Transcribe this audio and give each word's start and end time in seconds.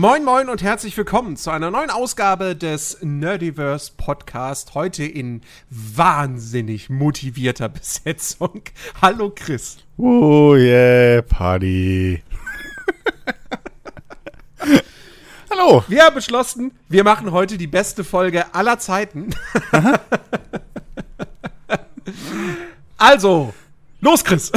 Moin 0.00 0.24
Moin 0.24 0.48
und 0.48 0.62
herzlich 0.62 0.96
willkommen 0.96 1.36
zu 1.36 1.50
einer 1.50 1.70
neuen 1.70 1.90
Ausgabe 1.90 2.56
des 2.56 2.96
Nerdiverse 3.02 3.92
Podcast. 3.98 4.72
Heute 4.72 5.04
in 5.04 5.42
wahnsinnig 5.68 6.88
motivierter 6.88 7.68
Besetzung. 7.68 8.62
Hallo 9.02 9.28
Chris. 9.28 9.76
Oh 9.98 10.54
yeah, 10.56 11.20
Party. 11.20 12.22
Hallo. 15.50 15.84
Wir 15.86 16.04
haben 16.06 16.14
beschlossen, 16.14 16.72
wir 16.88 17.04
machen 17.04 17.30
heute 17.30 17.58
die 17.58 17.66
beste 17.66 18.02
Folge 18.02 18.54
aller 18.54 18.78
Zeiten. 18.78 19.34
also, 22.96 23.52
los 24.00 24.24
Chris. 24.24 24.50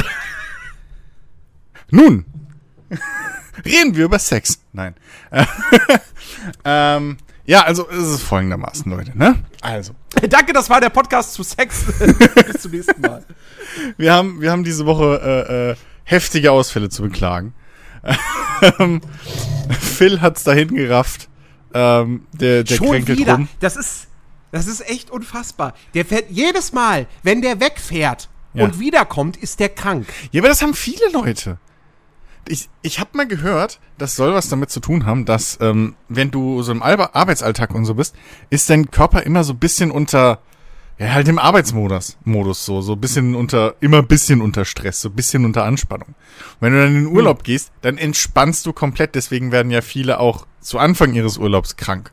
Nun, 1.90 2.23
reden 3.66 3.95
wir 3.95 4.05
über 4.05 4.20
Sex. 4.20 4.59
Nein. 4.73 4.95
ähm, 6.66 7.17
ja, 7.45 7.63
also 7.63 7.90
es 7.90 8.08
ist 8.08 8.21
folgendermaßen, 8.23 8.90
Leute, 8.90 9.17
ne? 9.17 9.44
Also. 9.62 9.94
Danke, 10.30 10.54
das 10.54 10.70
war 10.70 10.80
der 10.80 10.90
Podcast 10.90 11.34
zu 11.34 11.44
Sex. 11.44 11.84
Bis 12.54 12.62
zum 12.62 12.71
nächsten 12.71 13.02
Mal. 13.02 13.23
Wir 13.98 14.13
haben, 14.13 14.40
wir 14.41 14.52
haben 14.52 14.63
diese 14.63 14.85
Woche 14.85 15.20
äh, 15.49 15.71
äh, 15.71 15.76
heftige 16.05 16.52
Ausfälle 16.52 16.90
zu 16.90 17.02
beklagen. 17.04 17.54
Ähm, 18.80 19.02
Phil 19.80 20.21
hat's 20.21 20.43
dahin 20.43 20.70
gerafft. 20.76 21.30
Ähm, 21.73 22.27
der 22.34 22.63
der 22.63 22.76
Schon 22.76 22.90
kränkelt 22.90 23.18
wieder. 23.20 23.34
rum. 23.35 23.48
Das 23.59 23.76
ist, 23.76 24.07
das 24.51 24.68
ist 24.68 24.88
echt 24.88 25.10
unfassbar. 25.10 25.73
Der 25.95 26.05
fährt 26.05 26.26
jedes 26.29 26.71
Mal, 26.71 27.07
wenn 27.23 27.41
der 27.41 27.60
wegfährt 27.60 28.29
Ja. 28.54 28.63
und 28.66 28.79
wiederkommt, 28.79 29.35
ist 29.38 29.60
der 29.60 29.70
krank. 29.70 30.07
Ja, 30.32 30.41
aber 30.41 30.49
das 30.49 30.62
haben 30.62 30.76
viele 30.76 31.10
Leute. 31.12 31.57
Ich, 32.48 32.70
ich 32.82 32.99
habe 32.99 33.12
mal 33.13 33.27
gehört, 33.27 33.80
das 33.98 34.16
soll 34.16 34.34
was 34.34 34.49
damit 34.49 34.70
zu 34.70 34.80
tun 34.80 35.05
haben, 35.05 35.26
dass 35.26 35.58
ähm, 35.62 35.96
wenn 36.10 36.32
du 36.32 36.62
so 36.62 36.72
im 36.72 36.84
Arbeitsalltag 36.84 37.74
und 37.74 37.85
so 37.85 37.96
bist, 37.96 38.16
ist 38.50 38.70
dein 38.70 38.91
Körper 38.91 39.24
immer 39.24 39.44
so 39.44 39.54
ein 39.54 39.60
bisschen 39.60 39.91
unter, 39.91 40.40
ja 41.00 41.13
halt 41.13 41.27
im 41.27 41.40
Arbeitsmodus, 41.40 42.18
Modus 42.26 42.66
so, 42.66 42.82
so 42.82 42.94
ein 42.94 43.02
bisschen 43.02 43.35
unter, 43.35 43.76
immer 43.80 44.00
ein 44.00 44.08
bisschen 44.08 44.41
unter 44.41 44.66
Stress, 44.66 45.02
so 45.02 45.10
ein 45.10 45.16
bisschen 45.16 45.46
unter 45.46 45.63
Anspannung. 45.63 46.10
Und 46.10 46.62
wenn 46.62 46.74
du 46.74 46.80
dann 46.80 46.96
in 46.96 47.04
den 47.05 47.16
Urlaub 47.16 47.44
gehst, 47.44 47.72
dann 47.82 47.98
entspannst 47.98 48.66
du 48.66 48.74
komplett, 48.74 49.16
deswegen 49.16 49.52
werden 49.52 49.72
ja 49.72 49.82
viele 49.82 50.20
auch 50.20 50.46
zu 50.60 50.80
Anfang 50.80 51.13
ihres 51.13 51.38
Urlaubs 51.38 51.78
krank. 51.78 52.12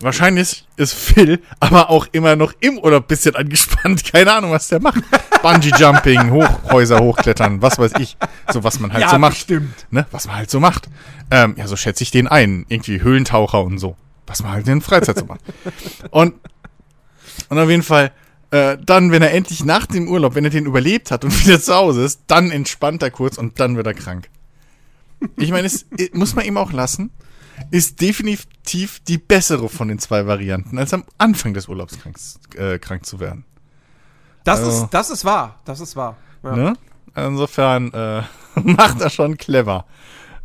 Wahrscheinlich 0.00 0.64
ist 0.76 0.94
Phil 0.94 1.42
aber 1.58 1.90
auch 1.90 2.06
immer 2.12 2.36
noch 2.36 2.52
im 2.60 2.78
Urlaub 2.78 3.04
ein 3.04 3.08
bisschen 3.08 3.34
angespannt. 3.34 4.04
Keine 4.12 4.32
Ahnung, 4.32 4.52
was 4.52 4.68
der 4.68 4.80
macht. 4.80 5.02
Bungee-Jumping, 5.42 6.30
Hochhäuser 6.30 7.00
hochklettern, 7.00 7.60
was 7.62 7.78
weiß 7.78 7.92
ich. 7.98 8.16
So, 8.52 8.62
was 8.62 8.78
man 8.78 8.92
halt 8.92 9.10
so 9.10 9.18
macht. 9.18 9.32
bestimmt. 9.32 9.86
Ne? 9.90 10.06
Was 10.12 10.26
man 10.26 10.36
halt 10.36 10.50
so 10.50 10.60
macht. 10.60 10.88
Ähm, 11.32 11.54
ja, 11.58 11.66
so 11.66 11.74
schätze 11.74 12.04
ich 12.04 12.12
den 12.12 12.28
ein. 12.28 12.64
Irgendwie 12.68 13.02
Höhlentaucher 13.02 13.62
und 13.62 13.78
so. 13.78 13.96
Was 14.28 14.42
man 14.42 14.52
halt 14.52 14.68
in 14.68 14.78
der 14.78 14.88
Freizeit 14.88 15.18
so 15.18 15.24
macht. 15.24 15.40
Und, 16.10 16.34
und 17.48 17.58
auf 17.58 17.68
jeden 17.68 17.82
Fall, 17.82 18.12
äh, 18.52 18.78
dann, 18.80 19.10
wenn 19.10 19.22
er 19.22 19.32
endlich 19.32 19.64
nach 19.64 19.86
dem 19.86 20.06
Urlaub, 20.06 20.36
wenn 20.36 20.44
er 20.44 20.50
den 20.50 20.66
überlebt 20.66 21.10
hat 21.10 21.24
und 21.24 21.44
wieder 21.44 21.60
zu 21.60 21.74
Hause 21.74 22.04
ist, 22.04 22.20
dann 22.28 22.52
entspannt 22.52 23.02
er 23.02 23.10
kurz 23.10 23.36
und 23.36 23.58
dann 23.58 23.76
wird 23.76 23.88
er 23.88 23.94
krank. 23.94 24.28
Ich 25.36 25.50
meine, 25.50 25.66
es 25.66 25.86
äh, 25.98 26.08
muss 26.12 26.36
man 26.36 26.44
ihm 26.44 26.56
auch 26.56 26.72
lassen 26.72 27.10
ist 27.70 28.00
definitiv 28.00 29.00
die 29.00 29.18
bessere 29.18 29.68
von 29.68 29.88
den 29.88 29.98
zwei 29.98 30.26
Varianten, 30.26 30.78
als 30.78 30.92
am 30.94 31.04
Anfang 31.18 31.54
des 31.54 31.68
Urlaubs 31.68 31.98
krank, 31.98 32.16
äh, 32.56 32.78
krank 32.78 33.04
zu 33.06 33.20
werden. 33.20 33.44
Das, 34.44 34.60
Also- 34.60 34.84
ist, 34.84 34.90
das 34.94 35.10
ist 35.10 35.24
wahr. 35.24 35.58
Das 35.64 35.80
ist 35.80 35.96
wahr. 35.96 36.16
Ja. 36.42 36.56
Ne? 36.56 36.72
Insofern 37.16 37.92
äh, 37.92 38.22
macht 38.60 39.00
er 39.00 39.10
schon 39.10 39.36
clever. 39.36 39.84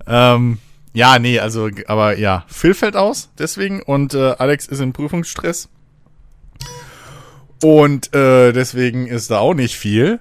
Ähm, 0.08 0.58
ja, 0.94 1.18
nee, 1.20 1.40
also, 1.40 1.70
aber 1.88 2.18
ja, 2.18 2.46
Phil 2.48 2.74
fällt 2.74 2.96
aus, 2.96 3.30
deswegen, 3.38 3.82
und 3.82 4.14
äh, 4.14 4.36
Alex 4.38 4.68
ist 4.68 4.80
im 4.80 4.94
Prüfungsstress. 4.94 5.70
Und 7.64 8.14
äh, 8.14 8.52
deswegen 8.52 9.08
ist 9.08 9.32
da 9.32 9.40
auch 9.40 9.54
nicht 9.54 9.76
viel. 9.78 10.20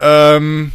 Ähm, 0.00 0.72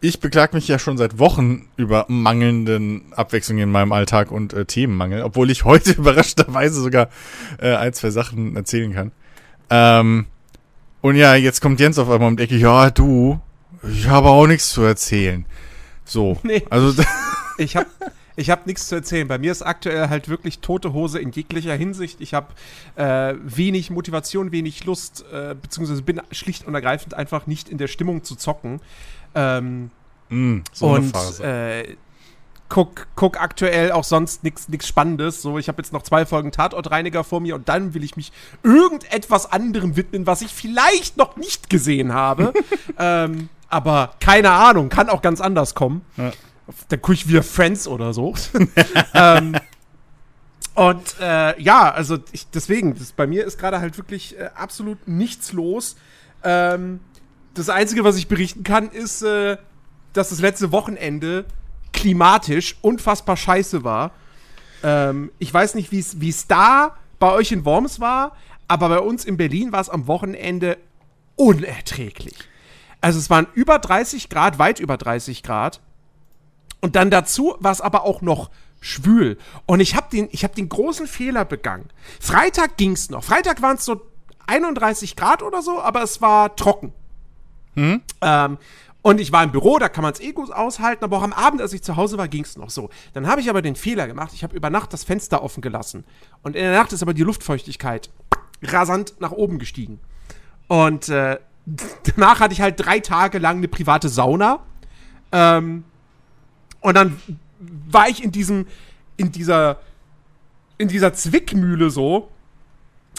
ich 0.00 0.20
beklag 0.20 0.54
mich 0.54 0.66
ja 0.68 0.78
schon 0.78 0.96
seit 0.96 1.18
Wochen 1.18 1.68
über 1.76 2.06
mangelnden 2.08 3.12
Abwechslung 3.12 3.58
in 3.58 3.70
meinem 3.70 3.92
Alltag 3.92 4.30
und 4.30 4.52
äh, 4.52 4.64
Themenmangel, 4.64 5.22
obwohl 5.22 5.50
ich 5.50 5.64
heute 5.64 5.92
überraschenderweise 5.98 6.80
sogar 6.80 7.08
äh, 7.58 7.74
ein, 7.74 7.92
zwei 7.92 8.10
Sachen 8.10 8.56
erzählen 8.56 8.92
kann. 8.92 9.12
Ähm, 9.68 10.26
und 11.02 11.16
ja, 11.16 11.34
jetzt 11.34 11.60
kommt 11.60 11.80
Jens 11.80 11.98
auf 11.98 12.10
einmal 12.10 12.28
und 12.28 12.40
denke, 12.40 12.56
ja, 12.56 12.90
du, 12.90 13.40
ich 13.90 14.08
habe 14.08 14.28
auch 14.28 14.46
nichts 14.46 14.70
zu 14.70 14.82
erzählen. 14.82 15.44
So, 16.04 16.38
Nee. 16.42 16.62
also 16.70 17.02
Ich 17.58 17.76
habe 17.76 17.86
ich 18.36 18.48
hab 18.48 18.66
nichts 18.66 18.88
zu 18.88 18.94
erzählen. 18.94 19.28
Bei 19.28 19.36
mir 19.36 19.52
ist 19.52 19.60
aktuell 19.60 20.08
halt 20.08 20.30
wirklich 20.30 20.60
tote 20.60 20.94
Hose 20.94 21.18
in 21.18 21.30
jeglicher 21.30 21.74
Hinsicht. 21.74 22.22
Ich 22.22 22.32
habe 22.32 22.54
äh, 22.96 23.34
wenig 23.42 23.90
Motivation, 23.90 24.50
wenig 24.50 24.84
Lust, 24.86 25.26
äh, 25.30 25.54
beziehungsweise 25.60 26.00
bin 26.00 26.22
schlicht 26.30 26.66
und 26.66 26.74
ergreifend 26.74 27.12
einfach 27.12 27.46
nicht 27.46 27.68
in 27.68 27.76
der 27.76 27.88
Stimmung 27.88 28.24
zu 28.24 28.36
zocken. 28.36 28.80
Ähm, 29.34 29.90
mh, 30.28 30.62
so 30.72 30.88
und 30.88 31.40
äh, 31.40 31.96
guck, 32.70 33.08
guck 33.16 33.38
aktuell 33.40 33.92
auch 33.92 34.04
sonst 34.04 34.42
nichts 34.44 34.88
Spannendes. 34.88 35.42
So, 35.42 35.58
ich 35.58 35.68
habe 35.68 35.82
jetzt 35.82 35.92
noch 35.92 36.02
zwei 36.02 36.24
Folgen 36.24 36.52
Tatortreiniger 36.52 37.22
vor 37.24 37.40
mir 37.40 37.56
und 37.56 37.68
dann 37.68 37.92
will 37.92 38.02
ich 38.02 38.16
mich 38.16 38.32
irgendetwas 38.62 39.52
anderem 39.52 39.96
widmen, 39.96 40.26
was 40.26 40.40
ich 40.40 40.52
vielleicht 40.52 41.18
noch 41.18 41.36
nicht 41.36 41.68
gesehen 41.68 42.14
habe. 42.14 42.54
ähm, 42.98 43.50
aber 43.68 44.14
keine 44.20 44.50
Ahnung, 44.50 44.88
kann 44.88 45.10
auch 45.10 45.20
ganz 45.20 45.40
anders 45.40 45.74
kommen. 45.74 46.02
Ja. 46.16 46.32
Dann 46.88 47.02
gucke 47.02 47.14
ich 47.14 47.28
wieder 47.28 47.42
Friends 47.42 47.86
oder 47.86 48.14
so. 48.14 48.34
ähm, 49.14 49.56
und 50.74 51.16
äh, 51.20 51.60
ja, 51.60 51.90
also 51.90 52.18
ich, 52.32 52.46
deswegen, 52.48 52.96
das, 52.96 53.12
bei 53.12 53.26
mir 53.26 53.44
ist 53.44 53.58
gerade 53.58 53.80
halt 53.80 53.98
wirklich 53.98 54.38
äh, 54.38 54.50
absolut 54.54 55.08
nichts 55.08 55.52
los. 55.52 55.96
Ähm, 56.42 57.00
das 57.54 57.68
Einzige, 57.68 58.04
was 58.04 58.16
ich 58.16 58.28
berichten 58.28 58.62
kann, 58.62 58.90
ist, 58.90 59.22
äh, 59.22 59.56
dass 60.12 60.30
das 60.30 60.40
letzte 60.40 60.72
Wochenende 60.72 61.44
klimatisch 61.92 62.76
unfassbar 62.82 63.36
scheiße 63.36 63.84
war. 63.84 64.12
Ähm, 64.82 65.30
ich 65.38 65.52
weiß 65.52 65.74
nicht, 65.74 65.92
wie 65.92 66.28
es 66.28 66.46
da 66.46 66.96
bei 67.18 67.32
euch 67.32 67.52
in 67.52 67.64
Worms 67.64 68.00
war, 68.00 68.36
aber 68.68 68.88
bei 68.88 69.00
uns 69.00 69.24
in 69.24 69.36
Berlin 69.36 69.72
war 69.72 69.80
es 69.80 69.90
am 69.90 70.06
Wochenende 70.06 70.78
unerträglich. 71.36 72.36
Also 73.00 73.18
es 73.18 73.30
waren 73.30 73.46
über 73.54 73.78
30 73.78 74.28
Grad, 74.28 74.58
weit 74.58 74.78
über 74.78 74.96
30 74.96 75.42
Grad. 75.42 75.80
Und 76.80 76.96
dann 76.96 77.10
dazu 77.10 77.56
war 77.58 77.72
es 77.72 77.80
aber 77.80 78.04
auch 78.04 78.22
noch 78.22 78.50
schwül. 78.80 79.38
Und 79.66 79.80
ich 79.80 79.94
habe 79.94 80.08
den, 80.10 80.28
hab 80.28 80.54
den 80.54 80.68
großen 80.68 81.06
Fehler 81.06 81.44
begangen. 81.44 81.88
Freitag 82.20 82.76
ging's 82.76 83.10
noch. 83.10 83.24
Freitag 83.24 83.60
waren 83.62 83.76
es 83.76 83.84
so 83.84 84.00
31 84.46 85.16
Grad 85.16 85.42
oder 85.42 85.62
so, 85.62 85.80
aber 85.80 86.02
es 86.02 86.20
war 86.20 86.56
trocken. 86.56 86.92
Ähm, 87.76 88.58
und 89.02 89.20
ich 89.20 89.32
war 89.32 89.42
im 89.42 89.50
Büro, 89.50 89.78
da 89.78 89.88
kann 89.88 90.02
man 90.02 90.12
es 90.12 90.20
eh 90.20 90.32
gut 90.32 90.52
aushalten, 90.52 91.04
aber 91.04 91.18
auch 91.18 91.22
am 91.22 91.32
Abend, 91.32 91.62
als 91.62 91.72
ich 91.72 91.82
zu 91.82 91.96
Hause 91.96 92.18
war, 92.18 92.28
ging 92.28 92.44
es 92.44 92.56
noch 92.56 92.68
so. 92.68 92.90
Dann 93.14 93.26
habe 93.26 93.40
ich 93.40 93.48
aber 93.48 93.62
den 93.62 93.76
Fehler 93.76 94.06
gemacht, 94.06 94.32
ich 94.34 94.42
habe 94.42 94.54
über 94.54 94.68
Nacht 94.68 94.92
das 94.92 95.04
Fenster 95.04 95.42
offen 95.42 95.62
gelassen. 95.62 96.04
Und 96.42 96.54
in 96.54 96.62
der 96.62 96.74
Nacht 96.74 96.92
ist 96.92 97.02
aber 97.02 97.14
die 97.14 97.22
Luftfeuchtigkeit 97.22 98.10
rasant 98.62 99.14
nach 99.20 99.32
oben 99.32 99.58
gestiegen. 99.58 100.00
Und 100.68 101.08
äh, 101.08 101.38
danach 102.14 102.40
hatte 102.40 102.52
ich 102.52 102.60
halt 102.60 102.84
drei 102.84 103.00
Tage 103.00 103.38
lang 103.38 103.58
eine 103.58 103.68
private 103.68 104.10
Sauna. 104.10 104.60
Ähm, 105.32 105.84
und 106.80 106.94
dann 106.94 107.20
war 107.58 108.08
ich 108.08 108.22
in 108.22 108.32
diesem, 108.32 108.66
in 109.16 109.32
dieser, 109.32 109.80
in 110.76 110.88
dieser 110.88 111.14
Zwickmühle 111.14 111.90
so, 111.90 112.28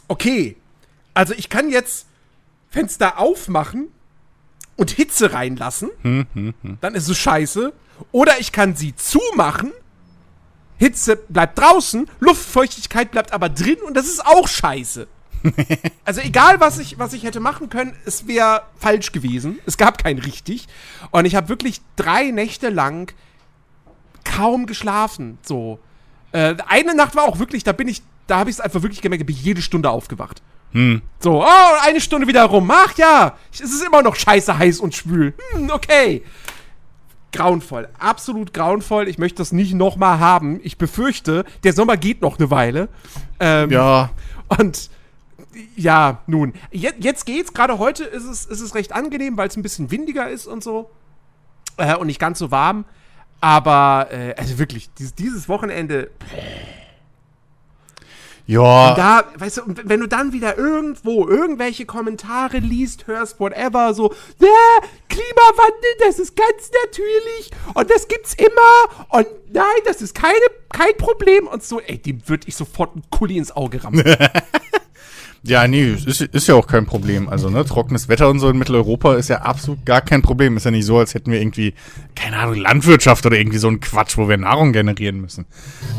okay, 0.08 0.58
also 1.14 1.34
ich 1.34 1.50
kann 1.50 1.70
jetzt 1.70 2.08
Fenster 2.70 3.20
aufmachen 3.20 3.88
und 4.82 4.90
Hitze 4.90 5.32
reinlassen, 5.32 5.92
dann 6.82 6.96
ist 6.96 7.08
es 7.08 7.16
scheiße. 7.20 7.72
Oder 8.12 8.40
ich 8.40 8.52
kann 8.52 8.76
sie 8.76 8.96
zumachen, 8.96 9.72
Hitze 10.78 11.18
bleibt 11.18 11.60
draußen, 11.60 12.10
Luftfeuchtigkeit 12.20 13.12
bleibt 13.12 13.32
aber 13.32 13.50
drin 13.50 13.78
und 13.86 13.94
das 13.94 14.08
ist 14.08 14.26
auch 14.26 14.48
scheiße. 14.48 15.08
also 16.06 16.22
egal, 16.22 16.60
was 16.60 16.80
ich, 16.80 16.98
was 16.98 17.14
ich 17.14 17.22
hätte 17.22 17.40
machen 17.40 17.70
können, 17.70 17.96
es 18.06 18.26
wäre 18.26 18.64
falsch 18.80 19.12
gewesen. 19.12 19.60
Es 19.68 19.78
gab 19.78 20.04
kein 20.04 20.18
richtig. 20.18 20.68
Und 21.12 21.26
ich 21.26 21.36
habe 21.36 21.48
wirklich 21.50 21.82
drei 21.96 22.32
Nächte 22.32 22.70
lang 22.70 23.14
kaum 24.24 24.66
geschlafen. 24.66 25.38
So. 25.44 25.78
Äh, 26.32 26.56
eine 26.68 26.96
Nacht 26.96 27.16
war 27.16 27.26
auch 27.26 27.38
wirklich, 27.38 27.64
da 27.64 27.72
bin 27.72 27.88
ich, 27.88 28.02
da 28.26 28.40
habe 28.40 28.50
ich 28.50 28.56
es 28.56 28.60
einfach 28.60 28.82
wirklich 28.82 29.02
gemerkt, 29.02 29.22
da 29.22 29.26
bin 29.28 29.36
ich 29.36 29.44
jede 29.44 29.62
Stunde 29.62 29.92
aufgewacht. 29.92 30.42
So, 31.20 31.44
oh, 31.44 31.78
eine 31.84 32.02
Stunde 32.02 32.28
wieder 32.28 32.46
rum. 32.46 32.72
Ach 32.74 32.96
ja, 32.98 33.38
es 33.52 33.60
ist 33.62 33.84
immer 33.86 34.02
noch 34.02 34.16
scheiße 34.16 34.58
heiß 34.58 34.80
und 34.80 34.96
schwül. 34.96 35.34
Hm, 35.54 35.70
okay. 35.70 36.24
Grauenvoll, 37.34 37.88
absolut 37.98 38.54
grauenvoll. 38.54 39.08
Ich 39.08 39.18
möchte 39.18 39.38
das 39.38 39.52
nicht 39.52 39.74
nochmal 39.74 40.20
haben. 40.20 40.60
Ich 40.64 40.78
befürchte, 40.78 41.46
der 41.64 41.74
Sommer 41.74 41.96
geht 41.96 42.22
noch 42.22 42.38
eine 42.38 42.50
Weile. 42.52 42.90
Ähm, 43.40 43.70
ja, 43.72 44.10
und 44.48 44.90
ja, 45.76 46.22
nun, 46.28 46.54
jetzt, 46.72 47.04
jetzt 47.04 47.26
geht's. 47.26 47.54
Gerade 47.54 47.78
heute 47.78 48.04
ist 48.04 48.26
es, 48.26 48.46
ist 48.46 48.62
es 48.62 48.76
recht 48.76 48.94
angenehm, 48.94 49.38
weil 49.38 49.48
es 49.48 49.56
ein 49.56 49.64
bisschen 49.64 49.92
windiger 49.92 50.30
ist 50.30 50.48
und 50.48 50.64
so. 50.64 50.90
Äh, 51.78 51.96
und 51.96 52.08
nicht 52.08 52.20
ganz 52.20 52.40
so 52.40 52.52
warm. 52.52 52.86
Aber, 53.40 54.08
äh, 54.12 54.36
also 54.38 54.60
wirklich, 54.60 54.94
dieses, 54.94 55.16
dieses 55.16 55.50
Wochenende, 55.50 56.12
Ja, 58.52 58.94
da, 58.96 59.24
weißt 59.38 59.58
du, 59.58 59.64
und 59.64 59.88
wenn 59.88 60.02
du 60.02 60.08
dann 60.08 60.34
wieder 60.34 60.58
irgendwo 60.58 61.26
irgendwelche 61.26 61.86
Kommentare 61.86 62.58
liest, 62.58 63.08
hörst, 63.08 63.40
whatever, 63.40 63.94
so, 63.94 64.14
ja, 64.40 64.88
Klimawandel, 65.08 65.90
das 66.06 66.20
ist 66.20 66.36
ganz 66.36 66.70
natürlich 66.84 67.52
und 67.74 67.90
das 67.90 68.10
gibt's 68.10 68.34
immer 68.34 69.08
und 69.08 69.28
nein, 69.54 69.64
das 69.86 70.02
ist 70.02 70.14
keine, 70.16 70.36
kein 70.68 70.98
Problem 70.98 71.48
und 71.48 71.64
so, 71.64 71.80
ey, 71.80 71.98
dem 71.98 72.28
würde 72.28 72.46
ich 72.50 72.58
sofort 72.58 72.92
einen 72.94 73.04
Kuli 73.10 73.38
ins 73.38 73.56
Auge 73.56 73.86
rammen. 73.86 74.04
ja, 75.44 75.68
nee, 75.68 75.94
ist, 76.06 76.22
ist 76.22 76.48
ja 76.48 76.54
auch 76.56 76.68
kein 76.68 76.86
Problem. 76.86 77.28
Also, 77.28 77.50
ne, 77.50 77.66
trockenes 77.66 78.08
Wetter 78.10 78.30
und 78.30 78.40
so 78.40 78.50
in 78.50 78.58
Mitteleuropa 78.58 79.16
ist 79.16 79.30
ja 79.30 79.42
absolut 79.42 79.86
gar 79.86 80.02
kein 80.02 80.22
Problem. 80.22 80.56
Ist 80.56 80.66
ja 80.66 80.72
nicht 80.72 80.86
so, 80.86 81.00
als 81.00 81.16
hätten 81.16 81.32
wir 81.32 81.42
irgendwie, 81.42 81.74
keine 82.16 82.38
Ahnung, 82.38 82.56
Landwirtschaft 82.56 83.26
oder 83.26 83.38
irgendwie 83.38 83.58
so 83.58 83.68
ein 83.68 83.80
Quatsch, 83.80 84.18
wo 84.18 84.30
wir 84.30 84.38
Nahrung 84.38 84.72
generieren 84.72 85.20
müssen. 85.20 85.46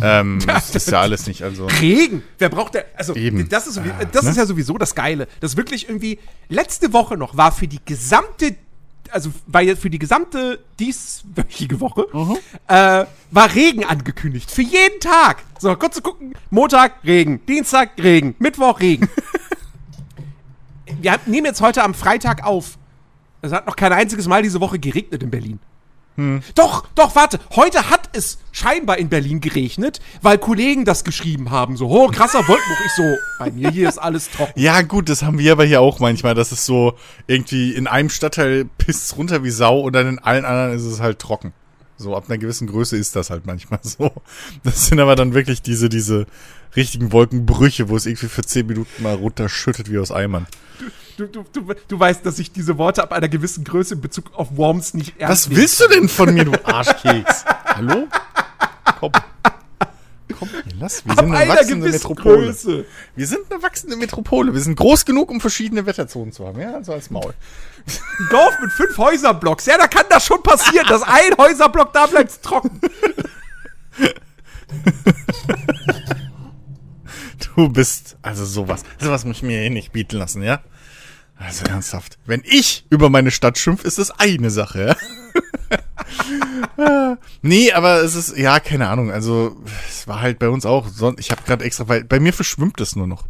Ähm, 0.00 0.38
das 0.46 0.74
ist 0.74 0.90
ja 0.90 1.00
alles 1.00 1.26
nicht, 1.26 1.42
also. 1.42 1.66
Regen. 1.80 2.22
Wer 2.38 2.50
braucht 2.50 2.74
der? 2.74 2.84
Also, 2.96 3.14
Eben. 3.14 3.48
das, 3.48 3.66
ist, 3.66 3.74
sowieso- 3.74 3.94
das 4.12 4.22
ne? 4.24 4.30
ist 4.30 4.36
ja 4.36 4.46
sowieso 4.46 4.78
das 4.78 4.94
Geile. 4.94 5.26
Das 5.40 5.56
wirklich 5.56 5.88
irgendwie, 5.88 6.20
letzte 6.48 6.92
Woche 6.92 7.16
noch 7.16 7.36
war 7.36 7.50
für 7.50 7.66
die 7.66 7.80
gesamte, 7.84 8.54
also 9.12 9.30
war 9.46 9.62
jetzt 9.62 9.82
für 9.82 9.90
die 9.90 9.98
gesamte 9.98 10.58
dieswöchige 10.78 11.80
Woche, 11.80 12.06
äh, 12.68 13.06
war 13.30 13.54
Regen 13.54 13.84
angekündigt. 13.84 14.50
Für 14.50 14.62
jeden 14.62 15.00
Tag. 15.00 15.42
So, 15.58 15.74
kurz 15.76 15.96
zu 15.96 16.02
gucken. 16.02 16.34
Montag 16.50 17.04
Regen, 17.04 17.44
Dienstag 17.46 17.90
Regen, 18.02 18.34
Mittwoch 18.38 18.80
Regen. 18.80 19.08
Wir 21.00 21.18
nehmen 21.26 21.46
jetzt 21.46 21.60
heute 21.60 21.82
am 21.82 21.94
Freitag 21.94 22.44
auf. 22.44 22.78
Es 23.40 23.52
hat 23.52 23.66
noch 23.66 23.76
kein 23.76 23.92
einziges 23.92 24.28
Mal 24.28 24.42
diese 24.42 24.60
Woche 24.60 24.78
geregnet 24.78 25.22
in 25.22 25.30
Berlin. 25.30 25.58
Doch, 26.54 26.86
doch, 26.94 27.14
warte. 27.16 27.40
Heute 27.56 27.88
hat 27.88 28.10
es 28.12 28.38
scheinbar 28.52 28.98
in 28.98 29.08
Berlin 29.08 29.40
geregnet, 29.40 30.00
weil 30.20 30.36
Kollegen 30.38 30.84
das 30.84 31.04
geschrieben 31.04 31.50
haben. 31.50 31.76
So, 31.76 31.88
oh, 31.88 32.08
krasser 32.08 32.46
Wolkenbruch. 32.46 32.84
Ich 32.84 32.92
so, 32.92 33.16
bei 33.38 33.50
mir 33.50 33.70
hier 33.70 33.88
ist 33.88 33.98
alles 33.98 34.30
trocken. 34.30 34.52
Ja, 34.62 34.82
gut, 34.82 35.08
das 35.08 35.22
haben 35.22 35.38
wir 35.38 35.52
aber 35.52 35.64
hier 35.64 35.80
auch 35.80 35.98
manchmal. 35.98 36.34
Das 36.34 36.52
ist 36.52 36.66
so, 36.66 36.94
irgendwie 37.26 37.72
in 37.72 37.86
einem 37.86 38.10
Stadtteil 38.10 38.66
pisst 38.78 39.16
runter 39.16 39.42
wie 39.42 39.50
Sau 39.50 39.80
und 39.80 39.94
dann 39.94 40.06
in 40.06 40.18
allen 40.18 40.44
anderen 40.44 40.76
ist 40.76 40.84
es 40.84 41.00
halt 41.00 41.18
trocken. 41.18 41.52
So, 41.96 42.16
ab 42.16 42.24
einer 42.28 42.38
gewissen 42.38 42.66
Größe 42.66 42.96
ist 42.96 43.16
das 43.16 43.30
halt 43.30 43.46
manchmal 43.46 43.80
so. 43.82 44.12
Das 44.64 44.86
sind 44.86 45.00
aber 45.00 45.16
dann 45.16 45.34
wirklich 45.34 45.62
diese, 45.62 45.88
diese 45.88 46.26
richtigen 46.76 47.12
Wolkenbrüche, 47.12 47.88
wo 47.88 47.96
es 47.96 48.06
irgendwie 48.06 48.28
für 48.28 48.42
zehn 48.42 48.66
Minuten 48.66 49.02
mal 49.02 49.14
runterschüttet 49.14 49.90
wie 49.90 49.98
aus 49.98 50.12
Eimern. 50.12 50.46
Du, 51.16 51.26
du, 51.26 51.44
du, 51.52 51.74
du 51.88 52.00
weißt, 52.00 52.24
dass 52.24 52.38
ich 52.38 52.52
diese 52.52 52.78
Worte 52.78 53.02
ab 53.02 53.12
einer 53.12 53.28
gewissen 53.28 53.64
Größe 53.64 53.94
in 53.94 54.00
Bezug 54.00 54.32
auf 54.34 54.56
Worms 54.56 54.94
nicht 54.94 55.14
ernst 55.18 55.50
Was 55.50 55.56
willst 55.56 55.80
du 55.80 55.88
denn 55.88 56.08
von 56.08 56.32
mir, 56.32 56.44
du 56.44 56.52
Arschkeks? 56.64 57.44
Hallo? 57.64 58.08
Komm. 58.98 59.12
Komm, 60.38 60.48
lass. 60.78 61.04
Wir 61.04 61.12
Ab 61.12 61.20
sind 61.20 61.34
eine 61.34 61.50
wachsende 61.50 61.88
Metropole. 61.90 62.46
Größe. 62.46 62.84
Wir 63.14 63.26
sind 63.26 63.40
eine 63.50 63.62
wachsende 63.62 63.96
Metropole. 63.96 64.54
Wir 64.54 64.60
sind 64.60 64.76
groß 64.76 65.04
genug, 65.04 65.30
um 65.30 65.40
verschiedene 65.40 65.84
Wetterzonen 65.84 66.32
zu 66.32 66.46
haben. 66.46 66.60
Ja, 66.60 66.74
also 66.74 66.92
als 66.92 67.10
Maul. 67.10 67.34
Ein 67.86 68.28
Dorf 68.30 68.54
mit 68.60 68.72
fünf 68.72 68.96
Häuserblocks. 68.96 69.66
Ja, 69.66 69.76
da 69.76 69.88
kann 69.88 70.06
das 70.08 70.24
schon 70.24 70.42
passieren, 70.42 70.86
dass 70.88 71.02
ein 71.02 71.36
Häuserblock 71.36 71.92
da 71.92 72.06
bleibt 72.06 72.42
trocken. 72.42 72.80
Du 77.54 77.68
bist, 77.68 78.16
also 78.22 78.44
sowas. 78.46 78.82
Sowas 78.98 79.24
muss 79.24 79.38
ich 79.38 79.42
mir 79.42 79.60
hier 79.60 79.70
nicht 79.70 79.92
bieten 79.92 80.16
lassen, 80.16 80.42
ja? 80.42 80.60
Also 81.44 81.64
ernsthaft. 81.64 82.18
Wenn 82.24 82.42
ich 82.44 82.86
über 82.90 83.10
meine 83.10 83.30
Stadt 83.30 83.58
schimpf, 83.58 83.84
ist 83.84 83.98
das 83.98 84.10
eine 84.10 84.50
Sache, 84.50 84.96
nee, 87.42 87.72
aber 87.72 88.02
es 88.02 88.14
ist, 88.14 88.36
ja, 88.36 88.60
keine 88.60 88.88
Ahnung. 88.88 89.10
Also, 89.10 89.56
es 89.88 90.06
war 90.06 90.20
halt 90.20 90.38
bei 90.38 90.48
uns 90.48 90.66
auch. 90.66 90.86
Ich 91.18 91.30
habe 91.30 91.42
gerade 91.46 91.64
extra, 91.64 91.88
weil 91.88 92.04
bei 92.04 92.20
mir 92.20 92.32
verschwimmt 92.32 92.80
es 92.80 92.96
nur 92.96 93.06
noch. 93.06 93.26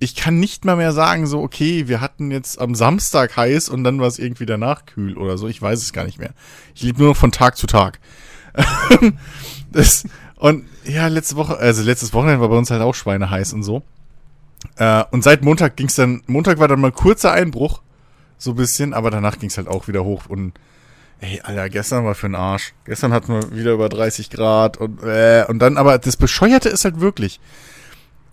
Ich 0.00 0.16
kann 0.16 0.40
nicht 0.40 0.64
mal 0.64 0.76
mehr 0.76 0.92
sagen, 0.92 1.26
so, 1.26 1.40
okay, 1.40 1.88
wir 1.88 2.00
hatten 2.00 2.30
jetzt 2.30 2.60
am 2.60 2.74
Samstag 2.74 3.36
heiß 3.36 3.68
und 3.68 3.84
dann 3.84 4.00
war 4.00 4.08
es 4.08 4.18
irgendwie 4.18 4.46
danach 4.46 4.86
kühl 4.86 5.16
oder 5.16 5.38
so. 5.38 5.48
Ich 5.48 5.62
weiß 5.62 5.80
es 5.80 5.92
gar 5.92 6.04
nicht 6.04 6.18
mehr. 6.18 6.34
Ich 6.74 6.82
lebe 6.82 6.98
nur 6.98 7.08
noch 7.10 7.16
von 7.16 7.32
Tag 7.32 7.56
zu 7.56 7.66
Tag. 7.66 8.00
das, 9.72 10.04
und 10.36 10.66
ja, 10.84 11.06
letzte 11.06 11.36
Woche, 11.36 11.56
also 11.56 11.82
letztes 11.82 12.12
Wochenende 12.12 12.40
war 12.40 12.48
bei 12.48 12.56
uns 12.56 12.70
halt 12.70 12.82
auch 12.82 12.94
Schweine 12.94 13.30
heiß 13.30 13.52
und 13.52 13.62
so. 13.62 13.82
Äh, 14.76 15.04
und 15.10 15.22
seit 15.24 15.42
Montag 15.42 15.76
ging's 15.76 15.94
dann, 15.94 16.22
Montag 16.26 16.58
war 16.58 16.68
dann 16.68 16.80
mal 16.80 16.92
kurzer 16.92 17.32
Einbruch, 17.32 17.82
so 18.38 18.50
ein 18.50 18.56
bisschen, 18.56 18.94
aber 18.94 19.10
danach 19.10 19.38
ging's 19.38 19.56
halt 19.56 19.68
auch 19.68 19.88
wieder 19.88 20.04
hoch 20.04 20.26
und 20.26 20.52
ey, 21.20 21.40
Alter, 21.42 21.68
gestern 21.68 22.04
war 22.04 22.14
für 22.14 22.28
den 22.28 22.34
Arsch. 22.34 22.74
Gestern 22.84 23.12
hatten 23.12 23.32
wir 23.32 23.56
wieder 23.56 23.72
über 23.72 23.88
30 23.88 24.30
Grad 24.30 24.76
und 24.76 25.02
äh, 25.02 25.44
und 25.48 25.58
dann, 25.60 25.76
aber 25.76 25.98
das 25.98 26.16
Bescheuerte 26.16 26.68
ist 26.68 26.84
halt 26.84 27.00
wirklich, 27.00 27.40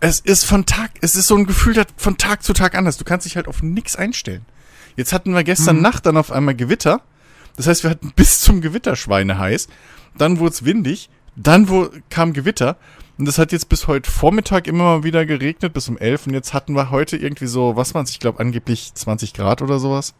es 0.00 0.18
ist 0.18 0.44
von 0.44 0.66
Tag, 0.66 0.90
es 1.00 1.14
ist 1.14 1.28
so 1.28 1.36
ein 1.36 1.46
Gefühl 1.46 1.74
das 1.74 1.86
von 1.96 2.18
Tag 2.18 2.42
zu 2.42 2.52
Tag 2.52 2.74
anders. 2.74 2.96
Du 2.96 3.04
kannst 3.04 3.24
dich 3.24 3.36
halt 3.36 3.46
auf 3.46 3.62
nix 3.62 3.94
einstellen. 3.94 4.44
Jetzt 4.96 5.12
hatten 5.12 5.32
wir 5.32 5.44
gestern 5.44 5.80
Nacht 5.80 6.06
dann 6.06 6.16
auf 6.16 6.32
einmal 6.32 6.56
Gewitter. 6.56 7.02
Das 7.56 7.66
heißt, 7.66 7.84
wir 7.84 7.90
hatten 7.90 8.12
bis 8.16 8.40
zum 8.40 8.60
Gewitter 8.60 8.96
Schweine 8.96 9.38
heiß. 9.38 9.68
Dann 10.18 10.38
wurde 10.38 10.54
es 10.54 10.64
windig. 10.64 11.08
Dann 11.36 11.68
wo, 11.68 11.88
kam 12.10 12.32
Gewitter. 12.32 12.76
Und 13.18 13.26
das 13.26 13.38
hat 13.38 13.52
jetzt 13.52 13.68
bis 13.68 13.86
heute 13.88 14.10
Vormittag 14.10 14.66
immer 14.66 14.84
mal 14.84 15.04
wieder 15.04 15.26
geregnet, 15.26 15.72
bis 15.72 15.88
um 15.88 15.98
11. 15.98 16.28
Und 16.28 16.34
jetzt 16.34 16.54
hatten 16.54 16.74
wir 16.74 16.90
heute 16.90 17.16
irgendwie 17.16 17.46
so, 17.46 17.76
was 17.76 17.94
war's? 17.94 18.10
Ich 18.10 18.20
glaube 18.20 18.40
angeblich 18.40 18.94
20 18.94 19.34
Grad 19.34 19.62
oder 19.62 19.78
sowas. 19.78 20.14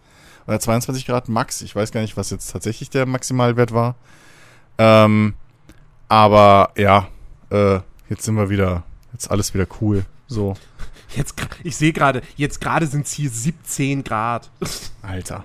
Oder 0.46 0.60
22 0.60 1.06
Grad 1.06 1.28
max. 1.28 1.62
Ich 1.62 1.74
weiß 1.74 1.92
gar 1.92 2.00
nicht, 2.00 2.16
was 2.16 2.30
jetzt 2.30 2.50
tatsächlich 2.50 2.90
der 2.90 3.06
Maximalwert 3.06 3.72
war. 3.72 3.96
Ähm, 4.78 5.34
aber 6.08 6.72
ja, 6.76 7.08
äh, 7.50 7.80
jetzt 8.08 8.24
sind 8.24 8.34
wir 8.34 8.50
wieder, 8.50 8.82
jetzt 9.12 9.30
alles 9.30 9.54
wieder 9.54 9.66
cool. 9.80 10.04
So, 10.26 10.54
Jetzt, 11.16 11.34
ich 11.62 11.76
sehe 11.76 11.92
gerade, 11.92 12.22
jetzt 12.36 12.60
gerade 12.60 12.86
sind 12.86 13.06
es 13.06 13.12
hier 13.12 13.30
17 13.30 14.04
Grad. 14.04 14.50
Alter. 15.02 15.44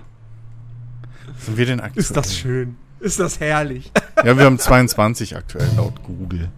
Sind 1.38 1.56
wir 1.56 1.66
denn 1.66 1.80
aktuell? 1.80 2.02
Ist 2.02 2.16
das 2.16 2.36
schön. 2.36 2.76
Ist 3.00 3.20
das 3.20 3.38
herrlich. 3.38 3.92
Ja, 4.24 4.36
wir 4.36 4.44
haben 4.44 4.58
22 4.58 5.36
aktuell 5.36 5.68
laut 5.76 6.02
Google. 6.02 6.48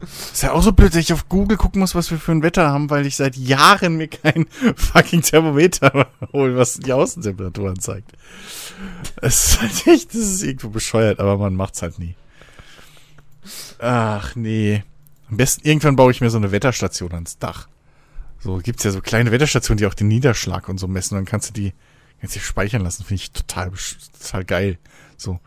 Ist 0.00 0.42
ja 0.42 0.52
auch 0.52 0.62
so 0.62 0.72
blöd, 0.72 0.94
dass 0.94 1.00
ich 1.00 1.12
auf 1.12 1.28
Google 1.28 1.56
gucken 1.56 1.80
muss, 1.80 1.94
was 1.94 2.10
wir 2.10 2.18
für 2.18 2.32
ein 2.32 2.42
Wetter 2.42 2.68
haben, 2.68 2.88
weil 2.90 3.06
ich 3.06 3.16
seit 3.16 3.36
Jahren 3.36 3.96
mir 3.96 4.08
kein 4.08 4.46
fucking 4.76 5.22
Thermometer 5.22 6.06
hole, 6.32 6.56
was 6.56 6.78
die 6.78 6.92
Außentemperatur 6.92 7.70
anzeigt. 7.70 8.12
Es 9.16 9.44
ist 9.44 9.60
halt 9.60 9.86
echt, 9.86 10.14
das 10.14 10.20
ist 10.20 10.42
irgendwo 10.42 10.68
bescheuert, 10.68 11.18
aber 11.18 11.36
man 11.36 11.54
macht's 11.54 11.82
halt 11.82 11.98
nie. 11.98 12.14
Ach 13.78 14.36
nee. 14.36 14.84
Am 15.28 15.36
besten 15.36 15.66
irgendwann 15.66 15.96
baue 15.96 16.12
ich 16.12 16.20
mir 16.20 16.30
so 16.30 16.38
eine 16.38 16.52
Wetterstation 16.52 17.12
ans 17.12 17.38
Dach. 17.38 17.68
So 18.38 18.58
gibt's 18.58 18.84
ja 18.84 18.92
so 18.92 19.00
kleine 19.00 19.32
Wetterstationen, 19.32 19.78
die 19.78 19.86
auch 19.86 19.94
den 19.94 20.08
Niederschlag 20.08 20.68
und 20.68 20.78
so 20.78 20.86
messen. 20.86 21.16
Dann 21.16 21.24
kannst 21.24 21.50
du 21.50 21.52
die, 21.54 21.72
kannst 22.20 22.36
du 22.36 22.38
die 22.38 22.44
speichern 22.44 22.82
lassen. 22.82 23.04
Finde 23.04 23.22
ich 23.22 23.32
total, 23.32 23.72
total 24.20 24.44
geil. 24.44 24.78
So. 25.16 25.40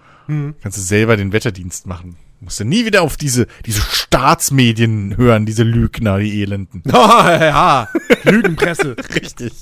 Kannst 0.62 0.78
du 0.78 0.82
selber 0.82 1.18
den 1.18 1.34
Wetterdienst 1.34 1.88
machen. 1.88 2.18
Musst 2.42 2.60
du 2.60 2.66
nie 2.66 2.86
wieder 2.86 3.04
auf 3.04 3.18
diese, 3.18 3.46
diese 3.68 3.82
Staatsmedien 3.82 5.16
hören, 5.16 5.46
diese 5.46 5.62
Lügner, 5.62 6.18
die 6.18 6.42
Elenden. 6.42 6.84
Oh, 6.92 6.92
ja, 6.98 7.88
Lügenpresse. 8.24 8.96
Richtig. 9.16 9.54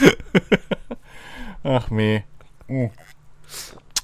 Ach 1.62 1.90
nee. 1.90 2.24
Oh. 2.68 2.90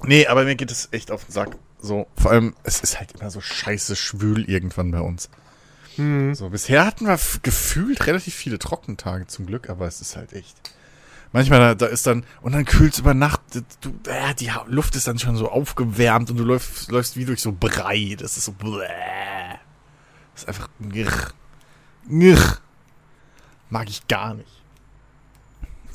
Nee, 0.04 0.26
aber 0.28 0.44
mir 0.44 0.54
geht 0.54 0.70
es 0.70 0.88
echt 0.92 1.10
auf 1.10 1.24
den 1.24 1.32
Sack. 1.32 1.56
So, 1.80 2.06
vor 2.16 2.30
allem, 2.30 2.54
es 2.62 2.80
ist 2.80 3.00
halt 3.00 3.12
immer 3.12 3.30
so 3.30 3.40
scheiße 3.40 3.96
schwül 3.96 4.48
irgendwann 4.48 4.92
bei 4.92 5.00
uns. 5.00 5.28
So, 5.96 6.48
bisher 6.48 6.86
hatten 6.86 7.06
wir 7.06 7.18
gefühlt 7.42 8.06
relativ 8.06 8.34
viele 8.34 8.58
Trockentage 8.58 9.26
zum 9.26 9.44
Glück, 9.44 9.68
aber 9.68 9.86
es 9.86 10.00
ist 10.00 10.16
halt 10.16 10.32
echt. 10.32 10.56
Manchmal, 11.32 11.60
da, 11.60 11.74
da 11.76 11.86
ist 11.86 12.06
dann, 12.06 12.24
und 12.42 12.52
dann 12.52 12.64
kühlt's 12.64 12.98
über 12.98 13.14
Nacht, 13.14 13.40
du, 13.82 13.90
äh, 14.10 14.34
die 14.34 14.50
Luft 14.66 14.96
ist 14.96 15.06
dann 15.06 15.18
schon 15.18 15.36
so 15.36 15.48
aufgewärmt 15.48 16.30
und 16.30 16.36
du 16.38 16.44
läufst, 16.44 16.90
läufst 16.90 17.16
wie 17.16 17.24
durch 17.24 17.40
so 17.40 17.52
Brei. 17.52 18.16
Das 18.18 18.36
ist 18.36 18.46
so, 18.46 18.52
bläh. 18.52 18.88
Das 20.34 20.42
ist 20.42 20.48
einfach, 20.48 20.68
ngirr. 20.80 21.12
Ngirr. 22.08 22.58
Mag 23.68 23.88
ich 23.88 24.06
gar 24.08 24.34
nicht. 24.34 24.62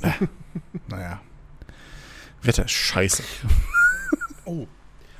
Äh, 0.02 0.12
naja. 0.88 1.20
Wetter 2.42 2.66
ist 2.66 2.72
scheiße. 2.72 3.24
Oh. 4.48 4.68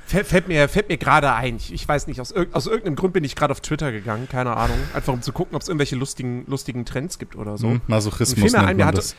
Fällt, 0.06 0.46
mir, 0.46 0.68
fällt 0.68 0.88
mir 0.88 0.98
gerade 0.98 1.32
ein. 1.32 1.56
Ich, 1.56 1.72
ich 1.72 1.88
weiß 1.88 2.06
nicht, 2.06 2.20
aus, 2.20 2.30
irg 2.30 2.54
aus 2.54 2.66
irgendeinem 2.68 2.94
Grund 2.94 3.12
bin 3.12 3.24
ich 3.24 3.34
gerade 3.34 3.50
auf 3.50 3.60
Twitter 3.60 3.90
gegangen, 3.90 4.28
keine 4.28 4.56
Ahnung. 4.56 4.78
Einfach 4.94 5.12
um 5.12 5.20
zu 5.20 5.32
gucken, 5.32 5.56
ob 5.56 5.62
es 5.62 5.68
irgendwelche 5.68 5.96
lustigen, 5.96 6.44
lustigen 6.46 6.84
Trends 6.84 7.18
gibt 7.18 7.34
oder 7.34 7.58
so. 7.58 7.66
Hm, 7.66 7.72
Und 7.80 7.88
Masochismus 7.88 8.52
fiel 8.52 8.60
mir 8.60 8.64
ein, 8.64 8.76
mir 8.76 8.86
hatte- 8.86 8.98
das. 8.98 9.16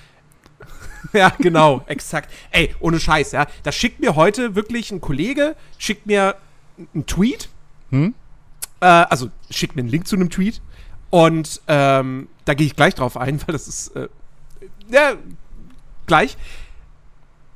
Ja, 1.14 1.32
genau, 1.38 1.84
exakt. 1.88 2.32
Ey, 2.52 2.76
ohne 2.80 3.00
Scheiß, 3.00 3.32
ja. 3.32 3.48
Da 3.64 3.72
schickt 3.72 4.00
mir 4.00 4.16
heute 4.16 4.56
wirklich 4.56 4.92
ein 4.92 5.00
Kollege, 5.00 5.56
schickt 5.78 6.06
mir 6.06 6.36
einen 6.94 7.06
Tweet. 7.06 7.50
Hm? 7.92 8.14
Äh, 8.82 8.86
also 8.86 9.30
schickt 9.50 9.76
mir 9.76 9.82
einen 9.82 9.90
Link 9.90 10.08
zu 10.08 10.16
einem 10.16 10.30
Tweet. 10.30 10.62
Und 11.10 11.62
ähm, 11.68 12.28
da 12.46 12.54
gehe 12.54 12.68
ich 12.68 12.76
gleich 12.76 12.96
drauf 12.96 13.18
ein, 13.18 13.42
weil 13.48 13.54
das 13.54 13.68
ist. 13.68 13.96
Äh, 13.96 14.10
ja, 14.90 15.14
gleich. 16.06 16.38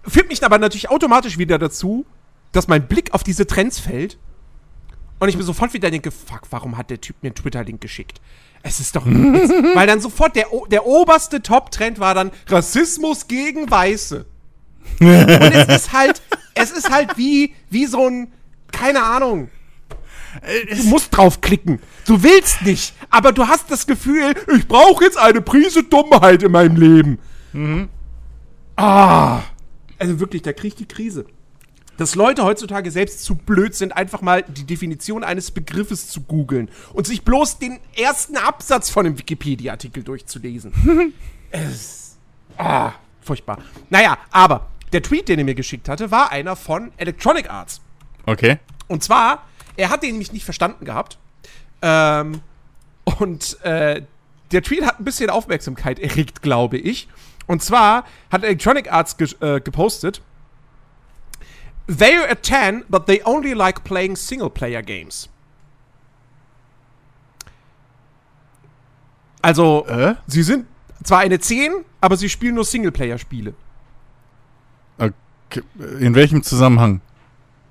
Führt 0.04 0.30
mich 0.30 0.44
aber 0.44 0.58
natürlich 0.58 0.90
automatisch 0.90 1.38
wieder 1.38 1.60
dazu, 1.60 2.06
dass 2.52 2.68
mein 2.68 2.88
Blick 2.88 3.14
auf 3.14 3.24
diese 3.24 3.46
Trends 3.46 3.80
fällt. 3.80 4.18
Und 5.20 5.30
ich 5.30 5.38
mir 5.38 5.44
sofort 5.44 5.74
wieder 5.74 5.92
denke, 5.92 6.10
fuck, 6.10 6.42
warum 6.50 6.78
hat 6.78 6.90
der 6.90 7.00
Typ 7.00 7.16
mir 7.22 7.28
einen 7.28 7.36
Twitter-Link 7.36 7.80
geschickt? 7.80 8.20
Es 8.64 8.80
ist 8.80 8.96
doch 8.96 9.06
jetzt, 9.06 9.50
weil 9.76 9.88
dann 9.88 10.02
sofort 10.02 10.36
der, 10.36 10.48
der 10.70 10.86
oberste 10.86 11.42
Top-Trend 11.42 12.00
war 12.00 12.14
dann 12.14 12.32
Rassismus 12.48 13.28
gegen 13.28 13.70
Weiße. 13.70 14.26
Und 15.00 15.08
es 15.08 15.76
ist 15.76 15.94
halt, 15.94 16.22
es 16.56 16.72
ist 16.72 16.92
halt 16.92 17.18
wie, 17.18 17.54
wie 17.70 17.86
so 17.86 18.08
ein, 18.08 18.32
keine 18.72 19.04
Ahnung. 19.04 19.50
Du 20.70 20.84
musst 20.84 21.16
draufklicken. 21.16 21.80
Du 22.06 22.24
willst 22.24 22.62
nicht, 22.62 22.94
aber 23.10 23.34
du 23.34 23.48
hast 23.48 23.70
das 23.70 23.86
Gefühl, 23.86 24.34
ich 24.56 24.68
brauche 24.68 25.04
jetzt 25.04 25.18
eine 25.18 25.42
Prise 25.42 25.84
Dummheit 25.84 26.42
in 26.44 26.52
meinem 26.52 26.78
Leben. 26.78 27.20
Ah. 28.78 29.42
Also 29.98 30.20
wirklich, 30.20 30.42
da 30.42 30.54
krieg 30.54 30.70
ich 30.74 30.76
die 30.76 30.88
Krise. 30.88 31.26
Dass 31.98 32.16
Leute 32.16 32.44
heutzutage 32.44 32.90
selbst 32.90 33.24
zu 33.24 33.36
blöd 33.36 33.76
sind, 33.76 33.96
einfach 33.96 34.22
mal 34.22 34.44
die 34.48 34.64
Definition 34.64 35.24
eines 35.24 35.52
Begriffes 35.52 36.08
zu 36.08 36.22
googeln 36.22 36.70
und 36.94 37.06
sich 37.06 37.24
bloß 37.24 37.60
den 37.60 37.80
ersten 37.96 38.38
Absatz 38.38 38.90
von 38.90 39.06
einem 39.06 39.20
Wikipedia-Artikel 39.20 40.04
durchzulesen. 40.04 41.14
es, 41.52 42.18
ah, 42.58 42.94
furchtbar. 43.22 43.60
Naja, 43.90 44.18
aber 44.32 44.68
der 44.94 45.04
Tweet, 45.04 45.30
den 45.30 45.40
er 45.40 45.46
mir 45.46 45.56
geschickt 45.56 45.90
hatte, 45.90 46.12
war 46.12 46.32
einer 46.32 46.56
von 46.56 46.92
Electronic 46.98 47.50
Arts. 47.50 47.82
Okay. 48.26 48.58
Und 48.88 49.04
zwar, 49.04 49.46
er 49.78 49.90
hat 49.90 50.04
den 50.04 50.12
nämlich 50.12 50.34
nicht 50.34 50.46
verstanden 50.46 50.86
gehabt. 50.86 51.18
Ähm, 51.82 52.42
und 53.20 53.62
äh, 53.64 54.04
der 54.52 54.64
Tweet 54.64 54.86
hat 54.86 55.00
ein 55.00 55.06
bisschen 55.06 55.30
Aufmerksamkeit 55.30 56.00
erregt, 56.00 56.42
glaube 56.42 56.78
ich. 56.78 57.08
Und 57.48 57.64
zwar 57.64 58.06
hat 58.32 58.44
Electronic 58.44 58.92
Arts 58.92 59.18
ge 59.18 59.30
äh, 59.40 59.60
gepostet. 59.62 60.22
They're 61.92 62.26
a 62.32 62.36
10, 62.36 62.86
but 62.90 63.06
they 63.06 63.22
only 63.26 63.54
like 63.54 63.84
playing 63.84 64.16
single-player 64.16 64.82
games. 64.82 65.28
Also, 69.42 69.86
Äh? 69.88 70.16
sie 70.28 70.44
sind 70.44 70.66
zwar 71.04 71.20
eine 71.20 71.40
10, 71.40 71.84
aber 72.00 72.16
sie 72.16 72.30
spielen 72.30 72.56
nur 72.56 72.66
Singleplayer-Spiele. 72.66 73.54
okay. 75.00 75.64
In 76.00 76.16
welchem 76.16 76.44
Zusammenhang? 76.44 77.02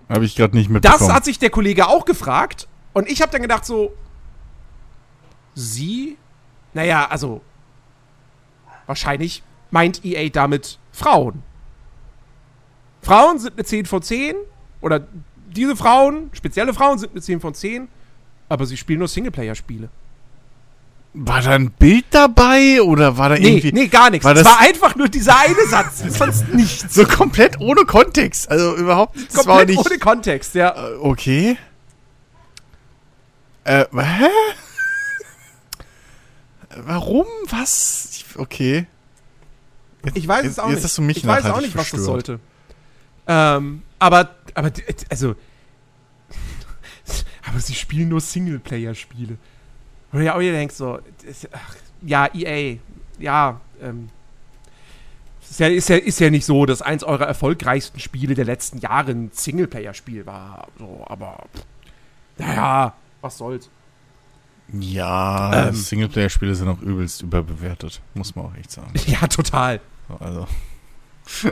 Habe 0.09 0.25
ich 0.27 0.35
gerade 0.37 0.55
nicht 0.57 0.69
mitbekommen. 0.69 0.99
Das 1.01 1.11
hat 1.11 1.25
sich 1.25 1.39
der 1.39 1.49
Kollege 1.51 1.87
auch 1.87 2.05
gefragt. 2.05 2.69
Und 2.93 3.09
ich 3.09 3.23
habe 3.23 3.31
dann 3.33 3.41
gedacht 3.41 3.65
so, 3.65 3.95
sie? 5.55 6.19
Naja, 6.75 7.07
also, 7.09 7.41
wahrscheinlich 8.87 9.43
meint 9.71 10.05
EA 10.05 10.29
damit 10.29 10.79
Frauen. 10.93 11.43
Frauen 13.03 13.39
sind 13.39 13.55
eine 13.55 13.65
10 13.65 13.87
von 13.87 14.03
10. 14.03 14.37
Oder 14.81 15.07
diese 15.55 15.77
Frauen, 15.77 16.31
spezielle 16.33 16.73
Frauen 16.75 16.99
sind 16.99 17.13
eine 17.13 17.21
10 17.21 17.41
von 17.41 17.55
10. 17.55 17.89
Aber 18.49 18.67
sie 18.67 18.77
spielen 18.77 18.99
nur 19.01 19.09
Singleplayer-Spiele. 19.09 19.89
War 21.13 21.43
da 21.43 21.51
ein 21.51 21.71
Bild 21.73 22.05
dabei 22.11 22.81
oder 22.83 23.17
war 23.19 23.31
da 23.31 23.35
Nee, 23.37 23.49
irgendwie 23.49 23.73
nee, 23.73 23.89
gar 23.89 24.11
nichts. 24.11 24.25
war 24.25 24.33
Es 24.37 24.45
das- 24.45 24.53
war 24.53 24.61
einfach 24.61 24.95
nur 24.95 25.09
dieser 25.09 25.37
eine 25.39 25.67
Satz. 25.67 26.05
Sonst 26.17 26.49
nichts. 26.55 26.95
so 26.95 27.05
komplett 27.05 27.59
ohne 27.61 27.85
Kontext? 27.85 28.49
Also 28.49 28.77
überhaupt 28.77 29.17
war 29.35 29.45
Komplett 29.45 29.69
nicht 29.71 29.79
ohne 29.87 29.99
Kontext, 29.99 30.55
ja. 30.55 30.71
Äh, 30.71 30.95
okay. 31.01 31.57
Äh, 33.65 33.85
hä? 33.93 34.29
Warum? 36.77 37.27
Was? 37.49 38.25
Okay. 38.37 38.87
Ich 40.15 40.27
weiß 40.27 40.45
jetzt, 40.45 40.53
es 40.53 40.59
auch 40.61 40.69
jetzt 40.69 40.77
nicht. 40.77 40.85
hast 40.85 40.99
du 40.99 41.03
mich 41.03 41.17
ich 41.19 41.27
weiß 41.27 41.45
auch 41.47 41.61
nicht, 41.61 41.77
was 41.77 41.91
das 41.91 42.01
sollte. 42.03 42.39
Ähm, 43.33 43.83
aber, 44.01 44.35
aber, 44.55 44.73
also, 45.09 45.37
aber 47.49 47.61
sie 47.61 47.75
spielen 47.75 48.09
nur 48.09 48.21
Singleplayer-Spiele. 48.21 49.37
Wo 50.11 50.19
ja 50.19 50.35
auch 50.35 50.41
wieder 50.41 50.53
denkst, 50.53 50.75
so, 50.75 50.99
das- 51.25 51.49
ach, 51.53 51.77
ja, 52.03 52.29
EA, 52.35 52.79
ja, 53.21 53.61
ähm, 53.81 54.09
ist 55.49 55.61
ja, 55.61 55.69
ist, 55.69 55.89
ja, 55.89 55.97
ist 55.97 56.19
ja 56.21 56.31
nicht 56.31 56.45
so, 56.45 56.67
dass 56.67 56.83
eins 56.83 57.05
eurer 57.05 57.27
erfolgreichsten 57.27 58.01
Spiele 58.01 58.35
der 58.35 58.45
letzten 58.45 58.79
Jahre 58.79 59.13
ein 59.13 59.31
Singleplayer-Spiel 59.33 60.27
war. 60.27 60.67
So, 60.79 61.05
aber, 61.07 61.45
pff, 61.55 61.65
naja, 62.39 62.95
was 63.21 63.39
soll's. 63.39 63.71
Ja, 64.73 65.69
Ähm. 65.69 65.75
Singleplayer-Spiele 65.75 66.55
sind 66.55 66.69
auch 66.69 66.81
übelst 66.81 67.23
überbewertet, 67.23 68.01
muss 68.15 68.35
man 68.35 68.47
auch 68.47 68.55
echt 68.57 68.71
sagen. 68.73 68.93
Ja, 69.07 69.27
total. 69.29 69.81
Also, 70.19 70.47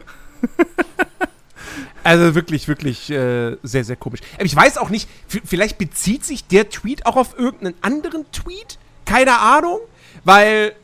Also 2.04 2.34
wirklich, 2.34 2.68
wirklich 2.68 3.10
äh, 3.10 3.56
sehr, 3.62 3.84
sehr 3.84 3.96
komisch. 3.96 4.20
Ich 4.42 4.54
weiß 4.54 4.78
auch 4.78 4.88
nicht, 4.88 5.08
vielleicht 5.26 5.78
bezieht 5.78 6.24
sich 6.24 6.46
der 6.46 6.70
Tweet 6.70 7.06
auch 7.06 7.16
auf 7.16 7.38
irgendeinen 7.38 7.74
anderen 7.82 8.30
Tweet? 8.32 8.78
Keine 9.04 9.38
Ahnung, 9.38 9.80
weil, 10.24 10.74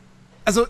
also, 0.43 0.65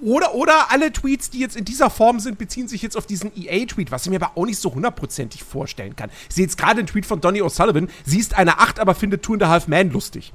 oder, 0.00 0.34
oder 0.34 0.70
alle 0.70 0.92
Tweets, 0.92 1.30
die 1.30 1.38
jetzt 1.38 1.56
in 1.56 1.64
dieser 1.64 1.88
Form 1.88 2.20
sind, 2.20 2.36
beziehen 2.36 2.68
sich 2.68 2.82
jetzt 2.82 2.96
auf 2.96 3.06
diesen 3.06 3.32
EA-Tweet, 3.34 3.90
was 3.90 4.04
ich 4.04 4.10
mir 4.10 4.20
aber 4.22 4.36
auch 4.36 4.44
nicht 4.44 4.58
so 4.58 4.74
hundertprozentig 4.74 5.42
vorstellen 5.42 5.96
kann. 5.96 6.10
Ich 6.28 6.34
sehe 6.34 6.44
jetzt 6.44 6.58
gerade 6.58 6.80
einen 6.80 6.86
Tweet 6.86 7.06
von 7.06 7.20
Donny 7.20 7.40
O'Sullivan, 7.40 7.88
sie 8.04 8.18
ist 8.18 8.34
eine 8.34 8.58
8, 8.58 8.80
aber 8.80 8.94
findet 8.94 9.22
Two 9.22 9.34
and 9.34 9.44
a 9.44 9.48
Half 9.48 9.68
Man 9.68 9.90
lustig. 9.90 10.32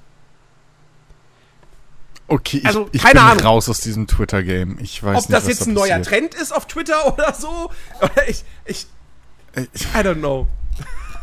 Okay, 2.29 2.57
ich, 2.59 2.65
Also, 2.65 2.89
ich 2.91 3.01
keine 3.01 3.19
bin 3.19 3.23
Ahnung. 3.29 3.43
raus 3.43 3.69
aus 3.69 3.81
diesem 3.81 4.07
Twitter-Game. 4.07 4.77
Ich 4.81 5.03
weiß 5.03 5.17
Ob 5.17 5.29
nicht, 5.29 5.33
das 5.33 5.43
was 5.43 5.49
jetzt 5.49 5.67
ein 5.67 5.73
neuer. 5.73 6.01
Trend 6.01 6.33
ist 6.35 6.51
auf 6.55 6.65
Twitter 6.67 7.05
oder 7.13 7.33
so, 7.33 7.69
oder 8.01 8.27
ich, 8.29 8.43
ich, 8.65 8.87
Äh, 9.53 9.65
Ich, 9.73 9.83
I 9.93 9.97
don't 9.99 10.15
know. 10.19 10.47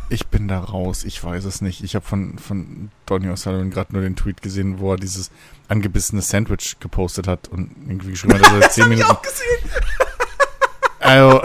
ich 0.09 0.27
bin 0.27 0.47
da 0.47 0.59
raus, 0.59 1.03
ich 1.03 1.21
weiß 1.23 1.43
es 1.45 1.61
nicht. 1.61 1.83
Ich 1.83 1.95
habe 1.95 2.05
von, 2.05 2.37
von 2.39 2.91
Donny 3.05 3.27
O'Sullivan 3.27 3.69
gerade 3.71 3.93
nur 3.93 4.01
den 4.01 4.15
Tweet 4.15 4.41
gesehen, 4.41 4.79
wo 4.79 4.91
er 4.93 4.97
dieses 4.97 5.31
angebissene 5.67 6.21
Sandwich 6.21 6.77
gepostet 6.79 7.27
hat 7.27 7.47
und 7.49 7.71
irgendwie 7.87 8.11
geschrieben 8.11 8.35
hat, 8.35 8.41
dass 8.41 8.51
er 8.51 8.61
10 8.69 8.83
Hab 8.83 8.91
ich 8.91 8.97
Minuten. 8.97 9.11
auch 9.11 9.21
gesehen. 9.21 9.69
Also, 10.99 11.41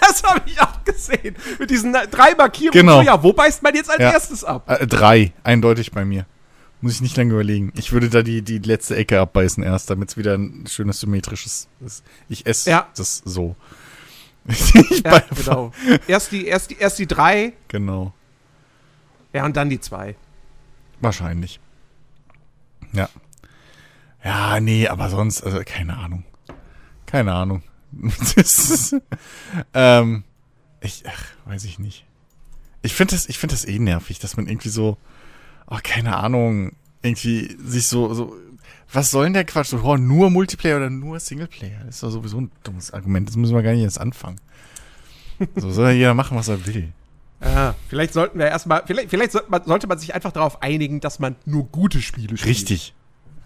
Das 0.00 0.22
habe 0.24 0.42
ich 0.46 0.60
auch 0.60 0.82
gesehen. 0.84 1.36
Mit 1.58 1.70
diesen 1.70 1.92
drei 1.92 2.34
Markierungen. 2.34 2.72
Genau. 2.72 2.96
So, 3.00 3.02
ja, 3.02 3.22
wo 3.22 3.32
beißt 3.32 3.62
man 3.62 3.74
jetzt 3.74 3.88
als 3.90 4.00
Ja. 4.00 4.10
erstes 4.12 4.42
ab? 4.44 4.68
Äh, 4.68 4.86
drei, 4.86 5.32
eindeutig 5.44 5.92
bei 5.92 6.04
mir. 6.04 6.26
Muss 6.84 6.96
ich 6.96 7.00
nicht 7.00 7.16
lange 7.16 7.32
überlegen. 7.32 7.72
Ich 7.76 7.92
würde 7.92 8.10
da 8.10 8.20
die, 8.20 8.42
die 8.42 8.58
letzte 8.58 8.94
Ecke 8.94 9.18
abbeißen 9.18 9.64
erst, 9.64 9.88
damit 9.88 10.10
es 10.10 10.16
wieder 10.18 10.34
ein 10.36 10.66
schönes 10.66 11.00
symmetrisches 11.00 11.66
ist. 11.80 12.04
Ich 12.28 12.44
esse 12.44 12.68
Ja. 12.68 12.88
das 12.94 13.22
so. 13.24 13.56
ich 14.46 15.02
Ja, 15.02 15.20
genau. 15.34 15.72
Erst 16.06 16.32
die, 16.32 16.44
erst, 16.44 16.70
die, 16.70 16.76
erst 16.76 16.98
die 16.98 17.06
drei, 17.06 17.54
genau. 17.68 18.12
ja, 19.32 19.46
und 19.46 19.56
dann 19.56 19.70
die 19.70 19.80
zwei. 19.80 20.14
Wahrscheinlich. 21.00 21.58
Ja. 22.92 23.08
Ja, 24.22 24.60
nee, 24.60 24.86
aber 24.86 25.08
sonst, 25.08 25.42
also 25.42 25.62
keine 25.64 25.96
Ahnung. 25.96 26.26
Keine 27.06 27.32
Ahnung. 27.32 27.62
ist, 28.36 28.94
ähm, 29.72 30.22
ich, 30.82 31.04
ach, 31.08 31.24
weiß 31.46 31.64
ich 31.64 31.78
nicht. 31.78 32.04
Ich 32.82 32.92
finde 32.92 33.14
das, 33.14 33.26
ich 33.26 33.38
finde 33.38 33.54
das 33.54 33.64
eh 33.64 33.78
nervig, 33.78 34.18
dass 34.18 34.36
man 34.36 34.46
irgendwie 34.48 34.68
so, 34.68 34.98
oh, 35.68 35.78
keine 35.82 36.16
Ahnung, 36.16 36.72
irgendwie 37.02 37.56
sich 37.64 37.86
so, 37.86 38.12
so, 38.14 38.34
was 38.92 39.10
soll 39.10 39.24
denn 39.24 39.32
der 39.34 39.44
Quatsch? 39.44 39.68
So, 39.68 39.80
oh, 39.82 39.96
nur 39.96 40.30
Multiplayer 40.30 40.76
oder 40.76 40.90
nur 40.90 41.18
Singleplayer? 41.20 41.80
Das 41.86 41.96
ist 41.96 42.02
doch 42.02 42.10
sowieso 42.10 42.40
ein 42.40 42.50
dummes 42.62 42.92
Argument. 42.92 43.28
Das 43.28 43.36
müssen 43.36 43.54
wir 43.54 43.62
gar 43.62 43.72
nicht 43.72 43.82
erst 43.82 44.00
anfangen. 44.00 44.40
So 45.56 45.70
soll 45.70 45.86
ja 45.86 45.92
jeder 45.92 46.14
machen, 46.14 46.36
was 46.36 46.48
er 46.48 46.64
will. 46.66 46.92
Ja, 47.42 47.74
vielleicht 47.88 48.12
sollten 48.12 48.38
wir 48.38 48.46
erstmal, 48.46 48.82
vielleicht, 48.86 49.10
vielleicht 49.10 49.32
sollte, 49.32 49.50
man, 49.50 49.64
sollte 49.64 49.86
man 49.86 49.98
sich 49.98 50.14
einfach 50.14 50.32
darauf 50.32 50.62
einigen, 50.62 51.00
dass 51.00 51.18
man 51.18 51.34
nur 51.44 51.64
gute 51.66 52.00
Spiele 52.00 52.36
spielt. 52.36 52.56
Richtig. 52.56 52.94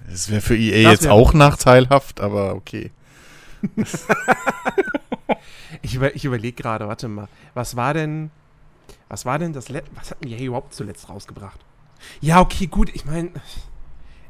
Das 0.08 0.30
wäre 0.30 0.40
für 0.40 0.56
EA 0.56 0.84
Das 0.84 0.92
jetzt 0.92 1.04
wär- 1.04 1.12
auch 1.12 1.32
nachteilhaft, 1.34 2.20
aber 2.20 2.54
okay. 2.54 2.90
Ich, 5.82 5.94
über, 5.94 6.14
ich 6.16 6.24
überlege 6.24 6.60
gerade, 6.60 6.88
warte 6.88 7.08
mal, 7.08 7.28
was 7.54 7.76
war 7.76 7.94
denn, 7.94 8.30
was 9.08 9.24
war 9.26 9.38
denn 9.38 9.52
das 9.52 9.68
letzte, 9.68 9.90
was 9.96 10.10
hat 10.10 10.24
EA 10.24 10.40
überhaupt 10.46 10.74
zuletzt 10.74 11.08
rausgebracht? 11.08 11.60
Ja, 12.20 12.40
okay, 12.40 12.66
gut, 12.66 12.90
ich 12.94 13.04
meine, 13.04 13.30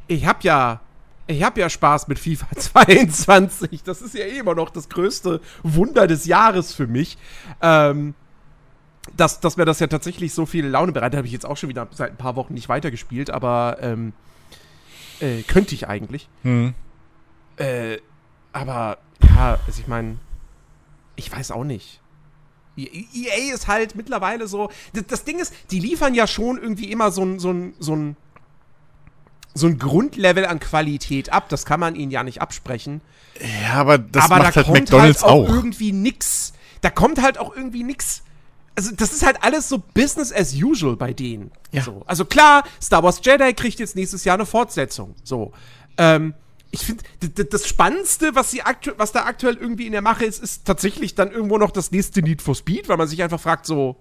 ich 0.06 0.26
hab 0.26 0.44
ja, 0.44 0.80
ich 1.26 1.42
hab 1.42 1.58
ja 1.58 1.68
Spaß 1.68 2.08
mit 2.08 2.18
FIFA 2.18 2.48
22. 2.56 3.82
Das 3.82 4.02
ist 4.02 4.14
ja 4.14 4.24
eh 4.24 4.38
immer 4.38 4.54
noch 4.54 4.70
das 4.70 4.88
größte 4.88 5.40
Wunder 5.62 6.06
des 6.06 6.26
Jahres 6.26 6.74
für 6.74 6.86
mich. 6.86 7.18
Ähm, 7.60 8.14
dass, 9.16 9.40
dass 9.40 9.56
mir 9.56 9.64
das 9.64 9.80
ja 9.80 9.86
tatsächlich 9.86 10.34
so 10.34 10.44
viel 10.44 10.66
Laune 10.66 10.92
bereitet, 10.92 11.16
habe 11.16 11.26
ich 11.26 11.32
jetzt 11.32 11.46
auch 11.46 11.56
schon 11.56 11.70
wieder 11.70 11.88
seit 11.92 12.10
ein 12.10 12.16
paar 12.16 12.36
Wochen 12.36 12.54
nicht 12.54 12.68
weitergespielt, 12.68 13.30
aber 13.30 13.78
ähm, 13.80 14.12
äh, 15.20 15.42
könnte 15.42 15.74
ich 15.74 15.88
eigentlich. 15.88 16.28
Hm. 16.42 16.74
Äh, 17.56 17.98
aber 18.52 18.98
ja, 19.22 19.58
also 19.66 19.80
ich 19.80 19.88
meine, 19.88 20.18
ich 21.16 21.30
weiß 21.32 21.50
auch 21.50 21.64
nicht. 21.64 22.00
E- 22.86 23.06
EA 23.14 23.54
ist 23.54 23.66
halt 23.68 23.94
mittlerweile 23.94 24.46
so. 24.48 24.70
Das, 24.92 25.06
das 25.06 25.24
Ding 25.24 25.38
ist, 25.38 25.52
die 25.70 25.80
liefern 25.80 26.14
ja 26.14 26.26
schon 26.26 26.58
irgendwie 26.58 26.90
immer 26.90 27.10
so 27.10 27.22
ein, 27.24 27.38
so 27.38 27.50
ein, 27.50 27.74
so 27.78 27.94
ein, 27.94 28.16
so 29.54 29.66
ein 29.66 29.78
Grundlevel 29.78 30.46
an 30.46 30.60
Qualität 30.60 31.32
ab. 31.32 31.48
Das 31.48 31.64
kann 31.64 31.80
man 31.80 31.94
ihnen 31.96 32.10
ja 32.10 32.22
nicht 32.22 32.40
absprechen. 32.40 33.00
Ja, 33.62 33.74
aber 33.74 33.98
das 33.98 34.24
aber 34.24 34.38
macht 34.38 34.50
da 34.50 34.56
halt 34.56 34.66
kommt 34.66 34.78
McDonalds 34.80 35.22
halt 35.22 35.32
auch, 35.32 35.48
auch. 35.48 35.54
irgendwie 35.54 35.92
nix. 35.92 36.52
Da 36.80 36.90
kommt 36.90 37.20
halt 37.20 37.38
auch 37.38 37.54
irgendwie 37.54 37.82
nix 37.82 38.22
also 38.78 38.94
das 38.94 39.12
ist 39.12 39.26
halt 39.26 39.42
alles 39.42 39.68
so 39.68 39.78
Business 39.78 40.32
as 40.32 40.54
usual 40.54 40.94
bei 40.94 41.12
denen. 41.12 41.50
Ja. 41.72 41.82
So. 41.82 42.02
Also 42.06 42.24
klar, 42.24 42.62
Star 42.80 43.02
Wars 43.02 43.20
Jedi 43.24 43.52
kriegt 43.52 43.80
jetzt 43.80 43.96
nächstes 43.96 44.24
Jahr 44.24 44.34
eine 44.34 44.46
Fortsetzung. 44.46 45.16
So. 45.24 45.50
Ähm, 45.96 46.32
ich 46.70 46.84
finde, 46.84 47.04
das 47.44 47.66
Spannendste, 47.66 48.34
was, 48.34 48.50
sie 48.50 48.62
was 48.96 49.12
da 49.12 49.24
aktuell 49.24 49.56
irgendwie 49.56 49.86
in 49.86 49.92
der 49.92 50.02
Mache 50.02 50.24
ist, 50.24 50.42
ist 50.42 50.66
tatsächlich 50.66 51.14
dann 51.14 51.30
irgendwo 51.30 51.58
noch 51.58 51.70
das 51.70 51.90
nächste 51.90 52.22
Need 52.22 52.42
for 52.42 52.54
Speed, 52.54 52.88
weil 52.88 52.96
man 52.98 53.08
sich 53.08 53.22
einfach 53.22 53.40
fragt, 53.40 53.64
so, 53.64 53.96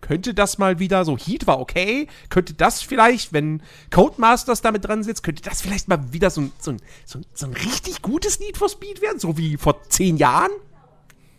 könnte 0.00 0.34
das 0.34 0.58
mal 0.58 0.78
wieder, 0.78 1.04
so 1.04 1.16
Heat 1.18 1.46
war 1.46 1.60
okay, 1.60 2.06
könnte 2.30 2.54
das 2.54 2.82
vielleicht, 2.82 3.32
wenn 3.32 3.62
Codemasters 3.90 4.62
damit 4.62 4.86
dran 4.86 5.02
sitzt, 5.02 5.22
könnte 5.22 5.42
das 5.42 5.60
vielleicht 5.60 5.88
mal 5.88 6.12
wieder 6.12 6.30
so 6.30 6.42
ein, 6.42 6.52
so 6.58 6.72
ein, 6.72 6.78
so 7.04 7.18
ein, 7.18 7.26
so 7.34 7.46
ein 7.46 7.52
richtig 7.52 8.02
gutes 8.02 8.40
Need 8.40 8.56
for 8.56 8.68
Speed 8.68 9.02
werden, 9.02 9.18
so 9.18 9.36
wie 9.36 9.56
vor 9.56 9.82
zehn 9.88 10.16
Jahren? 10.16 10.50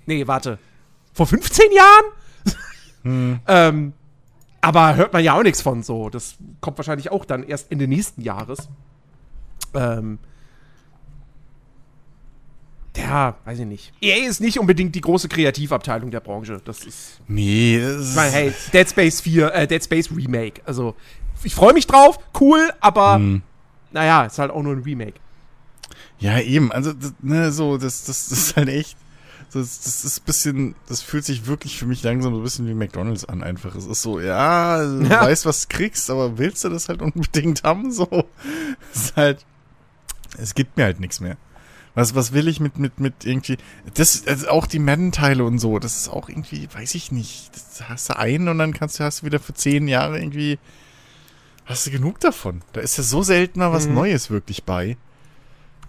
Nee, 0.06 0.28
warte. 0.28 0.60
Vor 1.14 1.28
15 1.28 1.72
Jahren? 1.72 2.06
Hm. 3.04 3.40
ähm, 3.48 3.94
aber 4.62 4.96
hört 4.96 5.14
man 5.14 5.24
ja 5.24 5.34
auch 5.34 5.44
nichts 5.44 5.62
von 5.62 5.82
so. 5.82 6.10
Das 6.10 6.36
kommt 6.62 6.78
wahrscheinlich 6.78 7.12
auch 7.12 7.26
dann 7.26 7.44
erst 7.44 7.72
Ende 7.72 7.88
nächsten 7.88 8.22
Jahres. 8.22 8.70
Ähm, 9.74 10.20
ja, 12.98 13.36
weiß 13.46 13.60
ich 13.60 13.66
nicht. 13.66 13.94
EA 14.02 14.28
ist 14.28 14.42
nicht 14.42 14.60
unbedingt 14.60 14.96
die 14.96 15.02
große 15.02 15.30
Kreativabteilung 15.30 16.10
der 16.12 16.20
Branche. 16.20 16.62
Das 16.66 16.84
ist. 16.84 17.22
Nee, 17.28 17.80
das 17.80 18.10
ich 18.10 18.16
meine, 18.16 18.32
hey, 18.32 18.54
Dead 18.74 18.90
Space 18.90 19.22
4, 19.22 19.54
äh, 19.54 19.68
Dead 19.68 19.84
Space 19.84 20.10
Remake. 20.12 20.62
Also, 20.66 20.96
ich 21.44 21.54
freue 21.54 21.74
mich 21.74 21.86
drauf, 21.86 22.20
cool, 22.40 22.72
aber 22.80 23.16
hm. 23.16 23.42
naja, 23.92 24.26
ist 24.26 24.40
halt 24.40 24.52
auch 24.52 24.64
nur 24.64 24.74
ein 24.74 24.82
Remake. 24.82 25.20
Ja, 26.20 26.40
eben. 26.40 26.72
Also, 26.72 26.94
das, 26.94 27.14
ne, 27.22 27.52
so, 27.52 27.78
das, 27.78 28.06
das, 28.06 28.30
das 28.30 28.38
ist 28.38 28.56
halt 28.56 28.70
echt. 28.70 28.98
Das, 29.54 29.80
das 29.82 30.04
ist 30.04 30.20
ein 30.20 30.26
bisschen, 30.26 30.76
das 30.90 31.02
fühlt 31.02 31.24
sich 31.24 31.46
wirklich 31.46 31.78
für 31.78 31.86
mich 31.86 32.04
langsam 32.04 32.34
so 32.34 32.40
ein 32.42 32.44
bisschen 32.44 32.68
wie 32.68 32.74
McDonalds 32.74 33.24
an, 33.26 33.44
einfach. 33.44 33.76
Es 33.76 33.86
ist 33.86 34.02
so, 34.02 34.20
ja, 34.20 34.84
du 34.84 35.04
ja. 35.04 35.22
weißt, 35.22 35.46
was 35.46 35.68
du 35.68 35.76
kriegst, 35.78 36.10
aber 36.10 36.38
willst 36.38 36.66
du 36.66 36.70
das 36.70 36.90
halt 36.90 37.02
unbedingt 37.02 37.64
haben? 37.64 37.92
So. 37.92 38.26
Es 38.94 39.02
ist 39.06 39.16
halt, 39.16 39.46
es 40.38 40.56
gibt 40.56 40.78
mir 40.78 40.84
halt 40.84 41.00
nichts 41.00 41.20
mehr. 41.20 41.38
Was, 41.96 42.14
was 42.14 42.32
will 42.32 42.48
ich 42.48 42.60
mit, 42.60 42.78
mit, 42.78 43.00
mit 43.00 43.26
irgendwie, 43.26 43.58
das, 43.96 44.28
also 44.28 44.50
auch 44.50 44.68
die 44.68 44.78
Madden-Teile 44.78 45.44
und 45.44 45.58
so, 45.58 45.80
das 45.80 45.98
ist 45.98 46.10
auch 46.10 46.30
irgendwie, 46.30 46.68
weiß 46.72 46.94
ich 46.94 47.12
nicht, 47.12 47.50
das 47.56 47.90
hast 47.90 48.10
du 48.10 48.18
einen 48.20 48.50
und 48.50 48.60
dann 48.60 48.74
kannst 48.74 49.00
du, 49.00 49.04
hast 49.04 49.22
du 49.22 49.26
wieder 49.26 49.40
für 49.40 49.56
zehn 49.56 49.88
Jahre 49.88 50.20
irgendwie, 50.20 50.60
hast 51.66 51.88
du 51.88 51.92
genug 51.92 52.20
davon. 52.20 52.62
Da 52.74 52.82
ist 52.82 52.98
ja 52.98 53.04
so 53.04 53.24
selten 53.24 53.60
mal 53.60 53.72
was 53.72 53.88
mhm. 53.88 53.96
Neues 53.96 54.30
wirklich 54.30 54.64
bei. 54.64 54.96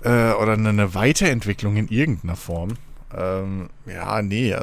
Äh, 0.03 0.33
oder 0.33 0.53
eine, 0.53 0.71
eine 0.71 0.95
Weiterentwicklung 0.95 1.77
in 1.77 1.89
irgendeiner 1.89 2.37
Form. 2.37 2.79
Ähm, 3.15 3.69
ja, 3.85 4.23
nee, 4.23 4.53
äh, 4.53 4.61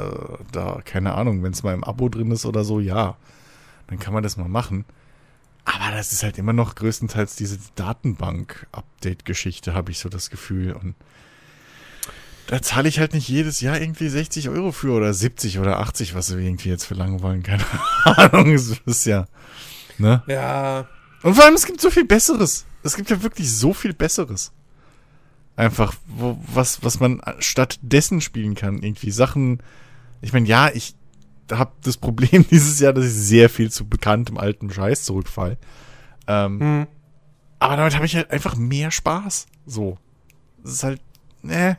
da, 0.50 0.80
keine 0.84 1.14
Ahnung, 1.14 1.42
wenn 1.42 1.52
es 1.52 1.62
mal 1.62 1.74
im 1.74 1.84
Abo 1.84 2.08
drin 2.08 2.30
ist 2.30 2.46
oder 2.46 2.64
so, 2.64 2.80
ja. 2.80 3.16
Dann 3.86 4.00
kann 4.00 4.14
man 4.14 4.22
das 4.22 4.36
mal 4.36 4.48
machen. 4.48 4.84
Aber 5.66 5.90
das 5.90 6.12
ist 6.12 6.22
halt 6.22 6.38
immer 6.38 6.52
noch 6.52 6.76
größtenteils 6.76 7.34
diese 7.34 7.58
Datenbank-Update-Geschichte, 7.74 9.74
habe 9.74 9.90
ich 9.90 9.98
so 9.98 10.08
das 10.08 10.30
Gefühl. 10.30 10.72
Und 10.72 10.94
da 12.46 12.62
zahle 12.62 12.88
ich 12.88 13.00
halt 13.00 13.14
nicht 13.14 13.28
jedes 13.28 13.60
Jahr 13.60 13.80
irgendwie 13.80 14.08
60 14.08 14.48
Euro 14.48 14.70
für 14.70 14.92
oder 14.92 15.12
70 15.12 15.58
oder 15.58 15.80
80, 15.80 16.14
was 16.14 16.28
sie 16.28 16.38
irgendwie 16.38 16.68
jetzt 16.68 16.84
verlangen 16.84 17.20
wollen. 17.20 17.42
Keine 17.42 17.64
Ahnung, 18.04 18.54
es 18.54 18.80
ist 18.86 19.06
ja, 19.06 19.26
ne? 19.98 20.22
Ja. 20.28 20.86
Und 21.22 21.34
vor 21.34 21.44
allem, 21.44 21.54
es 21.54 21.66
gibt 21.66 21.80
so 21.80 21.90
viel 21.90 22.04
Besseres. 22.04 22.64
Es 22.84 22.94
gibt 22.94 23.10
ja 23.10 23.24
wirklich 23.24 23.52
so 23.52 23.74
viel 23.74 23.92
Besseres. 23.92 24.52
Einfach, 25.56 25.94
wo, 26.06 26.38
was, 26.46 26.84
was 26.84 27.00
man 27.00 27.20
stattdessen 27.40 28.20
spielen 28.20 28.54
kann. 28.54 28.78
Irgendwie 28.78 29.10
Sachen, 29.10 29.60
ich 30.20 30.32
meine, 30.32 30.46
ja, 30.46 30.70
ich 30.72 30.94
habe 31.52 31.72
das 31.82 31.96
Problem 31.96 32.44
dieses 32.50 32.80
Jahr, 32.80 32.92
dass 32.92 33.04
ich 33.04 33.14
sehr 33.14 33.48
viel 33.48 33.70
zu 33.70 33.88
bekanntem 33.88 34.38
alten 34.38 34.70
Scheiß 34.70 35.04
zurückfall. 35.04 35.58
Ähm, 36.26 36.60
hm. 36.60 36.86
Aber 37.58 37.76
damit 37.76 37.94
habe 37.94 38.06
ich 38.06 38.16
halt 38.16 38.30
einfach 38.30 38.56
mehr 38.56 38.90
Spaß. 38.90 39.46
So. 39.64 39.98
Das 40.62 40.72
ist 40.72 40.84
halt, 40.84 41.00
ne, 41.42 41.78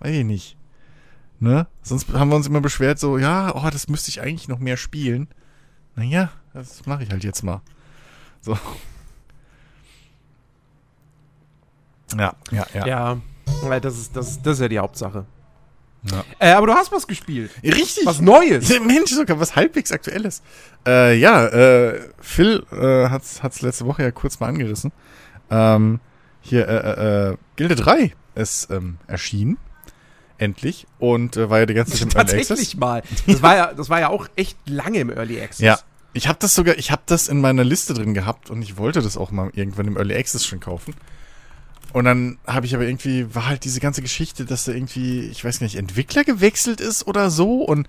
Weiß 0.00 0.14
ich 0.14 0.24
nicht. 0.24 0.56
Ne? 1.38 1.66
Sonst 1.82 2.12
haben 2.12 2.30
wir 2.30 2.36
uns 2.36 2.46
immer 2.46 2.60
beschwert, 2.60 2.98
so, 2.98 3.18
ja, 3.18 3.54
oh, 3.54 3.68
das 3.70 3.88
müsste 3.88 4.10
ich 4.10 4.20
eigentlich 4.20 4.48
noch 4.48 4.58
mehr 4.58 4.76
spielen. 4.76 5.28
Naja, 5.94 6.30
das 6.52 6.84
mache 6.86 7.04
ich 7.04 7.10
halt 7.10 7.22
jetzt 7.22 7.42
mal. 7.42 7.60
So. 8.40 8.58
Ja, 12.16 12.34
ja, 12.50 12.66
ja. 12.74 12.86
Ja, 12.86 13.80
das 13.80 13.98
ist, 13.98 14.16
das, 14.16 14.42
das 14.42 14.54
ist 14.54 14.60
ja 14.60 14.68
die 14.68 14.78
Hauptsache. 14.78 15.26
Ja. 16.02 16.24
Äh, 16.38 16.52
aber 16.52 16.66
du 16.68 16.74
hast 16.74 16.92
was 16.92 17.06
gespielt. 17.06 17.50
Richtig. 17.62 18.06
Was 18.06 18.20
Neues. 18.20 18.68
Mensch, 18.86 19.10
sogar 19.10 19.38
was 19.38 19.56
halbwegs 19.56 19.92
Aktuelles. 19.92 20.42
Äh, 20.86 21.18
ja, 21.18 21.46
äh, 21.46 22.00
Phil 22.20 22.64
äh, 22.72 23.08
hat's, 23.08 23.42
hat's 23.42 23.60
letzte 23.60 23.86
Woche 23.86 24.02
ja 24.02 24.10
kurz 24.10 24.40
mal 24.40 24.48
angerissen. 24.48 24.92
Ähm, 25.50 26.00
hier, 26.40 26.66
äh, 26.68 27.28
äh, 27.28 27.30
äh 27.32 27.36
Gilde 27.56 27.76
3 27.76 28.12
ist 28.34 28.70
ähm, 28.70 28.98
erschienen 29.06 29.58
endlich 30.38 30.86
und 30.98 31.36
äh, 31.36 31.50
war 31.50 31.58
ja 31.58 31.66
die 31.66 31.74
ganze 31.74 31.92
Zeit 31.92 32.02
im 32.02 32.08
Early 32.16 32.20
Access. 32.20 32.48
Tatsächlich 32.48 32.76
mal. 32.78 33.02
Das 33.26 33.42
war 33.42 33.56
ja, 33.56 33.74
das 33.74 33.90
war 33.90 34.00
ja 34.00 34.08
auch 34.08 34.26
echt 34.36 34.56
lange 34.66 34.98
im 34.98 35.10
Early 35.10 35.40
Access. 35.40 35.60
Ja. 35.60 35.78
Ich 36.12 36.26
habe 36.26 36.38
das 36.40 36.54
sogar, 36.54 36.76
ich 36.76 36.90
habe 36.90 37.02
das 37.06 37.28
in 37.28 37.40
meiner 37.40 37.62
Liste 37.62 37.94
drin 37.94 38.14
gehabt 38.14 38.50
und 38.50 38.62
ich 38.62 38.78
wollte 38.78 39.00
das 39.00 39.16
auch 39.16 39.30
mal 39.30 39.50
irgendwann 39.54 39.86
im 39.86 39.96
Early 39.96 40.16
Access 40.16 40.44
schon 40.44 40.58
kaufen. 40.58 40.94
Und 41.92 42.04
dann 42.04 42.38
habe 42.46 42.66
ich 42.66 42.74
aber 42.74 42.84
irgendwie, 42.84 43.34
war 43.34 43.48
halt 43.48 43.64
diese 43.64 43.80
ganze 43.80 44.02
Geschichte, 44.02 44.44
dass 44.44 44.64
da 44.64 44.72
irgendwie, 44.72 45.28
ich 45.28 45.44
weiß 45.44 45.60
nicht, 45.60 45.76
Entwickler 45.76 46.24
gewechselt 46.24 46.80
ist 46.80 47.06
oder 47.06 47.30
so. 47.30 47.62
Und 47.62 47.88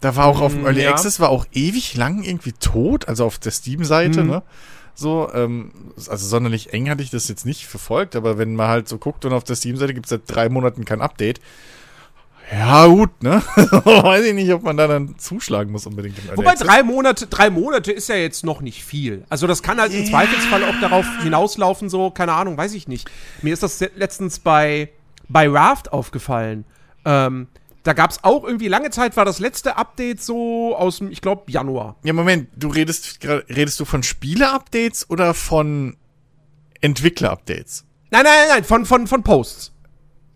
da 0.00 0.16
war 0.16 0.26
auch 0.26 0.40
auf 0.40 0.52
dem 0.52 0.62
mm, 0.62 0.66
Early 0.66 0.82
ja. 0.82 0.90
Access, 0.90 1.20
war 1.20 1.28
auch 1.28 1.46
ewig 1.52 1.94
lang 1.94 2.22
irgendwie 2.22 2.52
tot, 2.52 3.08
also 3.08 3.24
auf 3.24 3.38
der 3.38 3.52
Steam-Seite, 3.52 4.22
mhm. 4.22 4.30
ne? 4.30 4.42
So, 4.94 5.30
ähm, 5.32 5.72
also 5.96 6.26
sonderlich 6.26 6.74
eng 6.74 6.90
hatte 6.90 7.02
ich 7.02 7.10
das 7.10 7.28
jetzt 7.28 7.46
nicht 7.46 7.66
verfolgt, 7.66 8.14
aber 8.14 8.36
wenn 8.36 8.54
man 8.54 8.68
halt 8.68 8.88
so 8.88 8.98
guckt 8.98 9.24
und 9.24 9.32
auf 9.32 9.44
der 9.44 9.56
Steam-Seite 9.56 9.94
gibt 9.94 10.06
es 10.06 10.10
seit 10.10 10.22
drei 10.26 10.50
Monaten 10.50 10.84
kein 10.84 11.00
Update, 11.00 11.40
ja, 12.52 12.86
gut, 12.86 13.22
ne? 13.22 13.42
Weiß 13.56 14.24
ich 14.24 14.34
nicht, 14.34 14.52
ob 14.52 14.62
man 14.62 14.76
da 14.76 14.86
dann 14.86 15.18
zuschlagen 15.18 15.72
muss 15.72 15.86
unbedingt. 15.86 16.18
Im 16.18 16.36
Wobei 16.36 16.54
drei 16.54 16.82
Monate, 16.82 17.26
drei 17.26 17.48
Monate 17.48 17.92
ist 17.92 18.08
ja 18.08 18.16
jetzt 18.16 18.44
noch 18.44 18.60
nicht 18.60 18.84
viel. 18.84 19.24
Also 19.30 19.46
das 19.46 19.62
kann 19.62 19.80
halt 19.80 19.92
yeah. 19.92 20.02
im 20.02 20.06
Zweifelsfall 20.06 20.64
auch 20.64 20.78
darauf 20.80 21.06
hinauslaufen, 21.22 21.88
so, 21.88 22.10
keine 22.10 22.32
Ahnung, 22.34 22.56
weiß 22.56 22.74
ich 22.74 22.88
nicht. 22.88 23.10
Mir 23.40 23.54
ist 23.54 23.62
das 23.62 23.80
letztens 23.96 24.38
bei, 24.38 24.90
bei 25.28 25.48
Raft 25.48 25.92
aufgefallen. 25.92 26.64
Ähm, 27.04 27.48
da 27.84 27.94
gab 27.94 28.10
es 28.10 28.22
auch 28.22 28.44
irgendwie 28.44 28.68
lange 28.68 28.90
Zeit, 28.90 29.16
war 29.16 29.24
das 29.24 29.38
letzte 29.38 29.76
Update 29.76 30.22
so 30.22 30.76
aus 30.76 30.98
dem, 30.98 31.10
ich 31.10 31.20
glaube, 31.20 31.50
Januar. 31.50 31.96
Ja, 32.04 32.12
Moment, 32.12 32.48
du 32.54 32.68
redest, 32.68 33.18
redest 33.24 33.80
du 33.80 33.84
von 33.84 34.02
Spiele-Updates 34.02 35.08
oder 35.10 35.34
von 35.34 35.96
Entwickler-Updates? 36.80 37.84
Nein, 38.10 38.24
nein, 38.24 38.48
nein, 38.48 38.64
von, 38.64 38.84
von, 38.84 39.06
von 39.06 39.22
Posts. 39.22 39.72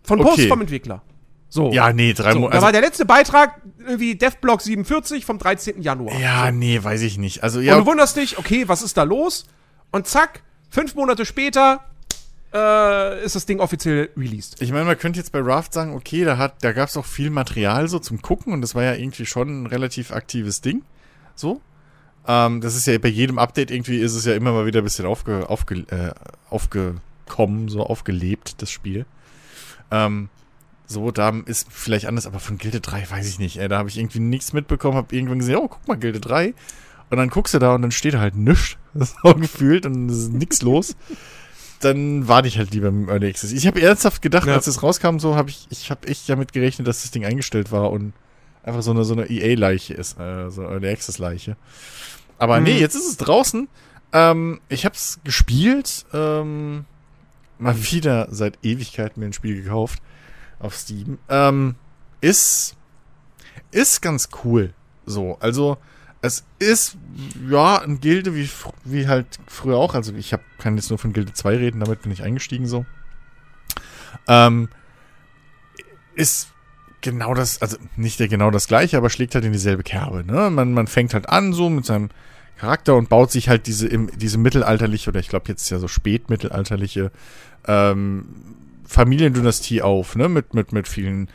Von 0.03 0.19
Posts 0.19 0.39
okay. 0.39 0.47
vom 0.47 0.61
Entwickler. 0.61 1.03
So. 1.49 1.71
Ja, 1.71 1.93
nee, 1.93 2.13
drei 2.13 2.33
so, 2.33 2.39
Monate. 2.39 2.57
Da 2.57 2.61
war 2.61 2.71
der 2.71 2.81
letzte 2.81 3.05
Beitrag 3.05 3.61
irgendwie 3.79 4.15
DevBlog 4.15 4.61
47 4.61 5.25
vom 5.25 5.37
13. 5.37 5.81
Januar. 5.81 6.19
Ja, 6.19 6.47
so. 6.47 6.51
nee, 6.51 6.83
weiß 6.83 7.01
ich 7.01 7.17
nicht. 7.17 7.43
Also, 7.43 7.61
ja. 7.61 7.75
Und 7.75 7.85
du 7.85 7.91
wunderst 7.91 8.17
dich, 8.17 8.37
okay, 8.37 8.67
was 8.67 8.81
ist 8.81 8.97
da 8.97 9.03
los? 9.03 9.45
Und 9.91 10.07
zack, 10.07 10.43
fünf 10.69 10.95
Monate 10.95 11.25
später 11.25 11.85
äh, 12.53 13.23
ist 13.23 13.35
das 13.35 13.45
Ding 13.45 13.59
offiziell 13.59 14.09
released. 14.17 14.61
Ich 14.61 14.71
meine, 14.71 14.85
man 14.85 14.97
könnte 14.97 15.19
jetzt 15.19 15.31
bei 15.31 15.39
Raft 15.39 15.73
sagen, 15.73 15.95
okay, 15.95 16.23
da, 16.23 16.37
hat, 16.37 16.63
da 16.63 16.73
gab 16.73 16.89
es 16.89 16.97
auch 16.97 17.05
viel 17.05 17.29
Material 17.29 17.87
so 17.87 17.99
zum 17.99 18.21
Gucken 18.21 18.53
und 18.53 18.61
das 18.61 18.75
war 18.75 18.83
ja 18.83 18.93
irgendwie 18.93 19.25
schon 19.25 19.63
ein 19.63 19.65
relativ 19.67 20.11
aktives 20.11 20.61
Ding. 20.61 20.83
So. 21.35 21.61
Ähm, 22.27 22.61
das 22.61 22.75
ist 22.75 22.87
ja 22.87 22.97
bei 22.97 23.07
jedem 23.07 23.39
Update 23.39 23.71
irgendwie 23.71 23.99
ist 23.99 24.13
es 24.13 24.25
ja 24.25 24.33
immer 24.33 24.51
mal 24.51 24.65
wieder 24.65 24.81
ein 24.81 24.83
bisschen 24.83 25.05
aufge, 25.05 25.49
aufge, 25.49 25.85
äh, 25.89 26.11
aufgekommen, 26.49 27.69
so 27.69 27.85
aufgelebt, 27.85 28.61
das 28.61 28.69
Spiel. 28.69 29.05
Ähm, 29.91 30.29
so, 30.89 31.11
da 31.11 31.33
ist 31.45 31.67
vielleicht 31.69 32.05
anders, 32.05 32.25
aber 32.25 32.39
von 32.39 32.57
Gilde 32.57 32.79
3 32.79 33.11
weiß 33.11 33.27
ich 33.27 33.39
nicht. 33.39 33.57
Ey, 33.57 33.67
da 33.67 33.77
habe 33.77 33.89
ich 33.89 33.97
irgendwie 33.97 34.19
nichts 34.19 34.53
mitbekommen, 34.53 34.95
habe 34.95 35.13
irgendwann 35.13 35.39
gesehen, 35.39 35.57
oh, 35.57 35.67
guck 35.67 35.85
mal, 35.85 35.97
Gilde 35.97 36.21
3. 36.21 36.53
Und 37.09 37.17
dann 37.17 37.29
guckst 37.29 37.53
du 37.53 37.59
da 37.59 37.75
und 37.75 37.81
dann 37.81 37.91
steht 37.91 38.15
halt 38.15 38.35
nichts. 38.35 38.77
So 39.23 39.35
gefühlt 39.35 39.85
und 39.85 40.09
es 40.09 40.17
ist 40.23 40.31
nichts 40.31 40.63
los. 40.63 40.95
Dann 41.81 42.27
warte 42.27 42.47
ich 42.47 42.57
halt 42.57 42.73
lieber 42.73 42.89
mit 42.89 43.07
dem 43.07 43.09
Early 43.09 43.29
Access. 43.29 43.51
Ich 43.51 43.67
habe 43.67 43.79
ernsthaft 43.79 44.23
gedacht, 44.23 44.47
ja. 44.47 44.55
als 44.55 44.65
es 44.65 44.81
rauskam, 44.81 45.19
so 45.19 45.35
habe 45.35 45.51
ich, 45.51 45.67
ich 45.69 45.91
habe 45.91 46.07
echt 46.07 46.27
damit 46.27 46.51
gerechnet, 46.51 46.87
dass 46.87 47.03
das 47.03 47.11
Ding 47.11 47.23
eingestellt 47.23 47.71
war 47.71 47.91
und 47.91 48.13
einfach 48.63 48.81
so 48.81 48.89
eine, 48.89 49.03
so 49.03 49.13
eine 49.13 49.29
EA-Leiche 49.29 49.93
ist, 49.93 50.19
äh, 50.19 50.49
so 50.49 50.61
eine 50.61 50.71
Early 50.71 50.89
Access-Leiche. 50.89 51.57
Aber 52.39 52.57
mhm. 52.57 52.63
nee, 52.63 52.79
jetzt 52.79 52.95
ist 52.95 53.07
es 53.07 53.17
draußen. 53.17 53.67
Ähm, 54.13 54.61
ich 54.67 54.83
habe 54.85 54.95
es 54.95 55.19
gespielt, 55.23 56.05
ähm, 56.13 56.85
mal 57.59 57.75
wieder 57.91 58.29
seit 58.31 58.57
Ewigkeiten 58.63 59.19
mir 59.19 59.27
ein 59.27 59.33
Spiel 59.33 59.61
gekauft 59.61 60.01
auf 60.59 60.75
Steam. 60.75 61.19
Ähm, 61.29 61.75
ist, 62.21 62.75
ist 63.71 64.01
ganz 64.01 64.29
cool. 64.43 64.73
So, 65.05 65.37
also 65.39 65.77
es 66.21 66.43
ist 66.59 66.97
ja 67.49 67.81
ein 67.81 67.99
Gilde 67.99 68.35
wie, 68.35 68.49
wie 68.83 69.07
halt 69.07 69.27
früher 69.47 69.77
auch. 69.77 69.93
Also 69.93 70.13
ich 70.13 70.33
hab, 70.33 70.41
kann 70.57 70.75
jetzt 70.75 70.89
nur 70.89 70.99
von 70.99 71.13
Gilde 71.13 71.33
2 71.33 71.57
reden, 71.57 71.79
damit 71.79 72.01
bin 72.01 72.11
ich 72.11 72.23
eingestiegen 72.23 72.67
so. 72.67 72.85
Ähm, 74.27 74.69
ist 76.15 76.49
genau 77.01 77.33
das, 77.33 77.61
also 77.61 77.77
nicht 77.95 78.17
genau 78.17 78.51
das 78.51 78.67
gleiche, 78.67 78.97
aber 78.97 79.09
schlägt 79.09 79.35
halt 79.35 79.45
in 79.45 79.53
dieselbe 79.53 79.83
Kerbe. 79.83 80.25
Ne? 80.25 80.49
Man, 80.49 80.73
man 80.73 80.87
fängt 80.87 81.13
halt 81.13 81.29
an 81.29 81.53
so 81.53 81.69
mit 81.69 81.85
seinem 81.85 82.09
Charakter 82.57 82.95
und 82.95 83.09
baut 83.09 83.31
sich 83.31 83.49
halt 83.49 83.67
diese, 83.67 83.87
im, 83.87 84.09
diese 84.17 84.37
mittelalterliche, 84.37 85.11
oder 85.11 85.19
ich 85.19 85.29
glaube 85.29 85.45
jetzt 85.47 85.69
ja 85.69 85.77
so 85.77 85.87
spätmittelalterliche 85.87 87.11
ähm, 87.67 88.25
Familiendynastie 88.87 89.81
auf, 89.81 90.15
ne? 90.15 90.29
Mit, 90.29 90.53
mit, 90.53 90.71
mit 90.71 90.87
vielen 90.87 91.29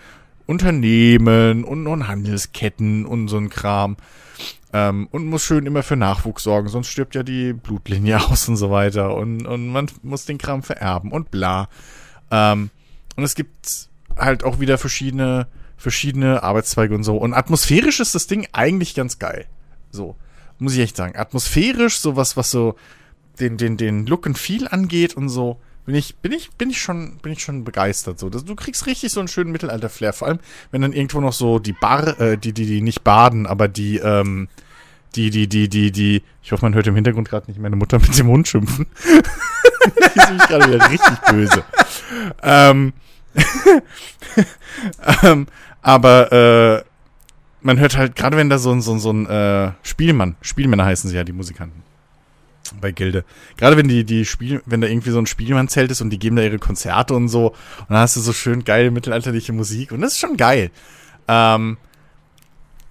Unternehmen 0.46 1.64
und, 1.64 1.86
und 1.86 2.08
Handelsketten 2.08 3.06
und 3.06 3.28
so 3.28 3.36
ein 3.36 3.50
Kram. 3.50 3.96
Ähm, 4.72 5.08
und 5.10 5.26
muss 5.26 5.44
schön 5.44 5.66
immer 5.66 5.82
für 5.82 5.96
Nachwuchs 5.96 6.44
sorgen, 6.44 6.68
sonst 6.68 6.88
stirbt 6.88 7.14
ja 7.14 7.22
die 7.22 7.52
Blutlinie 7.52 8.20
aus 8.30 8.48
und 8.48 8.56
so 8.56 8.70
weiter. 8.70 9.14
Und, 9.14 9.46
und 9.46 9.68
man 9.68 9.86
muss 10.02 10.24
den 10.24 10.38
Kram 10.38 10.62
vererben 10.62 11.12
und 11.12 11.30
bla. 11.30 11.68
Ähm, 12.30 12.70
und 13.16 13.24
es 13.24 13.34
gibt 13.34 13.88
halt 14.16 14.44
auch 14.44 14.60
wieder 14.60 14.78
verschiedene, 14.78 15.46
verschiedene 15.76 16.42
Arbeitszweige 16.42 16.94
und 16.94 17.04
so. 17.04 17.16
Und 17.16 17.34
atmosphärisch 17.34 18.00
ist 18.00 18.14
das 18.14 18.26
Ding 18.26 18.48
eigentlich 18.52 18.94
ganz 18.94 19.18
geil. 19.18 19.46
So, 19.90 20.16
muss 20.58 20.74
ich 20.74 20.80
echt 20.80 20.96
sagen. 20.96 21.16
Atmosphärisch, 21.16 21.98
sowas, 21.98 22.36
was 22.38 22.50
so 22.50 22.76
den, 23.40 23.58
den, 23.58 23.76
den 23.76 24.06
Look 24.06 24.26
and 24.26 24.38
Feel 24.38 24.68
angeht 24.68 25.14
und 25.14 25.28
so, 25.28 25.60
bin 25.84 25.94
ich, 25.94 26.16
bin 26.16 26.32
ich, 26.32 26.50
bin 26.52 26.70
ich 26.70 26.80
schon, 26.80 27.16
bin 27.18 27.32
ich 27.32 27.42
schon 27.42 27.64
begeistert. 27.64 28.18
So, 28.18 28.30
du 28.30 28.54
kriegst 28.54 28.86
richtig 28.86 29.12
so 29.12 29.20
einen 29.20 29.28
schönen 29.28 29.50
Mittelalter-Flair. 29.50 30.12
Vor 30.12 30.28
allem, 30.28 30.38
wenn 30.70 30.82
dann 30.82 30.92
irgendwo 30.92 31.20
noch 31.20 31.32
so 31.32 31.58
die 31.58 31.72
Bar, 31.72 32.20
äh, 32.20 32.38
die, 32.38 32.52
die, 32.52 32.66
die 32.66 32.82
nicht 32.82 33.02
baden, 33.02 33.46
aber 33.46 33.68
die, 33.68 33.96
ähm, 33.98 34.48
die, 35.16 35.30
die, 35.30 35.48
die, 35.48 35.68
die, 35.68 35.90
die, 35.90 36.22
ich 36.42 36.52
hoffe, 36.52 36.64
man 36.64 36.74
hört 36.74 36.86
im 36.86 36.94
Hintergrund 36.94 37.28
gerade 37.28 37.50
nicht 37.50 37.60
meine 37.60 37.76
Mutter 37.76 37.98
mit 37.98 38.16
dem 38.16 38.28
Hund 38.28 38.46
schimpfen. 38.46 38.86
die 39.04 40.18
ist 40.18 40.28
nämlich 40.28 40.48
gerade 40.48 40.72
wieder 40.72 40.90
richtig 40.90 41.20
böse. 41.28 41.64
Ähm, 42.42 42.92
ähm, 45.22 45.46
aber 45.80 46.32
äh, 46.32 46.84
man 47.60 47.78
hört 47.78 47.96
halt, 47.96 48.14
gerade 48.14 48.36
wenn 48.36 48.50
da 48.50 48.58
so 48.58 48.70
ein, 48.70 48.82
so, 48.82 48.96
so 48.98 49.12
ein 49.12 49.26
äh, 49.26 49.72
Spielmann, 49.82 50.36
Spielmänner 50.42 50.84
heißen 50.84 51.10
sie 51.10 51.16
ja, 51.16 51.24
die 51.24 51.32
Musikanten 51.32 51.82
bei 52.80 52.92
Gilde. 52.92 53.24
Gerade 53.56 53.76
wenn 53.76 53.88
die, 53.88 54.04
die 54.04 54.24
Spiel, 54.24 54.62
wenn 54.66 54.80
da 54.80 54.88
irgendwie 54.88 55.10
so 55.10 55.18
ein 55.18 55.26
Spielmannzelt 55.26 55.90
ist 55.90 56.00
und 56.00 56.10
die 56.10 56.18
geben 56.18 56.36
da 56.36 56.42
ihre 56.42 56.58
Konzerte 56.58 57.14
und 57.14 57.28
so, 57.28 57.48
und 57.48 57.90
dann 57.90 57.98
hast 57.98 58.16
du 58.16 58.20
so 58.20 58.32
schön 58.32 58.64
geile 58.64 58.90
mittelalterliche 58.90 59.52
Musik 59.52 59.92
und 59.92 60.00
das 60.00 60.14
ist 60.14 60.20
schon 60.20 60.36
geil. 60.36 60.70
Ähm, 61.28 61.78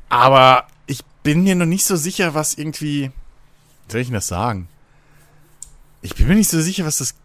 aber 0.09 0.67
ich 0.87 1.03
bin 1.23 1.43
mir 1.43 1.55
noch 1.55 1.65
nicht 1.65 1.85
so 1.85 1.95
sicher, 1.95 2.33
was 2.33 2.55
irgendwie, 2.55 3.11
wie 3.87 3.91
soll 3.91 4.01
ich 4.01 4.07
denn 4.07 4.15
das 4.15 4.27
sagen? 4.27 4.67
Ich 6.01 6.15
bin 6.15 6.27
mir 6.27 6.35
nicht 6.35 6.49
so 6.49 6.59
sicher, 6.61 6.85
was 6.85 6.97
das 6.97 7.15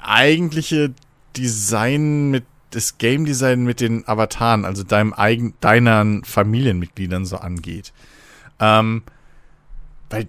eigentliche 0.00 0.92
Design 1.36 2.30
mit 2.30 2.44
das 2.70 2.98
Game 2.98 3.24
Design 3.24 3.64
mit 3.64 3.80
den 3.80 4.06
Avataren, 4.06 4.64
also 4.64 4.82
deinem 4.82 5.14
eigen, 5.14 5.54
deinen 5.60 6.24
Familienmitgliedern 6.24 7.24
so 7.24 7.38
angeht. 7.38 7.92
Ähm, 8.60 9.02
weil 10.10 10.28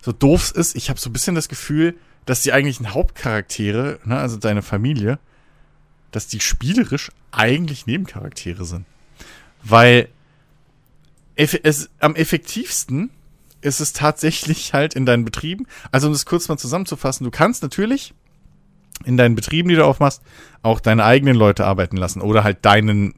so 0.00 0.12
doof 0.12 0.42
es 0.42 0.50
ist, 0.50 0.76
ich 0.76 0.90
habe 0.90 1.00
so 1.00 1.10
ein 1.10 1.12
bisschen 1.12 1.34
das 1.34 1.48
Gefühl, 1.48 1.94
dass 2.26 2.42
die 2.42 2.52
eigentlichen 2.52 2.92
Hauptcharaktere, 2.92 4.00
ne, 4.04 4.18
also 4.18 4.36
deine 4.36 4.62
Familie, 4.62 5.18
dass 6.10 6.26
die 6.26 6.40
spielerisch 6.40 7.10
eigentlich 7.30 7.86
Nebencharaktere 7.86 8.64
sind. 8.64 8.84
Weil 9.62 10.08
es, 11.36 11.88
am 12.00 12.16
effektivsten 12.16 13.10
ist 13.60 13.80
es 13.80 13.92
tatsächlich 13.92 14.72
halt 14.72 14.94
in 14.94 15.06
deinen 15.06 15.24
Betrieben. 15.24 15.66
Also 15.90 16.08
um 16.08 16.12
das 16.12 16.26
kurz 16.26 16.48
mal 16.48 16.58
zusammenzufassen, 16.58 17.24
du 17.24 17.30
kannst 17.30 17.62
natürlich 17.62 18.14
in 19.04 19.16
deinen 19.16 19.34
Betrieben, 19.34 19.68
die 19.68 19.76
du 19.76 19.84
aufmachst, 19.84 20.22
auch 20.62 20.80
deine 20.80 21.04
eigenen 21.04 21.36
Leute 21.36 21.64
arbeiten 21.64 21.96
lassen 21.96 22.20
oder 22.20 22.44
halt 22.44 22.64
deinen 22.64 23.14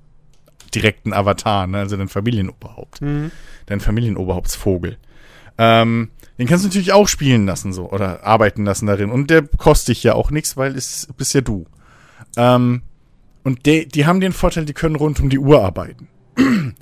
direkten 0.74 1.12
Avatar, 1.12 1.66
ne? 1.66 1.78
also 1.78 1.96
dein 1.96 2.08
Familienoberhaupt, 2.08 3.00
mhm. 3.00 3.30
dein 3.66 3.80
Familienoberhauptsvogel. 3.80 4.98
Ähm, 5.58 6.10
den 6.40 6.48
kannst 6.48 6.64
du 6.64 6.68
natürlich 6.68 6.94
auch 6.94 7.06
spielen 7.06 7.44
lassen 7.44 7.74
so 7.74 7.90
oder 7.90 8.24
arbeiten 8.24 8.64
lassen 8.64 8.86
darin 8.86 9.10
und 9.10 9.28
der 9.28 9.42
kostet 9.42 9.88
dich 9.88 10.02
ja 10.02 10.14
auch 10.14 10.30
nichts, 10.30 10.56
weil 10.56 10.74
es 10.74 11.06
bist 11.18 11.34
ja 11.34 11.42
du. 11.42 11.66
Ähm, 12.38 12.80
und 13.44 13.66
de, 13.66 13.84
die 13.84 14.06
haben 14.06 14.20
den 14.20 14.32
Vorteil, 14.32 14.64
die 14.64 14.72
können 14.72 14.96
rund 14.96 15.20
um 15.20 15.28
die 15.28 15.38
Uhr 15.38 15.62
arbeiten. 15.62 16.08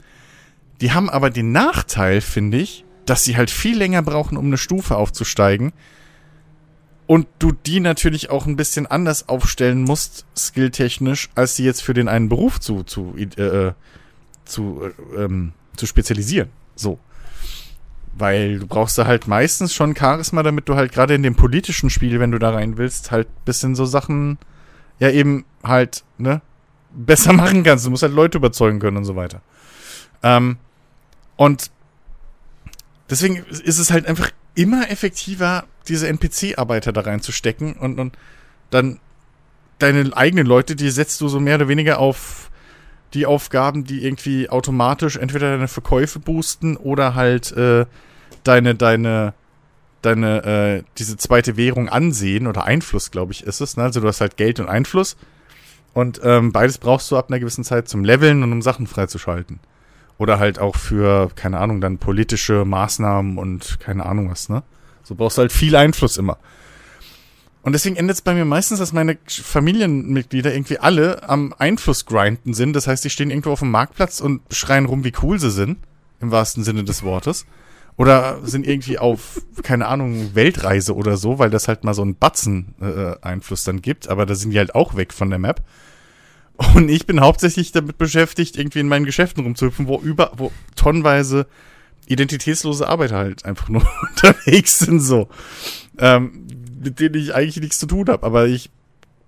die 0.81 0.93
haben 0.93 1.11
aber 1.11 1.31
den 1.31 1.51
Nachteil, 1.51 2.21
finde 2.21 2.59
ich, 2.59 2.85
dass 3.05 3.25
sie 3.25 3.37
halt 3.37 3.51
viel 3.51 3.77
länger 3.77 4.01
brauchen, 4.03 4.37
um 4.37 4.47
eine 4.47 4.59
Stufe 4.59 4.97
aufzusteigen, 4.97 5.73
und 7.09 7.27
du 7.41 7.51
die 7.51 7.81
natürlich 7.81 8.31
auch 8.31 8.47
ein 8.47 8.55
bisschen 8.55 8.87
anders 8.87 9.29
aufstellen 9.29 9.83
musst, 9.83 10.25
skilltechnisch, 10.37 11.31
als 11.35 11.57
sie 11.57 11.65
jetzt 11.65 11.83
für 11.83 11.95
den 11.95 12.07
einen 12.07 12.29
Beruf 12.29 12.61
zu, 12.61 12.85
zu, 12.85 13.17
äh, 13.17 13.73
zu, 14.45 14.83
äh, 14.85 15.25
ähm, 15.25 15.53
zu 15.75 15.87
spezialisieren. 15.87 16.51
So. 16.77 17.01
Weil 18.15 18.59
du 18.59 18.67
brauchst 18.67 18.99
da 18.99 19.07
halt 19.07 19.29
meistens 19.29 19.75
schon 19.75 19.95
Charisma, 19.97 20.43
damit 20.43 20.69
du 20.69 20.75
halt 20.75 20.93
gerade 20.93 21.15
in 21.15 21.23
dem 21.23 21.35
politischen 21.35 21.91
Spiel, 21.91 22.21
wenn 22.21 22.33
du 22.33 22.39
da 22.39 22.51
rein 22.51 22.77
willst, 22.79 23.11
halt 23.11 23.29
bisschen 23.45 23.75
so 23.75 23.85
Sachen, 23.85 24.39
ja 24.99 25.11
eben 25.11 25.45
halt, 25.63 26.05
ne, 26.19 26.41
besser 26.93 27.33
machen 27.35 27.63
kannst. 27.63 27.87
Du 27.87 27.91
musst 27.91 28.03
halt 28.03 28.13
Leute 28.13 28.39
überzeugen 28.39 28.81
können 28.81 28.97
und 28.97 29.05
so 29.05 29.17
weiter. 29.17 29.41
Ähm, 30.23 30.57
und 31.37 31.71
deswegen 33.09 33.37
ist 33.37 33.79
es 33.79 33.91
halt 33.91 34.07
einfach 34.07 34.31
immer 34.55 34.91
effektiver, 34.91 35.65
diese 35.87 36.09
NPC-Arbeiter 36.09 36.93
da 36.93 37.03
reinzustecken 37.03 37.75
und, 37.75 38.01
und 38.01 38.19
dann 38.71 38.99
deine 39.79 40.17
eigenen 40.17 40.47
Leute, 40.47 40.75
die 40.75 40.91
setzt 40.91 41.21
du 41.21 41.29
so 41.29 41.39
mehr 41.41 41.55
oder 41.55 41.69
weniger 41.69 42.01
auf 42.01 42.51
die 43.15 43.27
Aufgaben, 43.27 43.85
die 43.85 44.05
irgendwie 44.05 44.49
automatisch 44.51 45.17
entweder 45.17 45.51
deine 45.51 45.69
Verkäufe 45.69 46.19
boosten 46.19 46.77
oder 46.77 47.15
halt 47.15 47.53
äh, 47.53 47.87
deine, 48.45 48.75
deine, 48.75 49.35
deine, 50.03 50.45
äh, 50.45 50.83
diese 50.99 51.17
zweite 51.17 51.57
Währung 51.57 51.89
ansehen 51.89 52.47
oder 52.47 52.65
Einfluss, 52.65 53.11
glaube 53.11 53.33
ich, 53.33 53.45
ist 53.45 53.61
es. 53.61 53.77
Ne? 53.77 53.85
Also 53.85 54.01
du 54.01 54.09
hast 54.09 54.21
halt 54.21 54.37
Geld 54.37 54.61
und 54.61 54.69
Einfluss. 54.69 55.17
Und 55.95 56.21
ähm, 56.23 56.53
beides 56.53 56.79
brauchst 56.79 57.11
du 57.11 57.17
ab 57.17 57.29
einer 57.29 57.41
gewissen 57.41 57.65
Zeit 57.65 57.89
zum 57.89 58.05
Leveln 58.05 58.43
und 58.43 58.53
um 58.53 58.63
Sachen 58.63 58.87
freizuschalten. 58.87 59.59
Oder 60.19 60.39
halt 60.39 60.59
auch 60.59 60.77
für, 60.77 61.31
keine 61.35 61.59
Ahnung, 61.59 61.81
dann 61.81 61.99
politische 61.99 62.65
Maßnahmen 62.65 63.39
und 63.39 63.81
keine 63.81 64.05
Ahnung 64.05 64.31
was, 64.31 64.49
ne? 64.49 64.63
So 65.03 65.15
brauchst 65.15 65.39
du 65.39 65.43
halt 65.43 65.53
viel 65.53 65.75
Einfluss 65.75 66.19
immer. 66.19 66.37
Und 67.69 67.75
deswegen 67.75 67.97
endet 67.97 68.17
es 68.17 68.23
bei 68.23 68.33
mir 68.33 68.47
meistens, 68.47 68.79
dass 68.79 68.95
meine 68.95 69.19
Familienmitglieder 69.27 70.55
irgendwie 70.55 70.79
alle 70.79 71.29
am 71.29 71.53
Einfluss 71.59 72.07
grinden 72.07 72.55
sind. 72.55 72.73
Das 72.73 72.87
heißt, 72.87 73.05
die 73.05 73.11
stehen 73.11 73.29
irgendwo 73.29 73.51
auf 73.51 73.59
dem 73.59 73.71
Marktplatz 73.71 74.23
und 74.23 74.41
schreien 74.51 74.87
rum, 74.87 75.05
wie 75.05 75.13
cool 75.23 75.39
sie 75.39 75.51
sind. 75.51 75.77
Im 76.19 76.31
wahrsten 76.31 76.65
Sinne 76.65 76.83
des 76.83 77.03
Wortes. 77.03 77.45
Oder 77.99 78.39
sind 78.43 78.67
irgendwie 78.67 78.99
auf, 78.99 79.43
keine 79.63 79.87
Ahnung, 79.87 80.35
Weltreise 80.35 80.95
oder 80.95 81.19
so, 81.19 81.39
weil 81.39 81.51
das 81.51 81.69
halt 81.69 81.85
mal 81.85 81.93
so 81.93 82.01
einen 82.01 82.17
Batzen-Einfluss 82.17 83.65
äh, 83.65 83.67
dann 83.67 83.83
gibt. 83.83 84.09
Aber 84.09 84.25
da 84.25 84.35
sind 84.35 84.53
die 84.53 84.59
halt 84.59 84.75
auch 84.75 84.97
weg 84.97 85.13
von 85.13 85.29
der 85.29 85.39
Map. 85.39 85.63
Und 86.73 86.89
ich 86.89 87.05
bin 87.05 87.21
hauptsächlich 87.21 87.73
damit 87.73 87.99
beschäftigt, 87.99 88.57
irgendwie 88.57 88.81
in 88.81 88.89
meinen 88.89 89.05
Geschäften 89.05 89.45
rumzuhüpfen, 89.45 89.89
wo 89.89 89.99
über, 89.99 90.33
wo 90.39 90.53
tonnenweise 90.75 91.47
identitätslose 92.07 92.89
Arbeiter 92.89 93.17
halt 93.17 93.45
einfach 93.45 93.69
nur 93.69 93.87
unterwegs 94.09 94.79
sind, 94.79 95.01
so. 95.01 95.29
Ähm, 95.99 96.47
mit 96.83 97.01
denen 97.01 97.15
ich 97.17 97.35
eigentlich 97.35 97.61
nichts 97.61 97.79
zu 97.79 97.87
tun 97.87 98.09
habe, 98.09 98.25
aber 98.27 98.47
ich 98.47 98.71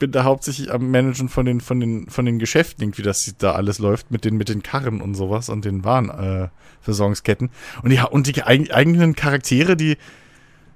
bin 0.01 0.11
da 0.13 0.25
hauptsächlich 0.25 0.73
am 0.73 0.91
Managen 0.91 1.29
von 1.29 1.47
den, 1.47 1.61
von 1.61 1.79
den, 1.79 2.09
von 2.09 2.25
den 2.25 2.39
Geschäften, 2.39 2.83
irgendwie, 2.83 3.03
dass 3.03 3.33
da 3.39 3.53
alles 3.53 3.79
läuft, 3.79 4.11
mit 4.11 4.25
den, 4.25 4.37
mit 4.37 4.49
den 4.49 4.63
Karren 4.63 5.01
und 5.01 5.15
sowas 5.15 5.49
und 5.49 5.65
den 5.65 5.85
Warenversorgungsketten. 5.85 7.49
Äh, 7.49 7.83
und 7.83 7.91
die, 7.91 8.01
und 8.11 8.27
die 8.27 8.43
eigenen 8.43 9.15
Charaktere, 9.15 9.77
die, 9.77 9.99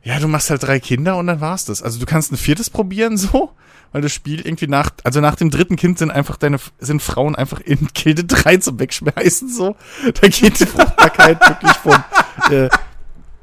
ja, 0.02 0.20
du 0.20 0.28
machst 0.28 0.50
halt 0.50 0.62
drei 0.62 0.78
Kinder 0.78 1.16
und 1.16 1.26
dann 1.26 1.40
war's 1.40 1.64
das. 1.64 1.82
Also 1.82 1.98
du 1.98 2.06
kannst 2.06 2.30
ein 2.30 2.36
viertes 2.36 2.68
probieren, 2.68 3.16
so, 3.16 3.50
weil 3.92 4.02
das 4.02 4.12
Spiel 4.12 4.40
irgendwie 4.40 4.66
nach, 4.66 4.90
also 5.04 5.20
nach 5.20 5.36
dem 5.36 5.50
dritten 5.50 5.76
Kind 5.76 5.98
sind 5.98 6.10
einfach 6.10 6.36
deine, 6.36 6.58
sind 6.78 7.02
Frauen 7.02 7.34
einfach 7.34 7.60
in 7.60 7.88
Gilde 7.94 8.24
3 8.24 8.58
zum 8.58 8.78
Wegschmeißen, 8.78 9.48
so. 9.48 9.74
Da 10.20 10.28
geht 10.28 10.60
die 10.60 10.66
Fruchtbarkeit 10.66 11.40
wirklich 11.48 11.72
von, 11.78 12.04
äh, 12.50 12.68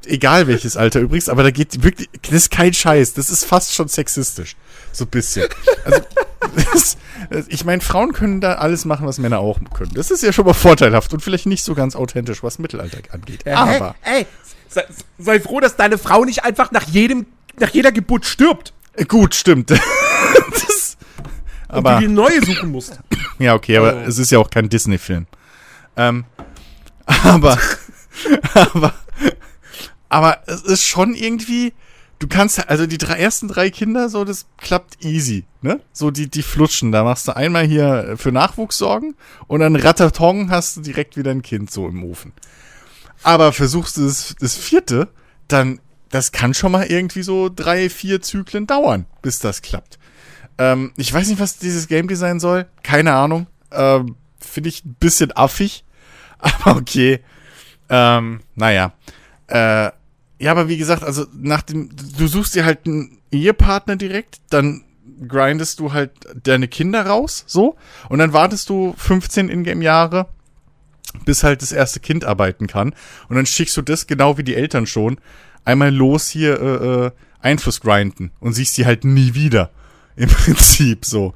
egal 0.05 0.47
welches 0.47 0.77
Alter 0.77 0.99
übrigens, 0.99 1.29
aber 1.29 1.43
da 1.43 1.51
geht 1.51 1.83
wirklich, 1.83 2.09
das 2.23 2.33
ist 2.33 2.51
kein 2.51 2.73
Scheiß, 2.73 3.13
das 3.13 3.29
ist 3.29 3.45
fast 3.45 3.73
schon 3.73 3.87
sexistisch. 3.87 4.55
So 4.91 5.05
ein 5.05 5.09
bisschen. 5.09 5.47
Also, 5.85 6.01
das, 6.73 6.97
ich 7.47 7.65
meine, 7.65 7.81
Frauen 7.81 8.13
können 8.13 8.41
da 8.41 8.55
alles 8.55 8.85
machen, 8.85 9.07
was 9.07 9.19
Männer 9.19 9.39
auch 9.39 9.59
können. 9.73 9.91
Das 9.93 10.11
ist 10.11 10.23
ja 10.23 10.33
schon 10.33 10.45
mal 10.45 10.53
vorteilhaft 10.53 11.13
und 11.13 11.21
vielleicht 11.21 11.45
nicht 11.45 11.63
so 11.63 11.75
ganz 11.75 11.95
authentisch, 11.95 12.43
was 12.43 12.59
Mittelalter 12.59 12.97
angeht. 13.11 13.41
Äh, 13.45 13.53
aber. 13.53 13.95
Ey, 14.03 14.21
ey 14.21 14.27
sei, 14.71 14.85
sei 15.17 15.39
froh, 15.39 15.59
dass 15.59 15.75
deine 15.75 15.97
Frau 15.97 16.23
nicht 16.25 16.43
einfach 16.43 16.71
nach 16.71 16.87
jedem, 16.87 17.27
nach 17.59 17.69
jeder 17.69 17.91
Geburt 17.91 18.25
stirbt. 18.25 18.73
Gut, 19.07 19.35
stimmt. 19.35 19.69
das, 20.51 20.97
aber, 21.67 21.95
und 21.95 22.01
du 22.01 22.07
die 22.07 22.13
neue 22.13 22.43
suchen 22.43 22.71
musst. 22.71 22.99
Ja, 23.39 23.55
okay, 23.55 23.77
aber 23.77 23.95
oh. 23.95 24.07
es 24.07 24.19
ist 24.19 24.29
ja 24.29 24.37
auch 24.37 24.51
kein 24.51 24.69
Disney-Film. 24.69 25.25
Ähm, 25.97 26.25
aber, 27.07 27.57
aber, 28.53 28.93
aber 30.12 30.41
es 30.45 30.62
ist 30.62 30.86
schon 30.86 31.15
irgendwie, 31.15 31.74
du 32.19 32.28
kannst, 32.28 32.67
also 32.69 32.86
die 32.86 32.97
drei, 32.97 33.15
ersten 33.15 33.47
drei 33.47 33.69
Kinder, 33.69 34.10
so, 34.10 34.26
das 34.26 34.45
klappt 34.58 35.06
easy, 35.06 35.45
ne? 35.62 35.80
So, 35.93 36.12
die, 36.12 36.30
die 36.30 36.43
flutschen. 36.43 36.91
Da 36.91 37.06
machst 37.06 37.30
du 37.30 37.36
einmal 37.36 37.65
hier 37.65 38.15
für 38.17 38.34
Nachwuchs 38.34 38.78
sorgen 38.78 39.15
und 39.47 39.62
dann 39.62 39.78
Ratatong 39.78 40.52
hast 40.52 40.76
du 40.76 40.82
direkt 40.82 41.15
wieder 41.15 41.32
ein 41.32 41.41
Kind 41.41 41.71
so 41.71 41.88
im 41.88 42.04
Ofen. 42.04 42.34
Aber 43.24 43.54
versuchst 43.54 43.95
du 43.95 44.06
das, 44.06 44.36
das 44.38 44.58
vierte, 44.58 45.08
dann, 45.47 45.80
das 46.10 46.34
kann 46.34 46.54
schon 46.54 46.74
mal 46.74 46.88
irgendwie 46.88 47.24
so 47.24 47.50
drei, 47.50 47.89
vier 47.89 48.21
Zyklen 48.21 48.67
dauern, 48.67 49.06
bis 49.21 49.39
das 49.39 49.62
klappt. 49.62 49.97
Ähm, 50.58 50.91
ich 50.97 51.13
weiß 51.13 51.30
nicht, 51.30 51.39
was 51.39 51.58
dieses 51.58 51.88
Game 51.88 52.10
Design 52.10 52.41
soll. 52.41 52.65
Keine 52.84 53.13
Ahnung. 53.13 53.47
Ähm, 53.71 54.17
Finde 54.39 54.67
ich 54.67 54.84
ein 54.84 54.95
bisschen 55.00 55.32
affig. 55.32 55.86
Aber 56.39 56.76
okay. 56.76 57.21
Ähm, 57.89 58.41
naja. 58.56 58.91
Äh, 59.47 59.91
ja, 60.41 60.49
aber 60.49 60.67
wie 60.67 60.77
gesagt, 60.77 61.04
also 61.04 61.27
nach 61.34 61.62
dem, 61.62 61.91
du 62.17 62.27
suchst 62.27 62.56
dir 62.56 62.65
halt 62.65 62.88
einen 62.88 63.19
Ehepartner 63.32 63.95
direkt, 63.95 64.41
dann 64.49 64.84
grindest 65.27 65.80
du 65.80 65.93
halt 65.93 66.12
deine 66.43 66.67
Kinder 66.67 67.06
raus, 67.06 67.43
so, 67.45 67.75
und 68.10 68.17
dann 68.17 68.34
wartest 68.34 68.67
du 68.67 68.95
15 68.97 69.49
Ingame-Jahre, 69.49 70.30
bis 71.25 71.43
halt 71.43 71.62
das 71.62 71.71
erste 71.71 71.99
Kind 71.99 72.25
arbeiten 72.25 72.65
kann. 72.65 72.95
Und 73.30 73.36
dann 73.36 73.45
schickst 73.45 73.77
du 73.77 73.84
das, 73.84 74.08
genau 74.08 74.39
wie 74.39 74.43
die 74.43 74.56
Eltern 74.56 74.88
schon, 74.88 75.19
einmal 75.63 75.93
los 75.93 76.27
hier 76.30 76.60
äh, 76.60 77.06
äh, 77.06 77.12
Einfluss 77.39 77.80
grinden 77.80 78.32
und 78.39 78.54
siehst 78.54 78.75
die 78.77 78.88
halt 78.88 79.04
nie 79.04 79.36
wieder. 79.36 79.69
Im 80.15 80.30
Prinzip 80.43 81.06
so. 81.06 81.36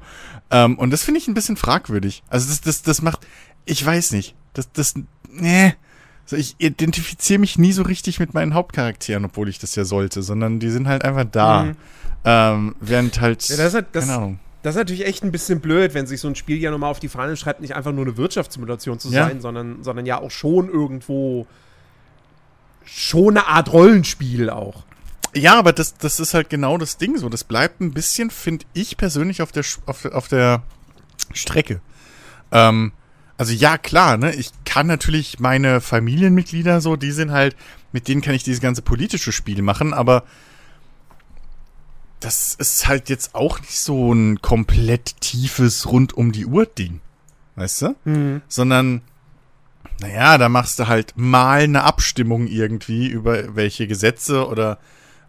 Ähm, 0.50 0.76
und 0.78 0.90
das 0.90 1.04
finde 1.04 1.20
ich 1.20 1.28
ein 1.28 1.34
bisschen 1.34 1.56
fragwürdig. 1.56 2.24
Also 2.28 2.48
das, 2.48 2.60
das, 2.60 2.82
das 2.82 3.02
macht, 3.02 3.24
ich 3.66 3.86
weiß 3.86 4.10
nicht. 4.10 4.34
Das, 4.52 4.72
das, 4.72 4.94
nee. 5.30 5.74
Also 6.26 6.36
ich 6.36 6.56
identifiziere 6.58 7.38
mich 7.38 7.56
nie 7.56 7.72
so 7.72 7.82
richtig 7.82 8.18
mit 8.18 8.34
meinen 8.34 8.52
Hauptcharakteren, 8.52 9.24
obwohl 9.24 9.48
ich 9.48 9.60
das 9.60 9.76
ja 9.76 9.84
sollte, 9.84 10.22
sondern 10.22 10.58
die 10.58 10.70
sind 10.70 10.88
halt 10.88 11.04
einfach 11.04 11.24
da. 11.30 11.62
Mhm. 11.62 11.76
Ähm, 12.24 12.74
während 12.80 13.20
halt, 13.20 13.48
ja, 13.48 13.56
das 13.56 13.74
hat 13.74 13.86
das, 13.92 14.06
keine 14.06 14.18
Ahnung. 14.18 14.40
Das 14.64 14.74
ist 14.74 14.78
natürlich 14.80 15.06
echt 15.06 15.22
ein 15.22 15.30
bisschen 15.30 15.60
blöd, 15.60 15.94
wenn 15.94 16.08
sich 16.08 16.20
so 16.20 16.26
ein 16.26 16.34
Spiel 16.34 16.58
ja 16.58 16.72
nochmal 16.72 16.90
auf 16.90 16.98
die 16.98 17.08
Fahne 17.08 17.36
schreibt, 17.36 17.60
nicht 17.60 17.76
einfach 17.76 17.92
nur 17.92 18.04
eine 18.04 18.16
Wirtschaftssimulation 18.16 18.98
zu 18.98 19.08
sein, 19.08 19.36
ja. 19.36 19.40
sondern, 19.40 19.84
sondern 19.84 20.06
ja 20.06 20.20
auch 20.20 20.32
schon 20.32 20.68
irgendwo 20.68 21.46
schon 22.84 23.36
eine 23.36 23.46
Art 23.46 23.72
Rollenspiel 23.72 24.50
auch. 24.50 24.84
Ja, 25.36 25.56
aber 25.56 25.72
das, 25.72 25.94
das 25.94 26.18
ist 26.18 26.34
halt 26.34 26.50
genau 26.50 26.78
das 26.78 26.96
Ding 26.96 27.16
so. 27.16 27.28
Das 27.28 27.44
bleibt 27.44 27.80
ein 27.80 27.92
bisschen, 27.92 28.30
finde 28.30 28.64
ich 28.72 28.96
persönlich, 28.96 29.42
auf 29.42 29.52
der, 29.52 29.64
auf, 29.86 30.04
auf 30.06 30.26
der 30.26 30.64
Strecke. 31.32 31.80
Ähm, 32.50 32.90
also 33.38 33.52
ja, 33.52 33.76
klar, 33.76 34.16
ne? 34.16 34.34
Ich 34.34 34.50
kann 34.76 34.88
natürlich 34.88 35.40
meine 35.40 35.80
Familienmitglieder 35.80 36.82
so, 36.82 36.96
die 36.96 37.10
sind 37.10 37.30
halt, 37.30 37.56
mit 37.92 38.08
denen 38.08 38.20
kann 38.20 38.34
ich 38.34 38.42
dieses 38.42 38.60
ganze 38.60 38.82
politische 38.82 39.32
Spiel 39.32 39.62
machen, 39.62 39.94
aber 39.94 40.24
das 42.20 42.52
ist 42.52 42.86
halt 42.86 43.08
jetzt 43.08 43.34
auch 43.34 43.58
nicht 43.58 43.80
so 43.80 44.12
ein 44.12 44.42
komplett 44.42 45.18
tiefes 45.22 45.86
rund 45.86 46.12
um 46.12 46.30
die 46.30 46.44
Uhr 46.44 46.66
Ding. 46.66 47.00
Weißt 47.54 47.80
du? 47.80 47.96
Mhm. 48.04 48.42
Sondern, 48.48 49.00
naja, 50.02 50.36
da 50.36 50.50
machst 50.50 50.78
du 50.78 50.88
halt 50.88 51.14
mal 51.16 51.62
eine 51.62 51.84
Abstimmung 51.84 52.46
irgendwie 52.46 53.06
über 53.06 53.56
welche 53.56 53.86
Gesetze 53.86 54.46
oder 54.46 54.78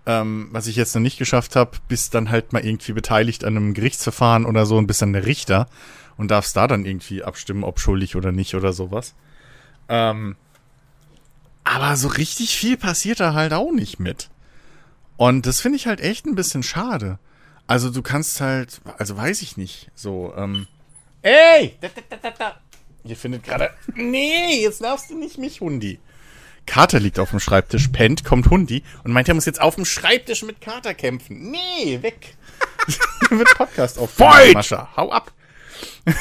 ähm, 0.06 0.50
was 0.52 0.68
ich 0.68 0.76
jetzt 0.76 0.94
noch 0.94 1.02
nicht 1.02 1.20
geschafft 1.20 1.56
habe, 1.56 1.78
bist 1.88 2.14
dann 2.14 2.32
halt 2.32 2.52
mal 2.52 2.66
irgendwie 2.66 2.92
beteiligt 2.92 3.46
an 3.46 3.56
einem 3.56 3.74
Gerichtsverfahren 3.74 4.46
oder 4.46 4.66
so 4.66 4.76
und 4.78 4.88
bist 4.88 5.02
dann 5.02 5.14
der 5.14 5.26
Richter 5.26 5.70
und 6.18 6.32
darfst 6.32 6.58
da 6.58 6.68
dann 6.68 6.84
irgendwie 6.84 7.24
abstimmen, 7.24 7.64
ob 7.64 7.80
schuldig 7.80 8.18
oder 8.18 8.34
nicht 8.34 8.54
oder 8.54 8.74
sowas. 8.74 9.16
Ähm, 9.90 10.36
aber 11.64 11.98
so 11.98 12.08
richtig 12.08 12.58
viel 12.58 12.78
passiert 12.78 13.20
da 13.20 13.34
halt 13.34 13.54
auch 13.54 13.72
nicht 13.72 14.00
mit. 14.00 14.30
Und 15.18 15.46
das 15.46 15.60
finde 15.60 15.78
ich 15.78 15.88
halt 15.88 16.00
echt 16.00 16.26
ein 16.26 16.36
bisschen 16.36 16.64
schade. 16.64 17.20
Also 17.66 17.90
du 17.90 18.02
kannst 18.02 18.40
halt, 18.40 18.80
also 18.98 19.18
weiß 19.18 19.42
ich 19.42 19.58
nicht, 19.58 19.92
so, 19.94 20.34
ähm, 20.38 20.68
ey! 21.22 21.76
Da, 21.82 21.90
da, 22.22 22.30
da. 22.32 22.56
Ihr 23.04 23.18
findet 23.18 23.44
gerade, 23.44 23.72
nee, 23.96 24.62
jetzt 24.62 24.82
darfst 24.82 25.10
du 25.10 25.18
nicht 25.18 25.38
mich, 25.38 25.60
Hundi. 25.60 26.00
Kater 26.66 27.00
liegt 27.00 27.20
auf 27.20 27.32
dem 27.32 27.40
Schreibtisch, 27.40 27.88
pennt, 27.88 28.24
kommt 28.24 28.50
Hundi 28.50 28.84
und 29.04 29.12
meint, 29.12 29.28
er 29.28 29.34
muss 29.34 29.46
jetzt 29.46 29.62
auf 29.62 29.76
dem 29.76 29.86
Schreibtisch 29.86 30.44
mit 30.44 30.62
Kater 30.62 30.94
kämpfen. 30.94 31.52
Nee, 31.52 32.02
weg. 32.02 32.36
Hier 33.30 33.30
wird 33.40 33.58
Podcast 33.58 33.98
auf. 33.98 34.18
Mascha, 34.20 34.90
hau 34.96 35.12
ab. 35.12 35.34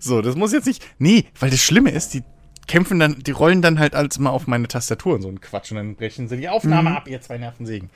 so, 0.00 0.22
das 0.22 0.34
muss 0.34 0.52
jetzt 0.52 0.66
nicht. 0.66 0.84
Nee, 0.98 1.26
weil 1.38 1.50
das 1.50 1.60
Schlimme 1.60 1.90
ist, 1.90 2.14
die 2.14 2.22
kämpfen 2.66 2.98
dann, 2.98 3.18
die 3.20 3.30
rollen 3.30 3.62
dann 3.62 3.78
halt 3.78 3.94
als 3.94 4.18
mal 4.18 4.30
auf 4.30 4.46
meine 4.46 4.68
Tastatur 4.68 5.14
und 5.14 5.22
so 5.22 5.28
ein 5.28 5.40
Quatsch 5.40 5.70
und 5.70 5.76
dann 5.76 5.94
brechen 5.94 6.28
sie 6.28 6.36
die 6.36 6.48
Aufnahme 6.48 6.90
mhm. 6.90 6.96
ab, 6.96 7.08
ihr 7.08 7.20
zwei 7.20 7.38
Nervensägen. 7.38 7.90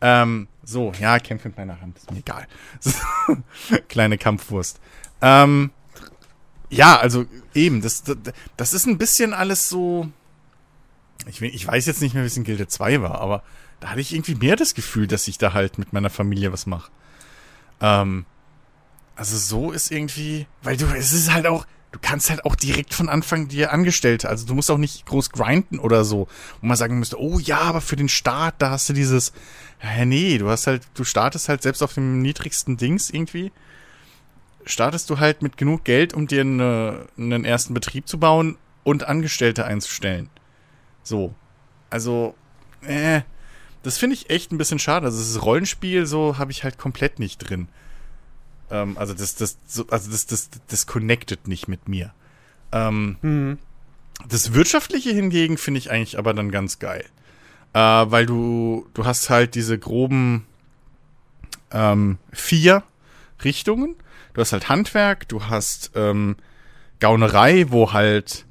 Ähm, 0.00 0.48
so, 0.62 0.92
ja, 0.98 1.18
kämpfe 1.18 1.48
mit 1.48 1.56
meiner 1.56 1.80
Hand, 1.80 1.98
ist 1.98 2.10
mir 2.10 2.18
egal. 2.18 2.46
Kleine 3.88 4.18
Kampfwurst. 4.18 4.80
Ähm, 5.20 5.70
ja, 6.70 6.98
also 6.98 7.26
eben, 7.54 7.82
das, 7.82 8.02
das, 8.02 8.16
das 8.56 8.72
ist 8.72 8.86
ein 8.86 8.98
bisschen 8.98 9.34
alles 9.34 9.68
so, 9.68 10.08
ich, 11.26 11.40
ich 11.42 11.66
weiß 11.66 11.86
jetzt 11.86 12.02
nicht 12.02 12.14
mehr, 12.14 12.22
wie 12.22 12.28
es 12.28 12.36
in 12.36 12.44
Gilde 12.44 12.68
2 12.68 13.02
war, 13.02 13.20
aber 13.20 13.42
da 13.80 13.90
hatte 13.90 14.00
ich 14.00 14.12
irgendwie 14.12 14.34
mehr 14.34 14.56
das 14.56 14.74
Gefühl, 14.74 15.06
dass 15.06 15.28
ich 15.28 15.38
da 15.38 15.52
halt 15.52 15.78
mit 15.78 15.92
meiner 15.92 16.10
Familie 16.10 16.52
was 16.52 16.66
mache. 16.66 16.90
Ähm, 17.80 18.26
also 19.16 19.36
so 19.36 19.72
ist 19.72 19.90
irgendwie, 19.90 20.46
weil 20.62 20.76
du, 20.76 20.86
es 20.86 21.12
ist 21.12 21.32
halt 21.32 21.46
auch, 21.46 21.66
du 21.92 21.98
kannst 22.00 22.30
halt 22.30 22.44
auch 22.44 22.54
direkt 22.54 22.94
von 22.94 23.08
Anfang 23.08 23.48
dir 23.48 23.72
Angestellte, 23.72 24.28
also 24.28 24.46
du 24.46 24.54
musst 24.54 24.70
auch 24.70 24.78
nicht 24.78 25.06
groß 25.06 25.30
grinden 25.30 25.78
oder 25.78 26.04
so, 26.04 26.28
wo 26.60 26.66
man 26.66 26.76
sagen 26.76 26.98
müsste, 26.98 27.20
oh 27.20 27.38
ja, 27.38 27.60
aber 27.60 27.80
für 27.80 27.96
den 27.96 28.08
Start, 28.08 28.56
da 28.58 28.70
hast 28.70 28.88
du 28.88 28.92
dieses, 28.92 29.32
ja, 29.82 30.04
nee, 30.04 30.38
du 30.38 30.48
hast 30.48 30.66
halt, 30.66 30.82
du 30.94 31.04
startest 31.04 31.48
halt 31.48 31.62
selbst 31.62 31.82
auf 31.82 31.94
dem 31.94 32.20
niedrigsten 32.20 32.76
Dings 32.76 33.10
irgendwie, 33.10 33.52
startest 34.64 35.08
du 35.10 35.18
halt 35.18 35.42
mit 35.42 35.56
genug 35.56 35.84
Geld, 35.84 36.14
um 36.14 36.26
dir 36.26 36.42
eine, 36.42 37.06
einen 37.16 37.44
ersten 37.44 37.74
Betrieb 37.74 38.06
zu 38.06 38.18
bauen 38.18 38.58
und 38.84 39.04
Angestellte 39.04 39.64
einzustellen. 39.64 40.30
So. 41.02 41.34
Also, 41.90 42.34
äh, 42.82 43.22
das 43.82 43.96
finde 43.96 44.14
ich 44.14 44.30
echt 44.30 44.52
ein 44.52 44.58
bisschen 44.58 44.78
schade. 44.78 45.06
Also, 45.06 45.18
das 45.18 45.42
Rollenspiel, 45.42 46.06
so 46.06 46.38
habe 46.38 46.52
ich 46.52 46.64
halt 46.64 46.76
komplett 46.78 47.18
nicht 47.18 47.38
drin. 47.38 47.68
Ähm, 48.70 48.96
also, 48.98 49.14
das, 49.14 49.34
das, 49.34 49.58
so, 49.66 49.86
also 49.88 50.10
das, 50.10 50.26
das, 50.26 50.50
das 50.68 50.86
connectet 50.86 51.48
nicht 51.48 51.68
mit 51.68 51.88
mir. 51.88 52.12
Ähm, 52.72 53.16
mhm. 53.22 53.58
Das 54.28 54.52
Wirtschaftliche 54.52 55.10
hingegen 55.10 55.58
finde 55.58 55.78
ich 55.78 55.90
eigentlich 55.90 56.18
aber 56.18 56.34
dann 56.34 56.50
ganz 56.50 56.78
geil. 56.78 57.04
Äh, 57.72 57.78
weil 57.78 58.26
du, 58.26 58.86
du 58.94 59.04
hast 59.04 59.30
halt 59.30 59.54
diese 59.54 59.78
groben 59.78 60.46
ähm, 61.70 62.18
vier 62.32 62.82
Richtungen. 63.44 63.96
Du 64.34 64.40
hast 64.40 64.52
halt 64.52 64.68
Handwerk, 64.68 65.28
du 65.28 65.44
hast 65.44 65.92
ähm, 65.94 66.36
Gaunerei, 67.00 67.66
wo 67.68 67.92
halt 67.92 68.44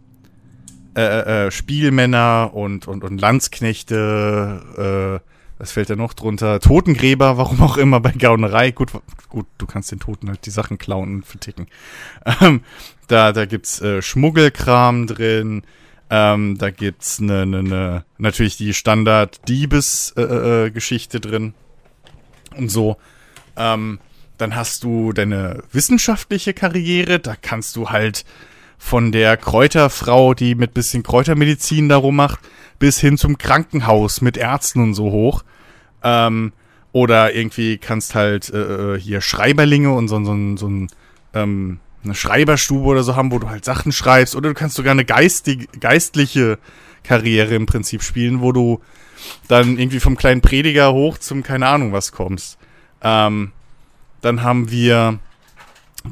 äh, 0.96 1.02
äh, 1.02 1.48
äh, 1.48 1.52
Spielmänner 1.52 2.52
und, 2.54 2.88
und, 2.88 3.04
und 3.04 3.22
Landsknechte, 3.22 5.22
äh, 5.22 5.37
was 5.58 5.72
fällt 5.72 5.90
da 5.90 5.96
noch 5.96 6.14
drunter? 6.14 6.60
Totengräber, 6.60 7.38
warum 7.38 7.62
auch 7.62 7.78
immer 7.78 8.00
bei 8.00 8.12
Gaunerei. 8.12 8.70
Gut, 8.72 8.92
gut, 9.30 9.48
du 9.58 9.66
kannst 9.66 9.92
den 9.92 10.00
Toten 10.00 10.30
halt 10.30 10.46
die 10.46 10.52
Sachen 10.52 10.78
klauen 10.78 11.16
und 11.16 11.26
verticken. 11.26 11.66
Ähm, 12.42 12.62
da, 13.08 13.32
da 13.32 13.46
gibt's 13.46 13.82
äh, 13.82 14.02
Schmuggelkram 14.02 15.08
drin. 15.08 15.64
Ähm, 16.10 16.58
da 16.58 16.70
gibt's 16.70 17.20
ne, 17.20 17.46
ne, 17.46 17.62
ne, 17.64 18.06
natürlich 18.18 18.56
die 18.58 18.74
Standard-Diebes-Geschichte 18.74 21.18
äh, 21.18 21.22
drin. 21.22 21.54
Und 22.56 22.70
so. 22.70 22.98
Ähm, 23.56 24.00
dann 24.38 24.56
hast 24.56 24.84
du 24.84 25.14
deine 25.14 25.64
wissenschaftliche 25.72 26.54
Karriere. 26.54 27.20
Da 27.20 27.36
kannst 27.36 27.76
du 27.76 27.90
halt 27.90 28.24
von 28.78 29.12
der 29.12 29.38
Kräuterfrau, 29.38 30.34
die 30.34 30.56
mit 30.56 30.74
bisschen 30.74 31.04
Kräutermedizin 31.04 31.90
darum 31.90 32.16
macht, 32.16 32.40
bis 32.80 33.00
hin 33.00 33.18
zum 33.18 33.38
Krankenhaus 33.38 34.22
mit 34.22 34.38
Ärzten 34.38 34.82
und 34.82 34.94
so 34.94 35.12
hoch. 35.12 35.44
Ähm, 36.04 36.54
oder 36.92 37.34
irgendwie 37.34 37.78
kannst 37.78 38.16
halt 38.16 38.50
äh, 38.50 38.96
äh 38.96 39.00
hier 39.00 39.22
Schreiberlinge 39.22 39.92
und 39.92 40.08
so, 40.08 40.24
so, 40.24 40.58
so 40.58 40.68
ein, 40.68 40.88
ähm, 41.34 41.80
eine 42.04 42.16
Schreiberstube 42.16 42.86
oder 42.86 43.04
so 43.04 43.16
haben, 43.16 43.32
wo 43.32 43.40
du 43.40 43.50
halt 43.50 43.66
Sachen 43.66 43.92
schreibst. 43.92 44.36
Oder 44.36 44.50
du 44.50 44.56
kannst 44.56 44.76
sogar 44.76 44.92
eine 44.92 45.06
geistig, 45.06 45.70
geistliche 45.80 46.58
Karriere 47.04 47.56
im 47.56 47.66
Prinzip 47.66 48.04
spielen, 48.04 48.42
wo 48.42 48.52
du 48.52 48.82
dann 49.48 49.78
irgendwie 49.78 50.00
vom 50.00 50.16
kleinen 50.16 50.42
Prediger 50.42 50.94
hoch 50.94 51.18
zum 51.18 51.44
keine 51.44 51.68
Ahnung 51.68 51.92
was 51.94 52.12
kommst. 52.12 52.58
Ähm, 53.02 53.52
dann 54.22 54.44
haben 54.44 54.72
wir 54.72 55.20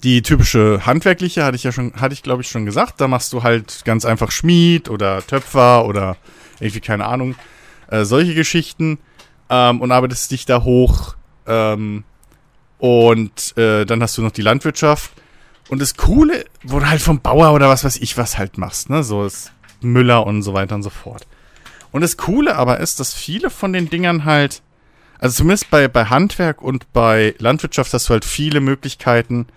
die 0.03 0.21
typische 0.21 0.85
handwerkliche 0.85 1.43
hatte 1.43 1.55
ich 1.55 1.63
ja 1.63 1.71
schon, 1.71 1.93
hatte 1.93 2.13
ich 2.13 2.23
glaube 2.23 2.41
ich 2.41 2.49
schon 2.49 2.65
gesagt. 2.65 3.01
Da 3.01 3.07
machst 3.07 3.33
du 3.33 3.43
halt 3.43 3.83
ganz 3.85 4.05
einfach 4.05 4.31
Schmied 4.31 4.89
oder 4.89 5.25
Töpfer 5.25 5.85
oder 5.85 6.17
irgendwie 6.59 6.81
keine 6.81 7.05
Ahnung, 7.05 7.35
äh, 7.87 8.05
solche 8.05 8.33
Geschichten 8.33 8.99
ähm, 9.49 9.81
und 9.81 9.91
arbeitest 9.91 10.31
dich 10.31 10.45
da 10.45 10.63
hoch. 10.63 11.15
Ähm, 11.47 12.03
und 12.77 13.57
äh, 13.57 13.85
dann 13.85 14.01
hast 14.01 14.17
du 14.17 14.21
noch 14.21 14.31
die 14.31 14.41
Landwirtschaft. 14.41 15.11
Und 15.69 15.81
das 15.81 15.95
Coole, 15.95 16.45
wo 16.63 16.79
du 16.79 16.87
halt 16.89 17.01
vom 17.01 17.21
Bauer 17.21 17.53
oder 17.53 17.69
was 17.69 17.83
weiß 17.83 17.97
ich 17.97 18.17
was 18.17 18.37
halt 18.37 18.57
machst, 18.57 18.89
ne? 18.89 19.03
So 19.03 19.25
ist 19.25 19.51
Müller 19.81 20.25
und 20.27 20.43
so 20.43 20.53
weiter 20.53 20.75
und 20.75 20.83
so 20.83 20.89
fort. 20.91 21.25
Und 21.91 22.01
das 22.01 22.17
Coole 22.17 22.55
aber 22.55 22.79
ist, 22.79 22.99
dass 22.99 23.13
viele 23.13 23.49
von 23.49 23.73
den 23.73 23.89
Dingern 23.89 24.25
halt 24.25 24.61
Also 25.19 25.37
zumindest 25.37 25.69
bei, 25.71 25.87
bei 25.87 26.05
Handwerk 26.05 26.61
und 26.61 26.91
bei 26.93 27.35
Landwirtschaft 27.39 27.93
hast 27.93 28.09
du 28.09 28.13
halt 28.13 28.25
viele 28.25 28.59
Möglichkeiten, 28.59 29.47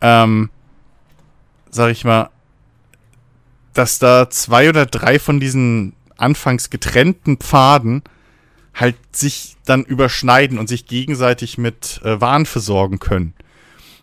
ähm, 0.00 0.50
sag 1.70 1.90
ich 1.90 2.04
mal, 2.04 2.30
dass 3.72 3.98
da 3.98 4.28
zwei 4.30 4.68
oder 4.68 4.86
drei 4.86 5.18
von 5.18 5.40
diesen 5.40 5.94
anfangs 6.16 6.70
getrennten 6.70 7.38
Pfaden 7.38 8.02
halt 8.74 8.96
sich 9.12 9.56
dann 9.64 9.84
überschneiden 9.84 10.58
und 10.58 10.68
sich 10.68 10.86
gegenseitig 10.86 11.58
mit 11.58 12.00
äh, 12.04 12.20
Waren 12.20 12.46
versorgen 12.46 12.98
können. 12.98 13.34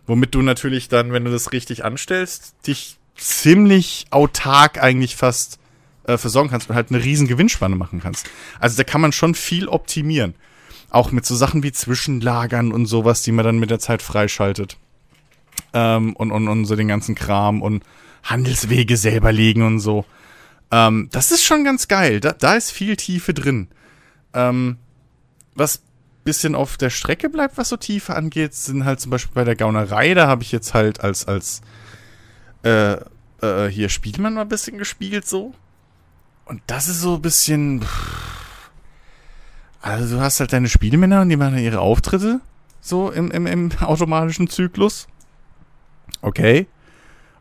Womit 0.06 0.34
du 0.34 0.42
natürlich 0.42 0.88
dann, 0.88 1.12
wenn 1.12 1.24
du 1.24 1.30
das 1.30 1.52
richtig 1.52 1.84
anstellst, 1.84 2.54
dich 2.66 2.96
ziemlich 3.16 4.06
autark 4.10 4.82
eigentlich 4.82 5.16
fast 5.16 5.58
äh, 6.04 6.16
versorgen 6.16 6.50
kannst 6.50 6.70
und 6.70 6.76
halt 6.76 6.90
eine 6.90 7.02
riesen 7.02 7.28
Gewinnspanne 7.28 7.76
machen 7.76 8.00
kannst. 8.00 8.28
Also 8.58 8.76
da 8.76 8.84
kann 8.84 9.00
man 9.00 9.12
schon 9.12 9.34
viel 9.34 9.68
optimieren. 9.68 10.34
Auch 10.90 11.12
mit 11.12 11.26
so 11.26 11.36
Sachen 11.36 11.62
wie 11.62 11.72
Zwischenlagern 11.72 12.72
und 12.72 12.86
sowas, 12.86 13.22
die 13.22 13.32
man 13.32 13.44
dann 13.44 13.58
mit 13.58 13.70
der 13.70 13.78
Zeit 13.78 14.00
freischaltet. 14.00 14.78
Ähm, 15.72 16.14
und, 16.16 16.30
und, 16.30 16.48
und 16.48 16.64
so 16.64 16.76
den 16.76 16.88
ganzen 16.88 17.14
Kram 17.14 17.62
und 17.62 17.82
Handelswege 18.24 18.96
selber 18.96 19.32
legen 19.32 19.62
und 19.62 19.80
so. 19.80 20.04
Ähm, 20.70 21.08
das 21.12 21.30
ist 21.30 21.44
schon 21.44 21.64
ganz 21.64 21.88
geil. 21.88 22.20
Da, 22.20 22.32
da 22.32 22.54
ist 22.54 22.70
viel 22.70 22.96
Tiefe 22.96 23.34
drin. 23.34 23.68
Ähm, 24.34 24.76
was 25.54 25.82
bisschen 26.24 26.54
auf 26.54 26.76
der 26.76 26.90
Strecke 26.90 27.30
bleibt, 27.30 27.56
was 27.56 27.70
so 27.70 27.78
Tiefe 27.78 28.14
angeht, 28.14 28.52
sind 28.52 28.84
halt 28.84 29.00
zum 29.00 29.10
Beispiel 29.10 29.34
bei 29.34 29.44
der 29.44 29.56
Gaunerei, 29.56 30.12
da 30.12 30.26
habe 30.26 30.42
ich 30.42 30.52
jetzt 30.52 30.74
halt 30.74 31.00
als, 31.00 31.26
als 31.26 31.62
äh, 32.64 32.96
äh, 33.40 33.68
hier 33.70 33.88
Spielmann 33.88 34.34
mal 34.34 34.42
ein 34.42 34.48
bisschen 34.48 34.76
gespielt 34.76 35.26
so. 35.26 35.54
Und 36.44 36.60
das 36.66 36.88
ist 36.88 37.00
so 37.00 37.14
ein 37.14 37.22
bisschen. 37.22 37.84
Also 39.80 40.16
du 40.16 40.22
hast 40.22 40.40
halt 40.40 40.52
deine 40.52 40.68
Spielmänner 40.68 41.22
und 41.22 41.30
die 41.30 41.36
machen 41.36 41.56
ihre 41.58 41.80
Auftritte 41.80 42.40
so 42.80 43.10
im, 43.10 43.30
im, 43.30 43.46
im 43.46 43.70
automatischen 43.80 44.48
Zyklus. 44.48 45.08
Okay. 46.22 46.66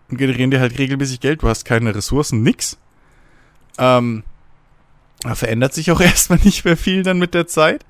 Und 0.10 0.18
generieren 0.18 0.52
dir 0.52 0.60
halt 0.60 0.78
regelmäßig 0.78 1.20
Geld. 1.20 1.42
Du 1.42 1.50
hast 1.50 1.66
keine 1.66 1.94
Ressourcen, 1.94 2.44
nix. 2.44 2.78
Ähm, 3.78 4.24
da 5.22 5.36
verändert 5.36 5.74
sich 5.74 5.92
auch 5.92 6.02
erstmal 6.02 6.40
nicht 6.44 6.66
mehr 6.66 6.78
viel 6.78 7.04
dann 7.04 7.20
mit 7.20 7.34
der 7.34 7.48
Zeit. 7.48 7.86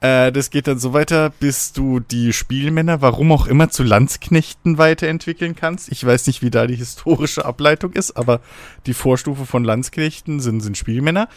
Äh, 0.00 0.32
das 0.32 0.50
geht 0.50 0.66
dann 0.66 0.78
so 0.78 0.92
weiter, 0.92 1.30
bis 1.30 1.72
du 1.72 2.00
die 2.00 2.32
Spielmänner, 2.32 3.02
warum 3.02 3.32
auch 3.32 3.46
immer, 3.46 3.68
zu 3.70 3.82
Landsknechten 3.82 4.78
weiterentwickeln 4.78 5.54
kannst. 5.54 5.92
Ich 5.92 6.04
weiß 6.04 6.26
nicht, 6.26 6.42
wie 6.42 6.50
da 6.50 6.66
die 6.66 6.76
historische 6.76 7.44
Ableitung 7.44 7.92
ist, 7.92 8.16
aber 8.16 8.40
die 8.86 8.94
Vorstufe 8.94 9.44
von 9.44 9.62
Landsknechten 9.64 10.40
sind, 10.40 10.60
sind 10.60 10.78
Spielmänner. 10.78 11.28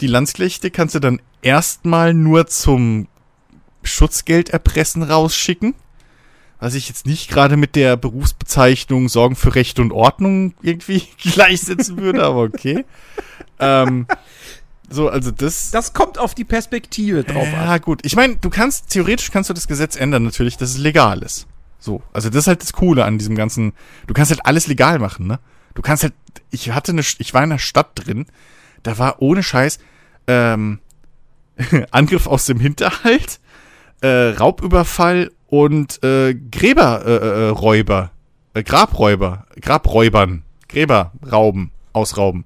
Die 0.00 0.06
Landsknechte 0.06 0.70
kannst 0.70 0.94
du 0.94 1.00
dann 1.00 1.20
erstmal 1.42 2.14
nur 2.14 2.46
zum 2.46 3.08
Schutzgelderpressen 3.82 5.02
rausschicken. 5.02 5.74
Was 6.64 6.72
ich 6.72 6.88
jetzt 6.88 7.04
nicht 7.04 7.28
gerade 7.28 7.58
mit 7.58 7.76
der 7.76 7.98
Berufsbezeichnung 7.98 9.10
Sorgen 9.10 9.36
für 9.36 9.54
Recht 9.54 9.78
und 9.80 9.92
Ordnung 9.92 10.54
irgendwie 10.62 11.02
gleichsetzen 11.22 11.98
würde, 11.98 12.24
aber 12.24 12.40
okay. 12.40 12.86
ähm, 13.58 14.06
so, 14.88 15.10
also 15.10 15.30
das. 15.30 15.72
Das 15.72 15.92
kommt 15.92 16.16
auf 16.16 16.34
die 16.34 16.44
Perspektive 16.44 17.22
drauf 17.22 17.46
ja, 17.52 17.60
an. 17.60 17.66
Ja, 17.66 17.76
gut. 17.76 18.00
Ich 18.06 18.16
meine, 18.16 18.36
du 18.36 18.48
kannst, 18.48 18.88
theoretisch 18.88 19.30
kannst 19.30 19.50
du 19.50 19.54
das 19.54 19.68
Gesetz 19.68 19.94
ändern, 19.94 20.22
natürlich, 20.22 20.56
dass 20.56 20.70
es 20.70 20.78
legal 20.78 21.22
ist. 21.22 21.46
So. 21.78 22.02
Also 22.14 22.30
das 22.30 22.44
ist 22.44 22.46
halt 22.46 22.62
das 22.62 22.72
Coole 22.72 23.04
an 23.04 23.18
diesem 23.18 23.34
ganzen. 23.34 23.74
Du 24.06 24.14
kannst 24.14 24.30
halt 24.30 24.46
alles 24.46 24.66
legal 24.66 24.98
machen, 24.98 25.26
ne? 25.26 25.40
Du 25.74 25.82
kannst 25.82 26.02
halt. 26.02 26.14
Ich 26.50 26.70
hatte 26.70 26.92
eine, 26.92 27.02
ich 27.02 27.34
war 27.34 27.42
in 27.42 27.52
einer 27.52 27.58
Stadt 27.58 27.90
drin, 27.94 28.24
da 28.82 28.96
war 28.96 29.20
ohne 29.20 29.42
Scheiß, 29.42 29.80
ähm, 30.28 30.78
Angriff 31.90 32.26
aus 32.26 32.46
dem 32.46 32.58
Hinterhalt, 32.58 33.38
äh, 34.04 34.36
Raubüberfall 34.38 35.30
und 35.46 36.02
äh, 36.04 36.34
Gräberräuber, 36.34 38.10
äh, 38.54 38.58
äh, 38.58 38.62
Grabräuber, 38.62 39.46
Grabräubern, 39.60 40.42
Gräber 40.68 41.12
rauben, 41.30 41.70
ausrauben, 41.94 42.44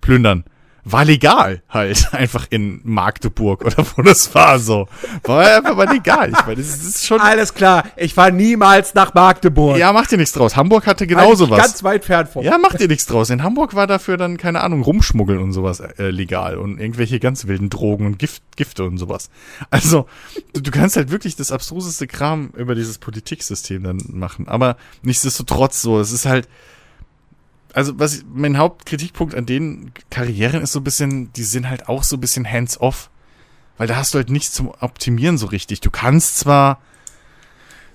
plündern 0.00 0.44
war 0.88 1.04
legal 1.04 1.62
halt 1.68 2.08
einfach 2.12 2.46
in 2.48 2.80
Magdeburg 2.84 3.64
oder 3.64 3.84
wo 3.96 4.02
das 4.02 4.32
war 4.36 4.60
so. 4.60 4.86
War 5.24 5.56
einfach 5.56 5.74
mal 5.74 5.88
legal. 5.92 6.30
Ich 6.30 6.46
meine, 6.46 6.56
das 6.56 6.76
ist 6.76 7.04
schon. 7.04 7.20
Alles 7.20 7.54
klar, 7.54 7.84
ich 7.96 8.14
fahre 8.14 8.30
niemals 8.30 8.94
nach 8.94 9.12
Magdeburg. 9.12 9.78
Ja, 9.78 9.92
macht 9.92 10.12
dir 10.12 10.16
nichts 10.16 10.32
draus. 10.32 10.54
Hamburg 10.54 10.86
hatte 10.86 11.08
genauso 11.08 11.50
was. 11.50 11.58
Ganz 11.58 11.82
weit 11.82 12.04
fern 12.04 12.28
von. 12.28 12.44
Ja, 12.44 12.56
macht 12.58 12.80
dir 12.80 12.86
nichts 12.86 13.06
draus. 13.06 13.30
In 13.30 13.42
Hamburg 13.42 13.74
war 13.74 13.88
dafür 13.88 14.16
dann, 14.16 14.36
keine 14.36 14.60
Ahnung, 14.60 14.82
Rumschmuggeln 14.82 15.40
und 15.40 15.52
sowas 15.52 15.80
äh, 15.80 16.10
legal 16.10 16.56
und 16.56 16.78
irgendwelche 16.78 17.18
ganz 17.18 17.48
wilden 17.48 17.68
Drogen 17.68 18.06
und 18.06 18.20
Gift, 18.20 18.44
Gifte 18.54 18.84
und 18.84 18.98
sowas. 18.98 19.28
Also, 19.70 20.06
du, 20.54 20.60
du 20.60 20.70
kannst 20.70 20.96
halt 20.96 21.10
wirklich 21.10 21.34
das 21.34 21.50
abstruseste 21.50 22.06
Kram 22.06 22.50
über 22.56 22.76
dieses 22.76 22.98
Politiksystem 22.98 23.82
dann 23.82 24.00
machen. 24.08 24.46
Aber 24.46 24.76
nichtsdestotrotz 25.02 25.82
so, 25.82 25.98
es 25.98 26.12
ist 26.12 26.26
halt 26.26 26.48
also 27.76 27.98
was 27.98 28.24
mein 28.32 28.56
Hauptkritikpunkt 28.56 29.34
an 29.34 29.44
den 29.44 29.92
Karrieren 30.08 30.62
ist 30.62 30.72
so 30.72 30.80
ein 30.80 30.84
bisschen, 30.84 31.30
die 31.34 31.44
sind 31.44 31.68
halt 31.68 31.90
auch 31.90 32.04
so 32.04 32.16
ein 32.16 32.20
bisschen 32.20 32.50
hands-off. 32.50 33.10
Weil 33.76 33.86
da 33.86 33.96
hast 33.96 34.14
du 34.14 34.18
halt 34.18 34.30
nichts 34.30 34.52
zum 34.52 34.72
Optimieren 34.80 35.36
so 35.36 35.44
richtig. 35.44 35.82
Du 35.82 35.90
kannst 35.90 36.38
zwar 36.38 36.80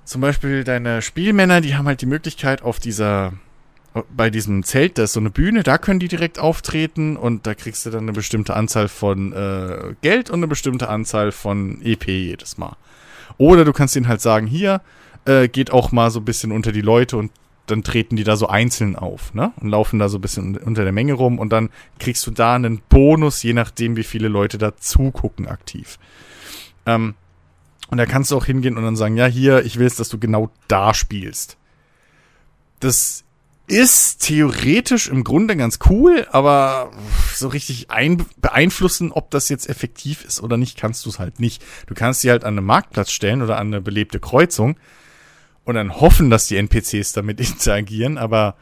zum 0.06 0.22
Beispiel 0.22 0.64
deine 0.64 1.02
Spielmänner, 1.02 1.62
die 1.62 1.76
haben 1.76 1.88
halt 1.88 2.00
die 2.02 2.06
Möglichkeit 2.06 2.62
auf 2.62 2.78
dieser, 2.78 3.34
bei 4.16 4.30
diesem 4.30 4.62
Zelt, 4.62 5.00
da 5.00 5.06
ist 5.06 5.14
so 5.14 5.20
eine 5.20 5.32
Bühne, 5.32 5.64
da 5.64 5.80
können 5.80 6.00
die 6.00 6.08
direkt 6.08 6.38
auftreten 6.38 7.18
und 7.18 7.48
da 7.48 7.56
kriegst 7.56 7.84
du 7.84 7.90
dann 7.90 8.04
eine 8.04 8.14
bestimmte 8.14 8.56
Anzahl 8.56 8.88
von 8.88 9.34
äh, 9.34 9.96
Geld 10.04 10.30
und 10.30 10.42
eine 10.42 10.48
bestimmte 10.48 10.90
Anzahl 10.90 11.32
von 11.32 11.82
EP 11.82 12.08
jedes 12.08 12.60
Mal. 12.60 12.76
Oder 13.40 13.66
du 13.66 13.74
kannst 13.74 13.96
ihnen 13.96 14.08
halt 14.08 14.22
sagen, 14.22 14.46
hier, 14.46 14.82
äh, 15.26 15.48
geht 15.48 15.72
auch 15.72 15.92
mal 15.92 16.12
so 16.12 16.20
ein 16.20 16.26
bisschen 16.26 16.52
unter 16.52 16.72
die 16.72 16.82
Leute 16.82 17.18
und 17.18 17.32
dann 17.72 17.84
treten 17.84 18.16
die 18.16 18.24
da 18.24 18.36
so 18.36 18.48
einzeln 18.48 18.96
auf, 18.96 19.34
ne? 19.34 19.54
Und 19.60 19.70
laufen 19.70 20.00
da 20.00 20.10
so 20.10 20.18
ein 20.18 20.22
bisschen 20.22 20.58
unter 20.58 20.84
der 20.84 20.92
Menge 20.92 21.14
rum 21.14 21.40
und 21.40 21.52
dann 21.52 21.70
kriegst 22.00 22.26
du 22.28 22.32
da 22.32 22.56
einen 22.56 22.82
Bonus, 22.90 23.42
je 23.44 23.54
nachdem, 23.54 23.96
wie 23.96 24.04
viele 24.04 24.28
Leute 24.28 24.58
da 24.58 24.76
zugucken 24.78 25.48
aktiv. 25.48 25.98
Ähm, 26.86 27.16
und 27.90 27.98
da 27.98 28.06
kannst 28.06 28.32
du 28.32 28.38
auch 28.38 28.46
hingehen 28.46 28.78
und 28.78 28.84
dann 28.84 28.96
sagen, 28.96 29.18
ja, 29.18 29.26
hier, 29.26 29.66
ich 29.66 29.78
will 29.78 29.86
jetzt, 29.86 30.00
dass 30.00 30.10
du 30.10 30.18
genau 30.18 30.50
da 30.68 30.94
spielst. 30.94 31.58
Das 32.80 33.24
ist 33.68 34.22
theoretisch 34.22 35.08
im 35.08 35.24
Grunde 35.24 35.56
ganz 35.56 35.80
cool, 35.90 36.28
aber 36.32 36.92
so 37.34 37.48
richtig 37.48 37.90
ein 37.90 38.26
beeinflussen, 38.38 39.12
ob 39.12 39.32
das 39.32 39.50
jetzt 39.50 39.70
effektiv 39.70 40.26
ist 40.26 40.42
oder 40.42 40.58
nicht, 40.58 40.78
kannst 40.78 41.06
du 41.06 41.10
es 41.10 41.20
halt 41.20 41.40
nicht. 41.40 41.64
Du 41.88 41.94
kannst 41.94 42.22
sie 42.22 42.30
halt 42.30 42.44
an 42.44 42.58
einen 42.58 42.66
Marktplatz 42.66 43.12
stellen 43.12 43.42
oder 43.42 43.58
an 43.58 43.68
eine 43.68 43.82
belebte 43.82 44.20
Kreuzung 44.20 44.76
und 45.72 45.76
dann 45.76 46.00
hoffen, 46.00 46.30
dass 46.30 46.48
die 46.48 46.58
NPCs 46.58 47.14
damit 47.14 47.40
interagieren, 47.50 48.18
aber 48.18 48.56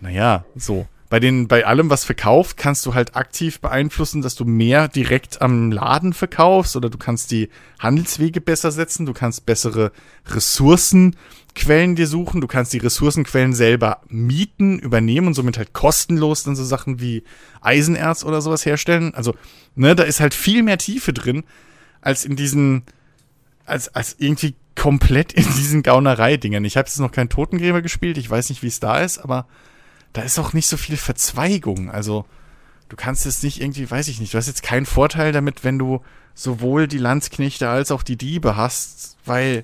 naja, 0.00 0.44
so. 0.56 0.86
Bei 1.12 1.20
den, 1.20 1.46
bei 1.46 1.66
allem, 1.66 1.90
was 1.90 2.06
verkauft, 2.06 2.56
kannst 2.56 2.86
du 2.86 2.94
halt 2.94 3.16
aktiv 3.16 3.60
beeinflussen, 3.60 4.22
dass 4.22 4.34
du 4.34 4.46
mehr 4.46 4.88
direkt 4.88 5.42
am 5.42 5.70
Laden 5.70 6.14
verkaufst 6.14 6.74
oder 6.74 6.88
du 6.88 6.96
kannst 6.96 7.30
die 7.32 7.50
Handelswege 7.78 8.40
besser 8.40 8.70
setzen, 8.70 9.04
du 9.04 9.12
kannst 9.12 9.44
bessere 9.44 9.92
Ressourcenquellen 10.26 11.96
dir 11.96 12.06
suchen, 12.06 12.40
du 12.40 12.46
kannst 12.46 12.72
die 12.72 12.78
Ressourcenquellen 12.78 13.52
selber 13.52 14.00
mieten, 14.08 14.78
übernehmen 14.78 15.26
und 15.26 15.34
somit 15.34 15.58
halt 15.58 15.74
kostenlos 15.74 16.44
dann 16.44 16.56
so 16.56 16.64
Sachen 16.64 16.98
wie 16.98 17.24
Eisenerz 17.60 18.24
oder 18.24 18.40
sowas 18.40 18.64
herstellen. 18.64 19.12
Also, 19.14 19.34
ne, 19.74 19.94
da 19.94 20.04
ist 20.04 20.20
halt 20.20 20.32
viel 20.32 20.62
mehr 20.62 20.78
Tiefe 20.78 21.12
drin, 21.12 21.44
als 22.00 22.24
in 22.24 22.36
diesen, 22.36 22.84
als, 23.66 23.94
als 23.94 24.16
irgendwie 24.18 24.54
komplett 24.82 25.32
in 25.32 25.44
diesen 25.44 25.84
Gaunerei-Dingern. 25.84 26.64
Ich 26.64 26.76
habe 26.76 26.88
jetzt 26.88 26.98
noch 26.98 27.12
keinen 27.12 27.28
Totengräber 27.28 27.82
gespielt, 27.82 28.18
ich 28.18 28.28
weiß 28.28 28.48
nicht, 28.48 28.64
wie 28.64 28.66
es 28.66 28.80
da 28.80 28.98
ist, 28.98 29.18
aber 29.18 29.46
da 30.12 30.22
ist 30.22 30.40
auch 30.40 30.54
nicht 30.54 30.66
so 30.66 30.76
viel 30.76 30.96
Verzweigung. 30.96 31.88
Also, 31.88 32.24
du 32.88 32.96
kannst 32.96 33.24
jetzt 33.24 33.44
nicht 33.44 33.60
irgendwie, 33.60 33.88
weiß 33.88 34.08
ich 34.08 34.18
nicht, 34.18 34.34
du 34.34 34.38
hast 34.38 34.48
jetzt 34.48 34.64
keinen 34.64 34.84
Vorteil 34.84 35.30
damit, 35.30 35.62
wenn 35.62 35.78
du 35.78 36.02
sowohl 36.34 36.88
die 36.88 36.98
Landsknechte 36.98 37.68
als 37.68 37.92
auch 37.92 38.02
die 38.02 38.16
Diebe 38.16 38.56
hast, 38.56 39.18
weil 39.24 39.62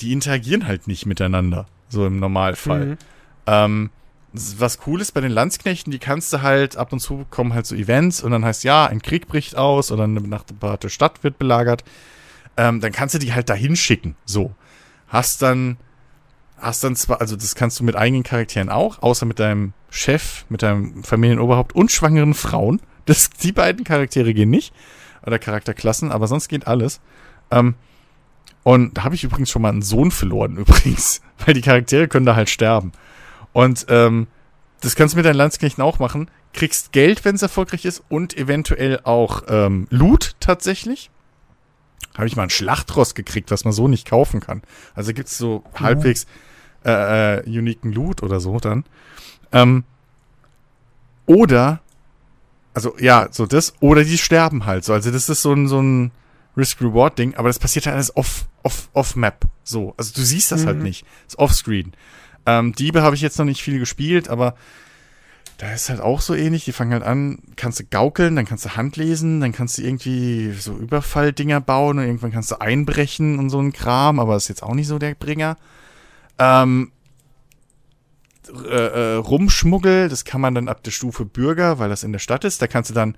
die 0.00 0.14
interagieren 0.14 0.66
halt 0.66 0.88
nicht 0.88 1.04
miteinander, 1.04 1.66
so 1.90 2.06
im 2.06 2.18
Normalfall. 2.18 2.86
Mhm. 2.86 2.98
Ähm, 3.46 3.90
was 4.32 4.78
cool 4.86 5.02
ist 5.02 5.12
bei 5.12 5.20
den 5.20 5.30
Landsknechten, 5.30 5.90
die 5.90 5.98
kannst 5.98 6.32
du 6.32 6.40
halt 6.40 6.78
ab 6.78 6.94
und 6.94 7.00
zu 7.00 7.26
kommen 7.28 7.52
halt 7.52 7.66
so 7.66 7.74
Events 7.74 8.22
und 8.22 8.30
dann 8.30 8.46
heißt 8.46 8.64
ja, 8.64 8.86
ein 8.86 9.02
Krieg 9.02 9.28
bricht 9.28 9.56
aus 9.56 9.92
oder 9.92 10.04
eine 10.04 10.22
benachbarte 10.22 10.88
Stadt 10.88 11.22
wird 11.22 11.38
belagert 11.38 11.84
ähm, 12.56 12.80
dann 12.80 12.92
kannst 12.92 13.14
du 13.14 13.18
die 13.18 13.32
halt 13.32 13.48
dahin 13.48 13.76
schicken. 13.76 14.16
So. 14.24 14.54
Hast 15.08 15.42
dann, 15.42 15.76
hast 16.58 16.84
dann 16.84 16.96
zwar, 16.96 17.20
also 17.20 17.36
das 17.36 17.54
kannst 17.54 17.78
du 17.80 17.84
mit 17.84 17.96
eigenen 17.96 18.22
Charakteren 18.22 18.68
auch, 18.68 19.02
außer 19.02 19.26
mit 19.26 19.38
deinem 19.38 19.72
Chef, 19.90 20.44
mit 20.48 20.62
deinem 20.62 21.04
Familienoberhaupt 21.04 21.74
und 21.74 21.90
schwangeren 21.90 22.34
Frauen. 22.34 22.80
Das, 23.04 23.30
die 23.30 23.50
beiden 23.50 23.82
Charaktere 23.82 24.32
gehen 24.32 24.50
nicht. 24.50 24.72
Oder 25.26 25.40
Charakterklassen, 25.40 26.12
aber 26.12 26.28
sonst 26.28 26.46
geht 26.46 26.68
alles. 26.68 27.00
Ähm, 27.50 27.74
und 28.62 28.96
da 28.96 29.02
habe 29.02 29.16
ich 29.16 29.24
übrigens 29.24 29.50
schon 29.50 29.62
mal 29.62 29.70
einen 29.70 29.82
Sohn 29.82 30.12
verloren, 30.12 30.56
übrigens. 30.58 31.20
Weil 31.44 31.54
die 31.54 31.62
Charaktere 31.62 32.06
können 32.06 32.26
da 32.26 32.36
halt 32.36 32.48
sterben. 32.48 32.92
Und 33.52 33.86
ähm, 33.88 34.28
das 34.80 34.94
kannst 34.94 35.14
du 35.14 35.16
mit 35.16 35.26
deinen 35.26 35.34
Landsknechten 35.34 35.82
auch 35.82 35.98
machen. 35.98 36.30
Kriegst 36.52 36.92
Geld, 36.92 37.24
wenn 37.24 37.34
es 37.34 37.42
erfolgreich 37.42 37.84
ist, 37.84 38.02
und 38.08 38.36
eventuell 38.36 39.00
auch 39.04 39.42
ähm, 39.48 39.86
Loot 39.90 40.36
tatsächlich. 40.38 41.10
Habe 42.16 42.26
ich 42.26 42.36
mal 42.36 42.44
ein 42.44 42.50
Schlachtross 42.50 43.14
gekriegt, 43.14 43.50
was 43.50 43.64
man 43.64 43.72
so 43.72 43.88
nicht 43.88 44.08
kaufen 44.08 44.40
kann. 44.40 44.62
Also 44.94 45.12
gibt's 45.12 45.38
so 45.38 45.64
mhm. 45.74 45.80
halbwegs 45.80 46.26
äh, 46.84 47.38
äh, 47.38 47.46
uniken 47.46 47.92
Loot 47.92 48.22
oder 48.22 48.40
so 48.40 48.58
dann. 48.58 48.84
Ähm, 49.52 49.84
oder, 51.26 51.80
also 52.74 52.96
ja, 52.98 53.28
so 53.30 53.46
das, 53.46 53.74
oder 53.80 54.04
die 54.04 54.18
sterben 54.18 54.66
halt 54.66 54.84
so. 54.84 54.92
Also 54.92 55.10
das 55.10 55.28
ist 55.28 55.42
so 55.42 55.52
ein, 55.52 55.68
so 55.68 55.80
ein 55.80 56.10
Risk-Reward-Ding, 56.56 57.34
aber 57.34 57.48
das 57.48 57.58
passiert 57.58 57.86
halt 57.86 57.94
alles 57.94 58.16
off, 58.16 58.46
off, 58.62 58.88
off 58.92 59.16
Map. 59.16 59.46
So. 59.64 59.94
Also 59.96 60.12
du 60.14 60.22
siehst 60.22 60.52
das 60.52 60.66
halt 60.66 60.76
mhm. 60.76 60.80
halt 60.80 60.88
nicht. 60.88 61.02
Das 61.24 61.34
ist 61.34 61.38
offscreen. 61.38 61.92
Ähm, 62.44 62.72
Diebe 62.72 63.02
habe 63.02 63.14
ich 63.14 63.22
jetzt 63.22 63.38
noch 63.38 63.44
nicht 63.44 63.62
viel 63.62 63.78
gespielt, 63.78 64.28
aber 64.28 64.54
da 65.62 65.72
ist 65.72 65.90
halt 65.90 66.00
auch 66.00 66.20
so 66.20 66.34
ähnlich. 66.34 66.64
Die 66.64 66.72
fangen 66.72 66.92
halt 66.92 67.04
an, 67.04 67.38
kannst 67.54 67.78
du 67.78 67.84
gaukeln, 67.84 68.34
dann 68.34 68.46
kannst 68.46 68.64
du 68.64 68.70
Handlesen, 68.70 69.40
dann 69.40 69.52
kannst 69.52 69.78
du 69.78 69.82
irgendwie 69.82 70.50
so 70.58 70.76
Überfalldinger 70.76 71.60
bauen 71.60 71.98
und 71.98 72.04
irgendwann 72.04 72.32
kannst 72.32 72.50
du 72.50 72.60
einbrechen 72.60 73.38
und 73.38 73.48
so 73.48 73.60
ein 73.60 73.72
Kram, 73.72 74.18
aber 74.18 74.34
ist 74.34 74.48
jetzt 74.48 74.64
auch 74.64 74.74
nicht 74.74 74.88
so 74.88 74.98
der 74.98 75.14
Bringer. 75.14 75.56
Ähm, 76.40 76.90
äh, 78.64 79.14
äh, 79.14 79.14
Rumschmuggel, 79.14 80.08
das 80.08 80.24
kann 80.24 80.40
man 80.40 80.56
dann 80.56 80.66
ab 80.66 80.82
der 80.82 80.90
Stufe 80.90 81.24
Bürger, 81.24 81.78
weil 81.78 81.88
das 81.88 82.02
in 82.02 82.10
der 82.10 82.18
Stadt 82.18 82.44
ist. 82.44 82.60
Da 82.60 82.66
kannst 82.66 82.90
du 82.90 82.94
dann, 82.94 83.16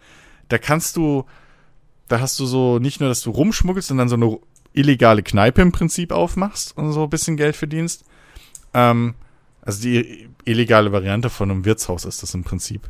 da 0.50 0.58
kannst 0.58 0.98
du, 0.98 1.24
da 2.08 2.20
hast 2.20 2.38
du 2.38 2.44
so 2.44 2.78
nicht 2.78 3.00
nur, 3.00 3.08
dass 3.08 3.22
du 3.22 3.30
rumschmuggelst, 3.30 3.88
sondern 3.88 4.10
so 4.10 4.16
eine 4.16 4.38
illegale 4.74 5.22
Kneipe 5.22 5.62
im 5.62 5.72
Prinzip 5.72 6.12
aufmachst 6.12 6.76
und 6.76 6.92
so 6.92 7.04
ein 7.04 7.10
bisschen 7.10 7.38
Geld 7.38 7.56
verdienst. 7.56 8.04
Ähm, 8.74 9.14
also 9.64 9.82
die 9.82 10.28
illegale 10.44 10.92
Variante 10.92 11.30
von 11.30 11.50
einem 11.50 11.64
Wirtshaus 11.64 12.04
ist 12.04 12.22
das 12.22 12.34
im 12.34 12.44
Prinzip. 12.44 12.88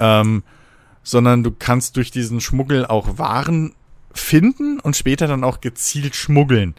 Ähm, 0.00 0.42
sondern 1.02 1.42
du 1.42 1.50
kannst 1.50 1.96
durch 1.96 2.10
diesen 2.10 2.40
Schmuggel 2.40 2.86
auch 2.86 3.18
Waren 3.18 3.74
finden 4.12 4.80
und 4.80 4.96
später 4.96 5.26
dann 5.26 5.44
auch 5.44 5.60
gezielt 5.60 6.14
schmuggeln, 6.14 6.74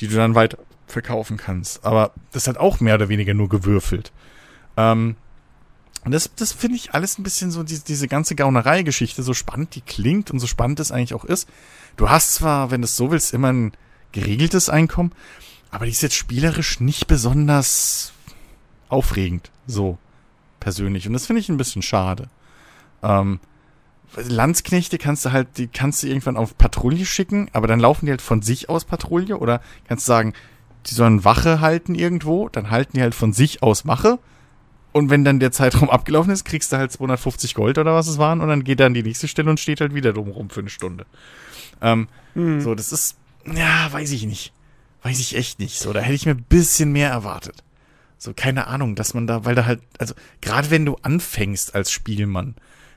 die 0.00 0.08
du 0.08 0.16
dann 0.16 0.34
weiter 0.34 0.58
verkaufen 0.86 1.36
kannst. 1.36 1.84
Aber 1.84 2.12
das 2.32 2.46
hat 2.46 2.56
auch 2.56 2.80
mehr 2.80 2.94
oder 2.94 3.08
weniger 3.08 3.34
nur 3.34 3.48
gewürfelt. 3.48 4.12
Ähm, 4.76 5.16
und 6.04 6.12
das, 6.12 6.30
das 6.36 6.52
finde 6.52 6.76
ich 6.76 6.94
alles 6.94 7.18
ein 7.18 7.22
bisschen 7.22 7.50
so, 7.50 7.62
die, 7.62 7.80
diese 7.80 8.08
ganze 8.08 8.34
Gaunerei-Geschichte, 8.34 9.22
so 9.22 9.34
spannend 9.34 9.74
die 9.74 9.80
klingt 9.80 10.30
und 10.30 10.38
so 10.38 10.46
spannend 10.46 10.80
es 10.80 10.92
eigentlich 10.92 11.14
auch 11.14 11.24
ist. 11.24 11.48
Du 11.96 12.08
hast 12.08 12.34
zwar, 12.34 12.70
wenn 12.70 12.80
du 12.80 12.86
es 12.86 12.96
so 12.96 13.10
willst, 13.10 13.34
immer 13.34 13.52
ein 13.52 13.72
geregeltes 14.12 14.68
Einkommen, 14.68 15.12
aber 15.70 15.84
die 15.84 15.90
ist 15.90 16.02
jetzt 16.02 16.14
spielerisch 16.14 16.80
nicht 16.80 17.08
besonders 17.08 18.12
aufregend, 18.88 19.50
so 19.66 19.98
persönlich. 20.60 21.06
Und 21.06 21.12
das 21.12 21.26
finde 21.26 21.40
ich 21.40 21.48
ein 21.48 21.56
bisschen 21.56 21.82
schade. 21.82 22.28
Ähm, 23.02 23.40
Landsknechte 24.16 24.98
kannst 24.98 25.24
du 25.24 25.32
halt, 25.32 25.58
die 25.58 25.68
kannst 25.68 26.02
du 26.02 26.06
irgendwann 26.06 26.36
auf 26.36 26.56
Patrouille 26.56 27.04
schicken, 27.04 27.48
aber 27.52 27.66
dann 27.66 27.80
laufen 27.80 28.06
die 28.06 28.12
halt 28.12 28.22
von 28.22 28.42
sich 28.42 28.68
aus 28.68 28.84
Patrouille 28.84 29.36
oder 29.36 29.60
kannst 29.86 30.06
du 30.06 30.12
sagen, 30.12 30.32
die 30.86 30.94
sollen 30.94 31.24
Wache 31.24 31.60
halten 31.60 31.94
irgendwo, 31.94 32.48
dann 32.48 32.70
halten 32.70 32.92
die 32.96 33.02
halt 33.02 33.14
von 33.14 33.32
sich 33.32 33.62
aus 33.62 33.86
Wache. 33.86 34.18
Und 34.92 35.10
wenn 35.10 35.24
dann 35.24 35.38
der 35.38 35.52
Zeitraum 35.52 35.90
abgelaufen 35.90 36.32
ist, 36.32 36.44
kriegst 36.44 36.72
du 36.72 36.78
halt 36.78 36.90
250 36.90 37.54
Gold 37.54 37.78
oder 37.78 37.94
was 37.94 38.08
es 38.08 38.18
waren 38.18 38.40
und 38.40 38.48
dann 38.48 38.64
geht 38.64 38.80
er 38.80 38.86
an 38.86 38.94
die 38.94 39.02
nächste 39.02 39.28
Stelle 39.28 39.50
und 39.50 39.60
steht 39.60 39.80
halt 39.80 39.94
wieder 39.94 40.12
drumherum 40.12 40.48
für 40.48 40.60
eine 40.60 40.70
Stunde. 40.70 41.04
Ähm, 41.82 42.08
hm. 42.34 42.60
So, 42.60 42.74
das 42.74 42.92
ist, 42.92 43.16
ja, 43.44 43.92
weiß 43.92 44.10
ich 44.12 44.26
nicht. 44.26 44.52
Weiß 45.02 45.20
ich 45.20 45.36
echt 45.36 45.60
nicht. 45.60 45.78
So, 45.78 45.92
da 45.92 46.00
hätte 46.00 46.14
ich 46.14 46.26
mir 46.26 46.32
ein 46.32 46.44
bisschen 46.48 46.90
mehr 46.92 47.10
erwartet. 47.10 47.62
So, 48.18 48.32
keine 48.34 48.66
Ahnung, 48.66 48.96
dass 48.96 49.14
man 49.14 49.26
da, 49.26 49.44
weil 49.44 49.54
da 49.54 49.64
halt, 49.64 49.80
also, 49.98 50.14
gerade 50.40 50.70
wenn 50.70 50.84
du 50.84 50.96
anfängst 51.02 51.74
als 51.74 51.90
Spielmann, 51.92 52.56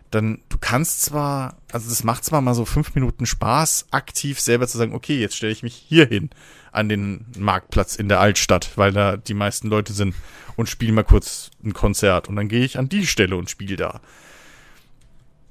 dann, 0.09 0.39
du 0.49 0.57
kannst 0.59 1.03
zwar, 1.03 1.55
also 1.71 1.89
das 1.89 2.03
macht 2.03 2.25
zwar 2.25 2.41
mal 2.41 2.53
so 2.53 2.65
fünf 2.65 2.95
Minuten 2.95 3.25
Spaß, 3.25 3.87
aktiv 3.91 4.39
selber 4.39 4.67
zu 4.67 4.77
sagen, 4.77 4.93
okay, 4.93 5.19
jetzt 5.19 5.37
stelle 5.37 5.53
ich 5.53 5.63
mich 5.63 5.73
hier 5.75 6.05
hin 6.05 6.31
an 6.71 6.89
den 6.89 7.25
Marktplatz 7.37 7.95
in 7.95 8.09
der 8.09 8.19
Altstadt, 8.19 8.71
weil 8.75 8.91
da 8.91 9.15
die 9.15 9.33
meisten 9.33 9.69
Leute 9.69 9.93
sind 9.93 10.15
und 10.57 10.67
spiele 10.67 10.91
mal 10.91 11.03
kurz 11.03 11.51
ein 11.63 11.73
Konzert 11.73 12.27
und 12.27 12.35
dann 12.35 12.49
gehe 12.49 12.65
ich 12.65 12.77
an 12.77 12.89
die 12.89 13.07
Stelle 13.07 13.37
und 13.37 13.49
spiele 13.49 13.77
da. 13.77 14.01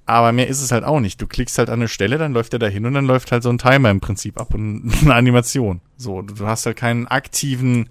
Aber 0.04 0.32
mehr 0.32 0.48
ist 0.48 0.60
es 0.60 0.72
halt 0.72 0.82
auch 0.82 0.98
nicht. 0.98 1.22
Du 1.22 1.26
klickst 1.26 1.56
halt 1.56 1.70
an 1.70 1.78
eine 1.78 1.88
Stelle, 1.88 2.18
dann 2.18 2.32
läuft 2.32 2.52
er 2.52 2.58
da 2.58 2.66
hin 2.66 2.84
und 2.84 2.94
dann 2.94 3.06
läuft 3.06 3.30
halt 3.32 3.44
so 3.44 3.48
ein 3.48 3.58
Timer 3.58 3.90
im 3.90 4.00
Prinzip 4.00 4.40
ab 4.40 4.52
und 4.52 4.92
eine 5.02 5.14
Animation. 5.14 5.80
So, 5.96 6.22
du 6.22 6.46
hast 6.46 6.66
halt 6.66 6.76
keinen 6.76 7.06
aktiven, 7.06 7.88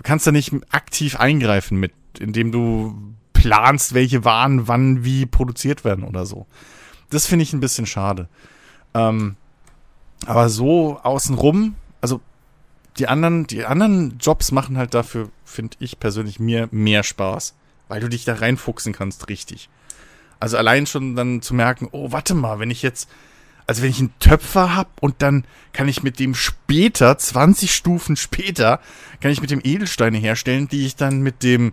du 0.00 0.04
kannst 0.04 0.26
da 0.26 0.32
nicht 0.32 0.50
aktiv 0.70 1.16
eingreifen 1.16 1.78
mit, 1.78 1.92
indem 2.18 2.52
du 2.52 3.14
planst, 3.34 3.92
welche 3.92 4.24
Waren 4.24 4.66
wann 4.66 5.04
wie 5.04 5.26
produziert 5.26 5.84
werden 5.84 6.04
oder 6.04 6.24
so. 6.24 6.46
Das 7.10 7.26
finde 7.26 7.42
ich 7.42 7.52
ein 7.52 7.60
bisschen 7.60 7.84
schade. 7.84 8.26
Ähm, 8.94 9.36
aber 10.24 10.48
so 10.48 10.98
außenrum, 11.02 11.74
also 12.00 12.22
die 12.96 13.08
anderen, 13.08 13.46
die 13.46 13.66
anderen 13.66 14.16
Jobs 14.18 14.52
machen 14.52 14.78
halt 14.78 14.94
dafür, 14.94 15.28
finde 15.44 15.76
ich 15.80 16.00
persönlich, 16.00 16.40
mir 16.40 16.70
mehr 16.70 17.02
Spaß. 17.02 17.54
Weil 17.88 18.00
du 18.00 18.08
dich 18.08 18.24
da 18.24 18.36
reinfuchsen 18.36 18.94
kannst, 18.94 19.28
richtig. 19.28 19.68
Also 20.38 20.56
allein 20.56 20.86
schon 20.86 21.14
dann 21.14 21.42
zu 21.42 21.52
merken, 21.54 21.88
oh, 21.92 22.10
warte 22.12 22.34
mal, 22.34 22.58
wenn 22.58 22.70
ich 22.70 22.80
jetzt, 22.80 23.06
also 23.70 23.82
wenn 23.84 23.90
ich 23.90 24.00
einen 24.00 24.18
Töpfer 24.18 24.74
hab 24.74 25.00
und 25.00 25.22
dann 25.22 25.44
kann 25.72 25.86
ich 25.86 26.02
mit 26.02 26.18
dem 26.18 26.34
später, 26.34 27.16
20 27.16 27.72
Stufen 27.72 28.16
später, 28.16 28.80
kann 29.20 29.30
ich 29.30 29.40
mit 29.40 29.52
dem 29.52 29.60
Edelsteine 29.62 30.18
herstellen, 30.18 30.66
die 30.66 30.86
ich 30.86 30.96
dann 30.96 31.20
mit 31.20 31.44
dem 31.44 31.72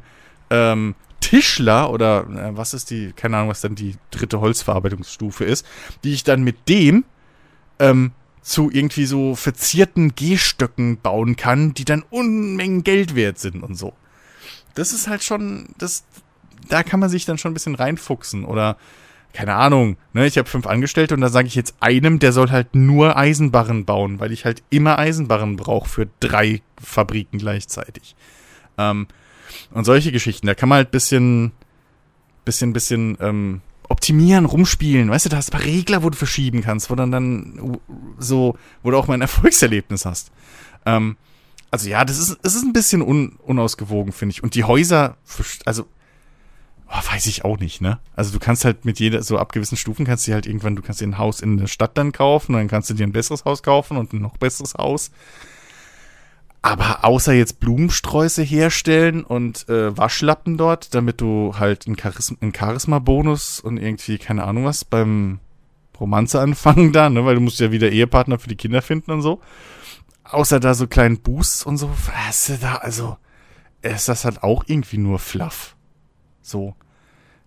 ähm, 0.51 0.93
Tischler 1.21 1.89
oder 1.89 2.27
äh, 2.29 2.55
was 2.55 2.75
ist 2.75 2.91
die, 2.91 3.13
keine 3.13 3.37
Ahnung, 3.37 3.49
was 3.49 3.61
dann 3.61 3.73
die 3.73 3.95
dritte 4.11 4.39
Holzverarbeitungsstufe 4.41 5.43
ist, 5.43 5.65
die 6.03 6.13
ich 6.13 6.23
dann 6.23 6.43
mit 6.43 6.69
dem 6.69 7.03
ähm, 7.79 8.11
zu 8.43 8.69
irgendwie 8.71 9.07
so 9.07 9.33
verzierten 9.33 10.13
Gehstöcken 10.13 11.01
bauen 11.01 11.35
kann, 11.35 11.73
die 11.73 11.85
dann 11.85 12.03
Unmengen 12.11 12.83
Geld 12.83 13.15
wert 13.15 13.39
sind 13.39 13.63
und 13.63 13.73
so. 13.73 13.93
Das 14.75 14.93
ist 14.93 15.07
halt 15.07 15.23
schon, 15.23 15.69
das, 15.79 16.03
da 16.69 16.83
kann 16.83 16.99
man 16.99 17.09
sich 17.09 17.25
dann 17.25 17.39
schon 17.39 17.49
ein 17.49 17.55
bisschen 17.55 17.73
reinfuchsen 17.73 18.45
oder 18.45 18.77
keine 19.33 19.55
Ahnung, 19.55 19.97
ne, 20.13 20.25
ich 20.25 20.37
habe 20.37 20.49
fünf 20.49 20.65
Angestellte 20.65 21.13
und 21.13 21.21
da 21.21 21.29
sage 21.29 21.47
ich 21.47 21.55
jetzt 21.55 21.75
einem, 21.79 22.19
der 22.19 22.33
soll 22.33 22.49
halt 22.49 22.75
nur 22.75 23.17
Eisenbarren 23.17 23.85
bauen, 23.85 24.19
weil 24.19 24.31
ich 24.31 24.45
halt 24.45 24.63
immer 24.69 24.97
Eisenbarren 24.97 25.57
brauche 25.57 25.87
für 25.87 26.07
drei 26.19 26.61
Fabriken 26.81 27.37
gleichzeitig. 27.37 28.15
Ähm, 28.77 29.07
und 29.71 29.85
solche 29.85 30.11
Geschichten, 30.11 30.47
da 30.47 30.55
kann 30.55 30.69
man 30.69 30.77
halt 30.77 30.91
bisschen, 30.91 31.51
bisschen, 32.45 32.73
bisschen 32.73 33.17
ähm, 33.21 33.61
optimieren, 33.89 34.45
rumspielen. 34.45 35.09
Weißt 35.09 35.25
du, 35.25 35.29
da 35.29 35.37
hast 35.37 35.53
du 35.53 35.57
ein 35.57 35.59
paar 35.59 35.67
Regler, 35.67 36.03
wo 36.03 36.09
du 36.09 36.17
verschieben 36.17 36.61
kannst, 36.61 36.89
wo 36.89 36.95
dann 36.95 37.11
dann 37.11 37.79
so, 38.17 38.57
wo 38.83 38.91
du 38.91 38.97
auch 38.97 39.07
mal 39.07 39.15
ein 39.15 39.21
Erfolgserlebnis 39.29 40.05
hast. 40.05 40.31
Ähm, 40.85 41.17
also 41.69 41.89
ja, 41.89 42.05
das 42.05 42.17
ist, 42.17 42.37
es 42.43 42.55
ist 42.55 42.63
ein 42.63 42.73
bisschen 42.73 43.01
un, 43.01 43.37
unausgewogen, 43.43 44.13
finde 44.13 44.31
ich. 44.31 44.43
Und 44.43 44.55
die 44.55 44.63
Häuser, 44.63 45.17
also 45.65 45.85
Oh, 46.89 47.13
weiß 47.13 47.25
ich 47.27 47.43
auch 47.43 47.59
nicht, 47.59 47.81
ne? 47.81 47.99
Also 48.15 48.31
du 48.31 48.39
kannst 48.39 48.63
halt 48.63 48.85
mit 48.85 48.99
jeder, 48.99 49.21
so 49.21 49.37
ab 49.37 49.51
gewissen 49.51 49.77
Stufen 49.77 50.05
kannst 50.05 50.27
du 50.27 50.33
halt 50.33 50.47
irgendwann, 50.47 50.75
du 50.75 50.81
kannst 50.81 51.01
dir 51.01 51.07
ein 51.07 51.17
Haus 51.17 51.41
in 51.41 51.57
der 51.57 51.67
Stadt 51.67 51.97
dann 51.97 52.13
kaufen, 52.13 52.55
und 52.55 52.61
dann 52.61 52.67
kannst 52.69 52.89
du 52.89 52.93
dir 52.93 53.05
ein 53.05 53.11
besseres 53.11 53.43
Haus 53.45 53.61
kaufen 53.61 53.97
und 53.97 54.13
ein 54.13 54.21
noch 54.21 54.37
besseres 54.37 54.75
Haus. 54.75 55.11
Aber 56.61 57.05
außer 57.05 57.33
jetzt 57.33 57.59
Blumensträuße 57.59 58.41
herstellen 58.41 59.23
und 59.23 59.69
äh, 59.69 59.95
Waschlappen 59.97 60.57
dort, 60.57 60.93
damit 60.95 61.21
du 61.21 61.55
halt 61.57 61.87
einen, 61.87 61.97
Charisma, 61.97 62.37
einen 62.41 62.53
Charisma-Bonus 62.53 63.59
und 63.59 63.77
irgendwie, 63.77 64.17
keine 64.17 64.43
Ahnung 64.43 64.65
was, 64.65 64.83
beim 64.83 65.39
Romanze 65.99 66.41
anfangen 66.41 66.91
da, 66.93 67.09
ne? 67.09 67.23
Weil 67.25 67.35
du 67.35 67.41
musst 67.41 67.59
ja 67.59 67.71
wieder 67.71 67.91
Ehepartner 67.91 68.39
für 68.39 68.49
die 68.49 68.55
Kinder 68.55 68.81
finden 68.81 69.11
und 69.11 69.21
so. 69.21 69.41
Außer 70.23 70.59
da 70.59 70.73
so 70.73 70.87
kleinen 70.87 71.19
Boosts 71.19 71.63
und 71.63 71.77
so, 71.77 71.89
weißt 71.89 72.49
du 72.49 72.57
da, 72.57 72.75
also, 72.75 73.17
ist 73.81 74.09
das 74.09 74.25
halt 74.25 74.43
auch 74.43 74.65
irgendwie 74.67 74.97
nur 74.97 75.19
Fluff. 75.19 75.76
So. 76.47 76.75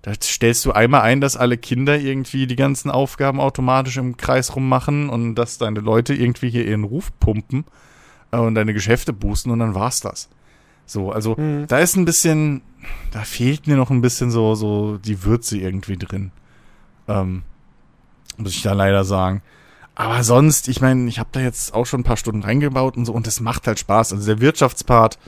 Da 0.02 0.12
stellst 0.14 0.64
du 0.64 0.72
einmal 0.72 1.02
ein, 1.02 1.20
dass 1.20 1.36
alle 1.36 1.58
Kinder 1.58 1.98
irgendwie 1.98 2.46
die 2.46 2.56
ganzen 2.56 2.90
Aufgaben 2.90 3.38
automatisch 3.38 3.98
im 3.98 4.16
Kreis 4.16 4.56
rummachen 4.56 5.10
und 5.10 5.34
dass 5.34 5.58
deine 5.58 5.80
Leute 5.80 6.14
irgendwie 6.14 6.48
hier 6.48 6.66
ihren 6.66 6.84
Ruf 6.84 7.10
pumpen 7.20 7.64
äh, 8.30 8.38
und 8.38 8.54
deine 8.54 8.72
Geschäfte 8.72 9.12
boosten 9.12 9.50
und 9.50 9.58
dann 9.58 9.74
war's 9.74 10.00
das. 10.00 10.30
So, 10.86 11.12
also 11.12 11.36
mhm. 11.36 11.66
da 11.68 11.78
ist 11.78 11.96
ein 11.96 12.06
bisschen, 12.06 12.62
da 13.10 13.20
fehlt 13.20 13.66
mir 13.66 13.76
noch 13.76 13.90
ein 13.90 14.00
bisschen 14.00 14.30
so, 14.30 14.54
so 14.54 14.96
die 14.96 15.22
Würze 15.22 15.58
irgendwie 15.58 15.98
drin. 15.98 16.32
Ähm, 17.06 17.42
muss 18.38 18.54
ich 18.54 18.62
da 18.62 18.72
leider 18.72 19.04
sagen. 19.04 19.42
Aber 19.94 20.24
sonst, 20.24 20.68
ich 20.68 20.80
meine, 20.80 21.08
ich 21.08 21.18
habe 21.18 21.28
da 21.32 21.40
jetzt 21.40 21.74
auch 21.74 21.84
schon 21.84 22.00
ein 22.00 22.04
paar 22.04 22.16
Stunden 22.16 22.42
reingebaut 22.42 22.96
und 22.96 23.04
so 23.04 23.12
und 23.12 23.26
es 23.26 23.40
macht 23.40 23.66
halt 23.66 23.78
Spaß. 23.78 24.14
Also 24.14 24.26
der 24.26 24.40
Wirtschaftspart, 24.40 25.18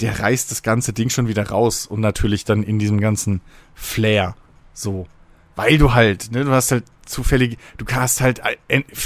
der 0.00 0.20
reißt 0.20 0.50
das 0.50 0.62
ganze 0.62 0.92
Ding 0.92 1.10
schon 1.10 1.28
wieder 1.28 1.48
raus 1.48 1.86
und 1.86 2.00
natürlich 2.00 2.44
dann 2.44 2.62
in 2.62 2.78
diesem 2.78 3.00
ganzen 3.00 3.40
Flair. 3.74 4.36
So. 4.72 5.06
Weil 5.56 5.78
du 5.78 5.92
halt, 5.92 6.30
ne, 6.30 6.44
du 6.44 6.52
hast 6.52 6.70
halt 6.70 6.84
zufällig, 7.04 7.58
du 7.78 7.84
hast 7.92 8.20
halt 8.20 8.40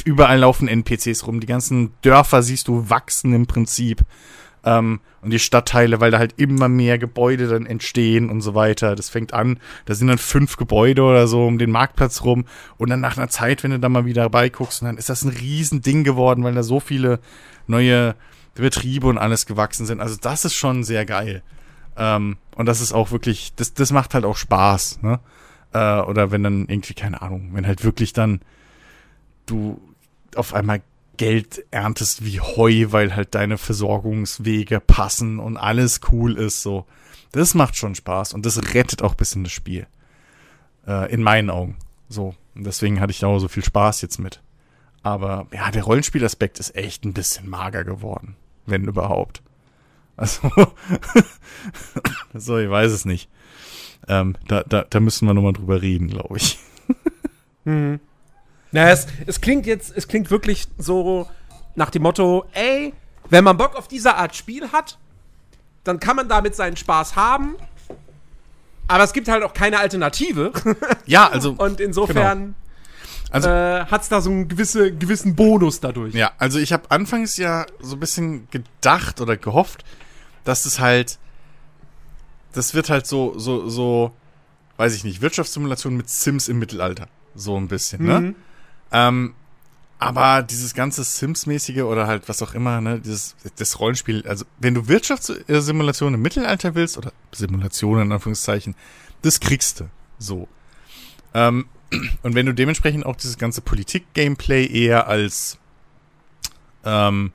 überall 0.04 0.38
laufen 0.38 0.68
NPCs 0.68 1.26
rum, 1.26 1.40
die 1.40 1.46
ganzen 1.46 1.94
Dörfer 2.02 2.42
siehst 2.42 2.68
du 2.68 2.90
wachsen 2.90 3.32
im 3.32 3.46
Prinzip. 3.46 4.04
Ähm, 4.64 5.00
und 5.22 5.30
die 5.30 5.38
Stadtteile, 5.38 6.00
weil 6.00 6.10
da 6.10 6.18
halt 6.18 6.34
immer 6.36 6.68
mehr 6.68 6.98
Gebäude 6.98 7.46
dann 7.46 7.64
entstehen 7.64 8.28
und 8.28 8.40
so 8.40 8.54
weiter. 8.54 8.96
Das 8.96 9.08
fängt 9.08 9.32
an, 9.32 9.58
da 9.86 9.94
sind 9.94 10.08
dann 10.08 10.18
fünf 10.18 10.56
Gebäude 10.56 11.02
oder 11.02 11.26
so 11.26 11.46
um 11.46 11.58
den 11.58 11.70
Marktplatz 11.70 12.22
rum. 12.22 12.44
Und 12.76 12.90
dann 12.90 13.00
nach 13.00 13.16
einer 13.16 13.28
Zeit, 13.28 13.62
wenn 13.62 13.70
du 13.70 13.78
da 13.78 13.88
mal 13.88 14.04
wieder 14.04 14.28
beiguckst, 14.28 14.82
dann 14.82 14.98
ist 14.98 15.08
das 15.08 15.22
ein 15.22 15.30
Riesending 15.30 16.02
geworden, 16.04 16.42
weil 16.42 16.54
da 16.54 16.62
so 16.62 16.80
viele 16.80 17.20
neue 17.68 18.16
Betriebe 18.54 19.06
und 19.06 19.18
alles 19.18 19.46
gewachsen 19.46 19.86
sind. 19.86 20.00
Also 20.00 20.16
das 20.20 20.44
ist 20.44 20.54
schon 20.54 20.84
sehr 20.84 21.04
geil. 21.04 21.42
Ähm, 21.96 22.36
und 22.56 22.66
das 22.66 22.80
ist 22.80 22.92
auch 22.92 23.10
wirklich, 23.10 23.54
das, 23.56 23.74
das 23.74 23.92
macht 23.92 24.14
halt 24.14 24.24
auch 24.24 24.36
Spaß, 24.36 25.02
ne? 25.02 25.20
Äh, 25.72 26.00
oder 26.00 26.30
wenn 26.30 26.42
dann 26.42 26.66
irgendwie, 26.68 26.94
keine 26.94 27.22
Ahnung, 27.22 27.50
wenn 27.52 27.66
halt 27.66 27.84
wirklich 27.84 28.12
dann 28.12 28.40
du 29.46 29.80
auf 30.36 30.54
einmal 30.54 30.82
Geld 31.16 31.64
erntest 31.70 32.24
wie 32.24 32.40
Heu, 32.40 32.86
weil 32.90 33.14
halt 33.14 33.34
deine 33.34 33.58
Versorgungswege 33.58 34.80
passen 34.80 35.38
und 35.38 35.56
alles 35.56 36.00
cool 36.10 36.36
ist, 36.36 36.62
so. 36.62 36.86
Das 37.32 37.54
macht 37.54 37.76
schon 37.76 37.94
Spaß 37.94 38.34
und 38.34 38.44
das 38.44 38.74
rettet 38.74 39.02
auch 39.02 39.12
ein 39.12 39.16
bisschen 39.16 39.44
das 39.44 39.52
Spiel. 39.52 39.86
Äh, 40.86 41.12
in 41.12 41.22
meinen 41.22 41.50
Augen. 41.50 41.76
So. 42.08 42.34
Und 42.54 42.64
deswegen 42.64 43.00
hatte 43.00 43.12
ich 43.12 43.24
auch 43.24 43.38
so 43.38 43.48
viel 43.48 43.64
Spaß 43.64 44.02
jetzt 44.02 44.18
mit. 44.18 44.42
Aber 45.02 45.46
ja, 45.52 45.70
der 45.70 45.84
Rollenspielaspekt 45.84 46.58
ist 46.60 46.76
echt 46.76 47.04
ein 47.04 47.14
bisschen 47.14 47.48
mager 47.48 47.84
geworden. 47.84 48.36
Wenn 48.66 48.84
überhaupt. 48.84 49.42
Also, 50.16 50.50
so, 52.34 52.58
ich 52.58 52.70
weiß 52.70 52.92
es 52.92 53.04
nicht. 53.04 53.28
Ähm, 54.08 54.36
da, 54.48 54.62
da, 54.62 54.84
da 54.88 55.00
müssen 55.00 55.26
wir 55.26 55.34
nochmal 55.34 55.52
drüber 55.52 55.82
reden, 55.82 56.08
glaube 56.08 56.36
ich. 56.36 56.58
Mhm. 57.64 58.00
Na, 58.72 58.90
es, 58.90 59.06
es 59.24 59.40
klingt 59.40 59.66
jetzt, 59.66 59.96
es 59.96 60.08
klingt 60.08 60.32
wirklich 60.32 60.66
so 60.78 61.28
nach 61.76 61.90
dem 61.90 62.02
Motto, 62.02 62.44
ey, 62.54 62.92
wenn 63.30 63.44
man 63.44 63.56
Bock 63.56 63.76
auf 63.76 63.86
diese 63.86 64.16
Art 64.16 64.34
Spiel 64.34 64.72
hat, 64.72 64.98
dann 65.84 66.00
kann 66.00 66.16
man 66.16 66.28
damit 66.28 66.56
seinen 66.56 66.76
Spaß 66.76 67.14
haben. 67.14 67.54
Aber 68.88 69.04
es 69.04 69.12
gibt 69.12 69.28
halt 69.28 69.44
auch 69.44 69.54
keine 69.54 69.78
Alternative. 69.78 70.52
Ja, 71.06 71.28
also. 71.28 71.52
Und 71.58 71.80
insofern 71.80 72.56
Also- 73.32 73.48
äh, 73.48 73.84
hat 73.86 74.02
es 74.02 74.08
da 74.08 74.20
so 74.20 74.30
einen 74.30 74.48
gewisse, 74.48 74.94
gewissen 74.94 75.34
Bonus 75.34 75.80
dadurch. 75.80 76.14
Ja, 76.14 76.32
also 76.38 76.58
ich 76.58 76.72
habe 76.72 76.90
anfangs 76.90 77.36
ja 77.36 77.66
so 77.80 77.96
ein 77.96 78.00
bisschen 78.00 78.48
gedacht 78.50 79.20
oder 79.20 79.36
gehofft, 79.36 79.84
dass 80.44 80.66
es 80.66 80.80
halt, 80.80 81.18
das 82.52 82.74
wird 82.74 82.90
halt 82.90 83.06
so, 83.06 83.38
so, 83.38 83.68
so, 83.68 84.12
weiß 84.76 84.94
ich 84.94 85.04
nicht, 85.04 85.22
Wirtschaftssimulation 85.22 85.96
mit 85.96 86.08
Sims 86.08 86.48
im 86.48 86.58
Mittelalter. 86.58 87.08
So 87.34 87.56
ein 87.56 87.68
bisschen, 87.68 88.04
ne? 88.04 88.20
Mhm. 88.20 88.34
Ähm, 88.90 89.34
aber 89.98 90.42
dieses 90.42 90.74
ganze 90.74 91.04
Sims-mäßige 91.04 91.82
oder 91.82 92.08
halt 92.08 92.28
was 92.28 92.42
auch 92.42 92.54
immer, 92.54 92.80
ne, 92.80 92.98
dieses, 92.98 93.36
das 93.56 93.78
Rollenspiel, 93.78 94.26
also 94.26 94.44
wenn 94.58 94.74
du 94.74 94.88
Wirtschaftssimulation 94.88 96.14
im 96.14 96.20
Mittelalter 96.20 96.74
willst, 96.74 96.98
oder 96.98 97.12
Simulationen 97.30 98.06
in 98.06 98.12
Anführungszeichen, 98.12 98.74
das 99.22 99.38
kriegst 99.38 99.78
du. 99.80 99.84
So. 100.18 100.48
Ähm, 101.34 101.66
und 102.22 102.34
wenn 102.34 102.46
du 102.46 102.54
dementsprechend 102.54 103.06
auch 103.06 103.16
dieses 103.16 103.38
ganze 103.38 103.60
Politik-Gameplay 103.60 104.66
eher 104.66 105.08
als 105.08 105.58
ähm, 106.84 107.32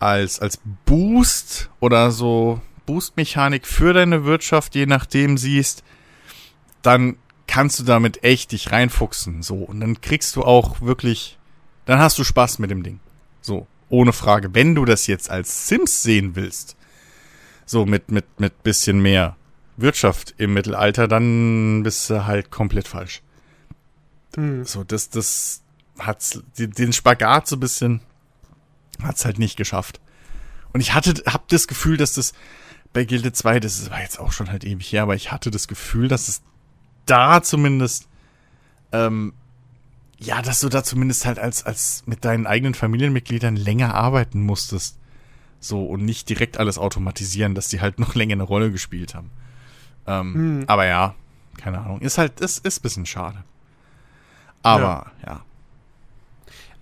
als, 0.00 0.40
als 0.40 0.60
Boost 0.86 1.70
oder 1.78 2.10
so 2.10 2.60
Boost-Mechanik 2.86 3.66
für 3.66 3.92
deine 3.92 4.24
Wirtschaft, 4.24 4.74
je 4.74 4.86
nachdem 4.86 5.36
siehst, 5.38 5.84
dann 6.82 7.16
kannst 7.46 7.78
du 7.78 7.84
damit 7.84 8.24
echt 8.24 8.52
dich 8.52 8.72
reinfuchsen. 8.72 9.42
So. 9.42 9.56
Und 9.56 9.80
dann 9.80 10.00
kriegst 10.00 10.34
du 10.36 10.42
auch 10.42 10.80
wirklich, 10.80 11.38
dann 11.84 11.98
hast 11.98 12.18
du 12.18 12.24
Spaß 12.24 12.58
mit 12.58 12.70
dem 12.70 12.82
Ding. 12.82 12.98
So. 13.40 13.66
Ohne 13.90 14.12
Frage. 14.12 14.54
Wenn 14.54 14.74
du 14.74 14.84
das 14.84 15.06
jetzt 15.08 15.30
als 15.30 15.66
Sims 15.66 16.02
sehen 16.02 16.36
willst, 16.36 16.76
so 17.66 17.86
mit, 17.86 18.10
mit, 18.10 18.24
mit 18.38 18.62
bisschen 18.62 19.02
mehr 19.02 19.36
Wirtschaft 19.76 20.34
im 20.38 20.54
Mittelalter, 20.54 21.08
dann 21.08 21.82
bist 21.82 22.08
du 22.08 22.24
halt 22.24 22.50
komplett 22.50 22.86
falsch. 22.86 23.20
Mhm. 24.36 24.64
So, 24.64 24.84
das, 24.84 25.10
das 25.10 25.62
hat's, 25.98 26.42
den 26.56 26.92
Spagat 26.92 27.46
so 27.46 27.56
ein 27.56 27.60
bisschen, 27.60 28.00
hat's 29.02 29.24
halt 29.24 29.38
nicht 29.38 29.56
geschafft. 29.56 30.00
Und 30.72 30.80
ich 30.80 30.94
hatte, 30.94 31.14
hab 31.26 31.48
das 31.48 31.66
Gefühl, 31.66 31.96
dass 31.96 32.14
das 32.14 32.32
bei 32.92 33.04
Gilde 33.04 33.32
2, 33.32 33.60
das 33.60 33.90
war 33.90 34.00
jetzt 34.00 34.18
auch 34.18 34.32
schon 34.32 34.50
halt 34.50 34.64
ewig 34.64 34.92
her, 34.92 35.02
aber 35.02 35.14
ich 35.14 35.30
hatte 35.32 35.50
das 35.50 35.68
Gefühl, 35.68 36.08
dass 36.08 36.28
es 36.28 36.42
da 37.06 37.42
zumindest, 37.42 38.08
ähm, 38.92 39.32
ja, 40.18 40.42
dass 40.42 40.60
du 40.60 40.68
da 40.68 40.84
zumindest 40.84 41.24
halt 41.24 41.38
als, 41.38 41.64
als 41.64 42.02
mit 42.06 42.24
deinen 42.24 42.46
eigenen 42.46 42.74
Familienmitgliedern 42.74 43.56
länger 43.56 43.94
arbeiten 43.94 44.42
musstest. 44.42 44.98
So, 45.60 45.84
und 45.84 46.04
nicht 46.04 46.28
direkt 46.28 46.58
alles 46.58 46.78
automatisieren, 46.78 47.54
dass 47.54 47.68
die 47.68 47.80
halt 47.80 47.98
noch 47.98 48.14
länger 48.14 48.34
eine 48.34 48.42
Rolle 48.42 48.70
gespielt 48.70 49.14
haben. 49.14 49.30
Ähm, 50.06 50.34
Hm. 50.34 50.64
Aber 50.66 50.86
ja, 50.86 51.14
keine 51.58 51.80
Ahnung. 51.80 52.00
Ist 52.00 52.18
halt, 52.18 52.40
ist, 52.40 52.64
ist 52.64 52.78
ein 52.78 52.82
bisschen 52.82 53.06
schade. 53.06 53.44
Aber, 54.62 55.10
ja. 55.26 55.42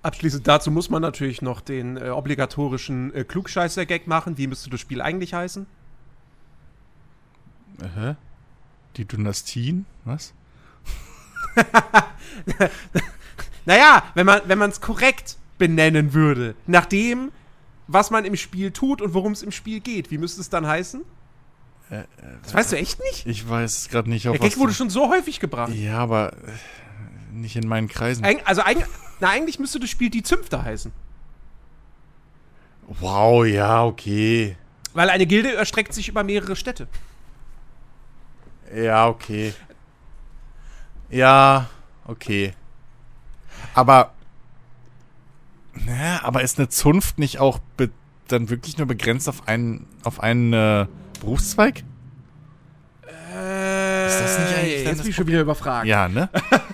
Abschließend 0.02 0.46
dazu 0.46 0.70
muss 0.70 0.90
man 0.90 1.02
natürlich 1.02 1.42
noch 1.42 1.60
den 1.60 1.96
äh, 1.96 2.10
obligatorischen 2.10 3.12
äh, 3.14 3.24
Klugscheißer-Gag 3.24 4.06
machen. 4.06 4.38
Wie 4.38 4.46
müsste 4.46 4.70
das 4.70 4.80
Spiel 4.80 5.02
eigentlich 5.02 5.34
heißen? 5.34 5.66
Hä? 7.96 8.14
Die 8.96 9.04
Dynastien? 9.04 9.86
Was? 10.04 10.34
Naja, 13.64 14.02
wenn 14.14 14.24
man 14.24 14.40
wenn 14.46 14.62
es 14.62 14.80
korrekt 14.80 15.36
benennen 15.58 16.14
würde, 16.14 16.54
nach 16.66 16.86
dem, 16.86 17.30
was 17.86 18.10
man 18.10 18.24
im 18.24 18.34
Spiel 18.34 18.70
tut 18.70 19.02
und 19.02 19.12
worum 19.12 19.32
es 19.32 19.42
im 19.42 19.52
Spiel 19.52 19.80
geht, 19.80 20.10
wie 20.10 20.16
müsste 20.16 20.40
es 20.40 20.48
dann 20.48 20.66
heißen? 20.66 21.02
Äh, 21.90 22.04
Das 22.44 22.54
weißt 22.54 22.72
du 22.72 22.76
echt 22.76 22.98
nicht? 23.00 23.26
Ich 23.26 23.46
weiß 23.46 23.90
gerade 23.90 24.08
nicht, 24.08 24.26
auf 24.26 24.38
Der 24.38 24.48
Gag 24.48 24.58
wurde 24.58 24.72
schon 24.72 24.88
so 24.88 25.10
häufig 25.10 25.38
gebracht. 25.38 25.74
Ja, 25.74 25.98
aber 25.98 26.32
äh, 26.32 26.36
nicht 27.40 27.56
in 27.56 27.68
meinen 27.68 27.88
Kreisen. 27.88 28.24
Eig 28.24 28.42
also 28.44 28.62
eig 28.62 28.86
na, 29.20 29.30
eigentlich 29.30 29.58
müsste 29.58 29.80
das 29.80 29.90
Spiel 29.90 30.10
die 30.10 30.22
Zünfte 30.22 30.62
heißen. 30.62 30.92
Wow, 33.00 33.44
ja, 33.44 33.84
okay. 33.84 34.56
Weil 34.94 35.10
eine 35.10 35.26
Gilde 35.26 35.54
erstreckt 35.54 35.92
sich 35.92 36.08
über 36.08 36.24
mehrere 36.24 36.56
Städte. 36.56 36.88
Ja, 38.74 39.08
okay. 39.08 39.54
Ja, 41.10 41.68
okay. 42.06 42.54
Aber, 43.74 44.12
na, 45.74 46.22
aber 46.22 46.42
ist 46.42 46.58
eine 46.58 46.68
Zunft 46.68 47.18
nicht 47.18 47.38
auch 47.38 47.58
dann 48.28 48.50
wirklich 48.50 48.78
nur 48.78 48.86
begrenzt 48.86 49.28
auf 49.28 49.48
einen, 49.48 49.86
auf 50.04 50.20
einen 50.20 50.52
äh, 50.52 50.86
Berufszweig? 51.20 51.84
Äh, 53.34 54.06
Ist 54.06 54.20
das 54.20 54.38
nicht 54.38 54.58
eigentlich 54.58 54.84
jetzt 54.84 55.02
bin 55.02 55.10
ich 55.10 55.16
schon 55.16 55.26
wieder 55.26 55.40
überfragt. 55.40 55.86
Ja, 55.86 56.08
ne? 56.08 56.28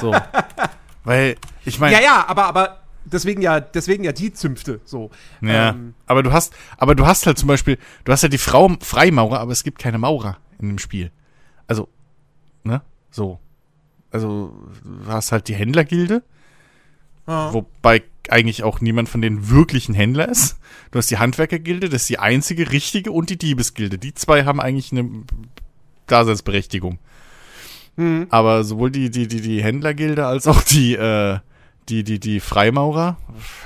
so. 0.00 0.14
Weil, 1.04 1.36
ich 1.64 1.78
meine. 1.80 1.94
ja, 1.94 2.02
ja, 2.02 2.24
aber, 2.28 2.44
aber 2.44 2.80
deswegen 3.04 3.42
ja, 3.42 3.60
deswegen 3.60 4.04
ja 4.04 4.12
die 4.12 4.32
Zünfte. 4.32 4.80
So. 4.84 5.10
Ja, 5.40 5.70
Ähm, 5.70 5.94
aber 6.06 6.22
du 6.22 6.32
hast, 6.32 6.54
aber 6.76 6.94
du 6.94 7.06
hast 7.06 7.26
halt 7.26 7.38
zum 7.38 7.48
Beispiel, 7.48 7.78
du 8.04 8.12
hast 8.12 8.22
ja 8.22 8.28
die 8.28 8.38
Frau 8.38 8.70
Freimaurer, 8.80 9.40
aber 9.40 9.52
es 9.52 9.64
gibt 9.64 9.78
keine 9.78 9.98
Maurer 9.98 10.38
in 10.58 10.68
dem 10.68 10.78
Spiel. 10.78 11.10
Also, 11.66 11.88
ne? 12.64 12.82
So. 13.10 13.38
Also, 14.10 14.52
du 14.82 15.10
hast 15.10 15.32
halt 15.32 15.48
die 15.48 15.54
Händlergilde, 15.54 16.22
ja. 17.28 17.52
wobei 17.52 18.02
eigentlich 18.28 18.64
auch 18.64 18.80
niemand 18.80 19.08
von 19.08 19.22
denen 19.22 19.50
wirklich 19.50 19.88
ein 19.88 19.94
Händler 19.94 20.28
ist. 20.28 20.58
Du 20.90 20.98
hast 20.98 21.10
die 21.10 21.18
Handwerkergilde, 21.18 21.88
das 21.88 22.02
ist 22.02 22.10
die 22.10 22.18
einzige 22.18 22.72
richtige 22.72 23.12
und 23.12 23.30
die 23.30 23.38
Diebesgilde. 23.38 23.98
Die 23.98 24.14
zwei 24.14 24.44
haben 24.44 24.60
eigentlich 24.60 24.92
eine 24.92 25.08
Daseinsberechtigung. 26.06 26.98
Hm. 27.96 28.26
Aber 28.30 28.64
sowohl 28.64 28.90
die, 28.90 29.10
die, 29.10 29.28
die, 29.28 29.40
die 29.40 29.62
Händlergilde 29.62 30.26
als 30.26 30.46
auch 30.46 30.62
die, 30.62 30.94
äh, 30.94 31.38
die, 31.88 32.04
die, 32.04 32.20
die 32.20 32.40
Freimaurer 32.40 33.16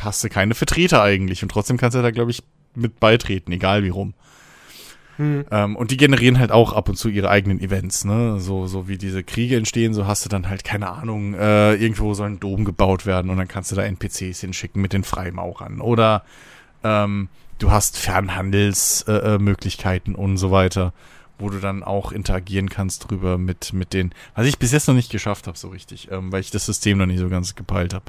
hast 0.01 0.25
du 0.25 0.29
keine 0.29 0.55
Vertreter 0.55 1.03
eigentlich. 1.03 1.43
Und 1.43 1.51
trotzdem 1.51 1.77
kannst 1.77 1.97
du 1.97 2.03
da, 2.03 2.11
glaube 2.11 2.31
ich, 2.31 2.43
mit 2.75 3.01
beitreten, 3.01 3.53
egal 3.53 3.85
wie 3.85 3.91
rum. 3.91 4.15
Hm. 5.17 5.45
Ähm, 5.51 5.77
und 5.77 5.91
die 5.93 5.97
generieren 5.97 6.41
halt 6.41 6.51
auch 6.51 6.73
ab 6.73 6.89
und 6.89 6.97
zu 6.97 7.09
ihre 7.09 7.31
eigenen 7.31 7.61
Events, 7.61 8.05
ne? 8.05 8.41
So, 8.41 8.67
so 8.67 8.89
wie 8.89 8.99
diese 8.99 9.23
Kriege 9.23 9.57
entstehen, 9.57 9.95
so 9.95 10.09
hast 10.09 10.25
du 10.25 10.29
dann 10.29 10.49
halt, 10.49 10.65
keine 10.65 10.91
Ahnung, 10.91 11.35
äh, 11.35 11.75
irgendwo 11.75 12.15
soll 12.15 12.31
ein 12.31 12.41
Dom 12.41 12.65
gebaut 12.65 13.07
werden 13.07 13.31
und 13.31 13.37
dann 13.37 13.47
kannst 13.47 13.71
du 13.71 13.77
da 13.77 13.85
NPCs 13.85 14.41
hinschicken 14.41 14.83
mit 14.83 14.93
den 14.93 15.05
Freimaurern. 15.05 15.81
Oder 15.81 16.25
ähm, 16.83 17.29
du 17.59 17.71
hast 17.71 17.97
Fernhandelsmöglichkeiten 17.97 20.15
äh, 20.15 20.19
äh, 20.19 20.21
und 20.21 20.37
so 20.37 20.51
weiter, 20.51 20.93
wo 21.39 21.51
du 21.51 21.59
dann 21.59 21.83
auch 21.83 22.13
interagieren 22.13 22.69
kannst 22.69 23.11
drüber 23.11 23.39
mit, 23.39 23.73
mit 23.73 23.93
den, 23.93 24.13
was 24.35 24.47
ich 24.47 24.59
bis 24.59 24.73
jetzt 24.73 24.89
noch 24.89 24.95
nicht 24.95 25.11
geschafft 25.11 25.47
habe, 25.47 25.59
so 25.59 25.69
richtig, 25.69 26.11
ähm, 26.11 26.31
weil 26.33 26.41
ich 26.41 26.51
das 26.51 26.67
System 26.67 26.99
noch 26.99 27.07
nicht 27.07 27.19
so 27.19 27.29
ganz 27.29 27.55
gepeilt 27.55 27.95
habe. 27.95 28.05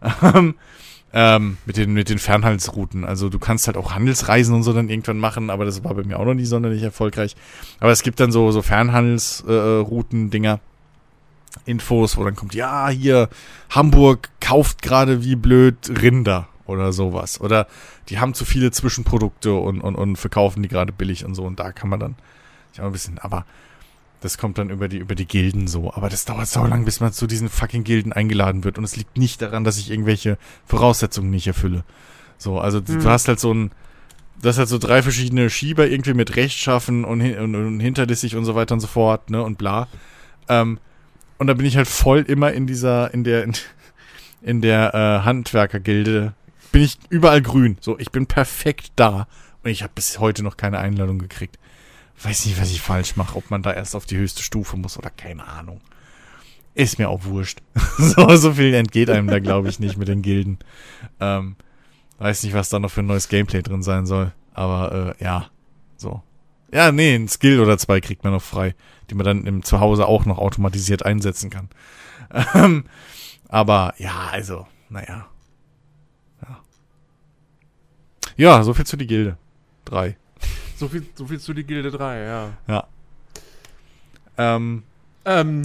Ähm, 0.22 0.54
ähm, 1.12 1.58
mit 1.66 1.76
den, 1.76 1.92
mit 1.92 2.08
den 2.08 2.18
Fernhandelsrouten. 2.18 3.04
Also 3.04 3.28
du 3.28 3.38
kannst 3.38 3.66
halt 3.66 3.76
auch 3.76 3.92
Handelsreisen 3.94 4.54
und 4.54 4.62
so 4.62 4.72
dann 4.72 4.88
irgendwann 4.88 5.18
machen, 5.18 5.50
aber 5.50 5.64
das 5.64 5.82
war 5.82 5.94
bei 5.94 6.04
mir 6.04 6.18
auch 6.18 6.24
noch 6.24 6.34
nie 6.34 6.44
sonderlich 6.44 6.82
erfolgreich. 6.82 7.34
Aber 7.80 7.90
es 7.90 8.02
gibt 8.02 8.20
dann 8.20 8.30
so, 8.32 8.50
so 8.52 8.62
Fernhandelsrouten-Dinger. 8.62 10.60
Infos, 11.66 12.16
wo 12.16 12.24
dann 12.24 12.36
kommt, 12.36 12.54
ja, 12.54 12.88
hier, 12.90 13.28
Hamburg 13.70 14.30
kauft 14.40 14.82
gerade 14.82 15.24
wie 15.24 15.34
blöd 15.34 15.76
Rinder 16.00 16.46
oder 16.66 16.92
sowas. 16.92 17.40
Oder 17.40 17.66
die 18.08 18.20
haben 18.20 18.34
zu 18.34 18.44
viele 18.44 18.70
Zwischenprodukte 18.70 19.52
und, 19.54 19.80
und, 19.80 19.96
und 19.96 20.16
verkaufen 20.16 20.62
die 20.62 20.68
gerade 20.68 20.92
billig 20.92 21.24
und 21.24 21.34
so. 21.34 21.42
Und 21.44 21.58
da 21.58 21.72
kann 21.72 21.90
man 21.90 21.98
dann 21.98 22.14
ich 22.72 22.80
auch 22.80 22.86
ein 22.86 22.92
bisschen, 22.92 23.18
aber 23.18 23.44
das 24.20 24.36
kommt 24.36 24.58
dann 24.58 24.70
über 24.70 24.88
die, 24.88 24.98
über 24.98 25.14
die 25.14 25.26
Gilden 25.26 25.66
so. 25.66 25.92
Aber 25.92 26.08
das 26.08 26.24
dauert 26.24 26.46
so 26.46 26.64
lang, 26.64 26.84
bis 26.84 27.00
man 27.00 27.12
zu 27.12 27.26
diesen 27.26 27.48
fucking 27.48 27.84
Gilden 27.84 28.12
eingeladen 28.12 28.64
wird. 28.64 28.76
Und 28.76 28.84
es 28.84 28.96
liegt 28.96 29.16
nicht 29.16 29.40
daran, 29.40 29.64
dass 29.64 29.78
ich 29.78 29.90
irgendwelche 29.90 30.36
Voraussetzungen 30.66 31.30
nicht 31.30 31.46
erfülle. 31.46 31.84
So, 32.36 32.58
also 32.58 32.80
mhm. 32.80 33.00
du 33.00 33.04
hast 33.04 33.28
halt 33.28 33.40
so 33.40 33.52
ein, 33.52 33.70
das 34.40 34.58
hat 34.58 34.68
so 34.68 34.78
drei 34.78 35.02
verschiedene 35.02 35.48
Schieber 35.50 35.88
irgendwie 35.88 36.14
mit 36.14 36.36
Rechtschaffen 36.36 37.04
und, 37.04 37.20
und, 37.20 37.54
und 37.54 37.80
hinterlistig 37.80 38.36
und 38.36 38.44
so 38.44 38.54
weiter 38.54 38.74
und 38.74 38.80
so 38.80 38.86
fort, 38.86 39.30
ne, 39.30 39.42
und 39.42 39.58
bla. 39.58 39.88
Ähm, 40.48 40.78
und 41.38 41.46
da 41.46 41.54
bin 41.54 41.66
ich 41.66 41.76
halt 41.76 41.88
voll 41.88 42.20
immer 42.20 42.52
in 42.52 42.66
dieser, 42.66 43.12
in 43.14 43.24
der, 43.24 43.44
in, 43.44 43.54
in 44.42 44.60
der 44.60 44.94
äh, 44.94 45.24
Handwerkergilde, 45.24 46.34
bin 46.72 46.82
ich 46.82 46.98
überall 47.08 47.42
grün. 47.42 47.78
So, 47.80 47.98
ich 47.98 48.10
bin 48.10 48.26
perfekt 48.26 48.92
da. 48.96 49.26
Und 49.62 49.70
ich 49.70 49.82
habe 49.82 49.92
bis 49.94 50.18
heute 50.18 50.42
noch 50.42 50.56
keine 50.56 50.78
Einladung 50.78 51.18
gekriegt. 51.18 51.58
Weiß 52.22 52.46
nicht, 52.46 52.60
was 52.60 52.70
ich 52.70 52.80
falsch 52.80 53.16
mache, 53.16 53.36
ob 53.36 53.50
man 53.50 53.62
da 53.62 53.72
erst 53.72 53.96
auf 53.96 54.06
die 54.06 54.16
höchste 54.16 54.42
Stufe 54.42 54.76
muss 54.76 54.98
oder 54.98 55.10
keine 55.10 55.46
Ahnung. 55.46 55.80
Ist 56.74 56.98
mir 56.98 57.08
auch 57.08 57.24
wurscht. 57.24 57.60
so, 57.98 58.36
so 58.36 58.54
viel 58.54 58.74
entgeht 58.74 59.10
einem 59.10 59.26
da, 59.26 59.38
glaube 59.38 59.68
ich, 59.68 59.80
nicht 59.80 59.96
mit 59.96 60.08
den 60.08 60.22
Gilden. 60.22 60.58
Ähm, 61.18 61.56
Weiß 62.20 62.42
nicht, 62.42 62.52
was 62.52 62.68
da 62.68 62.78
noch 62.78 62.90
für 62.90 63.00
ein 63.00 63.06
neues 63.06 63.28
Gameplay 63.28 63.62
drin 63.62 63.82
sein 63.82 64.04
soll. 64.04 64.32
Aber 64.52 65.16
äh, 65.18 65.24
ja, 65.24 65.46
so. 65.96 66.22
Ja, 66.70 66.92
nee, 66.92 67.14
ein 67.14 67.28
Skill 67.28 67.60
oder 67.60 67.78
zwei 67.78 68.02
kriegt 68.02 68.24
man 68.24 68.34
noch 68.34 68.42
frei, 68.42 68.74
die 69.08 69.14
man 69.14 69.24
dann 69.24 69.46
im 69.46 69.62
Zuhause 69.62 70.06
auch 70.06 70.26
noch 70.26 70.36
automatisiert 70.36 71.04
einsetzen 71.04 71.48
kann. 71.48 71.70
Ähm, 72.54 72.84
aber 73.48 73.94
ja, 73.96 74.28
also, 74.30 74.66
naja. 74.90 75.26
Ja. 76.42 76.60
Ja, 78.36 78.62
so 78.62 78.74
viel 78.74 78.86
zu 78.86 78.98
die 78.98 79.06
Gilde. 79.06 79.38
Drei. 79.86 80.16
So 80.80 80.88
viel, 80.88 81.04
so 81.14 81.26
viel 81.26 81.38
zu 81.38 81.52
die 81.52 81.64
Gilde 81.64 81.90
3, 81.90 82.20
ja. 82.20 82.48
Ja. 82.66 82.86
Ähm. 84.38 84.82
Ähm. 85.26 85.62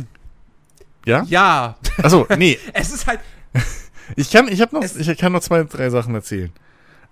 Ja? 1.05 1.23
Ja. 1.29 1.77
Achso, 2.03 2.27
nee. 2.37 2.59
es 2.73 2.91
ist 2.91 3.07
halt, 3.07 3.21
ich 4.17 4.29
kann, 4.29 4.49
ich 4.49 4.59
noch, 4.59 4.83
ich 4.83 5.17
kann 5.17 5.31
noch 5.31 5.39
zwei, 5.39 5.63
drei 5.63 5.89
Sachen 5.89 6.15
erzählen. 6.15 6.51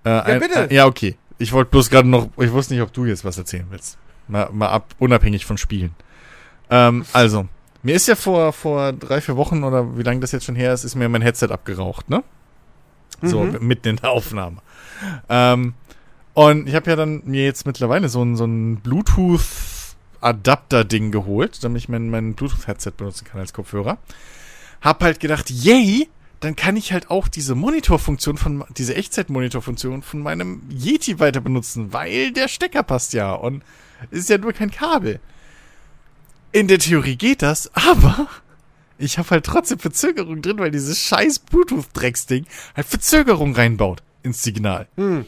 Äh, 0.04 0.10
ja, 0.10 0.20
ein, 0.24 0.40
bitte. 0.42 0.60
Ein, 0.64 0.72
ja, 0.72 0.86
okay. 0.86 1.16
Ich 1.38 1.54
wollte 1.54 1.72
bloß 1.72 1.90
gerade 1.90 2.10
noch, 2.10 2.28
ich 2.36 2.52
wusste 2.52 2.74
nicht, 2.74 2.84
ob 2.84 2.92
du 2.92 3.06
jetzt 3.06 3.24
was 3.24 3.38
erzählen 3.38 3.68
willst. 3.70 3.98
Mal, 4.28 4.50
mal 4.52 4.68
ab, 4.68 4.94
unabhängig 5.00 5.46
von 5.46 5.58
Spielen. 5.58 5.96
Ähm, 6.70 7.06
also, 7.14 7.48
mir 7.84 7.96
ist 7.96 8.10
ja 8.10 8.16
vor, 8.16 8.52
vor 8.52 8.92
drei, 8.92 9.22
vier 9.22 9.38
Wochen 9.38 9.64
oder 9.64 9.98
wie 9.98 10.04
lange 10.04 10.20
das 10.20 10.34
jetzt 10.34 10.44
schon 10.44 10.56
her 10.56 10.74
ist, 10.74 10.84
ist 10.84 10.96
mir 10.96 11.08
mein 11.08 11.22
Headset 11.22 11.52
abgeraucht, 11.52 12.10
ne? 12.10 12.22
So, 13.22 13.44
mhm. 13.44 13.66
mitten 13.66 13.88
in 13.88 13.96
der 13.96 14.10
Aufnahme. 14.12 14.58
Ähm, 15.30 15.74
und 16.34 16.68
ich 16.68 16.76
habe 16.76 16.90
ja 16.90 16.96
dann 16.96 17.22
mir 17.26 17.46
jetzt 17.46 17.66
mittlerweile 17.66 18.10
so 18.10 18.24
ein, 18.24 18.36
so 18.36 18.46
ein 18.46 18.78
Bluetooth-Adapter-Ding 18.78 21.12
geholt, 21.12 21.64
damit 21.64 21.84
ich 21.84 21.90
mein, 21.90 22.10
mein 22.10 22.34
Bluetooth-Headset 22.34 22.92
benutzen 22.98 23.26
kann 23.26 23.40
als 23.40 23.54
Kopfhörer. 23.54 24.00
Hab 24.82 25.04
halt 25.04 25.20
gedacht, 25.20 25.50
yay, 25.50 26.10
dann 26.40 26.56
kann 26.56 26.76
ich 26.76 26.92
halt 26.92 27.10
auch 27.10 27.28
diese 27.28 27.56
Monitorfunktion 27.56 28.38
von, 28.38 28.64
diese 28.76 28.96
Echtzeit-Monitorfunktion 28.96 30.02
von 30.02 30.22
meinem 30.22 30.64
Yeti 30.70 31.20
weiter 31.20 31.40
benutzen, 31.40 31.94
weil 31.94 32.32
der 32.32 32.48
Stecker 32.48 32.84
passt 32.84 33.14
ja 33.14 33.34
und 33.34 33.64
ist 34.12 34.30
ja 34.30 34.38
nur 34.38 34.54
kein 34.54 34.72
Kabel. 34.72 35.20
In 36.52 36.68
der 36.68 36.80
Theorie 36.80 37.16
geht 37.16 37.42
das, 37.42 37.72
aber 37.76 38.28
ich 38.98 39.18
habe 39.18 39.30
halt 39.30 39.46
trotzdem 39.46 39.80
Verzögerung 39.80 40.42
drin, 40.42 40.60
weil 40.60 40.72
dieses 40.72 41.00
scheiß 41.00 41.40
Bluetooth-Drecksding 41.40 42.46
halt 42.76 42.88
Verzögerung 42.88 43.56
reinbaut 43.56 44.04
ins 44.24 44.44
Signal. 44.44 44.88
Hm. 44.98 45.26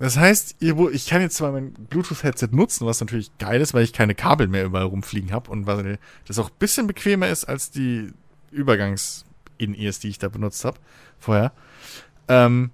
Das 0.00 0.16
heißt, 0.16 0.56
ich 0.60 1.06
kann 1.06 1.20
jetzt 1.20 1.36
zwar 1.36 1.52
mein 1.52 1.72
Bluetooth-Headset 1.72 2.48
nutzen, 2.52 2.86
was 2.86 3.00
natürlich 3.00 3.30
geil 3.38 3.60
ist, 3.60 3.74
weil 3.74 3.84
ich 3.84 3.92
keine 3.92 4.14
Kabel 4.14 4.48
mehr 4.48 4.64
überall 4.64 4.86
rumfliegen 4.86 5.30
habe 5.30 5.50
und 5.50 5.66
weil 5.66 5.98
das 6.26 6.38
auch 6.38 6.48
ein 6.48 6.56
bisschen 6.58 6.86
bequemer 6.86 7.28
ist 7.28 7.44
als 7.44 7.70
die 7.70 8.12
Übergangs- 8.50 9.24
in-Ears, 9.60 9.98
die 9.98 10.08
ich 10.08 10.18
da 10.18 10.28
benutzt 10.28 10.64
habe 10.64 10.78
vorher. 11.18 11.52
Ähm, 12.28 12.70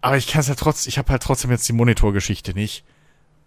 aber 0.00 0.16
ich 0.16 0.26
kann 0.26 0.40
es 0.40 0.48
ja 0.48 0.54
trotzdem, 0.54 0.88
ich 0.88 0.98
habe 0.98 1.10
halt 1.12 1.22
trotzdem 1.22 1.50
jetzt 1.50 1.68
die 1.68 1.72
Monitorgeschichte 1.72 2.54
nicht. 2.54 2.84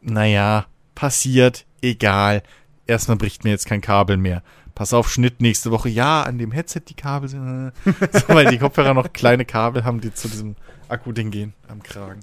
Naja, 0.02 0.66
passiert, 0.96 1.66
egal. 1.82 2.44
Erstmal 2.86 3.18
bricht 3.18 3.44
mir 3.44 3.50
jetzt 3.50 3.66
kein 3.66 3.82
Kabel 3.82 4.18
mehr. 4.18 4.44
Pass 4.76 4.94
auf, 4.94 5.12
Schnitt 5.12 5.42
nächste 5.42 5.72
Woche. 5.72 5.90
Ja, 5.90 6.24
an 6.24 6.38
dem 6.38 6.52
Headset 6.52 6.82
die 6.88 6.94
Kabel 6.94 7.30
sind. 7.30 7.74
Äh, 7.86 7.92
so, 8.20 8.30
weil 8.30 8.48
die 8.48 8.60
Kopfhörer 8.60 8.94
noch 8.94 9.12
kleine 9.12 9.46
Kabel 9.46 9.84
haben, 9.84 10.00
die 10.00 10.14
zu 10.14 10.28
diesem 10.28 10.56
Akku-Ding 10.88 11.32
gehen 11.32 11.54
am 11.68 11.82
Kragen. 11.82 12.22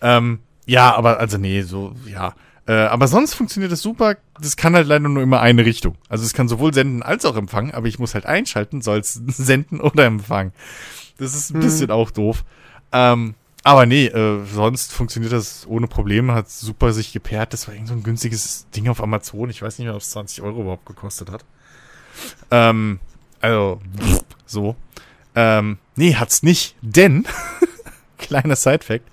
Ähm, 0.00 0.40
ja, 0.66 0.94
aber 0.94 1.20
also 1.20 1.38
nee, 1.38 1.62
so, 1.62 1.94
ja. 2.06 2.34
Äh, 2.66 2.72
aber 2.72 3.06
sonst 3.06 3.34
funktioniert 3.34 3.70
das 3.70 3.80
super. 3.80 4.16
Das 4.40 4.56
kann 4.56 4.74
halt 4.74 4.88
leider 4.88 5.08
nur 5.08 5.22
immer 5.22 5.40
eine 5.40 5.64
Richtung. 5.64 5.96
Also 6.08 6.24
es 6.24 6.32
kann 6.34 6.48
sowohl 6.48 6.74
senden 6.74 7.02
als 7.02 7.24
auch 7.24 7.36
empfangen, 7.36 7.72
aber 7.72 7.86
ich 7.86 7.98
muss 7.98 8.14
halt 8.14 8.26
einschalten, 8.26 8.82
soll 8.82 8.98
es 8.98 9.14
senden 9.26 9.80
oder 9.80 10.04
empfangen. 10.04 10.52
Das 11.18 11.34
ist 11.34 11.50
ein 11.50 11.58
mhm. 11.58 11.62
bisschen 11.62 11.90
auch 11.90 12.10
doof. 12.10 12.44
Ähm, 12.92 13.34
aber 13.62 13.86
nee, 13.86 14.06
äh, 14.06 14.44
sonst 14.44 14.92
funktioniert 14.92 15.32
das 15.32 15.66
ohne 15.66 15.88
Probleme, 15.88 16.34
hat 16.34 16.48
super 16.50 16.92
sich 16.92 17.12
gepaart. 17.12 17.52
Das 17.52 17.66
war 17.66 17.74
irgend 17.74 17.88
so 17.88 17.94
ein 17.94 18.02
günstiges 18.02 18.66
Ding 18.70 18.88
auf 18.88 19.02
Amazon. 19.02 19.50
Ich 19.50 19.62
weiß 19.62 19.78
nicht 19.78 19.86
mehr, 19.86 19.94
ob 19.94 20.02
es 20.02 20.10
20 20.10 20.42
Euro 20.42 20.62
überhaupt 20.62 20.86
gekostet 20.86 21.30
hat. 21.30 21.44
Ähm, 22.50 23.00
also, 23.40 23.80
so. 24.46 24.76
Ähm, 25.34 25.78
nee, 25.96 26.14
hat's 26.14 26.42
nicht, 26.42 26.76
denn, 26.80 27.26
kleiner 28.18 28.56
Side-Fact, 28.56 29.04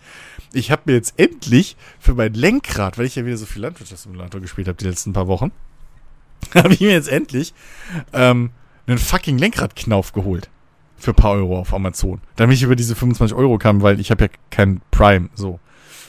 ich 0.53 0.71
habe 0.71 0.83
mir 0.85 0.93
jetzt 0.93 1.13
endlich 1.17 1.75
für 1.99 2.13
mein 2.13 2.33
Lenkrad, 2.33 2.97
weil 2.97 3.05
ich 3.05 3.15
ja 3.15 3.25
wieder 3.25 3.37
so 3.37 3.45
viel 3.45 3.61
Landwirtschaftssimulator 3.61 4.39
gespielt 4.41 4.67
habe 4.67 4.77
die 4.77 4.85
letzten 4.85 5.13
paar 5.13 5.27
Wochen, 5.27 5.51
habe 6.55 6.73
ich 6.73 6.81
mir 6.81 6.91
jetzt 6.91 7.09
endlich 7.09 7.53
ähm, 8.13 8.51
einen 8.87 8.97
fucking 8.97 9.37
Lenkradknauf 9.37 10.13
geholt. 10.13 10.49
Für 10.97 11.11
ein 11.11 11.15
paar 11.15 11.31
Euro 11.31 11.59
auf 11.59 11.73
Amazon. 11.73 12.21
Damit 12.37 12.55
ich 12.55 12.63
über 12.63 12.77
diese 12.77 12.95
25 12.95 13.35
Euro 13.35 13.57
kam, 13.57 13.81
weil 13.81 13.99
ich 13.99 14.09
habe 14.09 14.25
ja 14.25 14.29
kein 14.51 14.81
Prime, 14.89 15.29
so. 15.33 15.59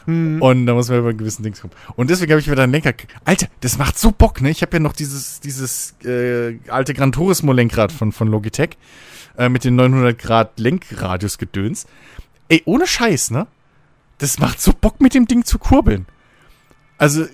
Hm. 0.05 0.41
Und 0.41 0.67
da 0.67 0.75
muss 0.75 0.89
man 0.89 0.99
über 0.99 1.09
einen 1.09 1.19
gewissen 1.19 1.43
Dings 1.43 1.61
kommen. 1.61 1.73
Und 1.97 2.11
deswegen 2.11 2.31
habe 2.31 2.41
ich 2.41 2.51
wieder 2.51 2.63
einen 2.63 2.73
Lenker. 2.73 2.93
Alter, 3.25 3.49
das 3.61 3.79
macht 3.79 3.99
so 3.99 4.13
Bock, 4.13 4.41
ne? 4.41 4.51
Ich 4.51 4.63
habe 4.63 4.77
ja 4.77 4.81
noch 4.81 4.93
dieses, 4.93 5.41
dieses 5.41 5.97
äh, 6.05 6.59
alte 6.69 6.95
Gran 6.95 7.11
Turismo 7.11 7.53
Lenkrad 7.53 7.91
von, 7.91 8.13
von 8.13 8.29
Logitech 8.29 8.77
äh, 9.37 9.49
mit 9.49 9.65
den 9.65 9.77
900 9.77 10.17
Grad 10.19 10.61
Lenkradius 10.61 11.39
gedöns. 11.39 11.87
Ey, 12.49 12.63
ohne 12.67 12.87
Scheiß, 12.87 13.31
ne? 13.31 13.47
Das 14.19 14.39
macht 14.39 14.61
so 14.61 14.73
Bock, 14.73 15.01
mit 15.01 15.15
dem 15.15 15.27
Ding 15.27 15.45
zu 15.45 15.59
kurbeln. 15.59 16.07
Also, 16.97 17.27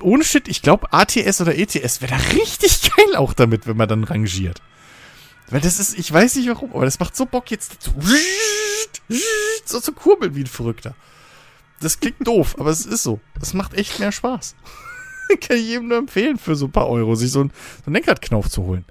ohne 0.00 0.24
Shit, 0.24 0.48
ich 0.48 0.62
glaube, 0.62 0.92
ATS 0.92 1.40
oder 1.40 1.56
ETS 1.56 2.00
wäre 2.00 2.12
da 2.12 2.20
richtig 2.32 2.90
geil 2.96 3.16
auch 3.16 3.34
damit, 3.34 3.66
wenn 3.66 3.76
man 3.76 3.88
dann 3.88 4.04
rangiert. 4.04 4.62
Weil 5.50 5.60
das 5.60 5.78
ist, 5.78 5.98
ich 5.98 6.12
weiß 6.12 6.36
nicht 6.36 6.48
warum, 6.48 6.72
aber 6.72 6.84
das 6.84 6.98
macht 6.98 7.16
so 7.16 7.26
Bock 7.26 7.50
jetzt 7.50 7.82
zu, 7.82 7.92
so 9.64 9.80
zu 9.80 9.92
kurbeln 9.92 10.34
wie 10.34 10.40
ein 10.40 10.46
Verrückter. 10.46 10.94
Das 11.80 12.00
klingt 12.00 12.26
doof, 12.26 12.56
aber 12.58 12.70
es 12.70 12.86
ist 12.86 13.02
so. 13.02 13.20
Das 13.38 13.54
macht 13.54 13.74
echt 13.74 13.98
mehr 13.98 14.12
Spaß. 14.12 14.56
Kann 15.40 15.56
ich 15.56 15.66
jedem 15.66 15.88
nur 15.88 15.98
empfehlen, 15.98 16.38
für 16.38 16.56
so 16.56 16.66
ein 16.66 16.72
paar 16.72 16.88
Euro 16.88 17.14
sich 17.14 17.30
so 17.30 17.40
einen, 17.40 17.50
so 17.50 17.86
einen 17.86 17.94
Lenkradknauf 17.94 18.48
zu 18.48 18.62
holen. 18.62 18.84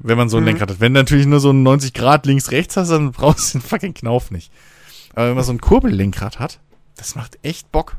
Wenn 0.00 0.18
man 0.18 0.28
so 0.28 0.36
ein 0.36 0.42
mhm. 0.42 0.48
Lenkrad 0.48 0.70
hat. 0.70 0.80
Wenn 0.80 0.92
du 0.92 1.00
natürlich 1.00 1.26
nur 1.26 1.40
so 1.40 1.50
einen 1.50 1.62
90 1.62 1.94
Grad 1.94 2.26
links-rechts 2.26 2.76
hast, 2.76 2.90
dann 2.90 3.12
brauchst 3.12 3.54
du 3.54 3.58
den 3.58 3.66
fucking 3.66 3.94
Knauf 3.94 4.30
nicht. 4.30 4.52
Aber 5.14 5.28
wenn 5.28 5.34
man 5.34 5.44
so 5.44 5.52
ein 5.52 5.60
Kurbellenkrad 5.60 6.38
hat, 6.38 6.60
das 6.96 7.14
macht 7.14 7.38
echt 7.42 7.70
Bock. 7.72 7.96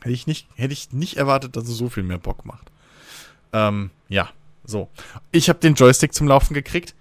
Hätte 0.00 0.14
ich 0.14 0.26
nicht, 0.26 0.48
hätte 0.54 0.72
ich 0.72 0.92
nicht 0.92 1.16
erwartet, 1.16 1.56
dass 1.56 1.68
es 1.68 1.76
so 1.76 1.88
viel 1.88 2.02
mehr 2.02 2.18
Bock 2.18 2.44
macht. 2.44 2.70
Ähm, 3.52 3.90
ja, 4.08 4.30
so. 4.64 4.88
Ich 5.30 5.48
habe 5.48 5.60
den 5.60 5.74
Joystick 5.74 6.12
zum 6.12 6.28
Laufen 6.28 6.54
gekriegt. 6.54 6.94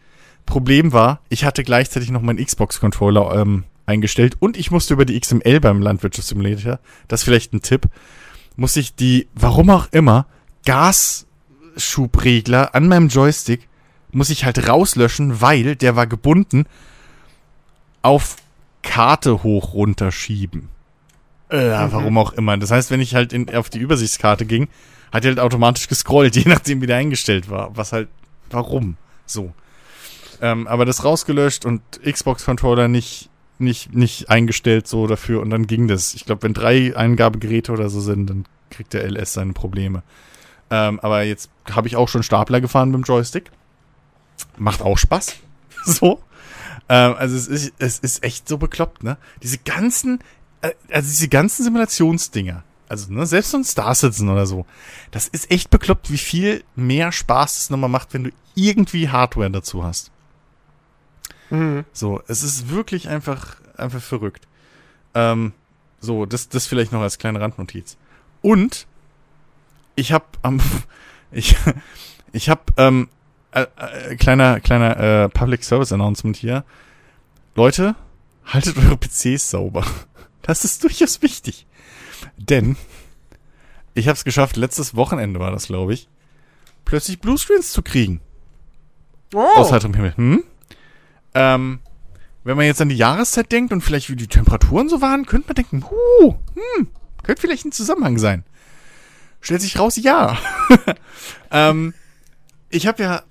Problem 0.45 0.93
war, 0.93 1.22
ich 1.30 1.45
hatte 1.45 1.64
gleichzeitig 1.64 2.11
noch 2.11 2.22
meinen 2.22 2.43
Xbox-Controller 2.43 3.41
ähm, 3.41 3.64
eingestellt 3.86 4.36
und 4.39 4.57
ich 4.57 4.72
musste 4.72 4.93
über 4.93 5.05
die 5.05 5.20
XML 5.20 5.59
beim 5.59 5.82
Landwirtschaftssimulator, 5.82 6.80
das 7.07 7.22
ist 7.22 7.26
vielleicht 7.26 7.53
ein 7.53 7.61
Tipp, 7.61 7.88
musste 8.55 8.80
ich 8.80 8.95
die, 8.95 9.28
warum 9.34 9.70
auch 9.70 9.88
immer, 9.91 10.28
Gasschubregler 10.66 12.76
an 12.76 12.88
meinem 12.88 13.07
Joystick, 13.07 13.68
muss 14.11 14.30
ich 14.30 14.45
halt 14.45 14.68
rauslöschen, 14.68 15.41
weil 15.41 15.76
der 15.76 15.95
war 15.95 16.07
gebunden 16.07 16.66
auf 18.01 18.38
Karte 18.84 19.43
hoch 19.43 19.73
runter 19.73 20.11
schieben. 20.11 20.69
Äh, 21.49 21.86
mhm. 21.86 21.91
Warum 21.91 22.17
auch 22.17 22.34
immer. 22.34 22.57
Das 22.57 22.71
heißt, 22.71 22.91
wenn 22.91 22.99
ich 23.01 23.15
halt 23.15 23.34
in, 23.34 23.53
auf 23.55 23.69
die 23.69 23.79
Übersichtskarte 23.79 24.45
ging, 24.45 24.67
hat 25.11 25.25
er 25.25 25.29
halt 25.29 25.39
automatisch 25.39 25.88
gescrollt, 25.88 26.36
je 26.36 26.47
nachdem 26.47 26.81
wie 26.81 26.88
der 26.88 26.97
eingestellt 26.97 27.49
war. 27.49 27.75
Was 27.75 27.91
halt, 27.91 28.09
warum? 28.49 28.97
So. 29.25 29.53
Ähm, 30.41 30.67
aber 30.67 30.86
das 30.86 31.03
rausgelöscht 31.03 31.65
und 31.65 31.81
Xbox-Controller 32.03 32.88
nicht, 32.88 33.29
nicht, 33.59 33.93
nicht 33.93 34.29
eingestellt 34.29 34.88
so 34.88 35.07
dafür 35.07 35.41
und 35.41 35.49
dann 35.49 35.67
ging 35.67 35.88
das. 35.88 36.13
Ich 36.15 36.25
glaube, 36.25 36.43
wenn 36.43 36.53
drei 36.53 36.95
Eingabegeräte 36.95 37.71
oder 37.71 37.89
so 37.89 38.01
sind, 38.01 38.29
dann 38.29 38.45
kriegt 38.69 38.93
der 38.93 39.09
LS 39.09 39.34
seine 39.34 39.53
Probleme. 39.53 40.03
Ähm, 40.69 40.99
aber 41.01 41.23
jetzt 41.23 41.49
habe 41.71 41.88
ich 41.88 41.95
auch 41.95 42.09
schon 42.09 42.23
Stapler 42.23 42.59
gefahren 42.59 42.89
mit 42.89 42.97
dem 42.97 43.03
Joystick. 43.03 43.51
Macht 44.57 44.81
auch 44.81 44.97
Spaß. 44.97 45.36
so. 45.86 46.21
Ähm, 46.89 47.15
also 47.17 47.36
es 47.36 47.47
ist, 47.47 47.73
es 47.79 47.99
ist 47.99 48.23
echt 48.23 48.47
so 48.47 48.57
bekloppt, 48.57 49.03
ne? 49.03 49.17
Diese 49.41 49.57
ganzen, 49.57 50.19
äh, 50.61 50.71
also 50.91 51.07
diese 51.07 51.27
ganzen 51.27 51.63
Simulationsdinger, 51.63 52.63
also 52.89 53.11
ne, 53.11 53.25
selbst 53.25 53.51
so 53.51 53.57
ein 53.57 53.63
Star 53.63 53.95
Citizen 53.95 54.29
oder 54.29 54.45
so, 54.45 54.65
das 55.11 55.27
ist 55.27 55.49
echt 55.49 55.69
bekloppt, 55.69 56.11
wie 56.11 56.17
viel 56.17 56.63
mehr 56.75 57.11
Spaß 57.11 57.57
es 57.57 57.69
nochmal 57.69 57.89
macht, 57.89 58.13
wenn 58.13 58.25
du 58.25 58.31
irgendwie 58.55 59.09
Hardware 59.09 59.49
dazu 59.49 59.84
hast. 59.84 60.11
Mhm. 61.49 61.86
So, 61.93 62.21
es 62.27 62.43
ist 62.43 62.69
wirklich 62.69 63.07
einfach, 63.09 63.57
einfach 63.77 64.01
verrückt. 64.01 64.47
Ähm, 65.13 65.53
so, 65.99 66.25
das, 66.25 66.49
das 66.49 66.67
vielleicht 66.67 66.91
noch 66.91 67.01
als 67.01 67.17
kleine 67.17 67.39
Randnotiz. 67.39 67.97
Und 68.41 68.88
ich 69.95 70.11
habe 70.11 70.25
am, 70.41 70.59
ich, 71.31 71.55
ich 72.31 72.49
habe 72.49 72.61
ähm, 72.77 73.07
äh, 73.54 73.66
äh, 73.78 74.16
kleiner 74.16 74.60
kleiner 74.60 74.97
äh, 74.97 75.30
Public 75.30 75.64
Service 75.64 75.91
Announcement 75.91 76.36
hier. 76.36 76.64
Leute, 77.56 77.95
haltet 78.45 78.78
eure 78.78 78.97
PCs 78.97 79.49
sauber. 79.49 79.86
Das 80.45 80.66
ist 80.66 80.84
durchaus 80.84 81.22
wichtig, 81.22 81.66
denn 82.36 82.76
ich 83.93 84.10
habe 84.10 84.18
es 84.18 84.26
geschafft. 84.26 84.58
Letztes 84.58 84.93
Wochenende 84.93 85.39
war 85.39 85.51
das, 85.51 85.68
glaube 85.68 85.93
ich, 85.93 86.10
plötzlich 86.84 87.22
Bluescreens 87.22 87.72
zu 87.72 87.82
kriegen. 87.82 88.20
Oh. 89.34 89.39
Aus 89.56 89.72
heiterem 89.72 89.93
Himmel. 89.93 90.18
Hm? 90.18 90.43
Ähm, 91.34 91.80
wenn 92.43 92.58
man 92.58 92.66
jetzt 92.66 92.82
an 92.82 92.89
die 92.89 92.97
Jahreszeit 92.97 93.51
denkt 93.51 93.72
und 93.72 93.82
vielleicht 93.82 94.10
wie 94.10 94.16
die 94.16 94.28
Temperaturen 94.28 94.89
so 94.89 95.01
waren, 95.01 95.26
könnte 95.26 95.47
man 95.47 95.56
denken, 95.56 95.86
huh, 95.89 96.36
hm, 96.56 96.88
könnte 97.24 97.41
vielleicht 97.41 97.66
ein 97.66 97.72
Zusammenhang 97.72 98.18
sein. 98.18 98.43
Stellt 99.39 99.62
sich 99.62 99.80
raus, 99.80 99.95
ja. 99.95 100.38
ähm, 101.51 101.93
ich 102.70 102.88
habe 102.88 103.01
ja, 103.01 103.24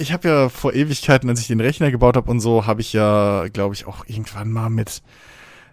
ich 0.00 0.12
habe 0.12 0.28
ja 0.28 0.48
vor 0.48 0.72
Ewigkeiten, 0.72 1.28
als 1.28 1.40
ich 1.40 1.46
den 1.46 1.60
Rechner 1.60 1.90
gebaut 1.90 2.16
habe 2.16 2.30
und 2.30 2.40
so, 2.40 2.66
habe 2.66 2.80
ich 2.80 2.92
ja, 2.92 3.48
glaube 3.52 3.74
ich, 3.74 3.86
auch 3.86 4.04
irgendwann 4.06 4.50
mal 4.50 4.70
mit. 4.70 5.02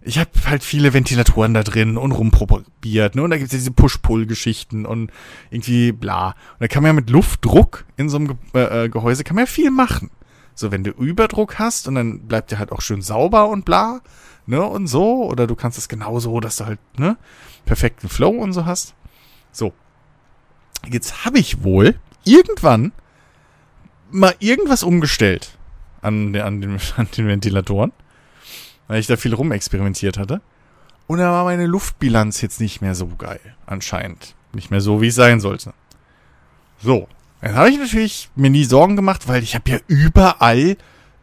Ich 0.02 0.20
habe 0.20 0.30
halt 0.46 0.64
viele 0.64 0.94
Ventilatoren 0.94 1.54
da 1.54 1.64
drin 1.64 1.98
und 1.98 2.12
rumprobiert, 2.12 3.16
ne? 3.16 3.24
Und 3.24 3.30
da 3.30 3.38
gibt's 3.38 3.54
ja 3.54 3.60
diese 3.60 3.72
Push-Pull-Geschichten 3.72 4.86
und 4.86 5.12
irgendwie 5.50 5.92
bla. 5.92 6.28
Und 6.28 6.62
da 6.62 6.68
kann 6.68 6.84
man 6.84 6.90
ja 6.90 6.94
mit 6.94 7.10
Luftdruck 7.10 7.86
in 7.96 8.10
so 8.10 8.18
einem 8.18 8.28
Ge 8.28 8.64
äh, 8.84 8.90
Gehäuse 8.90 9.24
kann 9.24 9.36
man 9.36 9.46
ja 9.46 9.52
viel 9.52 9.72
machen. 9.72 10.12
So, 10.54 10.72
wenn 10.72 10.84
du 10.84 10.92
Überdruck 10.92 11.58
hast 11.58 11.88
und 11.88 11.96
dann 11.96 12.28
bleibt 12.28 12.52
der 12.52 12.60
halt 12.60 12.72
auch 12.72 12.82
schön 12.82 13.02
sauber 13.02 13.48
und 13.48 13.64
bla, 13.64 14.02
ne, 14.46 14.62
und 14.62 14.88
so. 14.88 15.24
Oder 15.26 15.48
du 15.48 15.56
kannst 15.56 15.78
es 15.78 15.88
genauso, 15.88 16.40
dass 16.42 16.58
du 16.58 16.66
halt, 16.66 16.80
ne, 16.98 17.18
perfekten 17.66 18.10
Flow 18.10 18.32
und 18.32 18.54
so 18.54 18.66
hast. 18.66 18.94
So. 19.52 19.74
Jetzt 20.90 21.26
habe 21.26 21.40
ich 21.40 21.64
wohl 21.64 21.96
irgendwann 22.24 22.92
mal 24.12 24.36
irgendwas 24.40 24.84
umgestellt 24.84 25.58
an, 26.02 26.34
der, 26.34 26.46
an, 26.46 26.62
den, 26.62 26.80
an 26.98 27.08
den 27.16 27.28
Ventilatoren, 27.28 27.92
weil 28.88 29.00
ich 29.00 29.08
da 29.08 29.18
viel 29.18 29.34
rumexperimentiert 29.34 30.18
hatte. 30.18 30.42
Und 31.08 31.20
da 31.20 31.32
war 31.32 31.46
meine 31.46 31.66
Luftbilanz 31.66 32.42
jetzt 32.42 32.60
nicht 32.60 32.82
mehr 32.82 32.94
so 32.94 33.08
geil, 33.08 33.40
anscheinend. 33.66 34.36
Nicht 34.54 34.72
mehr 34.72 34.82
so, 34.82 35.02
wie 35.02 35.08
es 35.08 35.16
sein 35.16 35.40
sollte. 35.40 35.74
So, 36.84 37.08
dann 37.42 37.56
habe 37.56 37.70
ich 37.70 37.78
natürlich 37.78 38.30
mir 38.36 38.50
nie 38.50 38.66
Sorgen 38.66 38.96
gemacht, 38.96 39.28
weil 39.28 39.44
ich 39.44 39.56
habe 39.56 39.70
ja 39.70 39.80
überall 39.88 40.78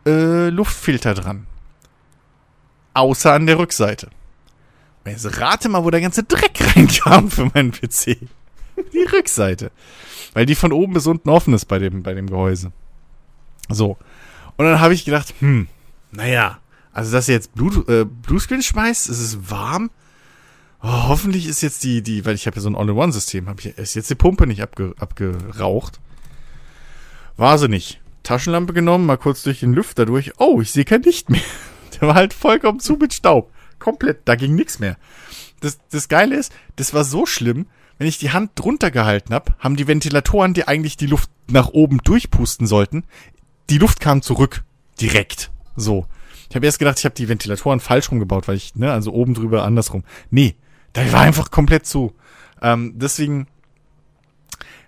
äh, 0.07 0.49
Luftfilter 0.49 1.14
dran. 1.14 1.47
Außer 2.95 3.32
an 3.32 3.47
der 3.47 3.59
Rückseite. 3.59 4.09
Jetzt 5.05 5.39
rate 5.39 5.68
mal, 5.68 5.85
wo 5.85 5.91
der 5.91 6.01
ganze 6.01 6.22
Dreck 6.22 6.59
reinkam 6.76 7.30
für 7.30 7.47
meinen 7.47 7.72
PC. 7.72 8.16
Die 8.93 9.07
Rückseite. 9.12 9.70
Weil 10.35 10.47
die 10.47 10.55
von 10.55 10.72
oben 10.72 10.93
bis 10.93 11.07
unten 11.07 11.30
offen 11.30 11.55
ist 11.55 11.64
bei 11.66 11.78
dem, 11.78 12.03
bei 12.03 12.12
dem 12.12 12.28
Gehäuse. 12.28 12.72
So. 13.70 13.97
Und 14.57 14.66
dann 14.66 14.80
habe 14.80 14.95
ich 14.95 15.05
gedacht, 15.05 15.32
hm, 15.39 15.68
naja, 16.11 16.59
also 16.93 17.12
dass 17.12 17.28
ihr 17.28 17.35
jetzt 17.35 17.55
Blut, 17.55 17.89
äh, 17.89 18.05
Bluescreen 18.05 18.62
schmeißt, 18.62 19.09
es 19.09 19.20
ist 19.20 19.51
warm. 19.51 19.91
Oh, 20.82 21.09
hoffentlich 21.09 21.49
ist 21.49 21.62
jetzt 21.62 21.82
die, 21.82 22.03
die, 22.03 22.26
weil 22.26 22.35
ich 22.35 22.47
habe 22.47 22.57
ja 22.57 22.62
so 22.62 22.68
ein 22.68 22.76
All-in-One-System, 22.76 23.49
habe 23.49 23.61
ich 23.61 23.78
ist 23.78 23.95
jetzt 23.95 24.11
die 24.11 24.14
Pumpe 24.14 24.47
nicht 24.47 24.62
abge, 24.62 24.95
abgeraucht. 24.99 25.99
War 27.37 27.59
sie 27.59 27.68
nicht. 27.68 28.01
Taschenlampe 28.22 28.72
genommen, 28.72 29.07
mal 29.07 29.16
kurz 29.16 29.43
durch 29.43 29.61
den 29.61 29.72
Lüfter 29.72 30.07
durch. 30.07 30.32
Oh, 30.39 30.61
ich 30.61 30.72
sehe 30.72 30.85
kein 30.85 31.03
Licht 31.03 31.30
mehr. 31.30 31.41
Der 32.01 32.09
war 32.09 32.14
halt 32.14 32.35
vollkommen 32.35 32.80
zu 32.80 32.95
mit 32.95 33.14
Staub. 33.14 33.53
Komplett, 33.78 34.22
da 34.24 34.35
ging 34.35 34.55
nichts 34.55 34.78
mehr. 34.78 34.97
Das, 35.61 35.78
das 35.91 36.09
Geile 36.09 36.37
ist, 36.37 36.53
das 36.76 36.95
war 36.95 37.05
so 37.05 37.26
schlimm, 37.26 37.66
wenn 37.99 38.07
ich 38.07 38.18
die 38.18 38.32
Hand 38.32 38.53
drunter 38.55 38.90
gehalten 38.90 39.34
habe, 39.34 39.55
haben 39.59 39.76
die 39.76 39.86
Ventilatoren, 39.86 40.55
die 40.55 40.66
eigentlich 40.66 40.97
die 40.97 41.07
Luft 41.07 41.30
nach 41.49 41.68
oben 41.68 41.99
durchpusten 41.99 42.66
sollten, 42.66 43.05
die 43.70 43.78
Luft 43.78 44.01
kam 44.01 44.22
zurück. 44.22 44.64
Direkt. 45.01 45.51
So. 45.76 46.07
Ich 46.49 46.57
habe 46.57 46.66
erst 46.66 46.78
gedacht, 46.78 46.99
ich 46.99 47.05
habe 47.05 47.14
die 47.14 47.28
Ventilatoren 47.28 47.80
falsch 47.80 48.11
rumgebaut, 48.11 48.47
weil 48.47 48.57
ich, 48.57 48.74
ne, 48.74 48.92
also 48.92 49.12
oben 49.12 49.34
drüber 49.34 49.64
andersrum. 49.64 50.05
Nee, 50.30 50.55
da 50.92 51.11
war 51.12 51.22
einfach 51.22 51.51
komplett 51.51 51.86
zu. 51.86 52.12
Ähm, 52.62 52.92
deswegen, 52.97 53.47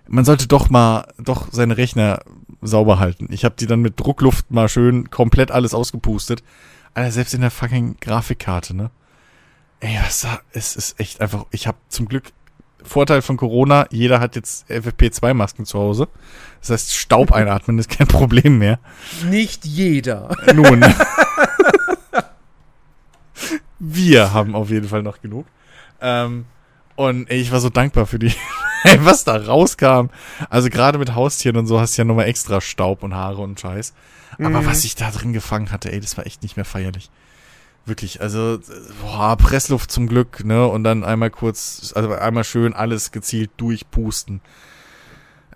man 0.07 0.25
sollte 0.25 0.47
doch 0.47 0.69
mal, 0.69 1.07
doch 1.17 1.49
seine 1.51 1.77
Rechner 1.77 2.21
sauber 2.61 2.99
halten. 2.99 3.27
Ich 3.31 3.43
habe 3.43 3.55
die 3.59 3.67
dann 3.67 3.81
mit 3.81 3.99
Druckluft 3.99 4.49
mal 4.51 4.69
schön 4.69 5.09
komplett 5.09 5.51
alles 5.51 5.73
ausgepustet. 5.73 6.43
Alter, 6.93 7.11
selbst 7.11 7.33
in 7.33 7.41
der 7.41 7.51
fucking 7.51 7.97
Grafikkarte, 7.99 8.75
ne? 8.75 8.89
Ey, 9.79 9.99
was 10.03 10.21
da, 10.21 10.39
es 10.53 10.75
ist 10.75 10.99
echt 10.99 11.21
einfach, 11.21 11.45
ich 11.51 11.67
habe 11.67 11.77
zum 11.89 12.07
Glück 12.07 12.31
Vorteil 12.83 13.21
von 13.21 13.37
Corona, 13.37 13.87
jeder 13.91 14.19
hat 14.19 14.35
jetzt 14.35 14.69
FFP2-Masken 14.69 15.65
zu 15.65 15.77
Hause. 15.79 16.07
Das 16.61 16.69
heißt, 16.69 16.93
Staub 16.95 17.31
einatmen 17.31 17.77
ist 17.79 17.89
kein 17.89 18.07
Problem 18.07 18.57
mehr. 18.59 18.79
Nicht 19.29 19.65
jeder. 19.65 20.29
Nun. 20.55 20.83
Wir 23.79 24.33
haben 24.33 24.55
auf 24.55 24.69
jeden 24.69 24.87
Fall 24.87 25.03
noch 25.03 25.21
genug. 25.21 25.45
Ähm, 26.01 26.45
und 26.95 27.29
ey, 27.29 27.39
ich 27.39 27.51
war 27.51 27.59
so 27.59 27.69
dankbar 27.69 28.05
für 28.07 28.17
die, 28.19 28.33
was 28.99 29.23
da 29.23 29.35
rauskam. 29.35 30.07
Also 30.49 30.69
gerade 30.69 30.97
mit 30.97 31.13
Haustieren 31.13 31.57
und 31.57 31.67
so 31.67 31.79
hast 31.79 31.95
du 31.97 32.01
ja 32.01 32.05
nochmal 32.05 32.25
extra 32.27 32.59
Staub 32.59 33.03
und 33.03 33.13
Haare 33.13 33.41
und 33.41 33.59
Scheiß. 33.59 33.93
Aber 34.39 34.61
Mhm. 34.61 34.65
was 34.65 34.83
ich 34.83 34.95
da 34.95 35.11
drin 35.11 35.33
gefangen 35.33 35.71
hatte, 35.71 35.91
ey, 35.91 35.99
das 35.99 36.17
war 36.17 36.25
echt 36.25 36.41
nicht 36.43 36.55
mehr 36.55 36.65
feierlich. 36.65 37.09
Wirklich, 37.87 38.19
also, 38.19 38.59
boah, 39.01 39.37
Pressluft 39.37 39.91
zum 39.91 40.07
Glück, 40.07 40.43
ne, 40.43 40.67
und 40.67 40.83
dann 40.83 41.05
einmal 41.05 41.29
kurz, 41.29 41.93
also 41.95 42.11
einmal 42.11 42.43
schön 42.43 42.73
alles 42.73 43.11
gezielt 43.11 43.51
durchpusten. 43.55 44.41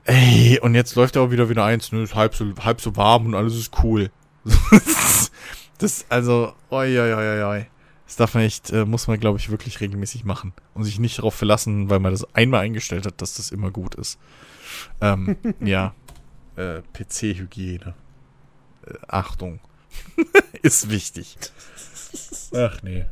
Ey, 0.06 0.58
und 0.62 0.74
jetzt 0.74 0.96
läuft 0.96 1.18
er 1.18 1.24
auch 1.24 1.32
wieder 1.32 1.50
wieder 1.50 1.66
eins, 1.66 1.92
ne, 1.92 2.02
ist 2.02 2.16
halb 2.16 2.34
so, 2.34 2.46
halb 2.64 2.80
so 2.80 2.96
warm 2.96 3.26
und 3.26 3.36
alles 3.36 3.56
ist 3.56 3.84
cool. 3.84 4.12
das, 5.78 6.06
also, 6.08 6.54
oi, 6.70 6.98
oi, 6.98 7.14
oi, 7.14 7.44
oi. 7.44 7.66
Das 8.06 8.16
darf 8.16 8.34
man 8.34 8.44
echt, 8.44 8.72
äh, 8.72 8.86
muss 8.86 9.08
man, 9.08 9.20
glaube 9.20 9.38
ich, 9.38 9.52
wirklich 9.52 9.80
regelmäßig 9.80 10.26
machen. 10.26 10.54
Und 10.74 10.84
sich 10.84 11.00
nicht 11.00 11.18
darauf 11.18 11.34
verlassen, 11.34 11.90
weil 11.90 12.00
man 12.00 12.12
das 12.12 12.26
einmal 12.34 12.62
eingestellt 12.62 13.06
hat, 13.06 13.22
dass 13.22 13.36
das 13.36 13.52
immer 13.52 13.72
gut 13.72 13.96
ist. 13.96 14.20
Ähm, 15.00 15.38
ja. 15.62 15.94
Äh, 16.56 16.82
PC-Hygiene. 16.94 17.94
Äh, 18.86 18.94
Achtung. 19.08 19.60
ist 20.62 20.90
wichtig. 20.90 21.38
Ach 22.54 22.82
nee. 22.84 23.06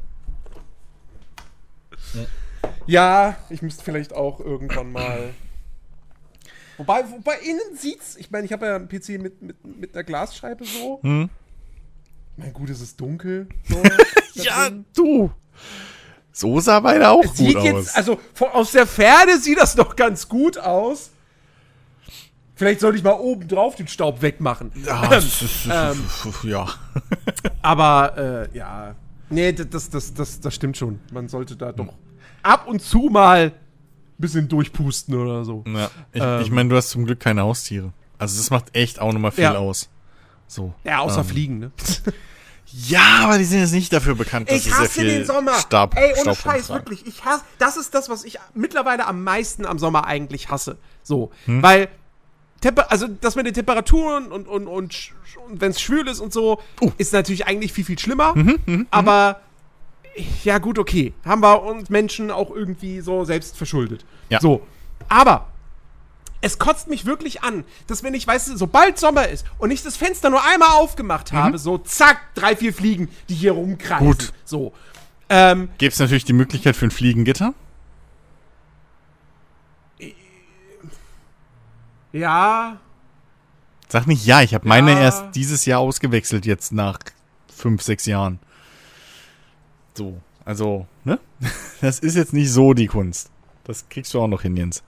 Ja, 2.86 3.38
ich 3.50 3.62
müsste 3.62 3.84
vielleicht 3.84 4.14
auch 4.14 4.40
irgendwann 4.40 4.92
mal. 4.92 5.34
Wobei, 6.78 7.10
wobei 7.12 7.38
innen 7.40 7.76
sieht's. 7.78 8.16
Ich 8.16 8.32
meine, 8.32 8.46
ich 8.46 8.54
habe 8.54 8.66
ja 8.66 8.76
einen 8.76 8.88
PC 8.88 9.10
mit, 9.22 9.42
mit, 9.42 9.66
mit 9.66 9.94
einer 9.94 10.04
Glasscheibe 10.04 10.64
so. 10.66 11.00
Hm? 11.04 11.30
Mein 12.38 12.54
gut, 12.54 12.70
es 12.70 12.82
ist 12.82 13.00
dunkel. 13.00 13.48
So, 13.68 13.82
Ja, 14.44 14.70
drin. 14.70 14.86
du. 14.96 15.32
So 16.32 16.60
sah 16.62 16.80
beide 16.80 17.10
auch 17.10 17.22
Es 17.24 17.30
gut 17.32 17.38
sieht 17.38 17.58
aus. 17.58 17.64
jetzt, 17.66 17.98
also 17.98 18.20
von, 18.34 18.50
aus 18.52 18.72
der 18.72 18.88
Ferne 18.88 19.38
sieht 19.40 19.60
das 19.60 19.76
noch 19.76 19.96
ganz 19.96 20.28
gut 20.30 20.58
aus. 20.58 21.10
Vielleicht 22.60 22.82
sollte 22.82 22.98
ich 22.98 23.04
mal 23.06 23.12
oben 23.14 23.48
drauf 23.48 23.76
den 23.78 23.88
Staub 23.88 24.22
wegmachen. 24.22 24.70
ja, 24.86 25.16
ist, 25.16 25.42
ähm, 25.72 26.04
ja. 26.44 26.68
Aber 27.62 28.50
äh, 28.52 28.58
ja, 28.58 28.96
nee, 29.30 29.54
das, 29.54 29.90
das, 29.90 30.14
das, 30.14 30.42
das, 30.42 30.54
stimmt 30.56 30.76
schon. 30.76 31.00
Man 31.14 31.30
sollte 31.30 31.56
da 31.56 31.72
doch 31.72 31.94
ab 32.44 32.68
und 32.68 32.82
zu 32.82 33.08
mal 33.10 33.46
ein 33.46 33.52
bisschen 34.18 34.50
durchpusten 34.50 35.16
oder 35.16 35.46
so. 35.46 35.64
ja. 35.68 35.90
Ich, 36.12 36.22
Ähm. 36.22 36.42
ich 36.42 36.52
meine, 36.52 36.68
du 36.68 36.76
hast 36.76 36.90
zum 36.90 37.06
Glück 37.06 37.22
keine 37.22 37.44
Haustiere. 37.44 37.94
Also 38.18 38.38
das 38.38 38.50
macht 38.50 38.76
echt 38.76 39.00
auch 39.00 39.14
nochmal 39.14 39.32
viel 39.32 39.46
Ja. 39.46 39.56
aus. 39.56 39.88
So. 40.48 40.74
Ja, 40.84 41.00
außer 41.00 41.20
Ähm, 41.22 41.26
Fliegen, 41.26 41.60
ne? 41.60 41.72
Ja, 42.72 43.22
aber 43.24 43.38
die 43.40 43.46
sind 43.46 43.62
jetzt 43.62 43.72
nicht 43.72 43.92
dafür 43.94 44.14
bekannt, 44.16 44.50
dass 44.50 44.58
Ich 44.58 44.64
sie 44.66 44.70
sehr 44.70 44.80
hasse 44.80 44.90
viel 45.00 45.08
den 45.08 45.26
Sommer. 45.26 45.54
Stab, 45.56 45.96
Ey, 45.98 46.12
ohne 46.14 46.36
Staub 46.36 46.38
Scheiß, 46.38 46.70
wirklich. 46.70 47.08
Ich 47.08 47.26
hasse, 47.26 47.44
das 47.58 47.78
ist 47.78 47.96
das, 47.96 48.10
was 48.10 48.24
ich 48.26 48.38
mittlerweile 48.54 49.08
am 49.08 49.24
meisten 49.24 49.66
am 49.66 49.80
Sommer 49.80 50.06
eigentlich 50.06 50.50
hasse. 50.52 50.78
So, 51.02 51.32
Hm? 51.46 51.64
weil 51.64 51.88
Temper 52.62 52.92
also 52.92 53.08
das 53.08 53.36
mit 53.36 53.46
den 53.46 53.54
Temperaturen 53.54 54.32
und 54.32 54.48
und 54.48 54.68
und, 54.68 55.12
und 55.48 55.62
wenn 55.62 55.72
es 55.72 55.82
schwül 55.82 56.08
ist 56.08 56.20
und 56.20 56.34
so, 56.34 56.60
Uh. 56.82 56.86
Mhm, 56.86 56.94
ist 56.98 57.14
natürlich 57.14 57.48
eigentlich 57.48 57.74
viel 57.74 57.86
viel 57.86 58.00
schlimmer. 58.00 58.34
aber 58.92 59.42
ja 60.44 60.58
gut, 60.58 60.80
okay, 60.80 61.14
haben 61.24 61.42
wir 61.42 61.64
uns 61.64 61.90
Menschen 61.90 62.32
auch 62.32 62.52
irgendwie 62.52 63.02
so 63.02 63.24
selbst 63.24 63.58
verschuldet. 63.58 64.06
Ja. 64.30 64.42
So, 64.42 64.62
aber 65.08 65.48
es 66.42 66.58
kotzt 66.58 66.88
mich 66.88 67.06
wirklich 67.06 67.44
an, 67.44 67.64
dass 67.88 68.04
wenn 68.04 68.14
ich, 68.14 68.26
weißt 68.26 68.50
du, 68.50 68.58
sobald 68.58 68.98
Sommer 68.98 69.28
ist 69.28 69.46
und 69.58 69.72
ich 69.72 69.84
das 69.84 69.98
Fenster 69.98 70.30
nur 70.30 70.44
einmal 70.46 70.70
aufgemacht 70.70 71.32
habe, 71.32 71.58
so 71.58 71.78
zack, 71.78 72.34
drei, 72.34 72.56
vier 72.56 72.74
Fliegen, 72.74 73.10
die 73.28 73.36
hier 73.36 73.54
rumkreisen. 73.54 74.08
Gut. 74.08 74.34
So. 74.46 74.74
Ähm, 75.30 75.70
Gäbe 75.78 75.92
es 75.92 76.00
natürlich 76.00 76.26
die 76.26 76.34
Möglichkeit 76.34 76.76
für 76.76 76.86
ein 76.86 76.92
Fliegengitter? 76.92 77.54
Ja, 82.12 82.78
Sag 83.92 84.06
nicht 84.06 84.24
ja, 84.24 84.44
ich 84.44 84.54
habe 84.54 84.68
meine 84.68 84.92
Ja. 84.92 85.00
erst 85.02 85.36
dieses 85.36 85.66
Jahr 85.66 85.80
ausgewechselt, 85.80 86.46
jetzt 86.46 86.72
nach 86.72 87.00
fünf, 87.52 87.82
sechs 87.82 88.06
Jahren. 88.06 88.38
So, 89.96 90.22
also, 90.46 90.86
ne? 91.04 91.20
Das 91.82 92.00
ist 92.00 92.16
jetzt 92.16 92.34
nicht 92.34 92.52
so 92.52 92.74
die 92.74 92.86
Kunst. 92.88 93.32
Das 93.64 93.90
kriegst 93.90 94.14
du 94.14 94.22
auch 94.22 94.28
noch 94.28 94.44
hin, 94.44 94.56
Jens. 94.56 94.84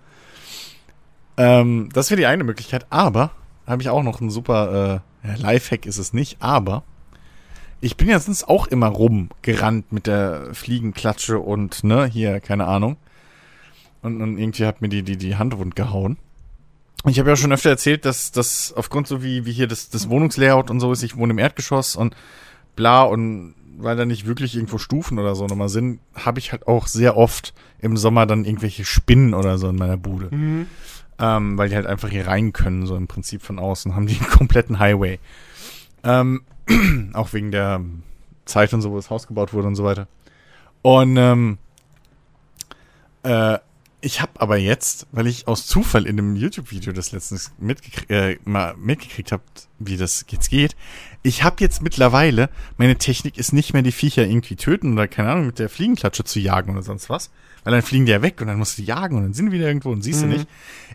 Ähm, 1.38 1.90
das 1.94 2.12
wäre 2.12 2.20
die 2.20 2.26
eine 2.28 2.44
Möglichkeit, 2.44 2.86
aber 2.92 3.32
habe 3.66 3.82
ich 3.82 3.90
auch 3.90 4.04
noch 4.04 4.22
einen 4.22 4.30
super 4.30 5.02
äh, 5.24 5.36
Lifehack 5.36 5.86
ist 5.86 5.98
es 5.98 6.14
nicht, 6.14 6.38
aber 6.42 6.84
ich 7.80 7.98
bin 7.98 8.08
ja 8.10 8.20
sonst 8.20 8.48
auch 8.48 8.68
immer 8.68 8.88
rumgerannt 8.88 9.92
mit 9.92 10.06
der 10.06 10.54
Fliegenklatsche 10.54 11.40
und, 11.40 11.84
ne, 11.84 12.06
hier, 12.06 12.40
keine 12.40 12.68
Ahnung. 12.68 12.98
Und, 14.04 14.22
und 14.22 14.38
irgendwie 14.38 14.66
hat 14.66 14.82
mir 14.82 14.90
die, 14.90 15.02
die, 15.02 15.18
die 15.18 15.38
Hand 15.38 15.58
wund 15.58 15.76
gehauen. 15.76 16.18
Ich 17.08 17.20
habe 17.20 17.30
ja 17.30 17.36
schon 17.36 17.52
öfter 17.52 17.70
erzählt, 17.70 18.06
dass 18.06 18.32
das 18.32 18.74
aufgrund 18.76 19.08
so 19.08 19.24
wie, 19.24 19.46
wie 19.46 19.52
hier 19.52 19.68
das, 19.68 19.90
das 19.90 20.10
Wohnungslayout 20.10 20.70
und 20.70 20.80
so 20.80 20.92
ist, 20.92 21.02
ich 21.02 21.18
wohne 21.18 21.34
im 21.34 21.40
Erdgeschoss 21.40 21.96
und 21.96 22.16
bla 22.76 23.02
und 23.04 23.56
weil 23.78 23.96
da 23.96 24.06
nicht 24.06 24.28
wirklich 24.28 24.56
irgendwo 24.56 24.78
Stufen 24.78 25.18
oder 25.18 25.34
so 25.34 25.48
nochmal 25.48 25.70
sind, 25.70 26.00
habe 26.14 26.40
ich 26.40 26.52
halt 26.52 26.68
auch 26.68 26.88
sehr 26.88 27.18
oft 27.18 27.54
im 27.80 27.98
Sommer 27.98 28.28
dann 28.28 28.46
irgendwelche 28.46 28.86
Spinnen 28.86 29.34
oder 29.34 29.58
so 29.58 29.70
in 29.70 29.76
meiner 29.76 29.98
Bude. 29.98 30.30
Ähm, 31.18 31.58
weil 31.58 31.70
die 31.70 31.76
halt 31.76 31.88
einfach 31.88 32.10
hier 32.10 32.28
rein 32.28 32.54
können, 32.54 32.86
so 32.86 32.96
im 32.96 33.08
Prinzip 33.08 33.42
von 33.42 33.58
außen, 33.58 33.96
haben 33.96 34.06
die 34.08 34.18
einen 34.18 34.30
kompletten 34.30 34.78
Highway. 34.78 35.20
Ähm, 36.04 36.44
auch 37.14 37.34
wegen 37.34 37.52
der 37.52 37.82
Zeit 38.46 38.74
und 38.74 38.82
so, 38.82 38.92
wo 38.92 38.96
das 38.98 39.10
Haus 39.10 39.28
gebaut 39.28 39.54
wurde 39.54 39.68
und 39.68 39.76
so 39.76 39.84
weiter. 39.84 40.08
Und 40.82 41.18
ähm, 41.18 41.58
äh, 43.24 43.58
ich 44.02 44.20
habe 44.20 44.42
aber 44.42 44.58
jetzt, 44.58 45.08
weil 45.12 45.28
ich 45.28 45.48
aus 45.48 45.68
Zufall 45.68 46.08
in 46.08 46.18
einem 46.18 46.36
YouTube-Video 46.36 46.92
das 46.92 47.12
letztens 47.12 47.52
mitgekriegt, 47.60 48.10
äh, 48.10 48.38
mal 48.46 48.76
mitgekriegt 48.76 49.32
habe, 49.32 49.44
wie 49.78 49.96
das 49.96 50.26
jetzt 50.30 50.50
geht, 50.50 50.76
ich 51.22 51.44
habe 51.44 51.58
jetzt 51.60 51.84
mittlerweile, 51.84 52.50
meine 52.78 52.98
Technik 52.98 53.38
ist 53.38 53.54
nicht 53.54 53.74
mehr 53.74 53.84
die 53.84 53.92
Viecher 53.92 54.26
irgendwie 54.26 54.56
töten 54.56 54.94
oder 54.94 55.08
keine 55.08 55.32
Ahnung, 55.32 55.46
mit 55.46 55.60
der 55.60 55.70
Fliegenklatsche 55.70 56.24
zu 56.24 56.40
jagen 56.40 56.72
oder 56.72 56.82
sonst 56.82 57.10
was. 57.10 57.30
Weil 57.64 57.74
dann 57.74 57.84
fliegen 57.84 58.08
die 58.08 58.12
ja 58.12 58.24
weg 58.24 58.42
und 58.42 58.48
dann 58.48 58.58
musst 58.58 58.78
du 58.78 58.82
die 58.82 58.88
jagen 58.88 59.18
und 59.18 59.24
dann 59.24 59.34
sind 59.34 59.46
die 59.46 59.52
wieder 59.52 59.68
irgendwo 59.68 59.92
und 59.92 60.02
siehst 60.02 60.24
du 60.24 60.26
nicht. 60.26 60.48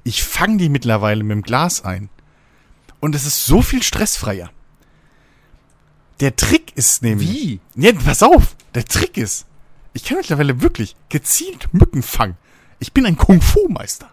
Ich 0.03 0.25
fange 0.25 0.57
die 0.57 0.69
mittlerweile 0.69 1.23
mit 1.23 1.37
dem 1.37 1.43
Glas 1.43 1.85
ein. 1.85 2.09
Und 2.99 3.15
es 3.15 3.25
ist 3.25 3.47
so 3.47 3.63
viel 3.63 3.85
stressfreier. 3.85 4.51
Der 6.19 6.35
Trick 6.35 6.73
ist 6.77 7.03
nämlich. 7.03 7.31
Wie? 7.31 7.61
Ja, 7.77 7.93
pass 7.93 8.25
auf. 8.25 8.57
Der 8.75 8.85
Trick 8.85 9.17
ist, 9.17 9.47
ich 9.93 10.05
kann 10.05 10.19
mittlerweile 10.19 10.61
wirklich 10.61 10.97
gezielt 11.09 11.73
Mücken 11.73 12.03
fangen. 12.03 12.37
Ich 12.79 12.93
bin 12.93 13.07
ein 13.07 13.17
Kung-Fu-Meister. 13.17 14.11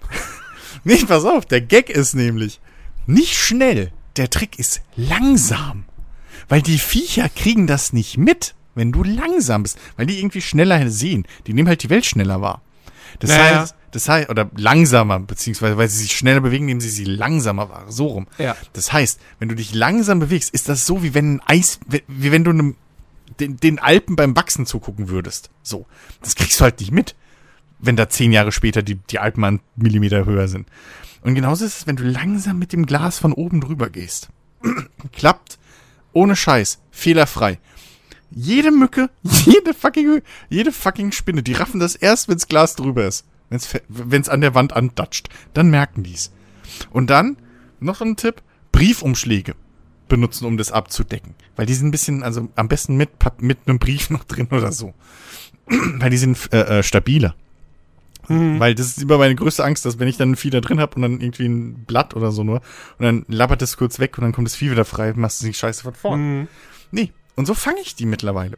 nee, 0.84 1.04
pass 1.06 1.24
auf. 1.24 1.46
Der 1.46 1.60
Gag 1.60 1.90
ist 1.90 2.14
nämlich 2.14 2.60
nicht 3.06 3.34
schnell. 3.36 3.92
Der 4.16 4.30
Trick 4.30 4.58
ist 4.58 4.80
langsam. 4.96 5.84
Weil 6.48 6.62
die 6.62 6.78
Viecher 6.78 7.28
kriegen 7.28 7.66
das 7.66 7.92
nicht 7.92 8.16
mit, 8.18 8.54
wenn 8.74 8.92
du 8.92 9.02
langsam 9.02 9.62
bist. 9.62 9.78
Weil 9.96 10.06
die 10.06 10.18
irgendwie 10.18 10.40
schneller 10.42 10.90
sehen. 10.90 11.26
Die 11.46 11.52
nehmen 11.54 11.68
halt 11.68 11.82
die 11.82 11.90
Welt 11.90 12.06
schneller 12.06 12.40
wahr. 12.40 12.62
Das 13.18 13.30
Naja. 13.30 13.60
heißt, 13.60 13.74
das 13.92 14.08
heißt, 14.08 14.28
oder 14.28 14.50
langsamer, 14.56 15.20
beziehungsweise 15.20 15.76
weil 15.76 15.88
sie 15.88 15.98
sich 16.02 16.16
schneller 16.16 16.40
bewegen, 16.40 16.66
nehmen 16.66 16.80
sie 16.80 16.90
sie 16.90 17.04
langsamer 17.04 17.68
wahr. 17.70 17.84
So 17.88 18.06
rum. 18.08 18.26
Ja. 18.38 18.56
Das 18.72 18.92
heißt, 18.92 19.20
wenn 19.38 19.48
du 19.48 19.54
dich 19.54 19.72
langsam 19.74 20.18
bewegst, 20.18 20.52
ist 20.52 20.68
das 20.68 20.84
so, 20.86 21.02
wie 21.02 21.14
wenn 21.14 21.36
ein 21.36 21.42
Eis, 21.46 21.78
wie 22.08 22.32
wenn 22.32 22.42
du 22.44 22.50
einem, 22.50 22.76
den, 23.40 23.56
den 23.58 23.78
Alpen 23.78 24.16
beim 24.16 24.34
Wachsen 24.36 24.66
zugucken 24.66 25.08
würdest. 25.08 25.50
So. 25.62 25.86
Das 26.22 26.34
kriegst 26.34 26.58
du 26.58 26.64
halt 26.64 26.80
nicht 26.80 26.90
mit, 26.92 27.14
wenn 27.86 27.96
da 27.96 28.08
zehn 28.08 28.32
Jahre 28.32 28.52
später 28.52 28.82
die, 28.82 28.96
die 28.96 29.18
Alpen 29.18 29.40
mal 29.40 29.48
einen 29.48 29.60
Millimeter 29.76 30.26
höher 30.26 30.48
sind. 30.48 30.68
Und 31.22 31.34
genauso 31.34 31.64
ist 31.64 31.78
es, 31.78 31.86
wenn 31.86 31.96
du 31.96 32.04
langsam 32.04 32.58
mit 32.58 32.72
dem 32.72 32.86
Glas 32.86 33.18
von 33.18 33.32
oben 33.32 33.60
drüber 33.60 33.90
gehst. 33.90 34.28
Klappt. 35.12 35.58
Ohne 36.12 36.36
Scheiß. 36.36 36.80
Fehlerfrei. 36.90 37.58
Jede 38.30 38.70
Mücke, 38.70 39.10
jede 39.22 39.74
fucking, 39.74 40.22
jede 40.48 40.72
fucking 40.72 41.12
Spinne, 41.12 41.42
die 41.42 41.52
raffen 41.52 41.80
das 41.80 41.94
erst, 41.94 42.28
wenns 42.28 42.48
Glas 42.48 42.74
drüber 42.74 43.06
ist. 43.06 43.24
Wenn's, 43.48 43.68
wenn's 43.88 44.28
an 44.28 44.40
der 44.40 44.54
Wand 44.54 44.72
andatscht. 44.72 45.28
Dann 45.54 45.70
merken 45.70 46.02
die's. 46.02 46.32
Und 46.90 47.10
dann, 47.10 47.36
noch 47.80 48.00
ein 48.00 48.16
Tipp, 48.16 48.42
Briefumschläge 48.72 49.54
benutzen, 50.08 50.46
um 50.46 50.56
das 50.56 50.72
abzudecken. 50.72 51.34
Weil 51.56 51.66
die 51.66 51.74
sind 51.74 51.88
ein 51.88 51.92
bisschen, 51.92 52.22
also 52.22 52.48
am 52.56 52.68
besten 52.68 52.96
mit, 52.96 53.10
mit 53.38 53.58
einem 53.66 53.78
Brief 53.78 54.10
noch 54.10 54.24
drin 54.24 54.48
oder 54.50 54.72
so. 54.72 54.94
Weil 55.66 56.10
die 56.10 56.18
sind 56.18 56.52
äh, 56.52 56.78
äh, 56.78 56.82
stabiler. 56.82 57.34
Weil 58.28 58.74
das 58.74 58.86
ist 58.86 59.02
immer 59.02 59.18
meine 59.18 59.34
größte 59.34 59.64
Angst, 59.64 59.84
dass 59.84 59.98
wenn 59.98 60.08
ich 60.08 60.16
dann 60.16 60.32
ein 60.32 60.36
Vieh 60.36 60.50
da 60.50 60.60
drin 60.60 60.80
habe 60.80 60.96
und 60.96 61.02
dann 61.02 61.20
irgendwie 61.20 61.46
ein 61.46 61.84
Blatt 61.84 62.14
oder 62.14 62.32
so 62.32 62.44
nur 62.44 62.62
und 62.98 63.04
dann 63.04 63.24
lappert 63.28 63.62
es 63.62 63.76
kurz 63.76 63.98
weg 63.98 64.16
und 64.18 64.24
dann 64.24 64.32
kommt 64.32 64.48
das 64.48 64.56
Vieh 64.56 64.70
wieder 64.70 64.84
frei, 64.84 65.12
machst 65.14 65.42
du 65.42 65.46
die 65.46 65.54
Scheiße 65.54 65.82
von 65.82 65.94
vorn. 65.94 66.48
Nee, 66.90 67.12
und 67.36 67.46
so 67.46 67.54
fange 67.54 67.80
ich 67.80 67.94
die 67.94 68.06
mittlerweile. 68.06 68.56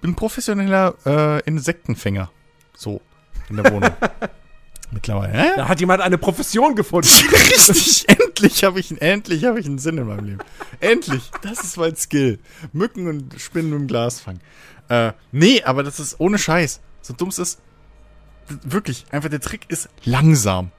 Bin 0.00 0.14
professioneller 0.14 0.94
äh, 1.06 1.42
Insektenfänger. 1.44 2.30
So, 2.76 3.00
in 3.48 3.56
der 3.56 3.72
Wohnung. 3.72 3.90
mittlerweile. 4.90 5.36
Ja. 5.36 5.56
Da 5.56 5.68
hat 5.68 5.80
jemand 5.80 6.02
eine 6.02 6.18
Profession 6.18 6.74
gefunden. 6.74 7.08
Richtig, 7.50 8.08
endlich 8.08 8.64
habe 8.64 8.80
ich, 8.80 9.00
endlich 9.00 9.44
habe 9.44 9.60
ich 9.60 9.66
einen 9.66 9.78
Sinn 9.78 9.98
in 9.98 10.06
meinem 10.06 10.24
Leben. 10.24 10.38
Endlich, 10.80 11.30
das 11.42 11.64
ist 11.64 11.76
mein 11.76 11.96
Skill. 11.96 12.38
Mücken 12.72 13.08
und 13.08 13.40
Spinnen 13.40 13.72
im 13.72 13.86
Glas 13.86 14.20
fangen. 14.20 14.40
Äh, 14.88 15.12
nee, 15.32 15.62
aber 15.62 15.82
das 15.82 16.00
ist 16.00 16.18
ohne 16.18 16.38
Scheiß. 16.38 16.80
So 17.02 17.14
dumm 17.14 17.28
es 17.28 17.38
ist, 17.38 17.60
wirklich, 18.62 19.06
einfach 19.10 19.28
der 19.28 19.40
Trick 19.40 19.62
ist 19.68 19.88
langsam. 20.04 20.70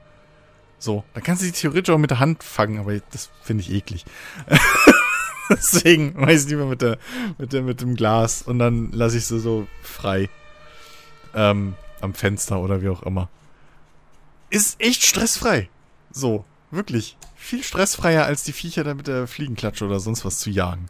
So, 0.78 1.04
da 1.14 1.20
kannst 1.20 1.42
du 1.42 1.46
die 1.46 1.52
theoretisch 1.52 1.92
auch 1.92 1.98
mit 1.98 2.10
der 2.10 2.20
Hand 2.20 2.42
fangen, 2.42 2.78
aber 2.78 2.98
das 3.10 3.30
finde 3.42 3.62
ich 3.62 3.70
eklig. 3.70 4.04
Deswegen 5.50 6.16
weiß 6.16 6.44
ich 6.44 6.50
lieber 6.50 6.66
mit 6.66 6.80
der, 6.80 6.98
mit 7.38 7.52
der, 7.52 7.62
mit 7.62 7.80
dem 7.80 7.96
Glas 7.96 8.42
und 8.42 8.58
dann 8.58 8.92
lasse 8.92 9.18
ich 9.18 9.26
sie 9.26 9.40
so 9.40 9.66
frei. 9.82 10.30
Ähm, 11.34 11.74
am 12.00 12.14
Fenster 12.14 12.60
oder 12.60 12.82
wie 12.82 12.88
auch 12.88 13.02
immer. 13.02 13.28
Ist 14.48 14.80
echt 14.80 15.04
stressfrei. 15.04 15.68
So, 16.10 16.44
wirklich. 16.70 17.16
Viel 17.36 17.62
stressfreier 17.62 18.24
als 18.24 18.42
die 18.42 18.52
Viecher 18.52 18.84
da 18.84 18.94
mit 18.94 19.06
der 19.06 19.26
Fliegenklatsche 19.26 19.84
oder 19.84 20.00
sonst 20.00 20.24
was 20.24 20.38
zu 20.38 20.50
jagen. 20.50 20.88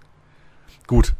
Gut. 0.86 1.14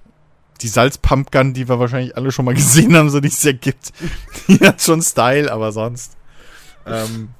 Die 0.63 0.69
Salzpumpgun, 0.69 1.55
die 1.55 1.69
wir 1.69 1.79
wahrscheinlich 1.79 2.17
alle 2.17 2.33
schon 2.33 2.45
mal 2.45 2.55
gesehen 2.63 2.97
haben, 2.97 3.11
so 3.11 3.19
es 3.19 3.43
ja 3.43 3.53
gibt, 3.53 3.93
die 4.49 4.59
hat 4.61 4.81
schon 4.83 5.03
Style, 5.03 5.53
aber 5.53 5.73
sonst. 5.73 6.17
Ähm, 6.87 7.31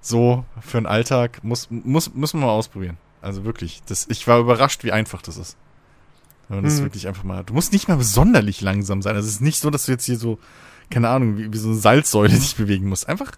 so, 0.00 0.44
für 0.60 0.78
den 0.78 0.86
Alltag 0.86 1.42
muss, 1.44 1.68
muss, 1.70 2.12
muss 2.14 2.34
man 2.34 2.42
mal 2.42 2.50
ausprobieren. 2.50 2.96
Also 3.20 3.44
wirklich. 3.44 3.82
Das, 3.86 4.06
ich 4.08 4.26
war 4.26 4.40
überrascht, 4.40 4.82
wie 4.84 4.92
einfach 4.92 5.22
das 5.22 5.36
ist. 5.36 5.56
Wenn 6.48 6.58
man 6.58 6.64
das 6.64 6.80
Mhm. 6.80 6.84
wirklich 6.84 7.06
einfach 7.06 7.22
mal. 7.22 7.44
Du 7.44 7.54
musst 7.54 7.72
nicht 7.72 7.88
mal 7.88 8.00
sonderlich 8.02 8.60
langsam 8.60 9.00
sein. 9.00 9.14
Also 9.14 9.28
es 9.28 9.34
ist 9.36 9.40
nicht 9.40 9.60
so, 9.60 9.70
dass 9.70 9.86
du 9.86 9.92
jetzt 9.92 10.04
hier 10.04 10.18
so, 10.18 10.38
keine 10.90 11.08
Ahnung, 11.08 11.38
wie, 11.38 11.52
wie 11.52 11.58
so 11.58 11.68
eine 11.68 11.78
Salzsäule 11.78 12.30
dich 12.30 12.56
bewegen 12.56 12.88
musst. 12.88 13.08
Einfach 13.08 13.32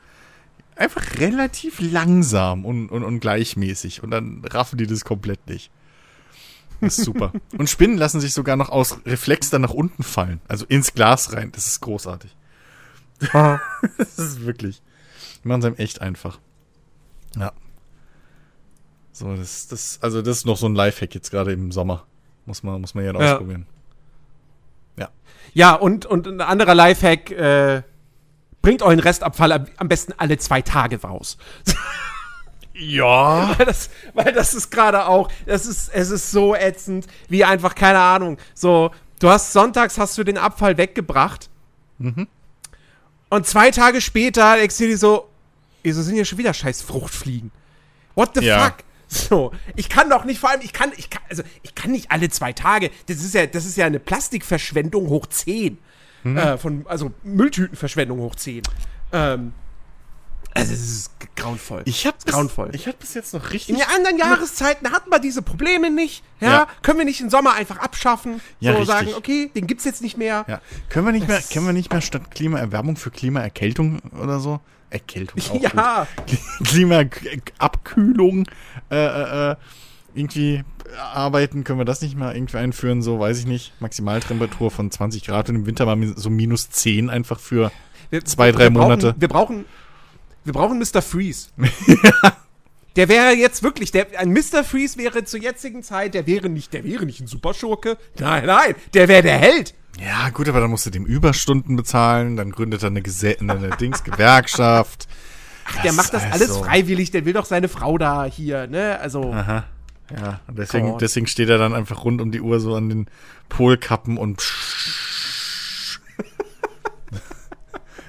einfach 0.77 1.18
relativ 1.18 1.79
langsam 1.81 2.64
und, 2.64 2.89
und, 2.89 3.05
und 3.05 3.20
gleichmäßig. 3.20 4.03
Und 4.03 4.11
dann 4.11 4.43
raffen 4.45 4.77
die 4.79 4.87
das 4.87 5.05
komplett 5.05 5.47
nicht. 5.49 5.70
Das 6.85 6.99
ist 6.99 7.05
super. 7.05 7.32
und 7.59 7.68
Spinnen 7.70 7.97
lassen 7.99 8.20
sich 8.20 8.32
sogar 8.35 8.57
noch 8.57 8.68
aus 8.68 8.99
Reflex 9.07 9.51
dann 9.51 9.62
nach 9.62 9.70
unten 9.74 10.03
fallen. 10.03 10.41
Also 10.49 10.64
ins 10.66 10.95
Glas 10.95 11.32
rein. 11.32 11.51
Das 11.53 11.66
ist 11.66 11.80
großartig. 11.80 12.35
das 13.99 14.18
ist 14.18 14.45
wirklich. 14.45 14.82
Die 15.43 15.49
machen 15.49 15.61
es 15.61 15.66
einem 15.66 15.76
echt 15.76 16.01
einfach. 16.01 16.39
Ja. 17.37 17.53
So, 19.12 19.35
das, 19.37 19.68
das, 19.68 19.99
also 20.03 20.22
das 20.22 20.39
ist 20.39 20.47
noch 20.47 20.57
so 20.57 20.66
ein 20.66 20.74
Lifehack 20.74 21.14
jetzt 21.14 21.30
gerade 21.30 21.53
im 21.53 21.72
Sommer. 21.72 22.05
Muss 22.47 22.62
man, 22.62 22.80
muss 22.80 22.95
man 22.95 23.05
ja 23.05 23.12
noch 23.12 23.20
Ja. 23.20 23.32
ausprobieren. 23.35 23.66
Ja, 25.57 25.74
und, 25.74 26.05
und 26.05 26.26
ein 26.26 26.41
anderer 26.41 26.74
Lifehack, 26.74 27.30
äh, 27.30 27.82
bringt 28.61 28.82
euren 28.82 28.99
Restabfall 28.99 29.53
am 29.76 29.89
besten 29.89 30.12
alle 30.16 30.37
zwei 30.39 30.62
Tage 30.62 31.01
raus. 31.01 31.39
Ja. 32.75 33.55
Weil 33.59 33.66
das, 33.66 33.89
weil 34.14 34.33
das 34.33 34.53
ist 34.53 34.70
gerade 34.70 35.07
auch, 35.07 35.31
das 35.47 35.64
ist, 35.66 35.91
es 35.95 36.11
ist 36.11 36.31
so 36.33 36.55
ätzend, 36.57 37.07
wie 37.29 37.45
einfach, 37.45 37.75
keine 37.77 38.01
Ahnung, 38.01 38.37
so, 38.53 38.91
du 39.20 39.29
hast 39.31 39.53
sonntags 39.53 39.97
hast 39.97 40.18
du 40.18 40.25
den 40.25 40.39
Abfall 40.39 40.77
weggebracht 40.77 41.49
und 43.31 43.47
zwei 43.47 43.70
Tage 43.70 44.01
später 44.01 44.57
denkst 44.57 44.77
du 44.79 44.87
dir 44.87 44.99
so, 44.99 45.29
wieso 45.85 46.03
sind 46.03 46.14
hier 46.16 46.25
schon 46.25 46.39
wieder 46.39 46.53
scheiß 46.53 46.83
Fruchtfliegen? 46.83 47.53
What 48.16 48.31
the 48.35 48.45
Ja. 48.45 48.64
fuck? 48.66 48.75
So, 49.07 49.53
ich 49.77 49.89
kann 49.89 50.11
doch 50.11 50.25
nicht, 50.25 50.41
vor 50.41 50.51
allem, 50.51 50.61
ich 50.62 50.72
kann, 50.72 50.91
ich 50.97 51.09
kann, 51.11 51.22
also, 51.31 51.45
ich 51.62 51.75
kann 51.77 51.93
nicht 51.93 52.11
alle 52.11 52.29
zwei 52.31 52.53
Tage, 52.53 52.91
das 53.07 53.18
ist 53.18 53.35
ja, 53.35 53.47
das 53.47 53.64
ist 53.64 53.77
ja 53.77 53.87
eine 53.87 54.01
Plastikverschwendung 54.01 55.09
hoch 55.09 55.27
10. 55.27 55.79
Äh, 56.25 56.57
von, 56.57 56.87
also 56.89 57.12
Mülltütenverschwendung 57.22 58.18
hoch 58.18 58.35
10. 58.35 58.62
Ähm, 59.12 59.53
also, 60.55 60.72
es 60.72 60.80
ist 60.80 61.11
grauenvoll. 61.36 61.82
Ich 61.84 62.07
hab 62.07 62.22
bis, 62.24 62.32
grauenvoll. 62.32 62.70
Ich 62.74 62.86
hab 62.86 62.98
bis 62.98 63.14
jetzt 63.14 63.34
noch 63.34 63.44
In 63.46 63.50
richtig. 63.50 63.76
den 63.76 63.86
anderen 63.94 64.18
Jahreszeiten 64.18 64.90
hatten 64.92 65.11
wir 65.11 65.18
diese 65.18 65.42
Probleme 65.42 65.90
nicht. 65.90 66.22
Ja? 66.40 66.50
Ja. 66.50 66.68
Können 66.82 66.98
wir 66.98 67.05
nicht 67.05 67.20
im 67.20 67.28
Sommer 67.30 67.55
einfach 67.55 67.78
abschaffen? 67.78 68.40
Ja, 68.61 68.72
so 68.72 68.78
richtig. 68.78 68.94
sagen, 68.96 69.09
okay, 69.16 69.50
den 69.55 69.66
gibt's 69.66 69.84
jetzt 69.84 70.00
nicht 70.02 70.16
mehr. 70.16 70.44
Ja. 70.48 70.61
Können 70.88 71.07
wir 71.07 71.12
nicht 71.12 71.26
mehr, 71.28 71.38
Das- 71.38 71.50
können 71.50 71.66
wir 71.66 71.72
nicht 71.72 71.92
mehr 71.92 72.00
statt 72.02 72.30
Klimaerwärmung 72.30 72.96
für 72.96 73.11
Klimaerkältung 73.11 74.00
oder 74.22 74.38
so? 74.40 74.61
Erkältung 74.90 75.40
auch 75.50 75.61
Ja. 75.61 76.07
Klimaabkühlung 76.64 78.46
äh, 78.90 78.96
äh, 78.96 79.50
äh, 79.52 79.57
irgendwie 80.14 80.62
arbeiten, 81.12 81.64
können 81.64 81.80
wir 81.80 81.84
das 81.84 82.00
nicht 82.02 82.16
mal 82.16 82.36
irgendwie 82.36 82.59
einführen, 82.59 83.02
so 83.02 83.18
weiß 83.18 83.38
ich 83.40 83.46
nicht. 83.46 83.72
Maximaltemperatur 83.80 84.70
von 84.70 84.90
20 84.90 85.24
Grad 85.24 85.48
und 85.48 85.57
im 85.57 85.66
Winter 85.66 85.86
mal 85.86 86.12
so 86.16 86.30
minus 86.30 86.70
10 86.70 87.11
einfach 87.11 87.40
für 87.40 87.72
Wir, 88.11 88.24
Zwei, 88.24 88.52
drei 88.52 88.64
wir 88.64 88.70
brauchen, 88.70 88.82
Monate. 88.82 89.14
Wir 89.18 89.28
brauchen, 89.28 89.64
wir 90.45 90.53
brauchen 90.53 90.78
Mr. 90.78 91.03
Freeze. 91.03 91.49
Der 92.97 93.09
wäre 93.09 93.34
jetzt 93.34 93.64
wirklich, 93.64 93.90
der, 93.90 94.07
ein 94.20 94.30
Mr. 94.30 94.62
Freeze 94.62 94.99
wäre 94.99 95.24
zur 95.24 95.40
jetzigen 95.40 95.82
Zeit, 95.82 96.14
der 96.14 96.28
wäre 96.28 96.49
nicht, 96.49 96.72
der 96.72 96.84
wäre 96.84 97.05
nicht 97.05 97.20
ein 97.20 97.26
Superschurke. 97.26 97.99
Nein, 98.20 98.47
nein, 98.47 98.76
der 98.95 99.09
wäre 99.09 99.22
der 99.22 99.36
Held. 99.36 99.74
Ja, 100.01 100.28
gut, 100.30 100.49
aber 100.49 100.61
dann 100.61 100.70
musst 100.70 100.86
du 100.86 100.90
dem 100.90 101.05
Überstunden 101.05 101.74
bezahlen, 101.74 102.36
dann 102.36 102.53
gründet 102.53 102.84
er 102.84 102.90
eine, 102.90 103.03
Gese 103.03 103.36
eine, 103.40 103.55
eine 103.55 103.70
Dings 103.70 104.05
Gewerkschaft. 104.05 105.09
Der 105.82 105.92
macht 105.92 106.14
das 106.14 106.22
alles 106.30 106.51
so. 106.51 106.62
freiwillig, 106.62 107.11
der 107.11 107.24
will 107.24 107.32
doch 107.32 107.47
seine 107.47 107.68
Frau 107.68 107.99
da 107.99 108.26
hier, 108.26 108.68
ne? 108.68 109.01
Also, 109.01 109.32
Aha. 109.32 109.64
Ja, 110.11 110.40
und 110.47 110.59
deswegen, 110.59 110.99
deswegen 110.99 111.26
steht 111.26 111.49
er 111.49 111.59
dann 111.59 111.74
einfach 111.74 112.05
rund 112.05 112.20
um 112.20 112.30
die 112.30 112.42
Uhr 112.42 112.61
so 112.61 112.74
an 112.74 112.90
den 112.90 113.07
Polkappen 113.49 114.18
und 114.18 114.42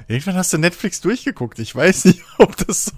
Irgendwann 0.07 0.35
hast 0.35 0.53
du 0.53 0.57
Netflix 0.57 1.01
durchgeguckt. 1.01 1.59
Ich 1.59 1.75
weiß 1.75 2.05
nicht, 2.05 2.21
ob 2.37 2.55
das 2.57 2.85
so. 2.85 2.91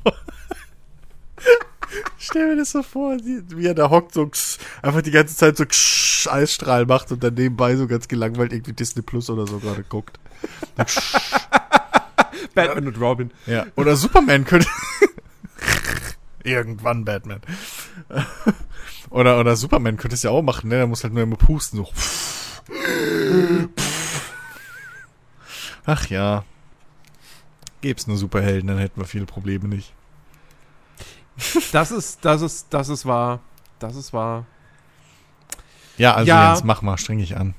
Ich 2.18 2.26
stell 2.26 2.48
mir 2.48 2.58
das 2.58 2.72
so 2.72 2.84
vor, 2.84 3.18
wie 3.18 3.44
wie 3.56 3.66
er 3.68 3.74
da 3.74 3.90
hockt, 3.90 4.14
so 4.14 4.28
ksch, 4.28 4.58
einfach 4.82 5.02
die 5.02 5.12
ganze 5.12 5.36
Zeit 5.36 5.56
so 5.58 5.66
ksch, 5.66 6.28
Eisstrahl 6.28 6.86
macht 6.86 7.12
und 7.12 7.24
dann 7.24 7.36
nebenbei 7.36 7.76
so 7.76 7.88
ganz 7.88 8.08
gelangweilt 8.08 8.52
irgendwie 8.52 8.74
Disney 8.74 9.02
Plus 9.02 9.30
oder 9.30 9.48
so 9.48 9.60
gerade 9.60 9.84
guckt. 9.84 10.20
Batman 12.54 12.88
und 12.88 13.00
Robin. 13.00 13.32
Ja. 13.46 13.66
Oder 13.76 13.96
Superman 13.96 14.46
könnte. 14.46 14.68
Irgendwann 16.44 17.06
Batman. 17.06 17.42
Oder, 19.10 19.40
oder 19.40 19.56
Superman 19.56 19.98
könnte 19.98 20.16
es 20.16 20.24
ja 20.24 20.32
auch 20.32 20.42
machen, 20.42 20.70
ne? 20.70 20.76
Der 20.76 20.88
muss 20.88 21.04
halt 21.04 21.14
nur 21.14 21.24
immer 21.24 21.36
pusten, 21.36 21.78
so. 21.78 21.90
Ach 25.86 26.08
ja. 26.08 26.44
Gäb's 27.82 28.08
nur 28.08 28.18
Superhelden, 28.18 28.68
dann 28.68 28.78
hätten 28.80 29.00
wir 29.00 29.08
viele 29.08 29.26
Probleme 29.26 29.68
nicht. 29.68 29.94
Das 31.72 31.92
ist, 31.92 32.26
das 32.26 32.42
ist, 32.42 32.68
das 32.72 32.90
ist 32.90 33.06
wahr. 33.06 33.40
Das 33.80 33.96
ist 33.96 34.12
wahr. 34.14 34.46
Ja, 35.98 36.16
also 36.16 36.28
Ja. 36.28 36.50
Jens, 36.54 36.64
mach 36.64 36.82
mal, 36.82 36.98
streng 36.98 37.20
dich 37.20 37.38
an. 37.38 37.54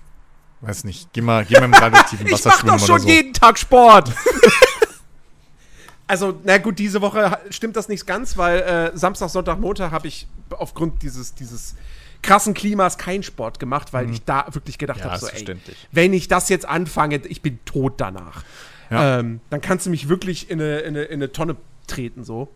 Weiß 0.61 0.83
nicht. 0.85 1.13
Geh 1.13 1.21
mal, 1.21 1.45
geh 1.45 1.55
mal 1.61 1.67
im 1.67 1.75
radioaktiven 1.75 2.27
Ich 2.27 2.33
Wasser 2.33 2.49
mach 2.51 2.59
schwimmen 2.61 2.79
doch 2.79 2.85
oder 2.85 2.87
schon 2.99 3.01
so. 3.03 3.09
jeden 3.09 3.33
Tag 3.33 3.59
Sport. 3.59 4.13
also, 6.07 6.41
na 6.45 6.59
gut, 6.59 6.79
diese 6.79 7.01
Woche 7.01 7.39
stimmt 7.51 7.77
das 7.77 7.89
nicht 7.89 8.07
ganz, 8.07 8.37
weil 8.37 8.61
äh, 8.61 8.97
Samstag, 8.97 9.31
Sonntag, 9.31 9.61
Montag 9.61 9.93
habe 9.93 10.09
ich 10.09 10.27
aufgrund 10.51 11.03
dieses, 11.03 11.35
dieses 11.35 11.77
krassen 12.23 12.55
Klimas 12.55 12.99
keinen 12.99 13.23
Sport 13.23 13.61
gemacht, 13.61 13.93
weil 13.93 14.11
ich 14.11 14.25
da 14.25 14.47
wirklich 14.51 14.79
gedacht 14.79 14.99
Mhm. 14.99 15.05
Ja, 15.05 15.11
habe, 15.13 15.21
so, 15.21 15.29
ey, 15.29 15.57
wenn 15.93 16.13
ich 16.13 16.27
das 16.27 16.49
jetzt 16.49 16.67
anfange, 16.67 17.17
ich 17.29 17.43
bin 17.43 17.65
tot 17.65 17.95
danach. 17.99 18.43
Ja. 18.91 19.19
Ähm, 19.19 19.41
dann 19.51 19.61
kannst 19.61 19.87
du 19.87 19.91
mich 19.91 20.09
wirklich 20.09 20.51
in 20.51 20.61
eine, 20.61 20.79
in 20.81 20.97
eine, 20.97 21.05
in 21.05 21.15
eine 21.15 21.33
Tonne 21.33 21.57
treten, 21.87 22.25
so. 22.25 22.49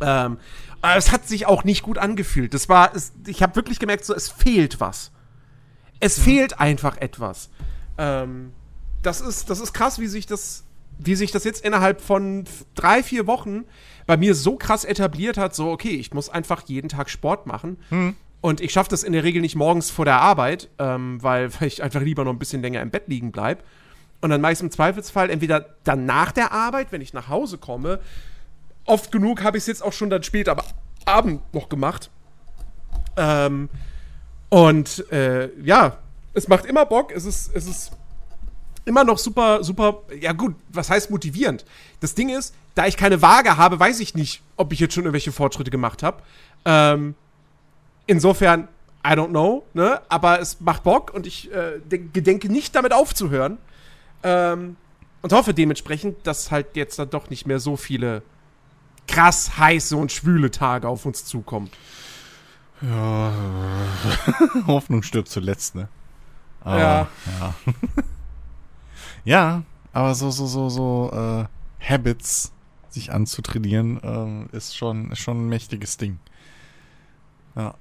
Ähm, 0.00 0.38
aber 0.82 0.96
es 0.96 1.12
hat 1.12 1.28
sich 1.28 1.46
auch 1.46 1.64
nicht 1.64 1.82
gut 1.82 1.98
angefühlt. 1.98 2.54
Das 2.54 2.68
war, 2.68 2.94
es, 2.94 3.12
ich 3.26 3.42
habe 3.42 3.56
wirklich 3.56 3.78
gemerkt, 3.78 4.04
so, 4.04 4.14
es 4.14 4.28
fehlt 4.28 4.80
was. 4.80 5.10
Es 5.98 6.18
fehlt 6.18 6.58
einfach 6.58 6.96
etwas. 6.96 7.50
Ähm, 7.98 8.52
das 9.02 9.20
ist, 9.20 9.50
das 9.50 9.60
ist 9.60 9.74
krass, 9.74 9.98
wie 9.98 10.06
sich 10.06 10.26
das, 10.26 10.64
wie 10.98 11.14
sich 11.14 11.30
das 11.30 11.44
jetzt 11.44 11.64
innerhalb 11.64 12.00
von 12.00 12.44
drei, 12.74 13.02
vier 13.02 13.26
Wochen 13.26 13.64
bei 14.06 14.16
mir 14.16 14.34
so 14.34 14.56
krass 14.56 14.84
etabliert 14.84 15.36
hat, 15.36 15.54
so, 15.54 15.70
okay, 15.70 15.90
ich 15.90 16.12
muss 16.14 16.30
einfach 16.30 16.62
jeden 16.66 16.88
Tag 16.88 17.10
Sport 17.10 17.46
machen. 17.46 17.76
Und 18.40 18.60
ich 18.62 18.72
schaffe 18.72 18.90
das 18.90 19.02
in 19.02 19.12
der 19.12 19.22
Regel 19.22 19.42
nicht 19.42 19.56
morgens 19.56 19.90
vor 19.90 20.06
der 20.06 20.20
Arbeit, 20.20 20.68
ähm, 20.78 21.22
weil, 21.22 21.52
weil 21.60 21.68
ich 21.68 21.82
einfach 21.82 22.00
lieber 22.00 22.24
noch 22.24 22.32
ein 22.32 22.38
bisschen 22.38 22.62
länger 22.62 22.80
im 22.80 22.90
Bett 22.90 23.04
liegen 23.06 23.32
bleibe. 23.32 23.62
Und 24.20 24.30
dann 24.30 24.40
meist 24.40 24.60
im 24.60 24.70
Zweifelsfall 24.70 25.30
entweder 25.30 25.66
dann 25.84 26.04
nach 26.04 26.32
der 26.32 26.52
Arbeit, 26.52 26.92
wenn 26.92 27.00
ich 27.00 27.12
nach 27.14 27.28
Hause 27.28 27.56
komme. 27.58 28.00
Oft 28.84 29.10
genug 29.12 29.42
habe 29.42 29.56
ich 29.56 29.62
es 29.62 29.66
jetzt 29.66 29.82
auch 29.82 29.92
schon 29.92 30.10
dann 30.10 30.22
später 30.22 30.52
am 30.52 30.60
Abend 31.06 31.54
noch 31.54 31.68
gemacht. 31.68 32.10
Ähm, 33.16 33.68
und 34.50 35.10
äh, 35.10 35.48
ja, 35.62 35.96
es 36.34 36.48
macht 36.48 36.66
immer 36.66 36.84
Bock. 36.84 37.12
Es 37.12 37.24
ist, 37.24 37.50
es 37.54 37.66
ist 37.66 37.92
immer 38.84 39.04
noch 39.04 39.18
super, 39.18 39.64
super. 39.64 40.02
Ja, 40.20 40.32
gut, 40.32 40.54
was 40.68 40.90
heißt 40.90 41.10
motivierend? 41.10 41.64
Das 42.00 42.14
Ding 42.14 42.28
ist, 42.28 42.54
da 42.74 42.86
ich 42.86 42.96
keine 42.96 43.22
Waage 43.22 43.56
habe, 43.56 43.80
weiß 43.80 44.00
ich 44.00 44.14
nicht, 44.14 44.42
ob 44.56 44.72
ich 44.72 44.80
jetzt 44.80 44.94
schon 44.94 45.04
irgendwelche 45.04 45.32
Fortschritte 45.32 45.70
gemacht 45.70 46.02
habe. 46.02 46.22
Ähm, 46.64 47.14
insofern, 48.06 48.68
I 49.02 49.10
don't 49.12 49.28
know, 49.28 49.64
ne? 49.72 50.00
Aber 50.08 50.40
es 50.40 50.60
macht 50.60 50.82
Bock 50.82 51.14
und 51.14 51.26
ich 51.26 51.50
äh, 51.52 51.78
de- 51.80 52.08
gedenke 52.12 52.50
nicht 52.50 52.74
damit 52.74 52.92
aufzuhören. 52.92 53.58
Ähm, 54.22 54.76
und 55.22 55.32
hoffe 55.32 55.54
dementsprechend, 55.54 56.26
dass 56.26 56.50
halt 56.50 56.76
jetzt 56.76 56.98
dann 56.98 57.10
doch 57.10 57.30
nicht 57.30 57.46
mehr 57.46 57.60
so 57.60 57.76
viele 57.76 58.22
krass 59.06 59.58
heiße 59.58 59.96
und 59.96 60.12
schwüle 60.12 60.50
Tage 60.50 60.88
auf 60.88 61.04
uns 61.04 61.24
zukommen. 61.24 61.70
Ja. 62.80 63.32
Hoffnung 64.66 65.02
stirbt 65.02 65.28
zuletzt, 65.28 65.74
ne? 65.74 65.88
Aber, 66.62 66.78
Ja. 66.78 67.08
Ja. 67.40 67.54
ja, 69.24 69.62
aber 69.92 70.14
so, 70.14 70.30
so, 70.30 70.46
so, 70.46 70.68
so, 70.68 71.10
äh, 71.12 71.84
Habits 71.84 72.52
sich 72.88 73.12
anzutrainieren, 73.12 74.00
ähm, 74.02 74.48
ist 74.52 74.76
schon, 74.76 75.10
ist 75.12 75.20
schon 75.20 75.44
ein 75.46 75.48
mächtiges 75.48 75.96
Ding. 75.96 76.18
Ja. 77.56 77.74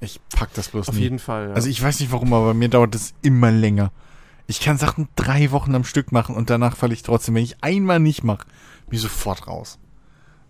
Ich 0.00 0.20
pack 0.34 0.52
das 0.54 0.68
bloß 0.68 0.88
Auf 0.88 0.94
nie. 0.94 1.02
jeden 1.02 1.18
Fall. 1.18 1.48
Ja. 1.48 1.54
Also 1.54 1.68
ich 1.68 1.82
weiß 1.82 2.00
nicht 2.00 2.12
warum, 2.12 2.32
aber 2.32 2.48
bei 2.48 2.54
mir 2.54 2.68
dauert 2.68 2.94
das 2.94 3.14
immer 3.22 3.50
länger. 3.50 3.92
Ich 4.46 4.60
kann 4.60 4.78
Sachen 4.78 5.08
drei 5.16 5.50
Wochen 5.50 5.74
am 5.74 5.84
Stück 5.84 6.12
machen 6.12 6.36
und 6.36 6.50
danach 6.50 6.76
falle 6.76 6.94
ich 6.94 7.02
trotzdem, 7.02 7.34
wenn 7.34 7.42
ich 7.42 7.62
einmal 7.62 7.98
nicht 8.00 8.22
mache, 8.22 8.46
bin 8.88 8.96
ich 8.96 9.02
sofort 9.02 9.46
raus. 9.46 9.78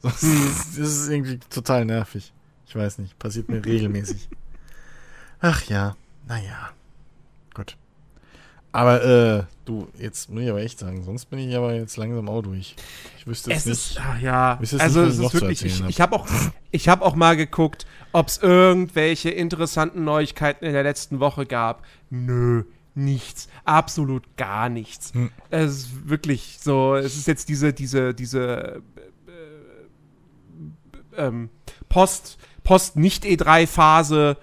Das, 0.02 0.22
ist, 0.22 0.78
das 0.78 0.88
ist 0.88 1.08
irgendwie 1.08 1.38
total 1.50 1.84
nervig. 1.84 2.32
Ich 2.68 2.76
weiß 2.76 2.98
nicht, 2.98 3.18
passiert 3.18 3.48
mir 3.48 3.64
regelmäßig. 3.64 4.28
Ach 5.40 5.64
ja, 5.64 5.96
naja. 6.28 6.70
Gut. 7.54 7.76
Aber 8.76 9.02
äh, 9.02 9.44
du, 9.64 9.88
jetzt 9.98 10.28
muss 10.28 10.42
ich 10.42 10.50
aber 10.50 10.60
echt 10.60 10.78
sagen, 10.78 11.02
sonst 11.02 11.24
bin 11.26 11.38
ich 11.38 11.56
aber 11.56 11.74
jetzt 11.74 11.96
langsam 11.96 12.28
auch 12.28 12.42
durch. 12.42 12.76
Ich 13.18 13.26
wüsste 13.26 13.50
es 13.50 13.64
jetzt 13.64 13.72
ist, 13.72 13.90
nicht. 13.94 14.06
ach 14.06 14.20
ja, 14.20 14.58
Wisst 14.60 14.74
ihr 14.74 14.80
also 14.80 15.00
nicht, 15.00 15.08
es 15.14 15.18
ist 15.18 15.32
wirklich, 15.32 15.64
ich, 15.64 15.84
ich 15.88 16.00
habe 16.00 16.14
auch, 16.14 16.28
ich 16.70 16.88
habe 16.88 17.02
auch 17.02 17.14
mal 17.14 17.36
geguckt, 17.38 17.86
ob 18.12 18.28
es 18.28 18.36
irgendwelche 18.36 19.30
interessanten 19.30 20.04
Neuigkeiten 20.04 20.66
in 20.66 20.74
der 20.74 20.82
letzten 20.82 21.20
Woche 21.20 21.46
gab. 21.46 21.84
Nö, 22.10 22.64
nichts, 22.96 23.48
absolut 23.64 24.36
gar 24.36 24.68
nichts. 24.68 25.12
Hm. 25.14 25.30
Es 25.50 25.72
ist 25.72 26.08
wirklich 26.08 26.58
so, 26.60 26.96
es 26.96 27.16
ist 27.16 27.26
jetzt 27.26 27.48
diese, 27.48 27.72
diese, 27.72 28.14
diese 28.14 28.82
äh, 29.26 29.30
äh, 31.18 31.26
ähm, 31.26 31.50
Post, 31.88 32.38
Post-Nicht-E3-Phase, 32.64 34.36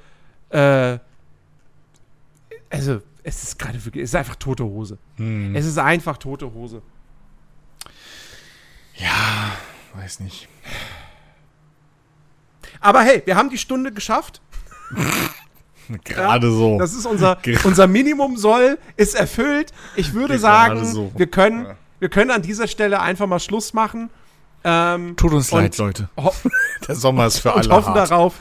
äh, 0.50 1.00
also 2.70 3.02
es 3.24 3.44
ist 3.44 3.60
gerade 3.60 3.84
wirklich, 3.86 4.04
es 4.04 4.12
ist 4.12 4.16
einfach 4.16 4.36
tote 4.36 4.64
Hose. 4.64 4.98
Hm, 5.18 5.56
Es 5.56 5.66
ist 5.66 5.78
einfach 5.78 6.18
tote 6.18 6.54
Hose. 6.54 6.82
ja, 8.96 9.52
weiß 9.96 10.20
nicht. 10.22 10.48
Aber 12.80 13.02
hey, 13.02 13.22
wir 13.26 13.36
haben 13.36 13.50
die 13.50 13.58
Stunde 13.58 13.92
geschafft. 13.92 14.42
Gerade 16.04 16.52
so. 16.52 16.78
Das 16.80 16.94
ist 16.94 17.06
unser, 17.06 17.38
unser 17.64 17.88
Minimum 17.88 18.38
soll, 18.38 18.78
ist 18.98 19.16
erfüllt. 19.16 19.72
Ich 19.96 20.14
würde 20.14 20.38
Gerade 20.38 20.40
sagen, 20.40 20.86
so. 20.86 21.12
wir, 21.16 21.28
können, 21.28 21.66
Ja. 21.66 21.76
wir 22.00 22.10
können 22.10 22.32
an 22.32 22.42
dieser 22.42 22.68
Stelle 22.68 23.00
einfach 23.02 23.28
mal 23.28 23.40
Schluss 23.40 23.74
machen. 23.74 24.10
Ähm, 24.64 25.16
Tut 25.18 25.34
uns 25.34 25.52
und 25.52 25.60
leid, 25.62 25.78
Leute. 25.78 26.10
Der 26.88 26.96
Sommer 26.96 27.26
ist 27.28 27.40
für 27.40 27.52
und 27.54 27.66
alle 27.66 27.76
hoffen 27.76 27.94
hart. 27.96 28.12
darauf, 28.12 28.36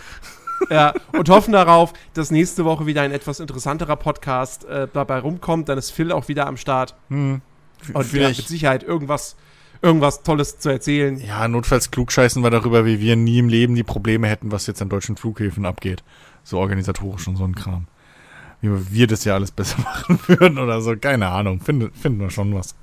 ja, 0.71 0.95
und 1.13 1.29
hoffen 1.29 1.53
darauf, 1.53 1.93
dass 2.15 2.31
nächste 2.31 2.65
Woche 2.65 2.87
wieder 2.87 3.03
ein 3.03 3.11
etwas 3.11 3.41
interessanterer 3.41 3.97
Podcast 3.97 4.65
äh, 4.67 4.87
dabei 4.93 5.19
rumkommt. 5.19 5.69
Dann 5.69 5.79
ist 5.79 5.91
Phil 5.91 6.13
auch 6.13 6.29
wieder 6.29 6.47
am 6.47 6.57
Start. 6.57 6.95
Hm. 7.09 7.41
Und 7.89 7.93
ja, 7.95 7.99
mit 7.99 8.07
Vielleicht, 8.07 8.47
Sicherheit 8.47 8.85
irgendwas, 8.85 9.35
irgendwas 9.81 10.23
Tolles 10.23 10.61
zu 10.61 10.69
erzählen. 10.69 11.19
ja, 11.19 11.49
notfalls 11.49 11.91
klugscheißen 11.91 12.41
wir 12.45 12.51
darüber, 12.51 12.85
wie 12.87 13.01
wir 13.01 13.17
nie 13.17 13.41
im 13.41 13.49
Leben 13.49 13.75
die 13.75 13.83
Probleme 13.83 14.29
hätten, 14.29 14.53
was 14.53 14.69
jetzt 14.69 14.81
an 14.81 14.89
deutschen 14.89 15.17
Flughäfen 15.17 15.67
abgeht. 15.67 16.05
So 16.45 16.59
organisatorisch 16.59 17.27
und 17.29 17.37
so 17.37 17.45
ein 17.45 17.55
Kram. 17.55 17.87
Wie 18.61 18.71
wir 18.93 19.07
das 19.07 19.25
ja 19.25 19.35
alles 19.35 19.51
besser 19.51 19.79
machen 19.85 20.19
würden 20.27 20.59
oder 20.59 20.81
so. 20.81 20.97
Keine 20.97 21.29
Ahnung. 21.29 21.61
Finden, 21.61 21.93
finden 21.93 22.21
wir 22.21 22.31
schon 22.31 22.55
was. 22.55 22.75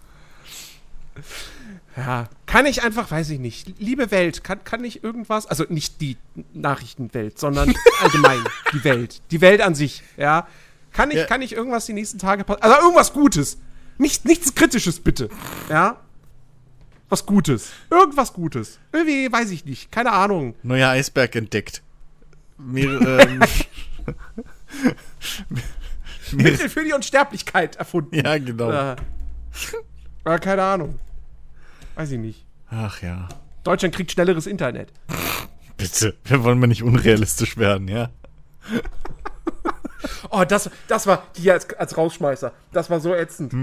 Ja, 1.98 2.30
kann 2.46 2.66
ich 2.66 2.84
einfach, 2.84 3.12
weiß 3.12 3.30
ich 3.32 3.40
nicht, 3.40 3.78
liebe 3.80 4.10
Welt, 4.12 4.44
kann, 4.44 4.64
kann 4.64 4.86
ich 4.86 5.04
irgendwas, 5.04 5.48
also 5.48 5.66
nicht 5.68 6.00
die 6.00 6.16
Nachrichtenwelt, 6.54 7.38
sondern 7.38 7.74
allgemein 8.02 8.42
die 8.72 8.84
Welt, 8.86 9.22
die 9.32 9.42
Welt 9.42 9.60
an 9.62 9.76
sich, 9.76 10.04
ja. 10.16 10.48
Kann 10.94 11.12
ich, 11.12 11.18
Ja. 11.18 11.26
kann 11.26 11.42
ich 11.42 11.54
irgendwas 11.54 11.86
die 11.86 11.94
nächsten 11.94 12.18
Tage 12.18 12.44
passieren? 12.46 12.64
Also 12.72 12.82
irgendwas 12.84 13.14
Gutes. 13.14 13.58
Nicht, 13.98 14.24
nichts 14.26 14.56
Kritisches, 14.56 15.00
bitte. 15.02 15.30
Ja. 15.70 15.98
Was 17.10 17.26
Gutes. 17.26 17.72
Irgendwas 17.90 18.34
Gutes. 18.34 18.80
Irgendwie, 18.92 19.32
weiß 19.32 19.52
ich 19.52 19.66
nicht. 19.66 19.92
Keine 19.92 20.12
Ahnung. 20.14 20.56
Neuer 20.64 20.90
Eisberg 20.90 21.36
entdeckt. 21.36 21.84
Mir, 22.60 23.02
ähm, 23.20 23.40
Mittel 26.34 26.70
für 26.70 26.84
die 26.84 26.94
Unsterblichkeit 26.94 27.78
erfunden. 27.78 28.16
ja, 28.16 28.38
genau. 28.38 28.72
Äh, 28.72 28.96
äh, 30.26 30.40
keine 30.40 30.64
Ahnung. 30.64 31.00
Weiß 31.96 32.12
ich 32.12 32.20
nicht. 32.20 32.46
Ach 32.70 33.02
ja. 33.02 33.28
Deutschland 33.64 33.96
kriegt 33.96 34.12
schnelleres 34.12 34.46
Internet. 34.46 34.92
Bitte, 35.78 36.16
wir 36.26 36.44
wollen 36.44 36.60
mal 36.60 36.68
nicht 36.68 36.84
unrealistisch 36.84 37.58
werden, 37.58 37.88
ja? 37.88 38.10
Oh, 40.30 40.44
das, 40.44 40.70
das 40.88 41.08
war 41.08 41.24
hier 41.36 41.54
als, 41.54 41.70
als 41.74 41.98
Rausschmeißer. 41.98 42.52
Das 42.72 42.90
war 42.90 43.00
so 43.00 43.16
ätzend. 43.16 43.54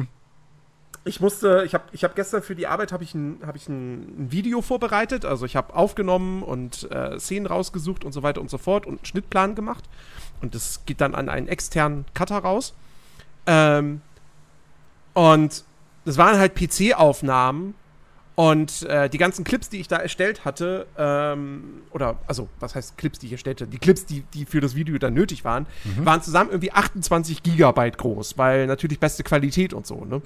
Ich 1.06 1.20
musste, 1.20 1.62
ich 1.64 1.72
habe 1.72 1.84
ich 1.92 2.02
hab 2.02 2.16
gestern 2.16 2.42
für 2.42 2.56
die 2.56 2.66
Arbeit 2.66 2.90
habe 2.90 3.04
ich, 3.04 3.14
ein, 3.14 3.38
hab 3.46 3.54
ich 3.54 3.68
ein, 3.68 4.30
Video 4.30 4.60
vorbereitet. 4.60 5.24
Also 5.24 5.46
ich 5.46 5.54
habe 5.54 5.74
aufgenommen 5.74 6.42
und 6.42 6.90
äh, 6.90 7.18
Szenen 7.20 7.46
rausgesucht 7.46 8.04
und 8.04 8.12
so 8.12 8.24
weiter 8.24 8.40
und 8.40 8.50
so 8.50 8.58
fort 8.58 8.86
und 8.86 8.98
einen 8.98 9.04
Schnittplan 9.04 9.54
gemacht. 9.54 9.84
Und 10.42 10.54
das 10.56 10.84
geht 10.84 11.00
dann 11.00 11.14
an 11.14 11.28
einen 11.28 11.46
externen 11.46 12.06
Cutter 12.12 12.38
raus. 12.38 12.74
Ähm, 13.46 14.00
und 15.14 15.64
das 16.04 16.18
waren 16.18 16.38
halt 16.38 16.54
PC-Aufnahmen 16.56 17.74
und 18.34 18.82
äh, 18.82 19.08
die 19.08 19.16
ganzen 19.16 19.44
Clips, 19.44 19.70
die 19.70 19.80
ich 19.80 19.88
da 19.88 19.96
erstellt 19.96 20.44
hatte, 20.44 20.86
ähm, 20.98 21.82
oder, 21.90 22.18
also, 22.26 22.48
was 22.60 22.74
heißt 22.74 22.98
Clips, 22.98 23.18
die 23.18 23.26
ich 23.26 23.32
erstellte? 23.32 23.66
Die 23.66 23.78
Clips, 23.78 24.04
die, 24.04 24.24
die 24.34 24.44
für 24.44 24.60
das 24.60 24.74
Video 24.74 24.98
dann 24.98 25.14
nötig 25.14 25.44
waren, 25.44 25.66
waren 26.04 26.20
zusammen 26.20 26.50
irgendwie 26.50 26.70
28 26.70 27.42
Gigabyte 27.42 27.96
groß, 27.96 28.36
weil 28.36 28.66
natürlich 28.66 29.00
beste 29.00 29.22
Qualität 29.22 29.72
und 29.72 29.86
so, 29.86 30.04
ne? 30.04 30.20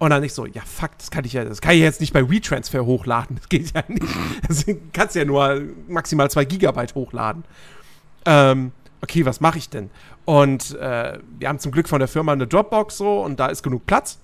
Und 0.00 0.08
dann 0.08 0.22
nicht 0.22 0.32
so, 0.32 0.46
ja, 0.46 0.62
fuck, 0.62 0.96
das 0.96 1.10
kann 1.10 1.26
ich 1.26 1.34
ja, 1.34 1.44
das 1.44 1.60
kann 1.60 1.74
ich 1.74 1.80
jetzt 1.80 2.00
nicht 2.00 2.14
bei 2.14 2.28
WeTransfer 2.28 2.86
hochladen. 2.86 3.36
Das 3.36 3.50
geht 3.50 3.74
ja 3.74 3.84
nicht. 3.86 4.06
Das 4.48 4.64
kannst 4.94 5.14
ja 5.14 5.26
nur 5.26 5.60
maximal 5.88 6.30
2 6.30 6.46
Gigabyte 6.46 6.94
hochladen. 6.94 7.44
Ähm, 8.24 8.72
okay, 9.02 9.26
was 9.26 9.42
mache 9.42 9.58
ich 9.58 9.68
denn? 9.68 9.90
Und 10.24 10.74
äh, 10.76 11.18
wir 11.38 11.48
haben 11.48 11.58
zum 11.58 11.70
Glück 11.70 11.86
von 11.86 11.98
der 11.98 12.08
Firma 12.08 12.32
eine 12.32 12.46
Dropbox 12.46 12.96
so 12.96 13.20
und 13.22 13.38
da 13.38 13.48
ist 13.48 13.62
genug 13.62 13.84
Platz. 13.84 14.18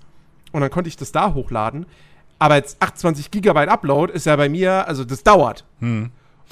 Und 0.51 0.61
dann 0.61 0.71
konnte 0.71 0.87
ich 0.87 0.97
das 0.97 1.11
da 1.11 1.35
hochladen. 1.35 1.85
Aber 2.39 2.55
jetzt 2.55 2.81
28 2.81 3.29
Gigabyte 3.29 3.69
Upload 3.69 4.11
ist 4.11 4.25
ja 4.25 4.35
bei 4.35 4.49
mir, 4.49 4.87
also 4.87 5.05
das 5.05 5.21
dauert. 5.21 5.63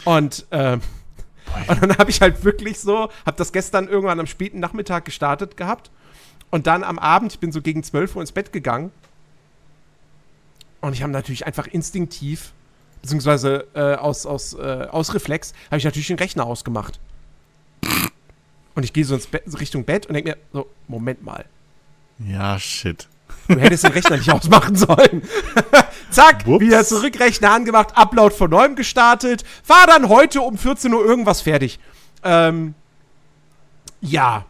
Und, 0.05 0.45
ähm, 0.51 0.81
und 1.67 1.81
dann 1.81 1.97
habe 1.97 2.11
ich 2.11 2.21
halt 2.21 2.43
wirklich 2.43 2.79
so, 2.79 3.09
habe 3.25 3.37
das 3.37 3.51
gestern 3.51 3.87
irgendwann 3.87 4.19
am 4.19 4.27
späten 4.27 4.59
Nachmittag 4.59 5.05
gestartet 5.05 5.57
gehabt. 5.57 5.89
Und 6.51 6.67
dann 6.67 6.83
am 6.83 6.99
Abend, 6.99 7.33
ich 7.33 7.39
bin 7.39 7.51
so 7.51 7.61
gegen 7.63 7.81
12 7.81 8.15
Uhr 8.15 8.21
ins 8.21 8.31
Bett 8.31 8.53
gegangen. 8.53 8.91
Und 10.85 10.93
ich 10.93 11.01
habe 11.01 11.11
natürlich 11.11 11.47
einfach 11.47 11.65
instinktiv, 11.65 12.51
beziehungsweise 13.01 13.65
äh, 13.73 13.95
aus, 13.95 14.27
aus, 14.27 14.53
äh, 14.53 14.87
aus 14.91 15.15
Reflex, 15.15 15.53
habe 15.71 15.79
ich 15.79 15.83
natürlich 15.83 16.09
den 16.09 16.19
Rechner 16.19 16.45
ausgemacht. 16.45 16.99
Und 18.75 18.83
ich 18.83 18.93
gehe 18.93 19.03
so 19.03 19.15
ins 19.15 19.27
so 19.47 19.57
Richtung 19.57 19.83
Bett 19.83 20.05
und 20.05 20.13
denke 20.13 20.31
mir, 20.31 20.37
so, 20.53 20.69
Moment 20.87 21.23
mal. 21.23 21.45
Ja, 22.19 22.59
shit. 22.59 23.07
Du 23.47 23.59
hättest 23.59 23.83
den 23.83 23.93
Rechner 23.93 24.17
nicht 24.17 24.29
ausmachen 24.31 24.75
sollen. 24.75 25.23
Zack, 26.11 26.45
Whoops. 26.45 26.61
wieder 26.61 26.85
zurück, 26.85 27.19
Rechner 27.19 27.49
angemacht, 27.49 27.97
Upload 27.97 28.35
von 28.35 28.51
neuem 28.51 28.75
gestartet. 28.75 29.43
War 29.65 29.87
dann 29.87 30.07
heute 30.07 30.41
um 30.41 30.55
14 30.55 30.93
Uhr 30.93 31.03
irgendwas 31.03 31.41
fertig. 31.41 31.79
Ähm, 32.23 32.75
ja. 34.01 34.45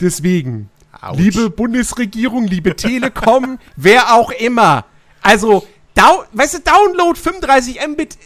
Deswegen, 0.00 0.70
Autsch. 0.98 1.18
liebe 1.18 1.50
Bundesregierung, 1.50 2.46
liebe 2.46 2.74
Telekom, 2.74 3.58
wer 3.76 4.14
auch 4.14 4.30
immer. 4.30 4.86
Also, 5.26 5.66
dau 5.94 6.24
weißt 6.32 6.54
du, 6.54 6.58
Download 6.60 7.18
35 7.18 7.80
Mbit 7.88 8.16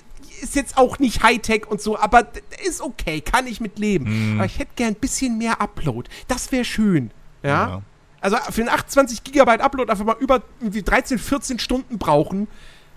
ist 0.42 0.55
jetzt 0.55 0.76
auch 0.78 0.98
nicht 0.98 1.22
Hightech 1.22 1.66
und 1.68 1.80
so, 1.80 1.98
aber 1.98 2.26
ist 2.66 2.80
okay, 2.80 3.20
kann 3.20 3.46
ich 3.46 3.61
mit 3.61 3.78
leben. 3.78 4.36
Aber 4.36 4.46
ich 4.46 4.59
hätte 4.59 4.70
gern 4.76 4.90
ein 4.94 4.94
bisschen 5.01 5.36
mehr 5.38 5.61
Upload. 5.61 6.09
Das 6.28 6.51
wäre 6.53 6.64
schön. 6.64 7.11
Ja? 7.42 7.51
Ja. 7.51 7.82
Also 8.22 8.36
für 8.51 8.61
einen 8.62 8.70
28 8.70 9.24
Gigabyte 9.24 9.61
Upload 9.61 9.90
einfach 9.90 10.05
mal 10.05 10.16
über 10.20 10.42
irgendwie 10.61 10.82
13, 10.82 11.18
14 11.18 11.59
Stunden 11.59 11.98
brauchen, 11.98 12.48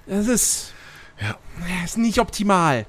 das 0.06 0.28
ist, 0.28 0.74
Ja. 1.22 1.38
das 1.82 1.92
ist 1.92 1.98
nicht 1.98 2.20
optimal. 2.20 2.86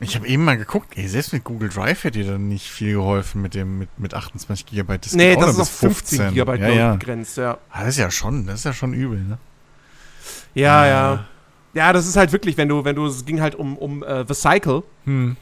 Ich 0.00 0.16
habe 0.16 0.26
eben 0.26 0.44
mal 0.44 0.56
geguckt, 0.58 0.96
ey, 0.96 1.06
selbst 1.06 1.32
mit 1.32 1.44
Google 1.44 1.68
Drive 1.68 2.02
hätte 2.02 2.18
dir 2.18 2.32
dann 2.32 2.48
nicht 2.48 2.68
viel 2.68 2.94
geholfen 2.94 3.40
mit 3.42 3.54
dem 3.54 3.78
mit, 3.78 3.88
mit 3.98 4.14
28 4.14 4.66
Gigabyte. 4.66 5.06
Das 5.06 5.12
nee, 5.14 5.36
das 5.36 5.50
ist 5.50 5.60
auf 5.60 5.70
15 5.70 6.30
Gigabyte 6.30 6.60
ja, 6.60 6.68
ja. 6.70 6.92
begrenzt, 6.94 7.36
ja. 7.36 7.58
Ah, 7.70 7.80
Das 7.80 7.90
ist 7.90 7.98
ja 7.98 8.10
schon, 8.10 8.46
das 8.46 8.60
ist 8.60 8.64
ja 8.64 8.72
schon 8.72 8.92
übel, 8.94 9.20
ne? 9.20 9.38
Ja, 10.54 10.80
Ah. 10.82 10.86
ja. 10.86 11.24
Ja, 11.74 11.92
das 11.94 12.06
ist 12.06 12.16
halt 12.16 12.32
wirklich, 12.32 12.58
wenn 12.58 12.68
du, 12.68 12.84
wenn 12.84 12.94
du, 12.96 13.06
es 13.06 13.24
ging 13.24 13.40
halt 13.40 13.54
um, 13.54 13.78
um 13.78 14.02
äh, 14.02 14.24
The 14.28 14.34
Cycle 14.34 14.82
Hm. 15.04 15.36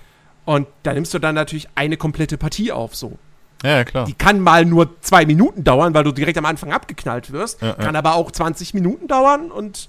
und 0.44 0.68
da 0.84 0.92
nimmst 0.94 1.12
du 1.12 1.18
dann 1.18 1.34
natürlich 1.34 1.68
eine 1.74 1.96
komplette 1.96 2.38
Partie 2.38 2.70
auf, 2.70 2.94
so. 2.94 3.18
Ja, 3.64 3.78
ja, 3.78 3.84
klar. 3.84 4.04
Die 4.06 4.14
kann 4.14 4.38
mal 4.40 4.64
nur 4.64 5.00
zwei 5.00 5.26
Minuten 5.26 5.64
dauern, 5.64 5.92
weil 5.92 6.04
du 6.04 6.12
direkt 6.12 6.38
am 6.38 6.44
Anfang 6.46 6.72
abgeknallt 6.72 7.32
wirst. 7.32 7.60
Ja, 7.60 7.68
ja. 7.68 7.74
kann 7.74 7.96
aber 7.96 8.14
auch 8.14 8.30
20 8.30 8.74
Minuten 8.74 9.08
dauern 9.08 9.50
und 9.50 9.88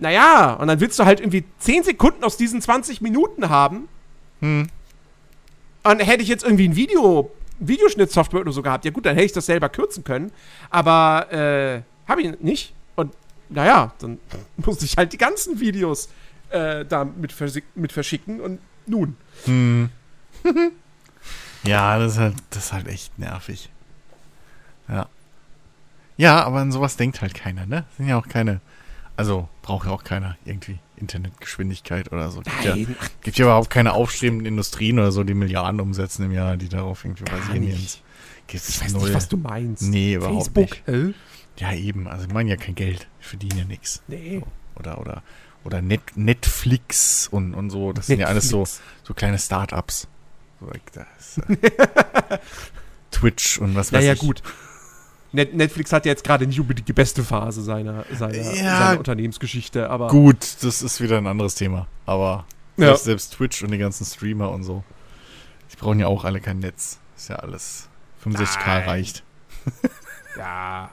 naja, 0.00 0.54
und 0.54 0.68
dann 0.68 0.80
willst 0.80 0.98
du 0.98 1.04
halt 1.04 1.20
irgendwie 1.20 1.44
10 1.58 1.82
Sekunden 1.82 2.24
aus 2.24 2.36
diesen 2.36 2.62
20 2.62 3.00
Minuten 3.02 3.50
haben. 3.50 3.88
Hm. 4.40 4.68
Und 5.84 5.98
hätte 6.00 6.22
ich 6.22 6.28
jetzt 6.28 6.44
irgendwie 6.44 6.68
ein 6.68 6.76
Video, 6.76 7.30
Videoschnittsoftware 7.60 8.40
oder 8.40 8.52
so 8.52 8.62
gehabt, 8.62 8.84
ja 8.84 8.90
gut, 8.90 9.04
dann 9.06 9.14
hätte 9.14 9.26
ich 9.26 9.32
das 9.32 9.46
selber 9.46 9.68
kürzen 9.68 10.02
können. 10.02 10.32
Aber 10.70 11.30
äh, 11.32 11.82
habe 12.08 12.22
ich 12.22 12.40
nicht. 12.40 12.74
Naja, 13.48 13.92
dann 13.98 14.18
musste 14.56 14.84
ich 14.84 14.96
halt 14.96 15.12
die 15.12 15.18
ganzen 15.18 15.60
Videos 15.60 16.08
äh, 16.50 16.84
da 16.84 17.04
mit, 17.04 17.34
mit 17.74 17.92
verschicken 17.92 18.40
und 18.40 18.60
nun. 18.86 19.16
Hm. 19.44 19.90
ja, 21.64 21.98
das 21.98 22.12
ist 22.12 22.18
halt, 22.18 22.34
das 22.50 22.64
ist 22.66 22.72
halt 22.72 22.88
echt 22.88 23.18
nervig. 23.18 23.70
Ja. 24.88 25.08
Ja, 26.16 26.42
aber 26.44 26.60
an 26.60 26.72
sowas 26.72 26.96
denkt 26.96 27.20
halt 27.22 27.34
keiner, 27.34 27.66
ne? 27.66 27.84
Sind 27.96 28.08
ja 28.08 28.18
auch 28.18 28.26
keine, 28.26 28.60
also 29.16 29.48
braucht 29.62 29.86
ja 29.86 29.92
auch 29.92 30.02
keiner 30.04 30.36
irgendwie 30.44 30.78
Internetgeschwindigkeit 30.96 32.12
oder 32.12 32.30
so. 32.30 32.40
Gibt 32.40 32.64
ja, 32.64 32.74
Nein, 32.74 32.96
gibt 33.22 33.38
ja 33.38 33.44
überhaupt 33.44 33.70
keine 33.70 33.92
aufstrebenden 33.92 34.46
Industrien 34.46 34.98
oder 34.98 35.12
so, 35.12 35.22
die 35.22 35.34
Milliarden 35.34 35.80
umsetzen 35.80 36.24
im 36.24 36.32
Jahr, 36.32 36.56
die 36.56 36.68
darauf 36.68 37.04
irgendwie 37.04 37.24
basieren. 37.24 37.60
nicht. 37.60 38.02
Ich 38.50 38.80
weiß 38.80 38.92
null. 38.94 39.02
nicht, 39.02 39.14
was 39.14 39.28
du 39.28 39.36
meinst. 39.36 39.82
Nee, 39.82 40.14
überhaupt 40.14 40.50
Facebook, 40.54 40.88
äh? 40.88 41.12
Ja, 41.58 41.72
eben. 41.72 42.06
Also, 42.08 42.26
ich 42.26 42.32
meine 42.32 42.50
ja 42.50 42.56
kein 42.56 42.74
Geld. 42.74 43.08
Ich 43.20 43.26
verdiene 43.26 43.60
ja 43.60 43.64
nichts. 43.64 44.02
Nee. 44.06 44.42
Oder, 44.76 44.98
oder, 45.00 45.22
oder 45.64 45.82
Net 45.82 46.02
Netflix 46.16 47.26
und, 47.28 47.54
und 47.54 47.70
so. 47.70 47.92
Das 47.92 48.06
sind 48.06 48.20
ja 48.20 48.26
alles 48.28 48.48
so, 48.48 48.58
Netflix. 48.60 48.80
so 49.02 49.14
kleine 49.14 49.38
Start-ups. 49.38 50.06
So, 50.60 50.66
like 50.66 50.92
das, 50.92 51.38
äh, 51.48 52.38
Twitch 53.10 53.58
und 53.58 53.74
was 53.74 53.90
Ja, 53.90 53.98
weiß 53.98 54.04
ja, 54.04 54.12
ich. 54.14 54.18
gut. 54.20 54.42
Net 55.32 55.54
Netflix 55.54 55.92
hat 55.92 56.06
ja 56.06 56.10
jetzt 56.12 56.24
gerade 56.24 56.46
nicht 56.46 56.58
unbedingt 56.58 56.88
die 56.88 56.92
beste 56.92 57.22
Phase 57.22 57.62
seiner, 57.62 58.04
seiner, 58.16 58.34
Ja. 58.54 58.78
seiner 58.78 58.98
Unternehmensgeschichte, 58.98 59.90
aber. 59.90 60.08
Gut, 60.08 60.56
das 60.62 60.80
ist 60.82 61.00
wieder 61.00 61.18
ein 61.18 61.26
anderes 61.26 61.54
Thema. 61.54 61.86
Aber 62.06 62.46
Ja. 62.76 62.86
selbst, 62.88 63.04
selbst 63.04 63.32
Twitch 63.34 63.62
und 63.62 63.70
die 63.72 63.78
ganzen 63.78 64.04
Streamer 64.06 64.50
und 64.50 64.64
so, 64.64 64.84
die 65.72 65.76
brauchen 65.76 66.00
ja 66.00 66.06
auch 66.06 66.24
alle 66.24 66.40
kein 66.40 66.60
Netz. 66.60 66.98
Ist 67.16 67.28
ja 67.28 67.36
alles 67.36 67.88
65k 68.24 68.66
Nein. 68.66 68.88
reicht. 68.88 69.22
Ja. 70.38 70.90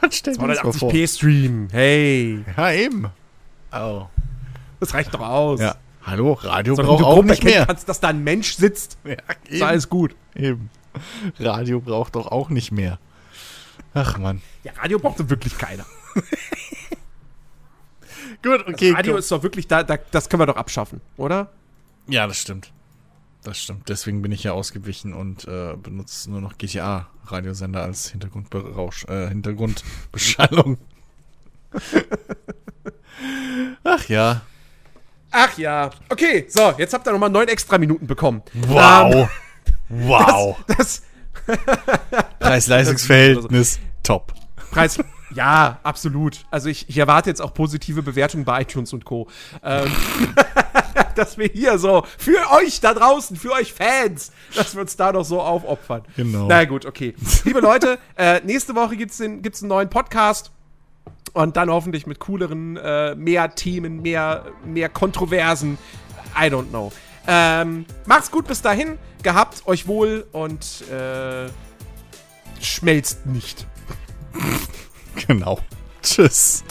Gott, 0.00 0.14
stell 0.14 0.34
dir 0.36 0.46
das 0.46 0.62
mal 0.62 0.72
vor. 0.72 0.90
280p 0.90 1.14
Stream. 1.16 1.68
Hey. 1.72 2.44
Ja, 2.56 2.72
eben. 2.72 3.10
Oh. 3.72 4.06
Das 4.80 4.94
reicht 4.94 5.12
doch 5.12 5.20
aus. 5.20 5.60
Ja. 5.60 5.74
Hallo, 6.06 6.34
Radio 6.34 6.76
braucht 6.76 7.00
du 7.00 7.06
auch 7.06 7.22
nicht 7.22 7.30
erkennen 7.40 7.54
mehr. 7.54 7.66
kannst, 7.66 7.88
dass 7.88 7.98
da 7.98 8.08
ein 8.08 8.22
Mensch 8.22 8.54
sitzt, 8.54 8.98
Ja, 9.04 9.16
ist 9.48 9.62
alles 9.62 9.88
gut. 9.88 10.14
Eben. 10.34 10.68
Radio 11.40 11.80
braucht 11.80 12.14
doch 12.14 12.26
auch 12.26 12.50
nicht 12.50 12.70
mehr. 12.72 12.98
Ach 13.94 14.18
man. 14.18 14.42
Ja, 14.64 14.72
Radio 14.80 14.98
braucht 14.98 15.18
doch 15.20 15.28
wirklich 15.30 15.56
keiner. 15.58 15.84
Gut, 18.42 18.66
okay. 18.68 18.92
Radio 18.92 19.12
komm. 19.12 19.18
ist 19.20 19.30
doch 19.30 19.42
wirklich, 19.42 19.66
da, 19.68 19.82
da, 19.82 19.96
das 20.10 20.28
können 20.28 20.42
wir 20.42 20.46
doch 20.46 20.56
abschaffen, 20.56 21.00
oder? 21.16 21.50
ja, 22.06 22.26
das 22.26 22.38
stimmt. 22.38 22.72
Das 23.44 23.58
stimmt. 23.58 23.88
Deswegen 23.90 24.22
bin 24.22 24.32
ich 24.32 24.42
ja 24.42 24.52
ausgewichen 24.52 25.12
und 25.12 25.46
äh, 25.46 25.74
benutze 25.76 26.30
nur 26.30 26.40
noch 26.40 26.56
GTA-Radiosender 26.56 27.82
als 27.82 28.08
Hintergrundberausch, 28.08 29.04
äh, 29.04 29.28
Hintergrundbeschallung. 29.28 30.78
Ach 33.84 34.08
ja. 34.08 34.40
Ach 35.30 35.58
ja. 35.58 35.90
Okay, 36.08 36.46
so, 36.48 36.72
jetzt 36.78 36.94
habt 36.94 37.06
ihr 37.06 37.12
nochmal 37.12 37.28
neun 37.28 37.48
extra 37.48 37.76
Minuten 37.76 38.06
bekommen. 38.06 38.42
Wow. 38.54 39.28
wow. 39.90 40.56
Das 40.78 41.02
Preis-Leistungsverhältnis 42.38 43.78
top. 44.02 44.32
Preis, 44.70 44.98
Ja, 45.34 45.80
absolut. 45.82 46.46
Also 46.50 46.68
ich, 46.68 46.88
ich 46.88 46.96
erwarte 46.96 47.28
jetzt 47.28 47.42
auch 47.42 47.52
positive 47.52 48.02
Bewertungen 48.02 48.44
bei 48.44 48.62
iTunes 48.62 48.92
und 48.92 49.04
Co. 49.04 49.28
Ähm, 49.62 49.92
dass 51.18 51.38
wir 51.38 51.48
hier 51.48 51.78
so 51.78 52.04
für 52.18 52.50
euch 52.52 52.80
da 52.80 52.94
draußen, 52.94 53.36
für 53.36 53.52
euch 53.52 53.72
Fans, 53.72 54.32
dass 54.54 54.74
wir 54.74 54.82
uns 54.82 54.96
da 54.96 55.12
noch 55.12 55.24
so 55.24 55.40
aufopfern. 55.40 56.02
Genau. 56.16 56.46
Na 56.46 56.64
gut, 56.64 56.86
okay. 56.86 57.14
Liebe 57.44 57.60
Leute, 57.60 57.98
äh, 58.16 58.40
nächste 58.44 58.74
Woche 58.74 58.96
gibt's 58.96 59.18
den, 59.18 59.42
gibt's 59.42 59.62
einen 59.62 59.68
neuen 59.68 59.90
Podcast. 59.90 60.50
Und 61.32 61.56
dann 61.56 61.68
hoffentlich 61.68 62.06
mit 62.06 62.20
cooleren, 62.20 62.76
äh, 62.76 63.16
mehr 63.16 63.54
Themen, 63.56 64.02
mehr, 64.02 64.44
mehr 64.64 64.88
Kontroversen. 64.88 65.78
I 66.36 66.44
don't 66.44 66.68
know. 66.68 66.92
Ähm, 67.26 67.86
macht's 68.06 68.30
gut 68.30 68.46
bis 68.46 68.62
dahin. 68.62 68.98
Gehabt 69.22 69.66
euch 69.66 69.88
wohl 69.88 70.26
und 70.32 70.84
äh, 70.90 71.48
schmelzt 72.60 73.26
nicht. 73.26 73.66
Genau. 75.28 75.60
Tschüss. 76.02 76.64